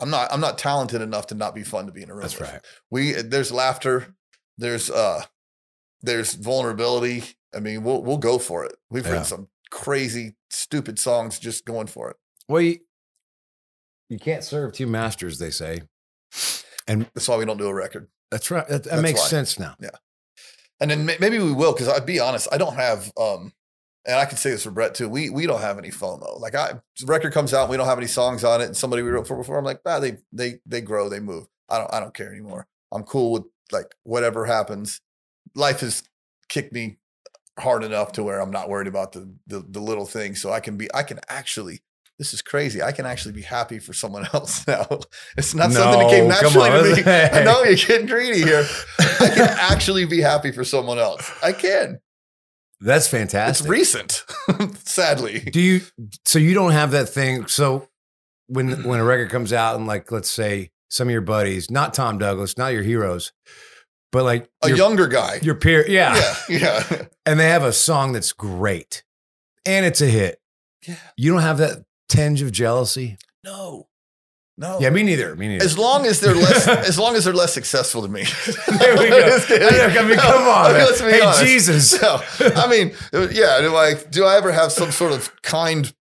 I'm 0.00 0.10
not, 0.10 0.32
I'm 0.32 0.40
not 0.40 0.58
talented 0.58 1.00
enough 1.02 1.26
to 1.28 1.34
not 1.34 1.54
be 1.54 1.62
fun 1.64 1.86
to 1.86 1.92
be 1.92 2.02
in 2.02 2.10
a 2.10 2.14
room 2.14 2.22
That's 2.22 2.38
with 2.38 2.50
right. 2.52 2.60
we 2.90 3.12
there's 3.12 3.50
laughter 3.52 4.14
there's 4.56 4.90
uh 4.90 5.22
there's 6.02 6.34
vulnerability 6.34 7.24
i 7.54 7.60
mean 7.60 7.82
we'll 7.82 8.02
we'll 8.02 8.18
go 8.18 8.38
for 8.38 8.64
it 8.64 8.74
we've 8.90 9.04
Yeah. 9.04 9.10
written 9.12 9.24
some 9.26 9.48
crazy 9.70 10.36
stupid 10.50 10.98
songs 10.98 11.38
just 11.38 11.64
going 11.64 11.86
for 11.88 12.10
it 12.10 12.16
Well, 12.48 12.62
you, 12.62 12.78
you 14.08 14.18
can't 14.18 14.42
serve 14.44 14.72
two 14.72 14.86
masters, 14.86 15.38
they 15.38 15.50
say. 15.50 15.82
And 16.86 17.02
that's 17.14 17.28
why 17.28 17.36
we 17.36 17.44
don't 17.44 17.58
do 17.58 17.66
a 17.68 17.74
record 17.74 18.08
that's 18.30 18.50
right. 18.50 18.66
That, 18.68 18.84
that 18.84 18.90
That's 18.90 19.02
makes 19.02 19.20
why. 19.20 19.26
sense 19.26 19.58
now. 19.58 19.74
Yeah. 19.80 19.90
And 20.80 20.90
then 20.90 21.04
maybe 21.06 21.38
we 21.38 21.52
will 21.52 21.72
because 21.72 21.88
i'd 21.88 22.06
be 22.06 22.20
honest 22.20 22.46
i 22.52 22.58
don't 22.58 22.76
have 22.76 23.10
um 23.20 23.52
and 24.08 24.16
i 24.16 24.24
can 24.24 24.36
say 24.36 24.50
this 24.50 24.64
for 24.64 24.72
brett 24.72 24.94
too 24.94 25.08
we 25.08 25.30
we 25.30 25.46
don't 25.46 25.60
have 25.60 25.78
any 25.78 25.90
fomo 25.90 26.40
like 26.40 26.56
i 26.56 26.72
record 27.04 27.32
comes 27.32 27.54
out 27.54 27.68
we 27.68 27.76
don't 27.76 27.86
have 27.86 27.98
any 27.98 28.08
songs 28.08 28.42
on 28.42 28.60
it 28.60 28.64
and 28.64 28.76
somebody 28.76 29.02
we 29.02 29.10
wrote 29.10 29.28
for 29.28 29.36
before 29.36 29.56
i'm 29.56 29.64
like 29.64 29.80
ah, 29.86 30.00
they 30.00 30.16
they 30.32 30.58
they 30.66 30.80
grow 30.80 31.08
they 31.08 31.20
move 31.20 31.46
i 31.68 31.78
don't 31.78 31.94
i 31.94 32.00
don't 32.00 32.14
care 32.14 32.32
anymore 32.32 32.66
i'm 32.90 33.04
cool 33.04 33.30
with 33.30 33.44
like 33.70 33.94
whatever 34.02 34.46
happens 34.46 35.00
life 35.54 35.80
has 35.80 36.02
kicked 36.48 36.72
me 36.72 36.98
hard 37.58 37.84
enough 37.84 38.12
to 38.12 38.22
where 38.22 38.40
I'm 38.40 38.50
not 38.50 38.68
worried 38.68 38.86
about 38.86 39.12
the, 39.12 39.32
the 39.46 39.64
the 39.68 39.80
little 39.80 40.06
things. 40.06 40.40
So 40.40 40.52
I 40.52 40.60
can 40.60 40.76
be 40.76 40.88
I 40.94 41.02
can 41.02 41.20
actually 41.28 41.80
this 42.18 42.34
is 42.34 42.42
crazy. 42.42 42.82
I 42.82 42.90
can 42.90 43.06
actually 43.06 43.32
be 43.32 43.42
happy 43.42 43.78
for 43.78 43.92
someone 43.92 44.26
else 44.34 44.66
now. 44.66 44.86
It's 45.36 45.54
not 45.54 45.72
something 45.72 46.00
that 46.00 46.10
came 46.10 46.28
naturally 46.28 46.70
to 46.70 47.04
me. 47.04 47.12
I 47.40 47.44
know 47.44 47.62
you're 47.62 47.76
getting 47.76 48.06
greedy 48.06 48.42
here. 48.42 48.66
I 48.98 49.28
can 49.28 49.48
actually 49.48 50.04
be 50.04 50.20
happy 50.20 50.52
for 50.52 50.64
someone 50.64 50.98
else. 50.98 51.30
I 51.42 51.52
can. 51.52 52.00
That's 52.80 53.06
It's 53.06 53.10
fantastic. 53.10 53.68
recent, 53.70 54.24
sadly. 54.84 55.40
Do 55.40 55.60
you? 55.60 55.80
So 56.24 56.38
you 56.38 56.54
don't 56.54 56.72
have 56.72 56.92
that 56.92 57.08
thing. 57.08 57.46
So 57.48 57.88
when 58.46 58.84
when 58.84 59.00
a 59.00 59.04
record 59.04 59.30
comes 59.30 59.52
out 59.52 59.76
and 59.76 59.86
like 59.86 60.12
let's 60.12 60.30
say 60.30 60.70
some 60.88 61.08
of 61.08 61.12
your 61.12 61.20
buddies, 61.20 61.70
not 61.70 61.92
Tom 61.94 62.18
Douglas, 62.18 62.56
not 62.56 62.72
your 62.72 62.82
heroes, 62.82 63.32
but 64.12 64.24
like 64.24 64.48
A 64.62 64.68
your, 64.68 64.76
younger 64.78 65.06
guy. 65.08 65.38
your 65.42 65.54
peer, 65.56 65.84
yeah, 65.88 66.14
Yeah, 66.48 66.58
yeah. 66.88 67.02
and 67.26 67.38
they 67.40 67.48
have 67.48 67.64
a 67.64 67.72
song 67.72 68.12
that's 68.12 68.32
great 68.32 69.02
and 69.66 69.84
it's 69.84 70.00
a 70.00 70.06
hit. 70.06 70.40
Yeah. 70.86 70.94
You 71.16 71.32
don't 71.32 71.42
have 71.42 71.58
that 71.58 71.84
tinge 72.08 72.40
of 72.42 72.52
jealousy. 72.52 73.18
No. 73.44 73.88
No. 74.60 74.80
Yeah, 74.80 74.90
me 74.90 75.04
neither. 75.04 75.36
Me 75.36 75.46
neither. 75.46 75.64
As 75.64 75.78
long 75.78 76.04
as 76.04 76.18
they're 76.20 76.34
less, 76.34 76.66
as 76.88 76.98
long 76.98 77.14
as 77.14 77.24
they're 77.24 77.32
less 77.32 77.54
successful 77.54 78.02
to 78.02 78.08
me. 78.08 78.24
There 78.78 78.96
we 78.98 79.08
go. 79.08 79.38
I 79.50 80.02
mean, 80.06 80.16
come 80.18 80.42
on, 80.48 80.66
I 80.66 80.72
mean, 80.72 80.80
let's 80.84 81.00
be 81.00 81.10
Hey, 81.12 81.20
honest. 81.20 81.44
Jesus. 81.44 82.02
No, 82.02 82.20
I 82.56 82.68
mean, 82.68 82.92
yeah. 83.32 83.60
Do 83.60 83.76
I 83.76 83.94
do 83.94 84.24
I 84.24 84.36
ever 84.36 84.50
have 84.52 84.72
some 84.72 84.90
sort 84.90 85.12
of 85.12 85.30
kind 85.42 85.94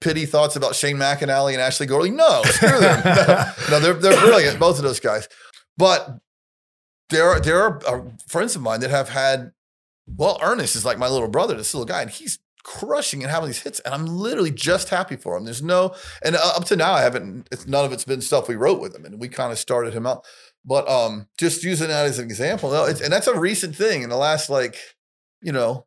pity 0.00 0.24
thoughts 0.24 0.56
about 0.56 0.74
Shane 0.74 0.96
McAnally 0.96 1.52
and 1.52 1.60
Ashley 1.60 1.86
Gorley? 1.86 2.10
No, 2.10 2.40
screw 2.46 2.80
them. 2.80 3.02
No, 3.04 3.52
no, 3.70 3.80
they're 3.80 3.94
they're 3.94 4.20
brilliant, 4.20 4.58
both 4.58 4.78
of 4.78 4.82
those 4.82 4.98
guys. 5.00 5.28
But 5.76 6.18
there 7.10 7.28
are 7.28 7.38
there 7.40 7.62
are 7.62 7.80
uh, 7.86 8.02
friends 8.26 8.56
of 8.56 8.62
mine 8.62 8.80
that 8.80 8.90
have 8.90 9.10
had. 9.10 9.52
Well, 10.06 10.38
Ernest 10.42 10.74
is 10.74 10.84
like 10.84 10.98
my 10.98 11.08
little 11.08 11.28
brother, 11.28 11.54
this 11.54 11.72
little 11.74 11.86
guy, 11.86 12.00
and 12.02 12.10
he's 12.10 12.38
crushing 12.62 13.22
and 13.22 13.30
having 13.30 13.48
these 13.48 13.62
hits, 13.62 13.80
and 13.80 13.94
I'm 13.94 14.06
literally 14.06 14.50
just 14.50 14.88
happy 14.88 15.16
for 15.16 15.36
him. 15.36 15.44
There's 15.44 15.62
no, 15.62 15.94
and 16.22 16.36
uh, 16.36 16.52
up 16.56 16.64
to 16.66 16.76
now, 16.76 16.92
I 16.92 17.02
haven't. 17.02 17.48
It's, 17.50 17.66
none 17.66 17.84
of 17.84 17.92
it's 17.92 18.04
been 18.04 18.20
stuff 18.20 18.48
we 18.48 18.56
wrote 18.56 18.80
with 18.80 18.94
him, 18.94 19.04
and 19.04 19.20
we 19.20 19.28
kind 19.28 19.52
of 19.52 19.58
started 19.58 19.94
him 19.94 20.06
out. 20.06 20.24
But 20.64 20.88
um, 20.88 21.26
just 21.38 21.64
using 21.64 21.88
that 21.88 22.06
as 22.06 22.18
an 22.18 22.24
example, 22.24 22.70
no, 22.70 22.84
and 22.84 23.12
that's 23.12 23.26
a 23.26 23.38
recent 23.38 23.74
thing 23.74 24.02
in 24.02 24.10
the 24.10 24.16
last 24.16 24.50
like, 24.50 24.76
you 25.40 25.52
know, 25.52 25.86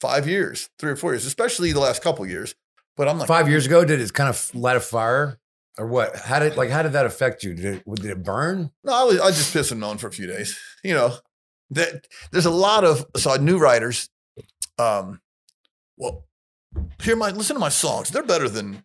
five 0.00 0.26
years, 0.26 0.70
three 0.78 0.92
or 0.92 0.96
four 0.96 1.12
years, 1.12 1.26
especially 1.26 1.72
the 1.72 1.80
last 1.80 2.02
couple 2.02 2.26
years. 2.26 2.54
But 2.96 3.08
I'm 3.08 3.18
like, 3.18 3.28
Five 3.28 3.48
years 3.48 3.66
ago, 3.66 3.84
did 3.84 4.00
it 4.00 4.12
kind 4.12 4.28
of 4.28 4.54
light 4.54 4.76
a 4.76 4.80
fire, 4.80 5.38
or 5.78 5.86
what? 5.86 6.16
How 6.16 6.38
did 6.38 6.56
like 6.56 6.70
how 6.70 6.82
did 6.82 6.92
that 6.92 7.06
affect 7.06 7.42
you? 7.42 7.54
Did 7.54 7.64
it, 7.64 7.94
did 7.96 8.10
it 8.10 8.22
burn? 8.22 8.70
No, 8.84 8.92
I 8.92 9.04
was 9.04 9.20
I 9.20 9.28
just 9.28 9.52
pissed 9.52 9.72
him 9.72 9.82
on 9.82 9.98
for 9.98 10.06
a 10.06 10.12
few 10.12 10.26
days. 10.26 10.58
You 10.84 10.94
know, 10.94 11.14
that 11.70 12.06
there's 12.30 12.46
a 12.46 12.50
lot 12.50 12.84
of 12.84 13.04
so 13.16 13.34
new 13.36 13.58
writers. 13.58 14.08
Um, 14.78 15.20
well, 15.96 16.24
hear 17.02 17.16
my 17.16 17.30
listen 17.30 17.54
to 17.54 17.60
my 17.60 17.68
songs. 17.68 18.10
They're 18.10 18.22
better 18.22 18.48
than 18.48 18.84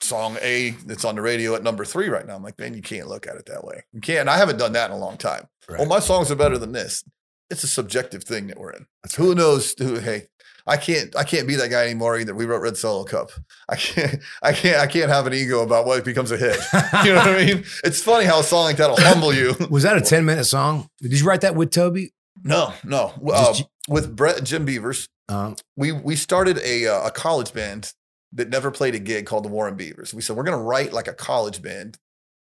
song 0.00 0.36
A 0.42 0.70
that's 0.86 1.04
on 1.04 1.14
the 1.14 1.22
radio 1.22 1.54
at 1.54 1.62
number 1.62 1.84
three 1.84 2.08
right 2.08 2.26
now. 2.26 2.34
I'm 2.34 2.42
like, 2.42 2.58
man, 2.58 2.74
you 2.74 2.82
can't 2.82 3.08
look 3.08 3.26
at 3.26 3.36
it 3.36 3.46
that 3.46 3.64
way. 3.64 3.84
You 3.92 4.00
can't. 4.00 4.28
I 4.28 4.36
haven't 4.36 4.58
done 4.58 4.72
that 4.72 4.90
in 4.90 4.96
a 4.96 5.00
long 5.00 5.16
time. 5.16 5.46
Right. 5.68 5.78
Well, 5.78 5.88
my 5.88 6.00
songs 6.00 6.30
are 6.30 6.36
better 6.36 6.58
than 6.58 6.72
this. 6.72 7.04
It's 7.50 7.64
a 7.64 7.68
subjective 7.68 8.24
thing 8.24 8.46
that 8.48 8.58
we're 8.58 8.72
in. 8.72 8.86
Who 9.16 9.34
knows? 9.34 9.74
Who? 9.78 9.98
Hey, 9.98 10.28
I 10.66 10.76
can't. 10.76 11.14
I 11.16 11.24
can't 11.24 11.46
be 11.46 11.56
that 11.56 11.70
guy 11.70 11.84
anymore 11.84 12.18
either. 12.18 12.34
We 12.34 12.46
wrote 12.46 12.62
Red 12.62 12.76
Solo 12.76 13.04
Cup. 13.04 13.30
I 13.68 13.76
can't. 13.76 14.20
I 14.42 14.52
can't. 14.52 14.78
I 14.78 14.86
can't 14.86 15.10
have 15.10 15.26
an 15.26 15.34
ego 15.34 15.62
about 15.62 15.86
what 15.86 16.04
becomes 16.04 16.30
a 16.30 16.36
hit. 16.36 16.58
You 17.04 17.12
know 17.12 17.16
what 17.16 17.28
I 17.28 17.44
mean? 17.46 17.64
It's 17.84 18.02
funny 18.02 18.24
how 18.24 18.40
a 18.40 18.44
song 18.44 18.64
like 18.64 18.76
that'll 18.76 18.96
humble 18.96 19.34
you. 19.34 19.54
Was 19.70 19.82
that 19.82 19.96
a 19.96 20.00
ten 20.00 20.24
minute 20.24 20.44
song? 20.44 20.88
Did 21.00 21.18
you 21.18 21.26
write 21.26 21.42
that 21.42 21.54
with 21.54 21.70
Toby? 21.70 22.12
No, 22.44 22.72
no. 22.84 23.12
Uh, 23.30 23.54
with 23.88 24.16
Brett 24.16 24.38
and 24.38 24.46
Jim 24.46 24.64
Beavers, 24.64 25.08
Uh, 25.32 25.54
we 25.76 25.92
we 25.92 26.14
started 26.14 26.58
a 26.58 26.86
uh, 26.86 27.06
a 27.06 27.10
college 27.10 27.54
band 27.54 27.94
that 28.32 28.50
never 28.50 28.70
played 28.70 28.94
a 28.94 28.98
gig 28.98 29.24
called 29.24 29.44
the 29.44 29.48
Warren 29.48 29.76
Beavers. 29.76 30.12
We 30.12 30.20
said 30.20 30.36
we're 30.36 30.44
going 30.44 30.58
to 30.58 30.62
write 30.62 30.92
like 30.92 31.08
a 31.08 31.14
college 31.14 31.62
band, 31.62 31.98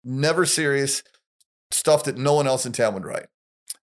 never 0.04 0.46
serious 0.46 1.04
stuff 1.72 2.04
that 2.06 2.18
no 2.18 2.34
one 2.34 2.48
else 2.48 2.66
in 2.66 2.72
town 2.72 2.94
would 2.96 3.06
write. 3.06 3.28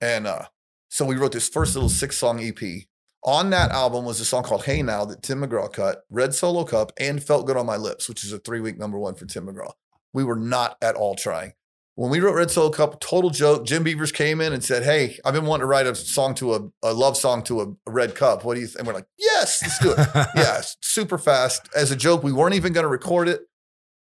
And 0.00 0.26
uh, 0.26 0.46
so 0.88 1.04
we 1.04 1.16
wrote 1.16 1.32
this 1.32 1.48
first 1.48 1.74
little 1.74 1.88
six 1.88 2.16
song 2.16 2.40
EP. 2.40 2.84
On 3.24 3.50
that 3.50 3.72
album 3.72 4.04
was 4.04 4.20
a 4.20 4.24
song 4.24 4.44
called 4.44 4.64
Hey 4.64 4.82
Now 4.82 5.04
that 5.04 5.22
Tim 5.22 5.42
McGraw 5.42 5.72
cut, 5.72 6.02
Red 6.08 6.32
Solo 6.32 6.62
Cup, 6.62 6.92
and 7.00 7.22
Felt 7.22 7.46
Good 7.46 7.56
on 7.56 7.66
My 7.66 7.76
Lips, 7.76 8.08
which 8.08 8.24
is 8.24 8.32
a 8.32 8.38
three 8.38 8.60
week 8.60 8.78
number 8.78 8.98
one 8.98 9.16
for 9.16 9.26
Tim 9.26 9.46
McGraw. 9.46 9.72
We 10.12 10.22
were 10.22 10.36
not 10.36 10.76
at 10.80 10.94
all 10.94 11.16
trying. 11.16 11.54
When 11.96 12.10
we 12.10 12.20
wrote 12.20 12.34
Red 12.34 12.50
Solo 12.50 12.70
Cup, 12.70 13.00
total 13.00 13.30
joke. 13.30 13.64
Jim 13.64 13.82
Beavers 13.82 14.12
came 14.12 14.42
in 14.42 14.52
and 14.52 14.62
said, 14.62 14.84
Hey, 14.84 15.18
I've 15.24 15.32
been 15.32 15.46
wanting 15.46 15.62
to 15.62 15.66
write 15.66 15.86
a 15.86 15.94
song 15.94 16.34
to 16.36 16.54
a, 16.54 16.60
a 16.82 16.92
love 16.92 17.16
song 17.16 17.42
to 17.44 17.62
a, 17.62 17.66
a 17.86 17.90
red 17.90 18.14
cup. 18.14 18.44
What 18.44 18.54
do 18.54 18.60
you 18.60 18.66
think? 18.66 18.80
And 18.80 18.86
we're 18.86 18.94
like, 18.94 19.06
Yes, 19.18 19.60
let's 19.62 19.78
do 19.78 19.92
it 19.92 20.28
yeah, 20.36 20.60
super 20.82 21.16
fast. 21.18 21.68
As 21.74 21.90
a 21.90 21.96
joke, 21.96 22.22
we 22.22 22.32
weren't 22.32 22.54
even 22.54 22.72
going 22.74 22.84
to 22.84 22.88
record 22.88 23.28
it. 23.28 23.40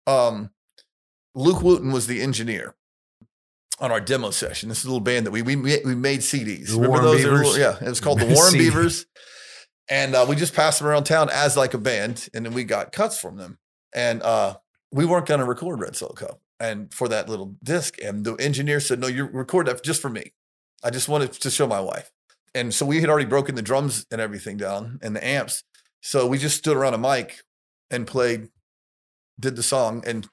Um, 0.07 0.51
Luke 1.35 1.63
Wooten 1.63 1.91
was 1.93 2.07
the 2.07 2.21
engineer 2.21 2.75
on 3.81 3.91
our 3.91 4.01
demo 4.01 4.31
session. 4.31 4.69
This 4.69 4.79
is 4.81 4.85
a 4.85 4.89
little 4.89 5.01
band 5.01 5.27
that 5.27 5.31
we 5.31 5.41
we 5.41 5.57
we 5.57 5.95
made 5.95 6.21
CDs. 6.21 6.69
The 6.69 6.79
Warren 6.79 7.05
They 7.05 7.25
were 7.25 7.39
Beavers? 7.39 7.57
yeah, 7.57 7.77
it 7.81 7.89
was 7.89 8.01
called 8.01 8.21
the 8.21 8.27
Warren 8.35 8.53
CD. 8.53 8.65
Beavers, 8.65 9.07
and 9.89 10.15
uh, 10.15 10.27
we 10.29 10.37
just 10.37 10.55
passed 10.55 10.81
them 10.81 10.89
around 10.89 11.05
town 11.05 11.31
as 11.33 11.57
like 11.57 11.75
a 11.75 11.79
band, 11.79 12.29
and 12.35 12.45
then 12.45 12.53
we 12.53 12.65
got 12.65 12.93
cuts 12.93 13.19
from 13.19 13.37
them. 13.37 13.59
And 13.95 14.23
uh, 14.23 14.57
we 14.93 15.05
weren't 15.07 15.27
going 15.27 15.41
to 15.41 15.47
record 15.47 15.81
Red 15.81 15.97
Solo 15.97 16.13
Cup, 16.13 16.41
and 16.61 16.93
for 16.93 17.09
that 17.09 17.29
little 17.29 17.57
disc, 17.63 17.97
and 18.03 18.25
the 18.25 18.35
engineer 18.35 18.81
said, 18.81 18.99
"No, 18.99 19.07
you 19.07 19.25
record 19.27 19.67
that 19.67 19.83
just 19.85 20.03
for 20.03 20.09
me. 20.11 20.33
I 20.83 20.91
just 20.91 21.09
wanted 21.09 21.33
to 21.33 21.51
show 21.51 21.67
my 21.67 21.81
wife." 21.81 22.11
And 22.55 22.73
so 22.75 22.87
we 22.87 23.01
had 23.01 23.11
already 23.11 23.27
broken 23.27 23.55
the 23.55 23.63
drums 23.63 24.07
and 24.11 24.21
everything 24.21 24.57
down 24.57 24.99
and 25.03 25.15
the 25.15 25.25
amps. 25.25 25.65
So 26.01 26.27
we 26.27 26.39
just 26.39 26.57
stood 26.57 26.77
around 26.77 26.95
a 26.95 26.99
mic 26.99 27.43
and 27.91 28.07
played, 28.07 28.49
did 29.39 29.57
the 29.57 29.63
song, 29.63 30.03
and 30.07 30.29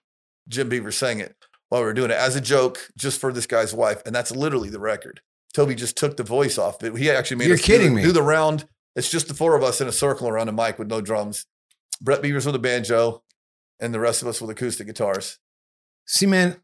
Jim 0.47 0.69
Beaver 0.69 0.91
sang 0.91 1.19
it 1.19 1.36
while 1.69 1.82
we 1.82 1.86
were 1.86 1.93
doing 1.93 2.11
it 2.11 2.17
as 2.17 2.36
a 2.36 2.41
joke, 2.41 2.89
just 2.97 3.19
for 3.19 3.34
this 3.34 3.45
guy's 3.47 3.73
wife. 3.73 4.01
And 4.05 4.15
that's 4.15 4.32
literally 4.32 4.69
the 4.69 4.80
record. 4.80 5.21
Toby 5.53 5.76
just 5.76 5.97
took 5.97 6.17
the 6.17 6.23
voice 6.23 6.57
off, 6.57 6.80
but 6.80 6.95
he 6.95 7.09
actually 7.09 7.38
made 7.38 7.47
You're 7.47 7.57
do 7.57 7.63
kidding 7.63 7.89
the- 7.91 7.95
me. 7.97 8.03
do 8.03 8.11
the 8.11 8.21
round. 8.21 8.67
It's 8.95 9.09
just 9.09 9.28
the 9.28 9.34
four 9.34 9.55
of 9.55 9.63
us 9.63 9.82
in 9.82 9.88
a 9.88 9.91
circle 9.91 10.28
around 10.30 10.47
a 10.47 10.51
mic 10.53 10.80
with 10.80 10.88
no 10.88 11.01
drums. 11.01 11.45
Brett 12.01 12.21
Beavers 12.21 12.45
with 12.45 12.55
a 12.55 12.59
banjo, 12.59 13.23
and 13.80 13.93
the 13.93 13.99
rest 13.99 14.21
of 14.21 14.28
us 14.28 14.39
with 14.41 14.49
acoustic 14.49 14.88
guitars. 14.88 15.38
See, 16.05 16.25
man, 16.25 16.55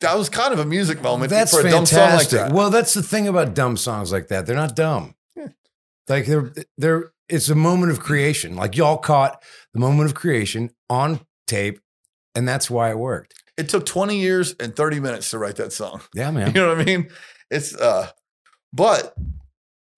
That 0.00 0.16
was 0.16 0.28
kind 0.28 0.52
of 0.52 0.58
a 0.58 0.64
music 0.64 1.02
moment 1.02 1.30
that's 1.30 1.52
for 1.52 1.60
a 1.60 1.70
dumb 1.70 1.86
fantastic. 1.86 2.30
song 2.30 2.40
like 2.40 2.50
that. 2.50 2.54
Well, 2.56 2.70
that's 2.70 2.94
the 2.94 3.02
thing 3.02 3.28
about 3.28 3.54
dumb 3.54 3.76
songs 3.76 4.12
like 4.12 4.28
that. 4.28 4.46
They're 4.46 4.56
not 4.56 4.76
dumb. 4.76 5.14
Yeah. 5.36 5.48
Like 6.08 6.26
they're 6.26 6.52
they're 6.78 7.12
it's 7.28 7.48
a 7.48 7.54
moment 7.54 7.92
of 7.92 8.00
creation. 8.00 8.56
Like 8.56 8.76
y'all 8.76 8.98
caught 8.98 9.42
the 9.72 9.80
moment 9.80 10.08
of 10.08 10.14
creation 10.14 10.70
on 10.88 11.20
tape, 11.46 11.80
and 12.34 12.46
that's 12.48 12.68
why 12.70 12.90
it 12.90 12.98
worked. 12.98 13.34
It 13.56 13.68
took 13.68 13.84
20 13.86 14.18
years 14.18 14.54
and 14.58 14.74
30 14.74 15.00
minutes 15.00 15.30
to 15.30 15.38
write 15.38 15.56
that 15.56 15.72
song. 15.72 16.00
Yeah, 16.14 16.30
man. 16.32 16.48
You 16.54 16.60
know 16.62 16.68
what 16.74 16.80
I 16.80 16.84
mean? 16.84 17.10
It's 17.50 17.74
uh 17.74 18.08
but 18.72 19.14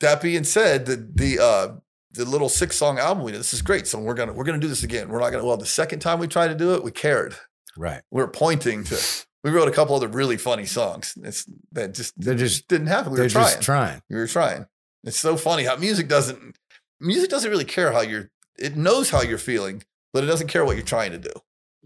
that 0.00 0.20
being 0.22 0.44
said, 0.44 0.86
the 0.86 0.96
the 1.14 1.38
uh 1.42 1.68
the 2.12 2.24
little 2.26 2.48
six 2.50 2.76
song 2.76 2.98
album 2.98 3.24
we 3.24 3.32
did, 3.32 3.40
this 3.40 3.54
is 3.54 3.62
great. 3.62 3.86
So 3.86 3.98
we're 3.98 4.14
gonna 4.14 4.32
we're 4.32 4.44
gonna 4.44 4.58
do 4.58 4.68
this 4.68 4.82
again. 4.82 5.08
We're 5.08 5.20
not 5.20 5.30
gonna 5.32 5.44
well, 5.44 5.56
the 5.56 5.64
second 5.66 6.00
time 6.00 6.18
we 6.18 6.26
tried 6.28 6.48
to 6.48 6.54
do 6.54 6.74
it, 6.74 6.84
we 6.84 6.90
cared. 6.90 7.34
Right. 7.76 8.02
We 8.10 8.20
were 8.20 8.28
pointing 8.28 8.84
to 8.84 8.98
we 9.44 9.50
wrote 9.50 9.68
a 9.68 9.72
couple 9.72 9.96
other 9.96 10.08
really 10.08 10.36
funny 10.36 10.66
songs. 10.66 11.14
It's 11.22 11.46
that 11.72 11.94
just 11.94 12.14
They're 12.16 12.34
just 12.34 12.68
didn't 12.68 12.86
happen. 12.88 13.12
We 13.12 13.20
were 13.20 13.28
trying. 13.28 13.44
just 13.44 13.62
trying. 13.62 14.02
we 14.08 14.16
were 14.16 14.26
trying. 14.26 14.66
It's 15.04 15.18
so 15.18 15.36
funny 15.36 15.64
how 15.64 15.76
music 15.76 16.08
doesn't 16.08 16.56
music 17.00 17.30
doesn't 17.30 17.50
really 17.50 17.64
care 17.64 17.92
how 17.92 18.00
you're 18.00 18.30
it 18.58 18.76
knows 18.76 19.10
how 19.10 19.22
you're 19.22 19.38
feeling, 19.38 19.82
but 20.12 20.22
it 20.22 20.26
doesn't 20.28 20.48
care 20.48 20.64
what 20.64 20.76
you're 20.76 20.84
trying 20.84 21.12
to 21.12 21.18
do. 21.18 21.32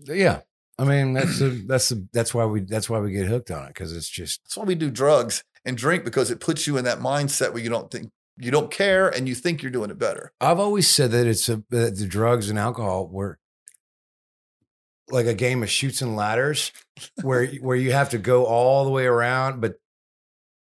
Yeah. 0.05 0.41
I 0.79 0.85
mean, 0.85 1.15
that's 1.15 1.39
the 1.39 1.49
that's 1.67 1.89
the 1.89 2.07
that's 2.13 2.35
why 2.35 2.45
we 2.45 2.61
that's 2.61 2.91
why 2.91 3.01
we 3.01 3.13
get 3.13 3.27
hooked 3.27 3.51
on 3.51 3.65
it 3.65 3.69
because 3.69 3.97
it's 3.97 4.09
just 4.09 4.43
That's 4.45 4.57
why 4.57 4.65
we 4.65 4.75
do 4.75 4.91
drugs 4.91 5.43
and 5.65 5.77
drink 5.77 6.05
because 6.05 6.31
it 6.31 6.41
puts 6.41 6.67
you 6.67 6.77
in 6.77 6.85
that 6.85 6.99
mindset 6.99 7.53
where 7.53 7.63
you 7.63 7.71
don't 7.71 7.91
think 7.91 8.11
you 8.39 8.51
don't 8.51 8.71
care 8.71 9.09
and 9.09 9.27
you 9.27 9.35
think 9.35 9.63
you're 9.63 9.73
doing 9.73 9.91
it 9.91 9.99
better. 9.99 10.33
I've 10.41 10.61
always 10.61 10.89
said 10.89 11.11
that 11.13 11.27
it's 11.27 11.49
a 11.49 11.63
that 11.71 11.97
the 11.97 12.07
drugs 12.07 12.51
and 12.51 12.59
alcohol 12.59 13.09
were 13.09 13.39
like 15.11 15.27
a 15.27 15.35
game 15.35 15.63
of 15.63 15.71
chutes 15.71 16.03
and 16.03 16.17
ladders, 16.17 16.73
where 17.23 17.47
where 17.61 17.77
you 17.77 17.93
have 17.93 18.11
to 18.11 18.19
go 18.19 18.45
all 18.45 18.85
the 18.85 18.91
way 18.91 19.07
around, 19.07 19.61
but 19.61 19.75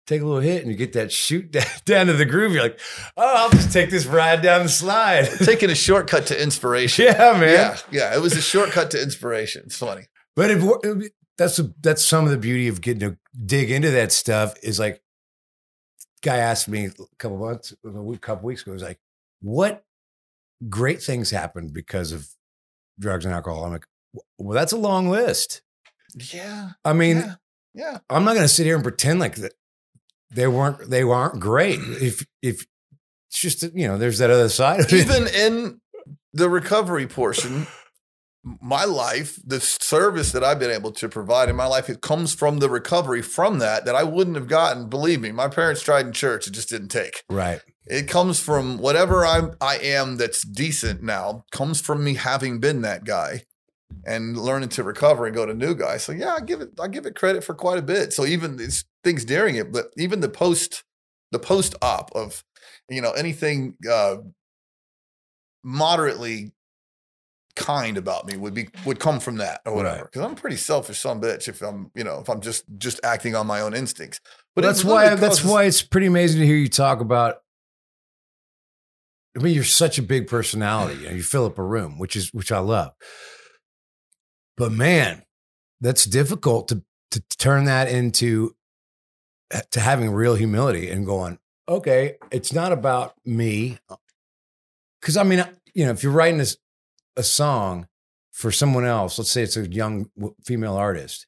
take 0.05 0.21
a 0.21 0.25
little 0.25 0.39
hit 0.41 0.61
and 0.63 0.71
you 0.71 0.77
get 0.77 0.93
that 0.93 1.11
chute 1.11 1.51
down, 1.85 2.07
to 2.07 2.13
the 2.13 2.25
groove. 2.25 2.53
You're 2.53 2.63
like, 2.63 2.79
oh, 3.17 3.33
I'll 3.35 3.49
just 3.49 3.73
take 3.73 3.89
this 3.89 4.05
ride 4.05 4.41
down 4.41 4.63
the 4.63 4.69
slide. 4.69 5.27
Taking 5.43 5.69
a 5.69 5.75
shortcut 5.75 6.27
to 6.27 6.41
inspiration. 6.41 7.05
yeah, 7.09 7.33
man. 7.33 7.41
Yeah, 7.41 7.77
yeah. 7.91 8.15
It 8.15 8.21
was 8.21 8.33
a 8.33 8.41
shortcut 8.41 8.91
to 8.91 9.01
inspiration. 9.01 9.63
It's 9.65 9.77
funny. 9.77 10.05
But 10.35 10.61
we're- 10.61 11.09
that's 11.37 11.59
a, 11.59 11.71
that's 11.81 12.03
some 12.03 12.25
of 12.25 12.31
the 12.31 12.37
beauty 12.37 12.67
of 12.67 12.81
getting 12.81 13.01
to 13.01 13.17
dig 13.45 13.69
into 13.69 13.91
that 13.91 14.11
stuff 14.11 14.55
is 14.63 14.79
like, 14.79 15.01
guy 16.23 16.37
asked 16.37 16.67
me 16.67 16.85
a 16.85 16.91
couple 17.19 17.37
months, 17.37 17.73
a 17.85 18.17
couple 18.17 18.47
weeks 18.47 18.63
ago, 18.63 18.71
was 18.71 18.81
like, 18.81 18.97
what 19.41 19.83
great 20.67 20.99
things 21.01 21.29
happened 21.29 21.73
because 21.73 22.11
of 22.11 22.27
drugs 22.99 23.23
and 23.25 23.33
alcohol? 23.35 23.65
I'm 23.65 23.71
like, 23.73 23.85
well, 24.37 24.55
that's 24.55 24.71
a 24.71 24.77
long 24.77 25.09
list. 25.09 25.61
Yeah. 26.33 26.71
I 26.83 26.93
mean, 26.93 27.17
yeah. 27.17 27.35
Yeah. 27.73 27.97
I'm 28.09 28.25
not 28.25 28.33
going 28.33 28.45
to 28.45 28.53
sit 28.53 28.65
here 28.65 28.75
and 28.75 28.83
pretend 28.83 29.19
like 29.19 29.35
that 29.35 29.53
they 30.31 30.47
weren't 30.47 30.89
they 30.89 31.03
weren't 31.03 31.39
great. 31.39 31.79
If 31.79 32.25
if 32.41 32.65
it's 33.29 33.39
just 33.39 33.63
you 33.75 33.87
know, 33.87 33.97
there's 33.97 34.17
that 34.17 34.29
other 34.31 34.49
side 34.49 34.81
of 34.81 34.91
it. 34.91 34.93
Even 34.93 35.27
in 35.27 35.79
the 36.33 36.49
recovery 36.49 37.07
portion, 37.07 37.67
my 38.43 38.83
life, 38.83 39.39
the 39.45 39.59
service 39.59 40.31
that 40.31 40.43
I've 40.43 40.59
been 40.59 40.71
able 40.71 40.91
to 40.93 41.07
provide 41.07 41.49
in 41.49 41.55
my 41.55 41.67
life, 41.67 41.89
it 41.89 42.01
comes 42.01 42.33
from 42.33 42.59
the 42.59 42.69
recovery 42.69 43.21
from 43.21 43.59
that 43.59 43.85
that 43.85 43.95
I 43.95 44.03
wouldn't 44.03 44.35
have 44.35 44.47
gotten. 44.47 44.89
Believe 44.89 45.21
me, 45.21 45.31
my 45.31 45.47
parents 45.47 45.81
tried 45.81 46.07
in 46.07 46.13
church; 46.13 46.47
it 46.47 46.51
just 46.51 46.69
didn't 46.69 46.89
take. 46.89 47.23
right. 47.29 47.61
It 47.89 48.09
comes 48.09 48.37
from 48.37 48.79
whatever 48.79 49.25
I'm 49.25 49.55
I 49.61 49.77
am 49.77 50.17
that's 50.17 50.41
decent 50.41 51.03
now 51.03 51.45
comes 51.51 51.79
from 51.79 52.03
me 52.03 52.15
having 52.15 52.59
been 52.59 52.81
that 52.81 53.05
guy 53.05 53.43
and 54.05 54.37
learning 54.37 54.69
to 54.69 54.83
recover 54.83 55.25
and 55.25 55.35
go 55.35 55.45
to 55.45 55.53
new 55.53 55.75
guys. 55.75 56.03
So 56.03 56.11
yeah, 56.11 56.35
I 56.35 56.41
give 56.41 56.61
it 56.61 56.71
I 56.79 56.87
give 56.87 57.05
it 57.05 57.15
credit 57.15 57.43
for 57.43 57.53
quite 57.53 57.77
a 57.77 57.83
bit. 57.83 58.13
So 58.13 58.25
even 58.25 58.57
these 58.57 58.85
things 59.03 59.25
during 59.25 59.55
it, 59.55 59.71
but 59.71 59.87
even 59.97 60.19
the 60.21 60.29
post 60.29 60.83
the 61.31 61.39
post 61.39 61.75
op 61.81 62.11
of 62.15 62.43
you 62.89 63.01
know 63.01 63.11
anything 63.11 63.75
uh 63.89 64.17
moderately 65.63 66.53
kind 67.55 67.97
about 67.97 68.25
me 68.25 68.37
would 68.37 68.53
be 68.53 68.69
would 68.85 68.99
come 68.99 69.19
from 69.19 69.37
that 69.37 69.61
or 69.65 69.73
whatever. 69.73 69.95
Right. 69.95 70.11
Because 70.11 70.21
I'm 70.21 70.35
pretty 70.35 70.57
selfish 70.57 70.99
some 70.99 71.19
bitch 71.19 71.47
if 71.47 71.61
I'm 71.61 71.91
you 71.95 72.03
know 72.03 72.19
if 72.19 72.29
I'm 72.29 72.39
just 72.39 72.63
just 72.77 72.99
acting 73.03 73.35
on 73.35 73.47
my 73.47 73.61
own 73.61 73.73
instincts. 73.73 74.21
But 74.55 74.61
that's 74.61 74.83
why 74.83 75.13
that's 75.15 75.43
why 75.43 75.65
it's 75.65 75.81
pretty 75.81 76.07
amazing 76.07 76.39
to 76.39 76.45
hear 76.47 76.55
you 76.55 76.69
talk 76.69 77.01
about. 77.01 77.41
I 79.35 79.39
mean, 79.39 79.53
you're 79.53 79.63
such 79.63 79.99
a 79.99 80.01
big 80.01 80.27
personality. 80.27 80.99
You, 81.01 81.09
know, 81.09 81.15
you 81.15 81.21
fill 81.21 81.45
up 81.45 81.59
a 81.59 81.63
room, 81.63 81.99
which 81.99 82.15
is 82.15 82.33
which 82.33 82.51
I 82.51 82.57
love. 82.59 82.93
But 84.57 84.71
man, 84.71 85.23
that's 85.79 86.05
difficult 86.05 86.67
to 86.69 86.83
to 87.11 87.21
turn 87.37 87.65
that 87.65 87.87
into 87.87 88.55
eh, 89.51 89.61
to 89.71 89.79
having 89.79 90.11
real 90.11 90.35
humility 90.35 90.89
and 90.89 91.05
going, 91.05 91.39
okay, 91.69 92.17
it's 92.31 92.51
not 92.51 92.71
about 92.71 93.13
me. 93.23 93.77
Because 94.99 95.15
I 95.15 95.23
mean, 95.23 95.39
uh, 95.39 95.49
you 95.73 95.85
know, 95.85 95.91
if 95.91 96.03
you're 96.03 96.11
writing 96.11 96.39
this 96.39 96.57
a 97.15 97.23
song 97.23 97.87
for 98.31 98.51
someone 98.51 98.85
else, 98.85 99.17
let's 99.17 99.31
say 99.31 99.43
it's 99.43 99.57
a 99.57 99.67
young 99.67 100.09
female 100.43 100.75
artist, 100.75 101.27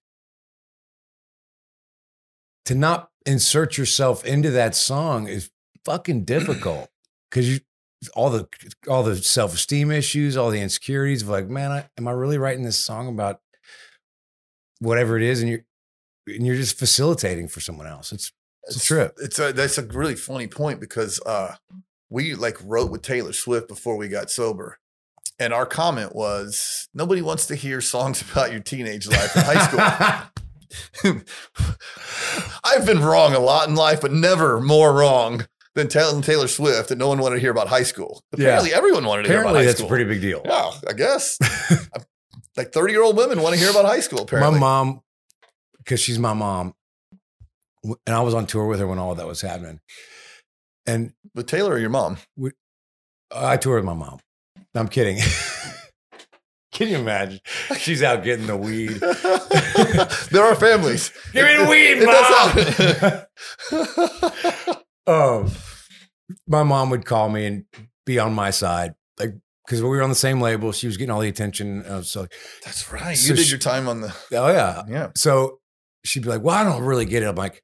to 2.65 2.75
not 2.75 3.09
insert 3.25 3.77
yourself 3.77 4.25
into 4.25 4.51
that 4.51 4.75
song 4.75 5.27
is 5.27 5.49
fucking 5.85 6.23
difficult 6.23 6.89
because 7.29 7.49
you 7.49 7.59
all 8.13 8.29
the 8.29 8.47
all 8.87 9.03
the 9.03 9.17
self 9.17 9.53
esteem 9.53 9.91
issues, 9.91 10.37
all 10.37 10.51
the 10.51 10.61
insecurities 10.61 11.21
of 11.21 11.29
like, 11.29 11.49
man, 11.49 11.71
I, 11.71 11.89
am 11.97 12.07
I 12.07 12.11
really 12.11 12.37
writing 12.37 12.63
this 12.63 12.77
song 12.77 13.07
about 13.07 13.41
whatever 14.79 15.17
it 15.17 15.23
is, 15.23 15.41
and 15.41 15.49
you're 15.49 15.65
and 16.27 16.45
you're 16.45 16.55
just 16.55 16.77
facilitating 16.77 17.47
for 17.47 17.59
someone 17.59 17.87
else. 17.87 18.11
It's 18.11 18.31
it's 18.63 18.77
a 18.77 18.85
trip. 18.85 19.17
It's 19.21 19.39
a 19.39 19.51
that's 19.51 19.77
a 19.77 19.83
really 19.83 20.15
funny 20.15 20.47
point 20.47 20.79
because 20.79 21.19
uh 21.25 21.55
we 22.09 22.35
like 22.35 22.57
wrote 22.63 22.91
with 22.91 23.01
Taylor 23.01 23.33
Swift 23.33 23.67
before 23.67 23.97
we 23.97 24.07
got 24.07 24.31
sober. 24.31 24.79
And 25.41 25.53
our 25.53 25.65
comment 25.65 26.13
was 26.15 26.89
nobody 26.93 27.21
wants 27.21 27.45
to 27.47 27.55
hear 27.55 27.81
songs 27.81 28.21
about 28.31 28.51
your 28.51 28.61
teenage 28.61 29.07
life 29.07 29.35
in 29.35 29.43
high 29.43 29.67
school. 29.67 30.29
I've 32.63 32.85
been 32.85 33.01
wrong 33.01 33.33
a 33.33 33.39
lot 33.39 33.67
in 33.67 33.75
life, 33.75 34.01
but 34.01 34.11
never 34.11 34.59
more 34.61 34.93
wrong 34.93 35.47
than 35.79 35.87
telling 35.87 36.21
Taylor 36.21 36.47
Swift 36.47 36.89
that 36.89 36.97
no 36.97 37.07
one 37.07 37.17
wanted 37.19 37.35
to 37.35 37.41
hear 37.41 37.51
about 37.51 37.67
high 37.67 37.83
school. 37.83 38.21
Yeah. 38.37 38.45
Apparently, 38.47 38.73
everyone 38.73 39.05
wanted 39.05 39.23
to 39.23 39.29
hear 39.29 39.41
about 39.41 39.49
Apparently, 39.55 39.61
high 39.61 39.65
that's 39.67 39.79
school. 39.79 39.87
a 39.87 39.89
pretty 39.89 40.05
big 40.05 40.21
deal. 40.21 40.41
Yeah, 40.45 40.71
I 40.87 40.93
guess. 40.93 41.37
like 42.57 42.71
30 42.71 42.93
year 42.93 43.01
old 43.03 43.17
women 43.17 43.41
want 43.41 43.55
to 43.55 43.59
hear 43.59 43.69
about 43.71 43.85
high 43.85 43.99
school, 44.01 44.21
apparently. 44.21 44.53
My 44.53 44.59
mom, 44.59 45.01
because 45.77 45.99
she's 45.99 46.19
my 46.19 46.33
mom, 46.33 46.73
and 47.83 47.97
I 48.15 48.21
was 48.21 48.33
on 48.33 48.45
tour 48.45 48.67
with 48.67 48.79
her 48.79 48.87
when 48.87 48.99
all 48.99 49.11
of 49.11 49.17
that 49.17 49.27
was 49.27 49.41
happening. 49.41 49.79
and 50.85 51.13
With 51.33 51.47
Taylor 51.47 51.73
or 51.73 51.79
your 51.79 51.89
mom? 51.89 52.17
I 53.33 53.57
toured 53.57 53.83
with 53.83 53.85
my 53.85 53.93
mom. 53.93 54.19
I'm 54.75 54.87
kidding. 54.87 55.19
Can 56.71 56.87
you 56.89 56.97
imagine? 56.97 57.39
She's 57.77 58.03
out 58.03 58.23
getting 58.23 58.45
the 58.47 58.55
weed. 58.55 58.89
there 60.31 60.43
are 60.43 60.55
families. 60.55 61.11
Give 61.33 61.45
me 61.45 61.57
the 61.57 61.65
weed, 61.69 62.05
mom. 64.75 64.85
Um, 65.09 65.51
my 66.47 66.63
mom 66.63 66.89
would 66.91 67.05
call 67.05 67.29
me 67.29 67.45
and 67.45 67.65
be 68.05 68.19
on 68.19 68.33
my 68.33 68.51
side, 68.51 68.93
like 69.19 69.33
because 69.65 69.81
we 69.81 69.89
were 69.89 70.01
on 70.01 70.09
the 70.09 70.15
same 70.15 70.41
label. 70.41 70.71
She 70.71 70.87
was 70.87 70.97
getting 70.97 71.11
all 71.11 71.19
the 71.21 71.27
attention. 71.29 71.83
I 71.89 71.97
was 71.97 72.15
like, 72.15 72.31
That's 72.65 72.91
right. 72.91 73.15
So 73.17 73.29
You 73.29 73.35
did 73.35 73.45
she- 73.45 73.49
your 73.51 73.59
time 73.59 73.87
on 73.87 74.01
the. 74.01 74.15
oh 74.33 74.47
yeah. 74.49 74.83
Yeah. 74.87 75.07
So 75.15 75.59
she'd 76.03 76.23
be 76.23 76.29
like, 76.29 76.41
"Well, 76.41 76.55
I 76.55 76.63
don't 76.63 76.83
really 76.83 77.05
get 77.05 77.23
it." 77.23 77.27
I'm 77.27 77.35
like, 77.35 77.63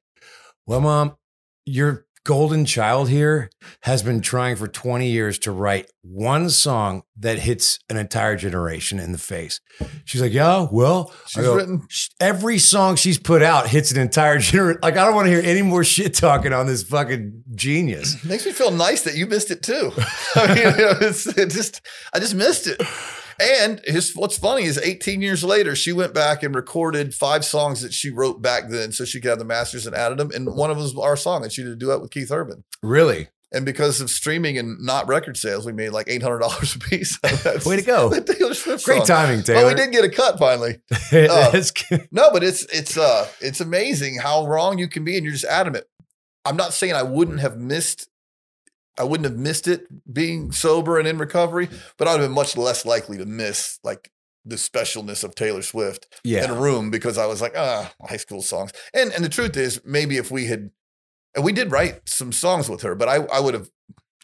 "Well, 0.66 0.80
mom, 0.80 1.16
your 1.64 2.06
golden 2.26 2.64
child 2.64 3.08
here 3.08 3.48
has 3.82 4.02
been 4.02 4.20
trying 4.20 4.56
for 4.56 4.66
20 4.66 5.08
years 5.08 5.38
to 5.38 5.52
write 5.52 5.90
one 6.02 6.50
song 6.50 7.02
that 7.18 7.38
hits 7.38 7.78
an 7.88 7.96
entire 7.96 8.36
generation 8.36 8.98
in 8.98 9.12
the 9.12 9.18
face." 9.18 9.60
She's 10.04 10.20
like, 10.20 10.32
"Yeah, 10.32 10.66
well, 10.70 11.14
She's 11.26 11.44
go, 11.44 11.54
written. 11.54 11.86
Every 12.20 12.58
song 12.58 12.96
she's 12.96 13.18
put 13.18 13.42
out 13.42 13.68
hits 13.68 13.92
an 13.92 14.00
entire 14.00 14.38
generation. 14.40 14.80
Like, 14.82 14.96
I 14.96 15.04
don't 15.04 15.14
want 15.14 15.26
to 15.26 15.30
hear 15.30 15.42
any 15.42 15.62
more 15.62 15.84
shit 15.84 16.14
talking 16.14 16.52
on 16.52 16.66
this 16.66 16.82
fucking 16.82 17.44
genius." 17.54 18.24
Makes 18.24 18.44
me 18.44 18.52
feel 18.52 18.72
nice 18.72 19.02
that 19.02 19.14
you 19.14 19.26
missed 19.26 19.50
it 19.50 19.62
too. 19.62 19.92
I 20.34 20.46
mean, 20.48 20.64
know, 20.76 20.94
it's, 21.00 21.26
it 21.26 21.50
just, 21.50 21.80
I 22.12 22.18
just 22.18 22.34
missed 22.34 22.66
it. 22.66 22.82
And 23.40 23.80
his, 23.84 24.12
what's 24.14 24.38
funny 24.38 24.64
is 24.64 24.78
18 24.78 25.20
years 25.22 25.44
later, 25.44 25.74
she 25.76 25.92
went 25.92 26.14
back 26.14 26.42
and 26.42 26.54
recorded 26.54 27.14
five 27.14 27.44
songs 27.44 27.82
that 27.82 27.92
she 27.92 28.10
wrote 28.10 28.40
back 28.42 28.68
then 28.68 28.92
so 28.92 29.04
she 29.04 29.20
could 29.20 29.28
have 29.30 29.38
the 29.38 29.44
masters 29.44 29.86
and 29.86 29.94
added 29.94 30.18
them. 30.18 30.30
And 30.34 30.54
one 30.54 30.70
of 30.70 30.76
them 30.76 30.84
was 30.84 30.96
our 30.96 31.16
song 31.16 31.42
that 31.42 31.52
she 31.52 31.62
did 31.62 31.72
a 31.72 31.76
duet 31.76 32.00
with 32.00 32.10
Keith 32.10 32.30
Urban. 32.32 32.64
Really? 32.82 33.28
And 33.52 33.64
because 33.64 34.00
of 34.00 34.10
streaming 34.10 34.58
and 34.58 34.78
not 34.84 35.06
record 35.06 35.36
sales, 35.36 35.64
we 35.64 35.72
made 35.72 35.90
like 35.90 36.06
$800 36.06 36.76
a 36.76 36.78
piece. 36.80 37.18
out 37.24 37.32
of 37.32 37.42
that- 37.44 37.64
Way 37.66 37.76
to 37.76 37.82
go. 37.82 38.08
Great 38.10 38.84
song. 38.84 39.04
timing, 39.06 39.42
Taylor. 39.44 39.62
But 39.62 39.68
we 39.68 39.74
did 39.74 39.92
get 39.92 40.04
a 40.04 40.08
cut 40.08 40.38
finally. 40.38 40.78
Good. 41.10 41.30
No, 42.10 42.30
but 42.32 42.42
it's 42.42 42.64
it's 42.72 42.98
uh 42.98 43.28
it's 43.40 43.60
amazing 43.60 44.18
how 44.18 44.46
wrong 44.46 44.78
you 44.78 44.88
can 44.88 45.04
be, 45.04 45.16
and 45.16 45.24
you're 45.24 45.32
just 45.32 45.44
adamant. 45.44 45.84
I'm 46.44 46.56
not 46.56 46.72
saying 46.74 46.94
I 46.94 47.02
wouldn't 47.04 47.40
have 47.40 47.56
missed, 47.56 48.08
I 48.98 49.04
wouldn't 49.04 49.28
have 49.28 49.38
missed 49.38 49.68
it 49.68 49.86
being 50.12 50.52
sober 50.52 50.98
and 50.98 51.06
in 51.06 51.18
recovery, 51.18 51.68
but 51.98 52.08
I'd 52.08 52.12
have 52.12 52.20
been 52.20 52.32
much 52.32 52.56
less 52.56 52.84
likely 52.84 53.18
to 53.18 53.26
miss 53.26 53.78
like 53.84 54.10
the 54.44 54.56
specialness 54.56 55.24
of 55.24 55.34
Taylor 55.34 55.62
Swift 55.62 56.06
yeah. 56.24 56.44
in 56.44 56.50
a 56.50 56.54
room 56.54 56.90
because 56.90 57.18
I 57.18 57.26
was 57.26 57.42
like, 57.42 57.54
ah, 57.56 57.92
high 58.02 58.16
school 58.16 58.42
songs. 58.42 58.72
And 58.94 59.12
and 59.12 59.24
the 59.24 59.28
truth 59.28 59.56
is, 59.56 59.80
maybe 59.84 60.16
if 60.16 60.30
we 60.30 60.46
had, 60.46 60.70
and 61.34 61.44
we 61.44 61.52
did 61.52 61.72
write 61.72 62.08
some 62.08 62.32
songs 62.32 62.68
with 62.68 62.82
her, 62.82 62.94
but 62.94 63.08
I 63.08 63.16
I 63.16 63.40
would 63.40 63.54
have, 63.54 63.68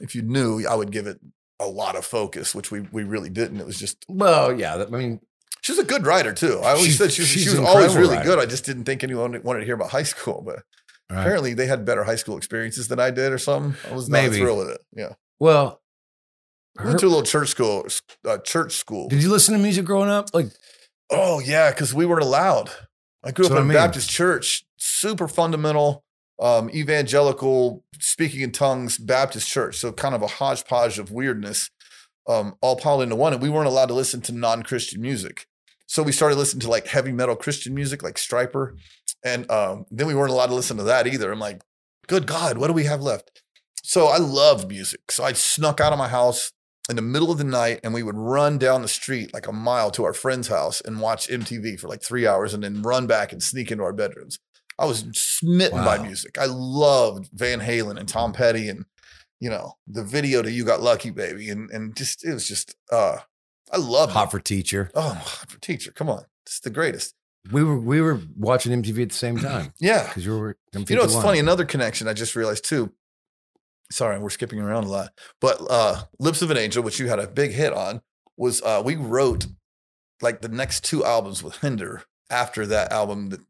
if 0.01 0.14
you 0.14 0.23
knew, 0.23 0.64
I 0.66 0.75
would 0.75 0.93
give 0.93 1.07
it 1.07 1.20
a 1.61 1.66
lot 1.66 1.97
of 1.97 2.05
focus, 2.05 2.55
which 2.55 2.70
we 2.70 2.81
we 2.93 3.03
really 3.05 3.31
didn't. 3.31 3.61
It 3.61 3.66
was 3.66 3.79
just 3.79 4.05
Well, 4.09 4.59
yeah. 4.59 4.77
that- 4.77 4.89
I 4.89 4.97
mean, 4.97 5.20
She's 5.62 5.79
a 5.79 5.85
good 5.85 6.05
writer 6.07 6.33
too. 6.33 6.59
I 6.59 6.70
always 6.73 6.99
said 6.99 7.12
she 7.12 7.23
was, 7.23 7.29
she 7.29 7.49
was 7.49 7.59
always 7.61 7.95
really 7.95 8.16
writer. 8.16 8.31
good. 8.31 8.39
I 8.41 8.47
just 8.47 8.64
didn't 8.64 8.83
think 8.83 9.05
anyone 9.05 9.41
wanted 9.45 9.61
to 9.61 9.64
hear 9.64 9.77
about 9.77 9.91
high 9.91 10.03
school, 10.03 10.43
but 10.45 10.64
Right. 11.13 11.21
apparently 11.21 11.55
they 11.55 11.67
had 11.67 11.85
better 11.85 12.05
high 12.05 12.17
school 12.17 12.37
experiences 12.37 12.89
than 12.89 12.99
I 12.99 13.11
did 13.11 13.33
or 13.33 13.39
something. 13.39 13.77
I 13.91 13.95
was 13.95 14.09
not 14.09 14.23
Maybe. 14.23 14.39
thrilled 14.39 14.59
with 14.67 14.69
it. 14.71 14.81
Yeah. 14.93 15.13
well, 15.39 15.81
I 16.79 16.87
went 16.87 17.01
to 17.01 17.07
a 17.07 17.09
little 17.09 17.23
church 17.23 17.49
school, 17.51 17.87
uh, 18.27 18.39
church 18.39 18.73
school. 18.77 19.09
did 19.09 19.23
you 19.23 19.31
listen 19.31 19.55
to 19.55 19.61
music 19.61 19.85
growing 19.85 20.09
up? 20.09 20.31
Like, 20.33 20.47
oh 21.11 21.39
yeah. 21.41 21.71
Cause 21.73 21.93
we 21.93 22.07
weren't 22.07 22.23
allowed. 22.25 22.71
I 23.23 23.31
grew 23.31 23.45
That's 23.45 23.51
up 23.53 23.57
what 23.57 23.63
in 23.65 23.71
I 23.71 23.75
a 23.75 23.79
mean. 23.79 23.87
Baptist 23.87 24.09
church, 24.11 24.65
super 24.79 25.29
fundamental, 25.29 26.03
um, 26.41 26.71
evangelical, 26.71 27.85
speaking 28.01 28.41
in 28.41 28.53
tongues, 28.53 28.97
Baptist 28.99 29.49
church. 29.49 29.77
So 29.77 29.93
kind 29.93 30.15
of 30.15 30.23
a 30.23 30.27
hodgepodge 30.27 30.99
of 30.99 31.11
weirdness, 31.13 31.71
um, 32.27 32.55
all 32.63 32.77
piled 32.77 33.03
into 33.03 33.17
one. 33.17 33.33
And 33.35 33.43
we 33.43 33.51
weren't 33.51 33.69
allowed 33.69 33.87
to 33.87 33.95
listen 33.95 34.23
to 34.23 34.33
non-Christian 34.33 35.01
music. 35.03 35.47
So 35.93 36.03
we 36.03 36.12
started 36.12 36.36
listening 36.36 36.61
to 36.61 36.70
like 36.70 36.86
heavy 36.86 37.12
metal 37.12 37.36
Christian 37.36 37.74
music, 37.74 38.03
like 38.03 38.14
Stryper. 38.14 38.78
And 39.22 39.49
um, 39.51 39.84
then 39.90 40.07
we 40.07 40.14
weren't 40.14 40.30
allowed 40.30 40.47
to 40.47 40.55
listen 40.55 40.78
to 40.78 40.84
that 40.84 41.07
either. 41.07 41.30
I'm 41.30 41.38
like, 41.38 41.61
good 42.07 42.26
God, 42.26 42.57
what 42.57 42.68
do 42.68 42.72
we 42.72 42.84
have 42.84 43.03
left? 43.03 43.43
So 43.82 44.07
I 44.07 44.16
loved 44.16 44.70
music. 44.70 45.12
So 45.12 45.22
I 45.22 45.34
snuck 45.34 45.82
out 45.82 45.93
of 45.93 45.99
my 45.99 46.09
house 46.09 46.51
in 46.88 46.97
the 46.97 47.03
middle 47.03 47.30
of 47.30 47.36
the 47.36 47.45
night 47.45 47.80
and 47.84 47.93
we 47.93 48.03
would 48.03 48.16
run 48.16 48.57
down 48.57 48.80
the 48.80 48.88
street 48.88 49.34
like 49.34 49.47
a 49.47 49.53
mile 49.53 49.90
to 49.90 50.05
our 50.05 50.14
friend's 50.14 50.49
house 50.49 50.80
and 50.80 50.99
watch 50.99 51.28
MTV 51.28 51.78
for 51.78 51.88
like 51.88 52.03
three 52.03 52.26
hours 52.26 52.55
and 52.55 52.64
then 52.64 52.80
run 52.80 53.07
back 53.07 53.30
and 53.30 53.43
sneak 53.43 53.70
into 53.70 53.84
our 53.84 53.93
bedrooms. 53.93 54.38
I 54.78 54.86
was 54.86 55.05
smitten 55.12 55.84
by 55.84 55.99
music. 55.99 56.38
I 56.38 56.47
loved 56.47 57.28
Van 57.34 57.61
Halen 57.61 57.99
and 57.99 58.09
Tom 58.09 58.32
Petty 58.32 58.70
and 58.70 58.86
you 59.40 59.51
know 59.51 59.74
the 59.86 60.05
video 60.05 60.40
to 60.40 60.51
"You 60.51 60.64
Got 60.64 60.80
Lucky, 60.80 61.11
Baby" 61.11 61.51
and 61.51 61.68
and 61.70 61.95
just 61.95 62.24
it 62.24 62.32
was 62.32 62.49
just 62.49 62.76
uh 62.90 63.18
I 63.73 63.79
love 63.79 64.11
hot 64.12 64.29
it. 64.29 64.31
for 64.33 64.41
teacher. 64.41 64.91
Oh, 64.95 65.11
hot 65.14 65.51
for 65.51 65.59
teacher, 65.61 65.93
come 65.93 66.09
on, 66.11 66.25
it's 66.47 66.61
the 66.61 66.70
greatest. 66.70 67.14
We 67.51 67.64
were 67.64 67.79
we 67.79 68.01
were 68.01 68.20
watching 68.37 68.70
MTV 68.83 69.03
at 69.03 69.09
the 69.09 69.14
same 69.16 69.37
time 69.39 69.73
Yeah, 69.81 70.07
because 70.07 70.25
you 70.25 70.39
were. 70.39 70.57
I'm 70.75 70.85
You 70.89 70.95
know, 70.97 71.03
it's 71.03 71.12
51. 71.14 71.23
funny. 71.25 71.39
Another 71.41 71.64
connection 71.64 72.07
I 72.07 72.12
just 72.12 72.37
realized 72.37 72.64
too. 72.64 72.93
Sorry, 73.91 74.18
we're 74.18 74.31
skipping 74.31 74.61
around 74.61 74.85
a 74.85 74.89
lot. 74.89 75.12
But 75.41 75.59
uh 75.68 76.05
Lips 76.20 76.41
of 76.43 76.51
an 76.51 76.57
Angel, 76.57 76.83
which 76.83 76.99
you 77.01 77.09
had 77.09 77.18
a 77.18 77.27
big 77.27 77.51
hit 77.53 77.73
on, 77.73 78.01
was 78.37 78.62
uh 78.62 78.81
we 78.85 78.95
wrote 78.97 79.47
like 80.20 80.41
the 80.41 80.49
next 80.49 80.85
two 80.85 81.05
albums 81.05 81.43
with 81.43 81.57
Hinder 81.57 82.05
after 82.31 82.64
that 82.66 82.93
album 82.93 83.31
that 83.31 83.41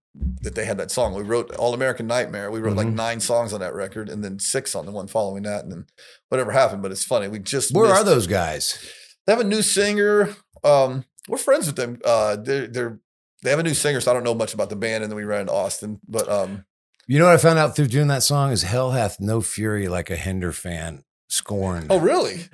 that 0.43 0.55
they 0.55 0.65
had 0.65 0.79
that 0.79 0.91
song. 0.91 1.15
We 1.15 1.23
wrote 1.23 1.55
All 1.57 1.75
American 1.75 2.07
Nightmare. 2.07 2.51
We 2.51 2.61
wrote 2.61 2.77
like 2.77 2.87
Mhm. 2.89 2.95
nine 2.95 3.21
songs 3.21 3.53
on 3.53 3.61
that 3.61 3.75
record 3.75 4.09
and 4.09 4.23
then 4.25 4.39
six 4.39 4.75
on 4.75 4.85
the 4.87 4.93
one 4.93 5.07
following 5.07 5.43
that. 5.45 5.65
And 5.65 5.73
then 5.73 5.87
whatever 6.29 6.51
happened. 6.53 6.83
But 6.83 6.93
it's 6.93 7.05
funny. 7.05 7.29
We 7.29 7.39
just 7.39 7.73
Where 7.75 7.93
are 7.93 8.05
those 8.05 8.27
guys? 8.27 8.79
They 9.27 9.33
have 9.33 9.41
a 9.41 9.45
new 9.45 9.63
singer. 9.63 10.35
Um, 10.65 11.05
we're 11.29 11.39
friends 11.39 11.67
with 11.67 11.77
them. 11.77 11.99
Uh 12.05 12.37
they're 12.37 12.67
they're 12.67 12.99
they 13.43 13.51
have 13.51 13.59
a 13.59 13.63
new 13.65 13.75
singer, 13.75 14.01
so 14.01 14.11
I 14.11 14.15
don't 14.15 14.25
know 14.25 14.35
much 14.35 14.55
about 14.55 14.71
the 14.71 14.77
band, 14.77 15.03
and 15.05 15.11
then 15.11 15.17
we 15.17 15.25
ran 15.25 15.47
to 15.47 15.53
Austin. 15.53 16.01
But 16.09 16.29
um 16.29 16.65
You 17.09 17.19
know 17.19 17.27
what 17.27 17.35
I 17.35 17.39
found 17.39 17.59
out 17.59 17.75
through 17.77 17.89
doing 17.89 18.09
that 18.09 18.23
song 18.23 18.51
is 18.53 18.63
hell 18.63 18.91
hath 18.93 19.21
no 19.21 19.41
fury 19.41 19.89
like 19.89 20.11
a 20.11 20.17
Hinder 20.17 20.53
fan 20.53 21.05
scorned. 21.29 21.87
oh 21.91 21.99
really? 21.99 22.45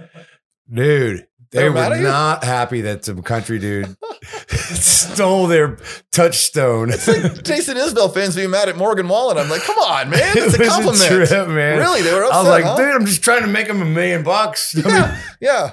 dude, 0.73 1.27
They 1.51 1.61
they 1.61 1.69
were 1.69 1.75
mad 1.75 1.91
were 1.93 1.97
you? 1.97 2.03
not 2.03 2.45
happy 2.45 2.83
that 2.83 3.05
some 3.05 3.23
country 3.23 3.59
dude 3.59 3.97
stole 4.49 5.47
their 5.47 5.79
touchstone. 6.13 6.91
It's 6.91 7.09
like 7.09 7.43
Jason 7.45 7.77
Isbell 7.77 8.13
fans 8.13 8.37
being 8.37 8.51
mad 8.51 8.69
at 8.69 8.77
Morgan 8.77 9.09
Wallen. 9.09 9.39
I'm 9.39 9.49
like, 9.49 9.63
come 9.63 9.79
on, 9.79 10.11
man. 10.11 10.21
It's 10.37 10.55
It 10.59 10.61
a 10.61 10.67
compliment. 10.69 11.05
trip, 11.29 11.49
man. 11.49 11.79
Really? 11.79 12.03
They 12.03 12.13
were 12.13 12.25
upset. 12.25 12.35
I 12.37 12.41
was 12.41 12.49
like, 12.49 12.65
huh? 12.65 12.77
dude, 12.77 12.95
I'm 12.95 13.07
just 13.07 13.23
trying 13.23 13.43
to 13.43 13.49
make 13.49 13.67
him 13.67 13.81
a 13.83 13.85
million 13.87 14.23
bucks. 14.23 14.75
I 14.85 14.89
mean, 15.11 15.19
Yeah, 15.41 15.73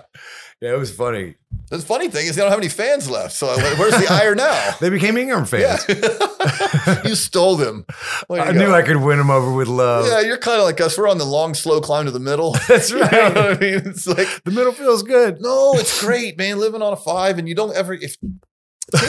yeah. 0.62 0.70
yeah, 0.70 0.76
it 0.76 0.80
was 0.80 0.92
funny. 0.96 1.36
The 1.70 1.80
funny 1.80 2.10
thing 2.10 2.28
is 2.28 2.36
they 2.36 2.42
don't 2.42 2.52
have 2.52 2.60
any 2.60 2.70
fans 2.70 3.10
left. 3.10 3.34
So 3.34 3.48
where's 3.78 3.94
the 3.98 4.08
ire 4.12 4.36
now? 4.36 4.74
They 4.80 4.90
became 4.90 5.18
Ingram 5.18 5.46
Yeah. 5.52 5.78
fans. 5.78 7.04
you 7.06 7.16
stole 7.16 7.56
them. 7.56 7.86
To 8.30 8.34
I 8.34 8.52
go. 8.54 8.60
knew 8.60 8.72
I 8.74 8.82
could 8.84 8.98
win 8.98 9.18
them 9.18 9.30
over 9.32 9.52
with 9.52 9.68
love. 9.68 10.06
Yeah, 10.08 10.20
you're 10.22 10.38
kind 10.38 10.60
of 10.60 10.66
like 10.66 10.80
us. 10.82 10.98
We're 10.98 11.10
on 11.10 11.18
the 11.18 11.26
long, 11.26 11.54
slow 11.54 11.82
climb 11.82 12.06
to 12.06 12.12
the 12.12 12.20
middle. 12.20 12.52
That's 12.68 12.90
You 12.92 13.00
know 13.00 13.04
right. 13.08 13.38
I 13.38 13.50
mean? 13.60 13.82
It's 13.86 14.06
like, 14.06 14.28
The 14.44 14.52
middle 14.52 14.74
feels 14.74 15.02
good. 15.04 15.42
no, 15.42 15.74
it's 15.76 16.00
great, 16.02 16.38
man. 16.38 16.60
Living 16.60 16.82
on 16.82 16.94
a 16.94 16.98
five, 16.98 17.40
and 17.40 17.48
you 17.50 17.56
don't 17.56 17.76
ever 17.76 17.94
if 17.94 18.18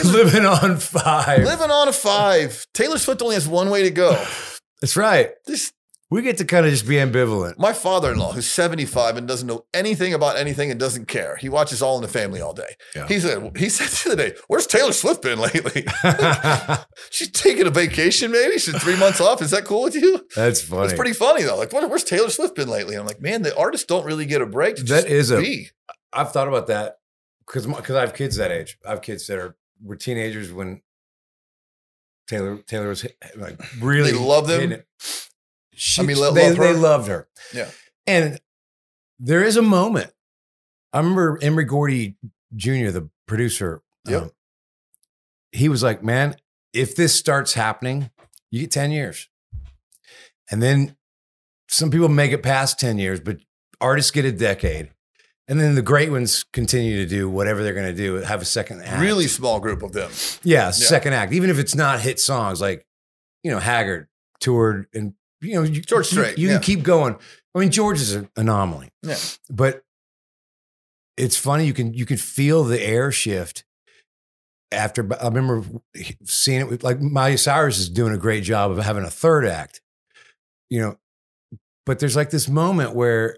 Living 0.05 0.45
on 0.45 0.77
five. 0.77 1.43
living 1.43 1.69
on 1.69 1.87
a 1.87 1.93
five. 1.93 2.65
Taylor 2.73 2.97
Swift 2.97 3.21
only 3.21 3.35
has 3.35 3.47
one 3.47 3.69
way 3.69 3.83
to 3.83 3.91
go. 3.91 4.11
That's 4.81 4.97
right. 4.97 5.31
This 5.45 5.71
We 6.09 6.21
get 6.21 6.37
to 6.37 6.45
kind 6.45 6.65
of 6.65 6.71
just 6.71 6.87
be 6.87 6.95
ambivalent. 6.95 7.57
my 7.57 7.73
father-in-law, 7.73 8.31
who's 8.31 8.47
75 8.47 9.17
and 9.17 9.27
doesn't 9.27 9.45
know 9.45 9.65
anything 9.73 10.13
about 10.13 10.37
anything 10.37 10.71
and 10.71 10.79
doesn't 10.79 11.07
care. 11.09 11.35
He 11.35 11.49
watches 11.49 11.81
All 11.81 11.97
in 11.97 12.01
the 12.01 12.07
Family 12.07 12.39
all 12.39 12.53
day. 12.53 12.75
Yeah. 12.95 13.07
He 13.07 13.19
said, 13.19 13.57
he 13.57 13.67
said 13.67 13.87
the 13.89 14.13
other 14.13 14.29
day, 14.29 14.37
"Where's 14.47 14.65
Taylor 14.67 14.93
Swift 14.93 15.21
been 15.21 15.37
lately? 15.37 15.85
She's 17.09 17.29
taking 17.31 17.67
a 17.67 17.71
vacation, 17.71 18.31
maybe. 18.31 18.57
She's 18.57 18.81
three 18.81 18.97
months 18.97 19.19
off. 19.19 19.41
Is 19.41 19.51
that 19.51 19.65
cool 19.65 19.83
with 19.83 19.95
you? 19.95 20.25
That's 20.33 20.61
funny. 20.61 20.85
It's 20.85 20.93
pretty 20.93 21.11
funny 21.13 21.43
though. 21.43 21.57
Like, 21.57 21.73
where's 21.73 22.05
Taylor 22.05 22.29
Swift 22.29 22.55
been 22.55 22.69
lately? 22.69 22.95
I'm 22.95 23.05
like, 23.05 23.21
man, 23.21 23.41
the 23.41 23.53
artists 23.57 23.85
don't 23.85 24.05
really 24.05 24.25
get 24.25 24.41
a 24.41 24.45
break. 24.45 24.77
That 24.77 25.07
is 25.07 25.29
a- 25.31 25.41
be. 25.41 25.69
I've 26.13 26.31
thought 26.31 26.47
about 26.47 26.67
that 26.67 26.99
because 27.45 27.67
because 27.67 27.95
I 27.97 27.99
have 28.01 28.13
kids 28.13 28.37
that 28.37 28.51
age. 28.51 28.77
I 28.85 28.91
have 28.91 29.01
kids 29.01 29.27
that 29.27 29.37
are 29.39 29.57
were 29.83 29.97
teenagers 29.97 30.53
when 30.53 30.81
Taylor 32.27 32.57
Taylor 32.65 32.87
was 32.89 33.01
hit- 33.01 33.17
like 33.35 33.59
really 33.81 34.11
They 34.13 34.17
love 34.17 34.47
them? 34.47 34.83
She, 35.77 36.01
I 36.01 36.05
mean, 36.05 36.17
lo- 36.17 36.31
they 36.31 36.49
love 36.49 36.57
they 36.57 36.73
loved 36.73 37.07
her. 37.07 37.27
Yeah. 37.53 37.69
and 38.05 38.39
there 39.19 39.43
is 39.43 39.57
a 39.57 39.61
moment. 39.61 40.11
I 40.93 40.97
remember 40.99 41.39
Emory 41.41 41.65
Gordy 41.65 42.17
Jr., 42.55 42.89
the 42.89 43.09
producer. 43.27 43.81
Yep. 44.07 44.21
um, 44.21 44.31
he 45.51 45.69
was 45.69 45.83
like, 45.83 46.03
"Man, 46.03 46.35
if 46.73 46.95
this 46.95 47.13
starts 47.15 47.53
happening, 47.53 48.09
you 48.51 48.61
get 48.61 48.71
ten 48.71 48.91
years." 48.91 49.29
And 50.49 50.61
then 50.63 50.95
some 51.69 51.91
people 51.91 52.07
make 52.07 52.31
it 52.31 52.43
past 52.43 52.79
10 52.79 52.97
years, 52.97 53.19
but 53.19 53.37
artists 53.81 54.11
get 54.11 54.25
a 54.25 54.31
decade. 54.31 54.91
And 55.49 55.59
then 55.59 55.75
the 55.75 55.81
great 55.81 56.11
ones 56.11 56.43
continue 56.43 56.97
to 56.97 57.05
do 57.05 57.29
whatever 57.29 57.63
they're 57.63 57.73
going 57.73 57.87
to 57.87 57.93
do, 57.93 58.15
have 58.15 58.41
a 58.41 58.45
second 58.45 58.81
act. 58.81 59.01
Really 59.01 59.27
small 59.27 59.59
group 59.59 59.81
of 59.81 59.93
them. 59.93 60.11
Yeah, 60.43 60.71
second 60.71 61.13
act. 61.13 61.31
Even 61.31 61.49
if 61.49 61.57
it's 61.57 61.75
not 61.75 62.01
hit 62.01 62.19
songs, 62.19 62.59
like, 62.59 62.85
you 63.43 63.51
know, 63.51 63.59
Haggard 63.59 64.07
toured 64.41 64.87
and 64.93 65.13
you 65.41 65.53
know, 65.55 65.63
you, 65.63 65.81
George 65.81 66.11
you- 66.11 66.19
Strait, 66.21 66.37
You, 66.37 66.47
yeah. 66.47 66.53
can 66.55 66.63
keep 66.63 66.83
going. 66.83 67.15
I 67.55 67.59
mean, 67.59 67.71
George 67.71 67.99
is 67.99 68.13
an 68.15 68.29
anomaly, 68.35 68.89
Yeah. 69.03 69.17
but 69.49 69.83
it's 71.17 71.37
funny. 71.37 71.65
You 71.65 71.73
can 71.73 71.93
you 71.93 72.05
can 72.05 72.17
feel 72.17 72.63
the 72.63 72.79
air 72.81 73.11
shift 73.11 73.63
after. 74.71 75.07
I 75.19 75.25
remember 75.27 75.63
seeing 76.25 76.61
it 76.61 76.69
with 76.69 76.83
like 76.83 77.01
Miley 77.01 77.37
Cyrus 77.37 77.79
is 77.79 77.89
doing 77.89 78.13
a 78.13 78.17
great 78.17 78.43
job 78.43 78.71
of 78.71 78.77
having 78.77 79.03
a 79.03 79.09
third 79.09 79.45
act, 79.45 79.81
you 80.69 80.79
know. 80.81 80.97
But 81.85 81.99
there's 81.99 82.15
like 82.15 82.29
this 82.29 82.47
moment 82.47 82.93
where 82.93 83.37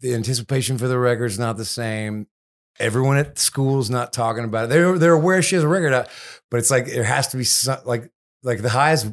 the 0.00 0.14
anticipation 0.14 0.78
for 0.78 0.86
the 0.86 0.98
record's 0.98 1.38
not 1.38 1.56
the 1.56 1.64
same. 1.64 2.26
Everyone 2.78 3.16
at 3.16 3.38
school's 3.40 3.90
not 3.90 4.12
talking 4.12 4.44
about 4.44 4.66
it. 4.66 4.68
They're 4.68 4.98
they're 4.98 5.14
aware 5.14 5.42
she 5.42 5.56
has 5.56 5.64
a 5.64 5.68
record 5.68 5.92
out, 5.92 6.08
but 6.50 6.58
it's 6.58 6.70
like 6.70 6.86
there 6.86 7.02
has 7.02 7.28
to 7.28 7.36
be 7.36 7.44
some, 7.44 7.78
like 7.84 8.08
like 8.44 8.62
the 8.62 8.68
highs. 8.70 9.04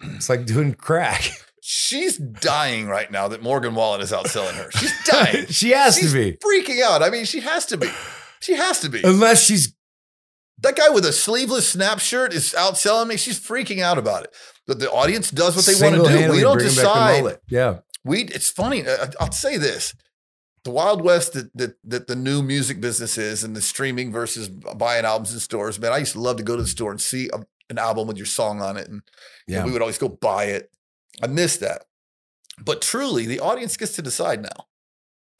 It's 0.00 0.28
like 0.28 0.46
doing 0.46 0.74
crack. 0.74 1.30
She's 1.68 2.16
dying 2.18 2.86
right 2.86 3.10
now 3.10 3.26
that 3.28 3.42
Morgan 3.42 3.74
Wallen 3.74 4.00
is 4.00 4.12
outselling 4.12 4.54
her. 4.54 4.70
She's 4.72 4.92
dying. 5.04 5.46
she 5.48 5.70
has 5.70 5.96
She's 5.96 6.12
to 6.12 6.32
be, 6.32 6.32
freaking 6.38 6.80
out. 6.82 7.02
I 7.02 7.10
mean, 7.10 7.24
she 7.24 7.40
has 7.40 7.66
to 7.66 7.76
be. 7.76 7.88
She 8.40 8.54
has 8.54 8.78
to 8.80 8.88
be. 8.88 9.00
unless 9.02 9.44
she's 9.44 9.74
That 10.60 10.76
guy 10.76 10.90
with 10.90 11.04
a 11.04 11.12
sleeveless 11.12 11.68
snap 11.68 11.98
shirt 11.98 12.32
is 12.32 12.54
outselling 12.56 13.08
me. 13.08 13.16
She's 13.16 13.40
freaking 13.40 13.80
out 13.82 13.98
about 13.98 14.22
it. 14.24 14.34
But 14.68 14.78
the 14.78 14.90
audience 14.92 15.30
does 15.30 15.56
what 15.56 15.64
they 15.66 15.74
want 15.74 15.96
to 16.06 16.08
do. 16.08 16.30
We 16.32 16.40
don't 16.40 16.54
bringing 16.58 16.74
back 16.76 17.22
the 17.22 17.24
decide. 17.24 17.38
Yeah, 17.48 17.78
We. 18.04 18.22
It's 18.24 18.50
funny. 18.50 18.86
I- 18.86 19.10
I'll 19.18 19.32
say 19.32 19.56
this: 19.56 19.92
the 20.62 20.70
Wild 20.70 21.02
West 21.02 21.32
that, 21.32 21.50
that 21.56 21.76
that 21.84 22.06
the 22.06 22.16
new 22.16 22.42
music 22.42 22.80
business 22.80 23.18
is, 23.18 23.42
and 23.42 23.56
the 23.56 23.60
streaming 23.60 24.12
versus 24.12 24.48
buying 24.48 25.04
albums 25.04 25.32
in 25.34 25.40
stores. 25.40 25.80
Man, 25.80 25.92
I 25.92 25.98
used 25.98 26.12
to 26.12 26.20
love 26.20 26.36
to 26.36 26.42
go 26.44 26.54
to 26.54 26.62
the 26.62 26.68
store 26.68 26.92
and 26.92 27.00
see 27.00 27.28
a, 27.32 27.40
an 27.70 27.78
album 27.78 28.06
with 28.08 28.16
your 28.16 28.26
song 28.26 28.60
on 28.60 28.76
it, 28.76 28.88
and 28.88 29.02
yeah. 29.46 29.64
we 29.64 29.72
would 29.72 29.82
always 29.82 29.98
go 29.98 30.08
buy 30.08 30.44
it. 30.44 30.70
I 31.22 31.26
miss 31.26 31.56
that. 31.58 31.84
But 32.64 32.80
truly, 32.82 33.26
the 33.26 33.40
audience 33.40 33.76
gets 33.76 33.92
to 33.96 34.02
decide 34.02 34.42
now. 34.42 34.66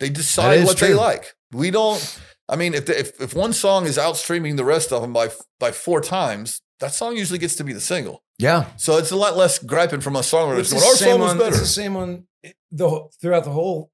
They 0.00 0.10
decide 0.10 0.64
what 0.64 0.78
they 0.78 0.94
like. 0.94 1.34
We 1.52 1.70
don't. 1.70 2.20
I 2.48 2.56
mean, 2.56 2.74
if, 2.74 2.86
the, 2.86 2.98
if 2.98 3.20
if 3.20 3.34
one 3.34 3.52
song 3.52 3.86
is 3.86 3.98
outstreaming 3.98 4.56
the 4.56 4.64
rest 4.64 4.92
of 4.92 5.02
them 5.02 5.12
by 5.12 5.30
by 5.58 5.72
four 5.72 6.00
times, 6.00 6.60
that 6.80 6.92
song 6.92 7.16
usually 7.16 7.38
gets 7.38 7.56
to 7.56 7.64
be 7.64 7.72
the 7.72 7.80
single. 7.80 8.22
yeah. 8.38 8.66
So 8.76 8.98
it's 8.98 9.10
a 9.10 9.16
lot 9.16 9.36
less 9.36 9.58
griping 9.58 10.00
from 10.00 10.16
us 10.16 10.30
songwriters. 10.30 10.72
Going, 10.72 10.84
Our 10.84 10.94
song 10.94 11.20
was 11.20 11.32
on- 11.32 11.38
better. 11.38 11.48
It's 11.50 11.60
the 11.60 11.66
same 11.66 11.96
on 11.96 12.26
eh, 12.44 12.52
the 12.70 13.08
throughout 13.20 13.44
the 13.44 13.50
whole 13.50 13.90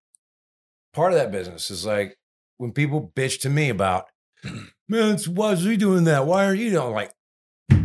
part 0.93 1.13
of 1.13 1.19
that 1.19 1.31
business. 1.31 1.71
Is 1.71 1.87
like 1.87 2.19
when 2.59 2.73
people 2.73 3.13
bitch 3.15 3.41
to 3.43 3.51
me 3.51 3.69
about, 3.69 4.07
man, 4.89 5.19
why 5.29 5.53
is 5.53 5.63
he 5.63 5.77
doing 5.77 6.05
that? 6.05 6.27
Why 6.27 6.45
are 6.47 6.55
you 6.55 6.71
doing 6.71 6.93
like? 6.93 7.13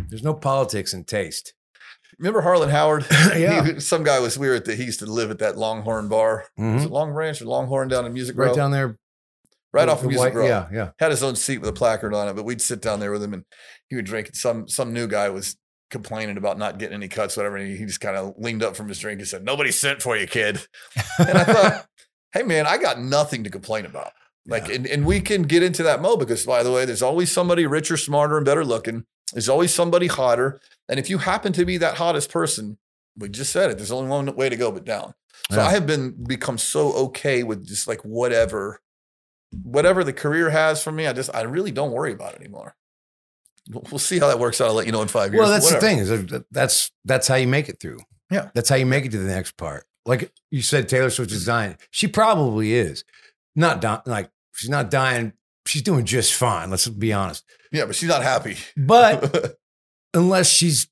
There's 0.09 0.23
no 0.23 0.33
politics 0.33 0.93
in 0.93 1.03
taste. 1.05 1.53
Remember 2.19 2.41
Harlan 2.41 2.69
Howard? 2.69 3.05
Yeah. 3.35 3.63
He- 3.65 3.79
some 3.79 4.03
guy 4.03 4.19
was 4.19 4.37
weird 4.39 4.65
that 4.65 4.77
he 4.77 4.85
used 4.85 4.99
to 4.99 5.05
live 5.05 5.29
at 5.31 5.39
that 5.39 5.57
Longhorn 5.57 6.07
bar. 6.07 6.45
Was 6.57 6.85
it 6.85 6.91
Long 6.91 7.13
Branch 7.13 7.39
or 7.41 7.45
Longhorn 7.45 7.87
down 7.89 8.05
in 8.05 8.13
Music 8.13 8.35
Mm-hmm. 8.35 8.41
Right 8.41 8.55
down 8.55 8.71
there, 8.71 8.97
right 9.73 9.87
off 9.89 9.99
of 10.01 10.07
Music 10.07 10.33
white- 10.33 10.33
Row. 10.35 10.47
Yeah, 10.47 10.67
yeah. 10.71 10.89
had 10.99 11.11
his 11.11 11.21
own 11.23 11.35
seat 11.35 11.59
with 11.59 11.69
a 11.69 11.73
placard 11.73 12.13
on 12.13 12.27
it, 12.27 12.35
but 12.35 12.45
we'd 12.45 12.61
sit 12.61 12.81
down 12.81 12.99
there 12.99 13.11
with 13.11 13.21
him 13.23 13.33
and 13.33 13.43
he 13.89 13.95
would 13.95 14.05
drink. 14.05 14.31
Some 14.33 14.67
some 14.67 14.93
new 14.93 15.07
guy 15.07 15.29
was 15.29 15.57
complaining 15.91 16.37
about 16.37 16.57
not 16.57 16.79
getting 16.79 16.95
any 16.95 17.07
cuts, 17.07 17.37
whatever. 17.37 17.57
And 17.57 17.77
he 17.77 17.85
just 17.85 18.01
kind 18.01 18.17
of 18.17 18.33
leaned 18.37 18.63
up 18.63 18.75
from 18.75 18.87
his 18.89 18.99
drink 18.99 19.19
and 19.19 19.27
said, 19.27 19.43
"Nobody 19.43 19.71
sent 19.71 20.01
for 20.01 20.17
you, 20.17 20.25
kid." 20.27 20.59
And 21.19 21.37
I 21.37 21.43
thought, 21.43 21.85
hey 22.33 22.43
man, 22.43 22.65
I 22.65 22.77
got 22.77 22.99
nothing 22.99 23.43
to 23.43 23.49
complain 23.49 23.85
about. 23.85 24.11
Like, 24.49 24.69
and, 24.69 24.87
and 24.87 25.05
we 25.05 25.19
can 25.19 25.43
get 25.43 25.61
into 25.61 25.83
that 25.83 26.01
mode 26.01 26.19
because, 26.19 26.45
by 26.45 26.63
the 26.63 26.71
way, 26.71 26.85
there's 26.85 27.01
always 27.01 27.29
somebody 27.31 27.65
richer, 27.67 27.97
smarter, 27.97 28.37
and 28.37 28.45
better 28.45 28.63
looking. 28.63 29.03
There's 29.33 29.49
always 29.49 29.73
somebody 29.73 30.07
hotter. 30.07 30.59
And 30.89 30.99
if 30.99 31.09
you 31.09 31.17
happen 31.17 31.53
to 31.53 31.65
be 31.65 31.77
that 31.77 31.95
hottest 31.95 32.31
person, 32.31 32.77
we 33.17 33.29
just 33.29 33.51
said 33.51 33.69
it. 33.69 33.77
There's 33.77 33.91
only 33.91 34.09
one 34.09 34.33
way 34.35 34.49
to 34.49 34.55
go 34.55 34.71
but 34.71 34.85
down. 34.85 35.13
So 35.51 35.57
Yeah. 35.57 35.67
I 35.67 35.71
have 35.71 35.85
been 35.85 36.23
become 36.23 36.57
so 36.57 36.93
okay 36.93 37.43
with 37.43 37.65
just 37.65 37.87
like 37.87 38.01
whatever, 38.01 38.81
whatever 39.63 40.03
the 40.03 40.13
career 40.13 40.49
has 40.49 40.83
for 40.83 40.91
me. 40.91 41.07
I 41.07 41.13
just 41.13 41.33
I 41.33 41.41
really 41.41 41.71
don't 41.71 41.91
worry 41.91 42.11
about 42.11 42.33
it 42.33 42.39
anymore. 42.39 42.75
We'll 43.69 43.99
see 43.99 44.19
how 44.19 44.27
that 44.27 44.39
works 44.39 44.61
out. 44.61 44.67
I'll 44.67 44.73
let 44.73 44.85
you 44.85 44.93
know 44.93 45.01
in 45.01 45.09
five 45.09 45.33
years. 45.33 45.41
Well, 45.41 45.49
that's 45.49 45.65
Whatever. 45.65 45.81
the 45.81 46.05
thing. 46.05 46.33
Is 46.33 46.43
that's 46.51 46.91
that's 47.03 47.27
how 47.27 47.35
you 47.35 47.47
make 47.47 47.67
it 47.69 47.79
through. 47.79 47.99
Yeah. 48.29 48.49
that's 48.53 48.67
how 48.67 48.75
you 48.75 48.85
make 48.85 49.05
it 49.05 49.11
to 49.11 49.19
the 49.19 49.27
next 49.27 49.57
part. 49.57 49.85
Like 50.05 50.31
you 50.51 50.61
said, 50.61 50.89
Taylor 50.89 51.09
Swift 51.09 51.31
is 51.31 51.43
mm. 51.43 51.47
dying. 51.47 51.77
She 51.91 52.07
probably 52.07 52.73
is 52.73 53.03
not 53.55 53.81
dying. 53.81 54.01
Like 54.05 54.29
she's 54.53 54.69
not 54.69 54.89
dying. 54.89 55.33
She's 55.67 55.81
doing 55.81 56.05
just 56.05 56.33
fine. 56.33 56.69
Let's 56.69 56.87
be 56.87 57.11
honest. 57.13 57.43
Yeah, 57.71 57.85
but 57.85 57.95
she's 57.95 58.09
not 58.09 58.23
happy. 58.23 58.57
But 58.75 59.57
unless 60.13 60.49
she's 60.49 60.87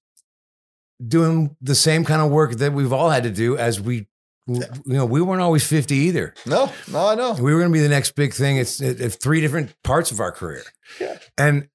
doing 1.05 1.55
the 1.61 1.76
same 1.76 2.05
kind 2.05 2.21
of 2.21 2.30
work 2.32 2.53
that 2.53 2.73
we've 2.73 2.93
all 2.93 3.09
had 3.09 3.23
to 3.23 3.32
do 3.32 3.57
as 3.57 3.82
we 3.82 4.07
you 4.47 4.61
know 4.86 5.05
we 5.05 5.21
weren't 5.21 5.41
always 5.41 5.65
50 5.67 5.93
either 5.95 6.34
no, 6.45 6.71
no, 6.91 7.07
I 7.07 7.15
know. 7.15 7.34
we 7.34 7.51
were 7.51 7.59
going 7.59 7.71
to 7.71 7.73
be 7.73 7.82
the 7.82 7.89
next 7.89 8.11
big 8.11 8.32
thing 8.32 8.57
it's 8.57 8.80
it, 8.80 9.01
it- 9.01 9.09
three 9.21 9.41
different 9.41 9.73
parts 9.84 10.11
of 10.11 10.19
our 10.19 10.32
career 10.32 10.61
Yeah. 11.01 11.17
and 11.38 11.67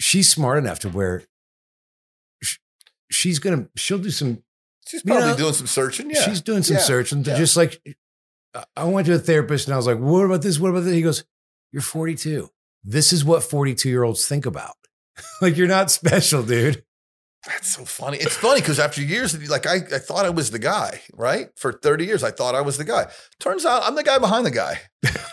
she's 0.00 0.28
smart 0.28 0.58
enough 0.58 0.80
to 0.80 0.88
where 0.88 1.22
sh- 2.42 2.58
she's 3.10 3.38
going 3.38 3.64
to 3.64 3.70
she'll 3.76 3.98
do 3.98 4.10
some 4.10 4.42
She's 4.88 5.02
You 5.04 5.12
probably 5.12 5.30
know, 5.30 5.36
doing 5.36 5.52
some 5.52 5.68
searching. 5.68 6.10
Yeah, 6.10 6.22
she's 6.22 6.40
doing 6.40 6.64
some 6.64 6.76
Yeah. 6.76 6.82
searching 6.82 7.24
Yeah. 7.24 7.36
just 7.38 7.56
like 7.56 7.80
I- 8.76 8.84
went 8.84 9.06
to 9.06 9.14
a 9.14 9.18
therapist 9.18 9.66
and 9.66 9.74
i 9.74 9.76
was 9.76 9.86
like 9.86 9.98
what 9.98 10.24
about 10.24 10.42
this 10.42 10.58
what 10.58 10.70
about 10.70 10.84
that 10.84 10.94
he 10.94 11.02
goes 11.02 11.24
you're 11.72 11.82
42 11.82 12.50
this 12.84 13.12
is 13.12 13.24
what 13.24 13.42
42 13.42 13.88
year 13.88 14.02
olds 14.02 14.26
think 14.26 14.46
about 14.46 14.74
like 15.42 15.56
you're 15.56 15.68
not 15.68 15.90
special 15.90 16.42
dude 16.42 16.84
That's 17.44 17.74
so 17.74 17.84
funny. 17.84 18.18
It's 18.18 18.36
funny 18.36 18.60
because 18.60 18.78
after 18.78 19.02
years, 19.02 19.34
like 19.50 19.66
I, 19.66 19.74
I 19.96 19.98
thought 19.98 20.24
I 20.24 20.30
was 20.30 20.52
the 20.52 20.60
guy, 20.60 21.00
right? 21.12 21.48
For 21.56 21.72
30 21.72 22.04
years, 22.04 22.22
I 22.22 22.30
thought 22.30 22.54
I 22.54 22.60
was 22.60 22.78
the 22.78 22.84
guy. 22.84 23.06
Turns 23.40 23.66
out 23.66 23.82
I'm 23.84 23.96
the 23.96 24.04
guy 24.04 24.18
behind 24.18 24.46
the 24.46 24.52
guy. 24.52 24.78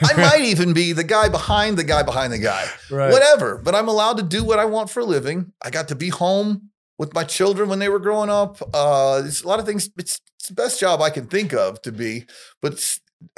I 0.01 0.13
might 0.17 0.41
even 0.41 0.73
be 0.73 0.91
the 0.91 1.03
guy 1.03 1.29
behind 1.29 1.77
the 1.77 1.83
guy 1.83 2.01
behind 2.01 2.33
the 2.33 2.39
guy. 2.39 2.65
right 2.89 3.11
Whatever. 3.11 3.59
But 3.63 3.75
I'm 3.75 3.87
allowed 3.87 4.17
to 4.17 4.23
do 4.23 4.43
what 4.43 4.57
I 4.57 4.65
want 4.65 4.89
for 4.89 5.01
a 5.01 5.05
living. 5.05 5.53
I 5.61 5.69
got 5.69 5.89
to 5.89 5.95
be 5.95 6.09
home 6.09 6.71
with 6.97 7.13
my 7.13 7.23
children 7.23 7.69
when 7.69 7.77
they 7.77 7.89
were 7.89 7.99
growing 7.99 8.31
up. 8.31 8.57
Uh, 8.73 9.21
it's 9.23 9.43
a 9.43 9.47
lot 9.47 9.59
of 9.59 9.67
things. 9.67 9.91
It's, 9.95 10.19
it's 10.39 10.47
the 10.47 10.55
best 10.55 10.79
job 10.79 11.01
I 11.03 11.11
can 11.11 11.27
think 11.27 11.53
of 11.53 11.79
to 11.83 11.91
be. 11.91 12.25
But 12.59 12.83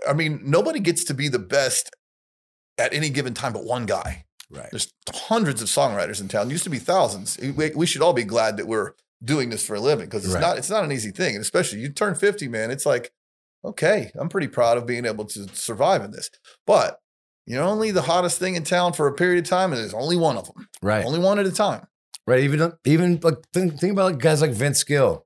I 0.08 0.14
mean, 0.14 0.40
nobody 0.44 0.80
gets 0.80 1.04
to 1.06 1.14
be 1.14 1.28
the 1.28 1.40
best 1.40 1.90
at 2.78 2.94
any 2.94 3.10
given 3.10 3.34
time 3.34 3.54
but 3.54 3.64
one 3.66 3.86
guy. 3.86 4.26
right 4.50 4.70
There's 4.72 4.92
hundreds 5.14 5.62
of 5.62 5.68
songwriters 5.68 6.22
in 6.22 6.28
town. 6.28 6.50
Used 6.50 6.64
to 6.66 6.70
be 6.70 6.80
thousands. 6.80 7.38
We, 7.40 7.72
we 7.76 7.86
should 7.86 8.02
all 8.02 8.14
be 8.14 8.24
glad 8.24 8.58
that 8.58 8.68
we're 8.68 8.92
doing 9.24 9.50
this 9.50 9.66
for 9.66 9.76
a 9.76 9.80
living 9.80 10.06
because 10.06 10.26
it's 10.26 10.34
Right. 10.34 10.42
not 10.42 10.58
it's 10.58 10.70
not 10.70 10.84
an 10.84 10.92
easy 10.92 11.12
thing. 11.12 11.36
And 11.36 11.42
especially 11.42 11.80
you 11.80 11.90
turn 11.90 12.16
50, 12.16 12.48
man, 12.48 12.72
it's 12.72 12.86
like, 12.86 13.12
okay, 13.64 14.12
I'm 14.16 14.30
pretty 14.30 14.48
proud 14.48 14.78
of 14.78 14.86
being 14.86 15.06
able 15.06 15.26
to 15.26 15.48
survive 15.54 16.04
in 16.04 16.12
this. 16.12 16.30
But 16.66 17.00
you're 17.46 17.64
only 17.64 17.92
the 17.92 18.04
hottest 18.04 18.40
thing 18.40 18.56
in 18.56 18.64
town 18.64 18.94
for 18.94 19.08
a 19.08 19.14
period 19.14 19.44
of 19.44 19.50
time, 19.50 19.72
and 19.74 19.82
there's 19.82 19.94
only 19.94 20.16
one 20.16 20.38
of 20.38 20.46
them. 20.54 20.68
right 20.82 21.06
Only 21.06 21.20
one 21.20 21.38
at 21.40 21.46
a 21.46 21.52
time. 21.52 21.88
Right. 22.28 22.44
Even 22.44 22.74
even 22.86 23.20
like 23.22 23.36
think, 23.54 23.80
think 23.80 23.94
about 23.94 24.06
like 24.12 24.20
guys 24.20 24.42
like 24.42 24.52
Vince 24.52 24.84
Gill. 24.84 25.26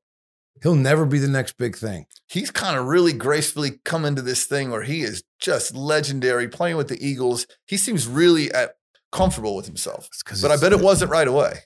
He'll 0.63 0.75
never 0.75 1.05
be 1.05 1.19
the 1.19 1.27
next 1.27 1.57
big 1.57 1.75
thing. 1.75 2.05
He's 2.27 2.49
kind 2.49 2.77
of 2.77 2.85
really 2.85 3.13
gracefully 3.13 3.79
come 3.83 4.05
into 4.05 4.21
this 4.21 4.45
thing 4.45 4.71
where 4.71 4.81
he 4.83 5.01
is 5.01 5.23
just 5.39 5.75
legendary 5.75 6.47
playing 6.47 6.77
with 6.77 6.87
the 6.87 7.05
Eagles. 7.05 7.45
He 7.67 7.77
seems 7.77 8.07
really 8.07 8.51
at 8.53 8.75
comfortable 9.11 9.55
with 9.55 9.65
himself. 9.67 10.09
But 10.41 10.51
I 10.51 10.57
bet 10.57 10.71
it 10.73 10.79
wasn't 10.81 11.11
right 11.11 11.27
away. 11.27 11.59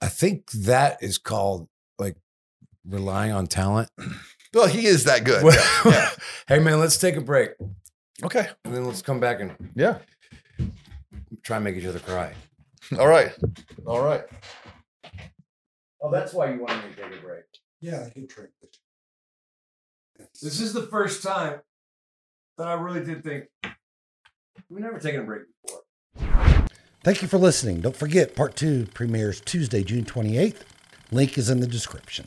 I 0.00 0.08
think 0.08 0.50
that 0.52 0.98
is 1.02 1.18
called 1.18 1.68
like 1.98 2.16
relying 2.88 3.32
on 3.32 3.46
talent. 3.46 3.90
Well, 4.54 4.68
he 4.68 4.86
is 4.86 5.04
that 5.04 5.24
good. 5.24 5.44
Well, 5.44 5.54
Yeah, 5.84 5.90
yeah. 5.92 6.10
hey 6.48 6.58
man, 6.60 6.80
let's 6.80 6.96
take 6.96 7.16
a 7.16 7.20
break 7.20 7.50
Okay. 8.24 8.48
and 8.64 8.74
then 8.74 8.86
let's 8.86 9.02
come 9.02 9.20
back 9.20 9.40
and 9.40 9.52
Yeah. 9.74 9.98
try 11.42 11.56
and 11.56 11.64
make 11.64 11.76
each 11.76 11.84
other 11.84 11.98
cry. 11.98 12.32
All 12.98 13.06
right. 13.08 13.32
All 13.86 14.00
right. 14.00 14.22
Oh, 16.00 16.10
that's 16.10 16.32
why 16.32 16.52
you 16.54 16.60
wanted 16.60 16.84
me 16.88 16.94
to 16.94 17.02
take 17.02 17.18
a 17.18 17.22
break. 17.22 17.44
Yeah, 17.80 18.04
I 18.06 18.10
can 18.10 18.26
drink 18.26 18.50
it. 18.62 18.76
This 20.42 20.60
is 20.60 20.72
the 20.72 20.82
first 20.82 21.22
time 21.22 21.60
that 22.56 22.68
I 22.68 22.74
really 22.74 23.04
did 23.04 23.22
think 23.22 23.44
we've 24.70 24.80
never 24.80 24.98
taken 24.98 25.20
a 25.20 25.24
break 25.24 25.42
before. 25.62 25.82
Thank 27.02 27.22
you 27.22 27.28
for 27.28 27.38
listening. 27.38 27.82
Don't 27.82 27.96
forget, 27.96 28.34
part 28.34 28.56
two 28.56 28.86
premieres 28.94 29.40
Tuesday, 29.40 29.84
June 29.84 30.04
28th. 30.04 30.62
Link 31.12 31.38
is 31.38 31.50
in 31.50 31.60
the 31.60 31.66
description. 31.66 32.26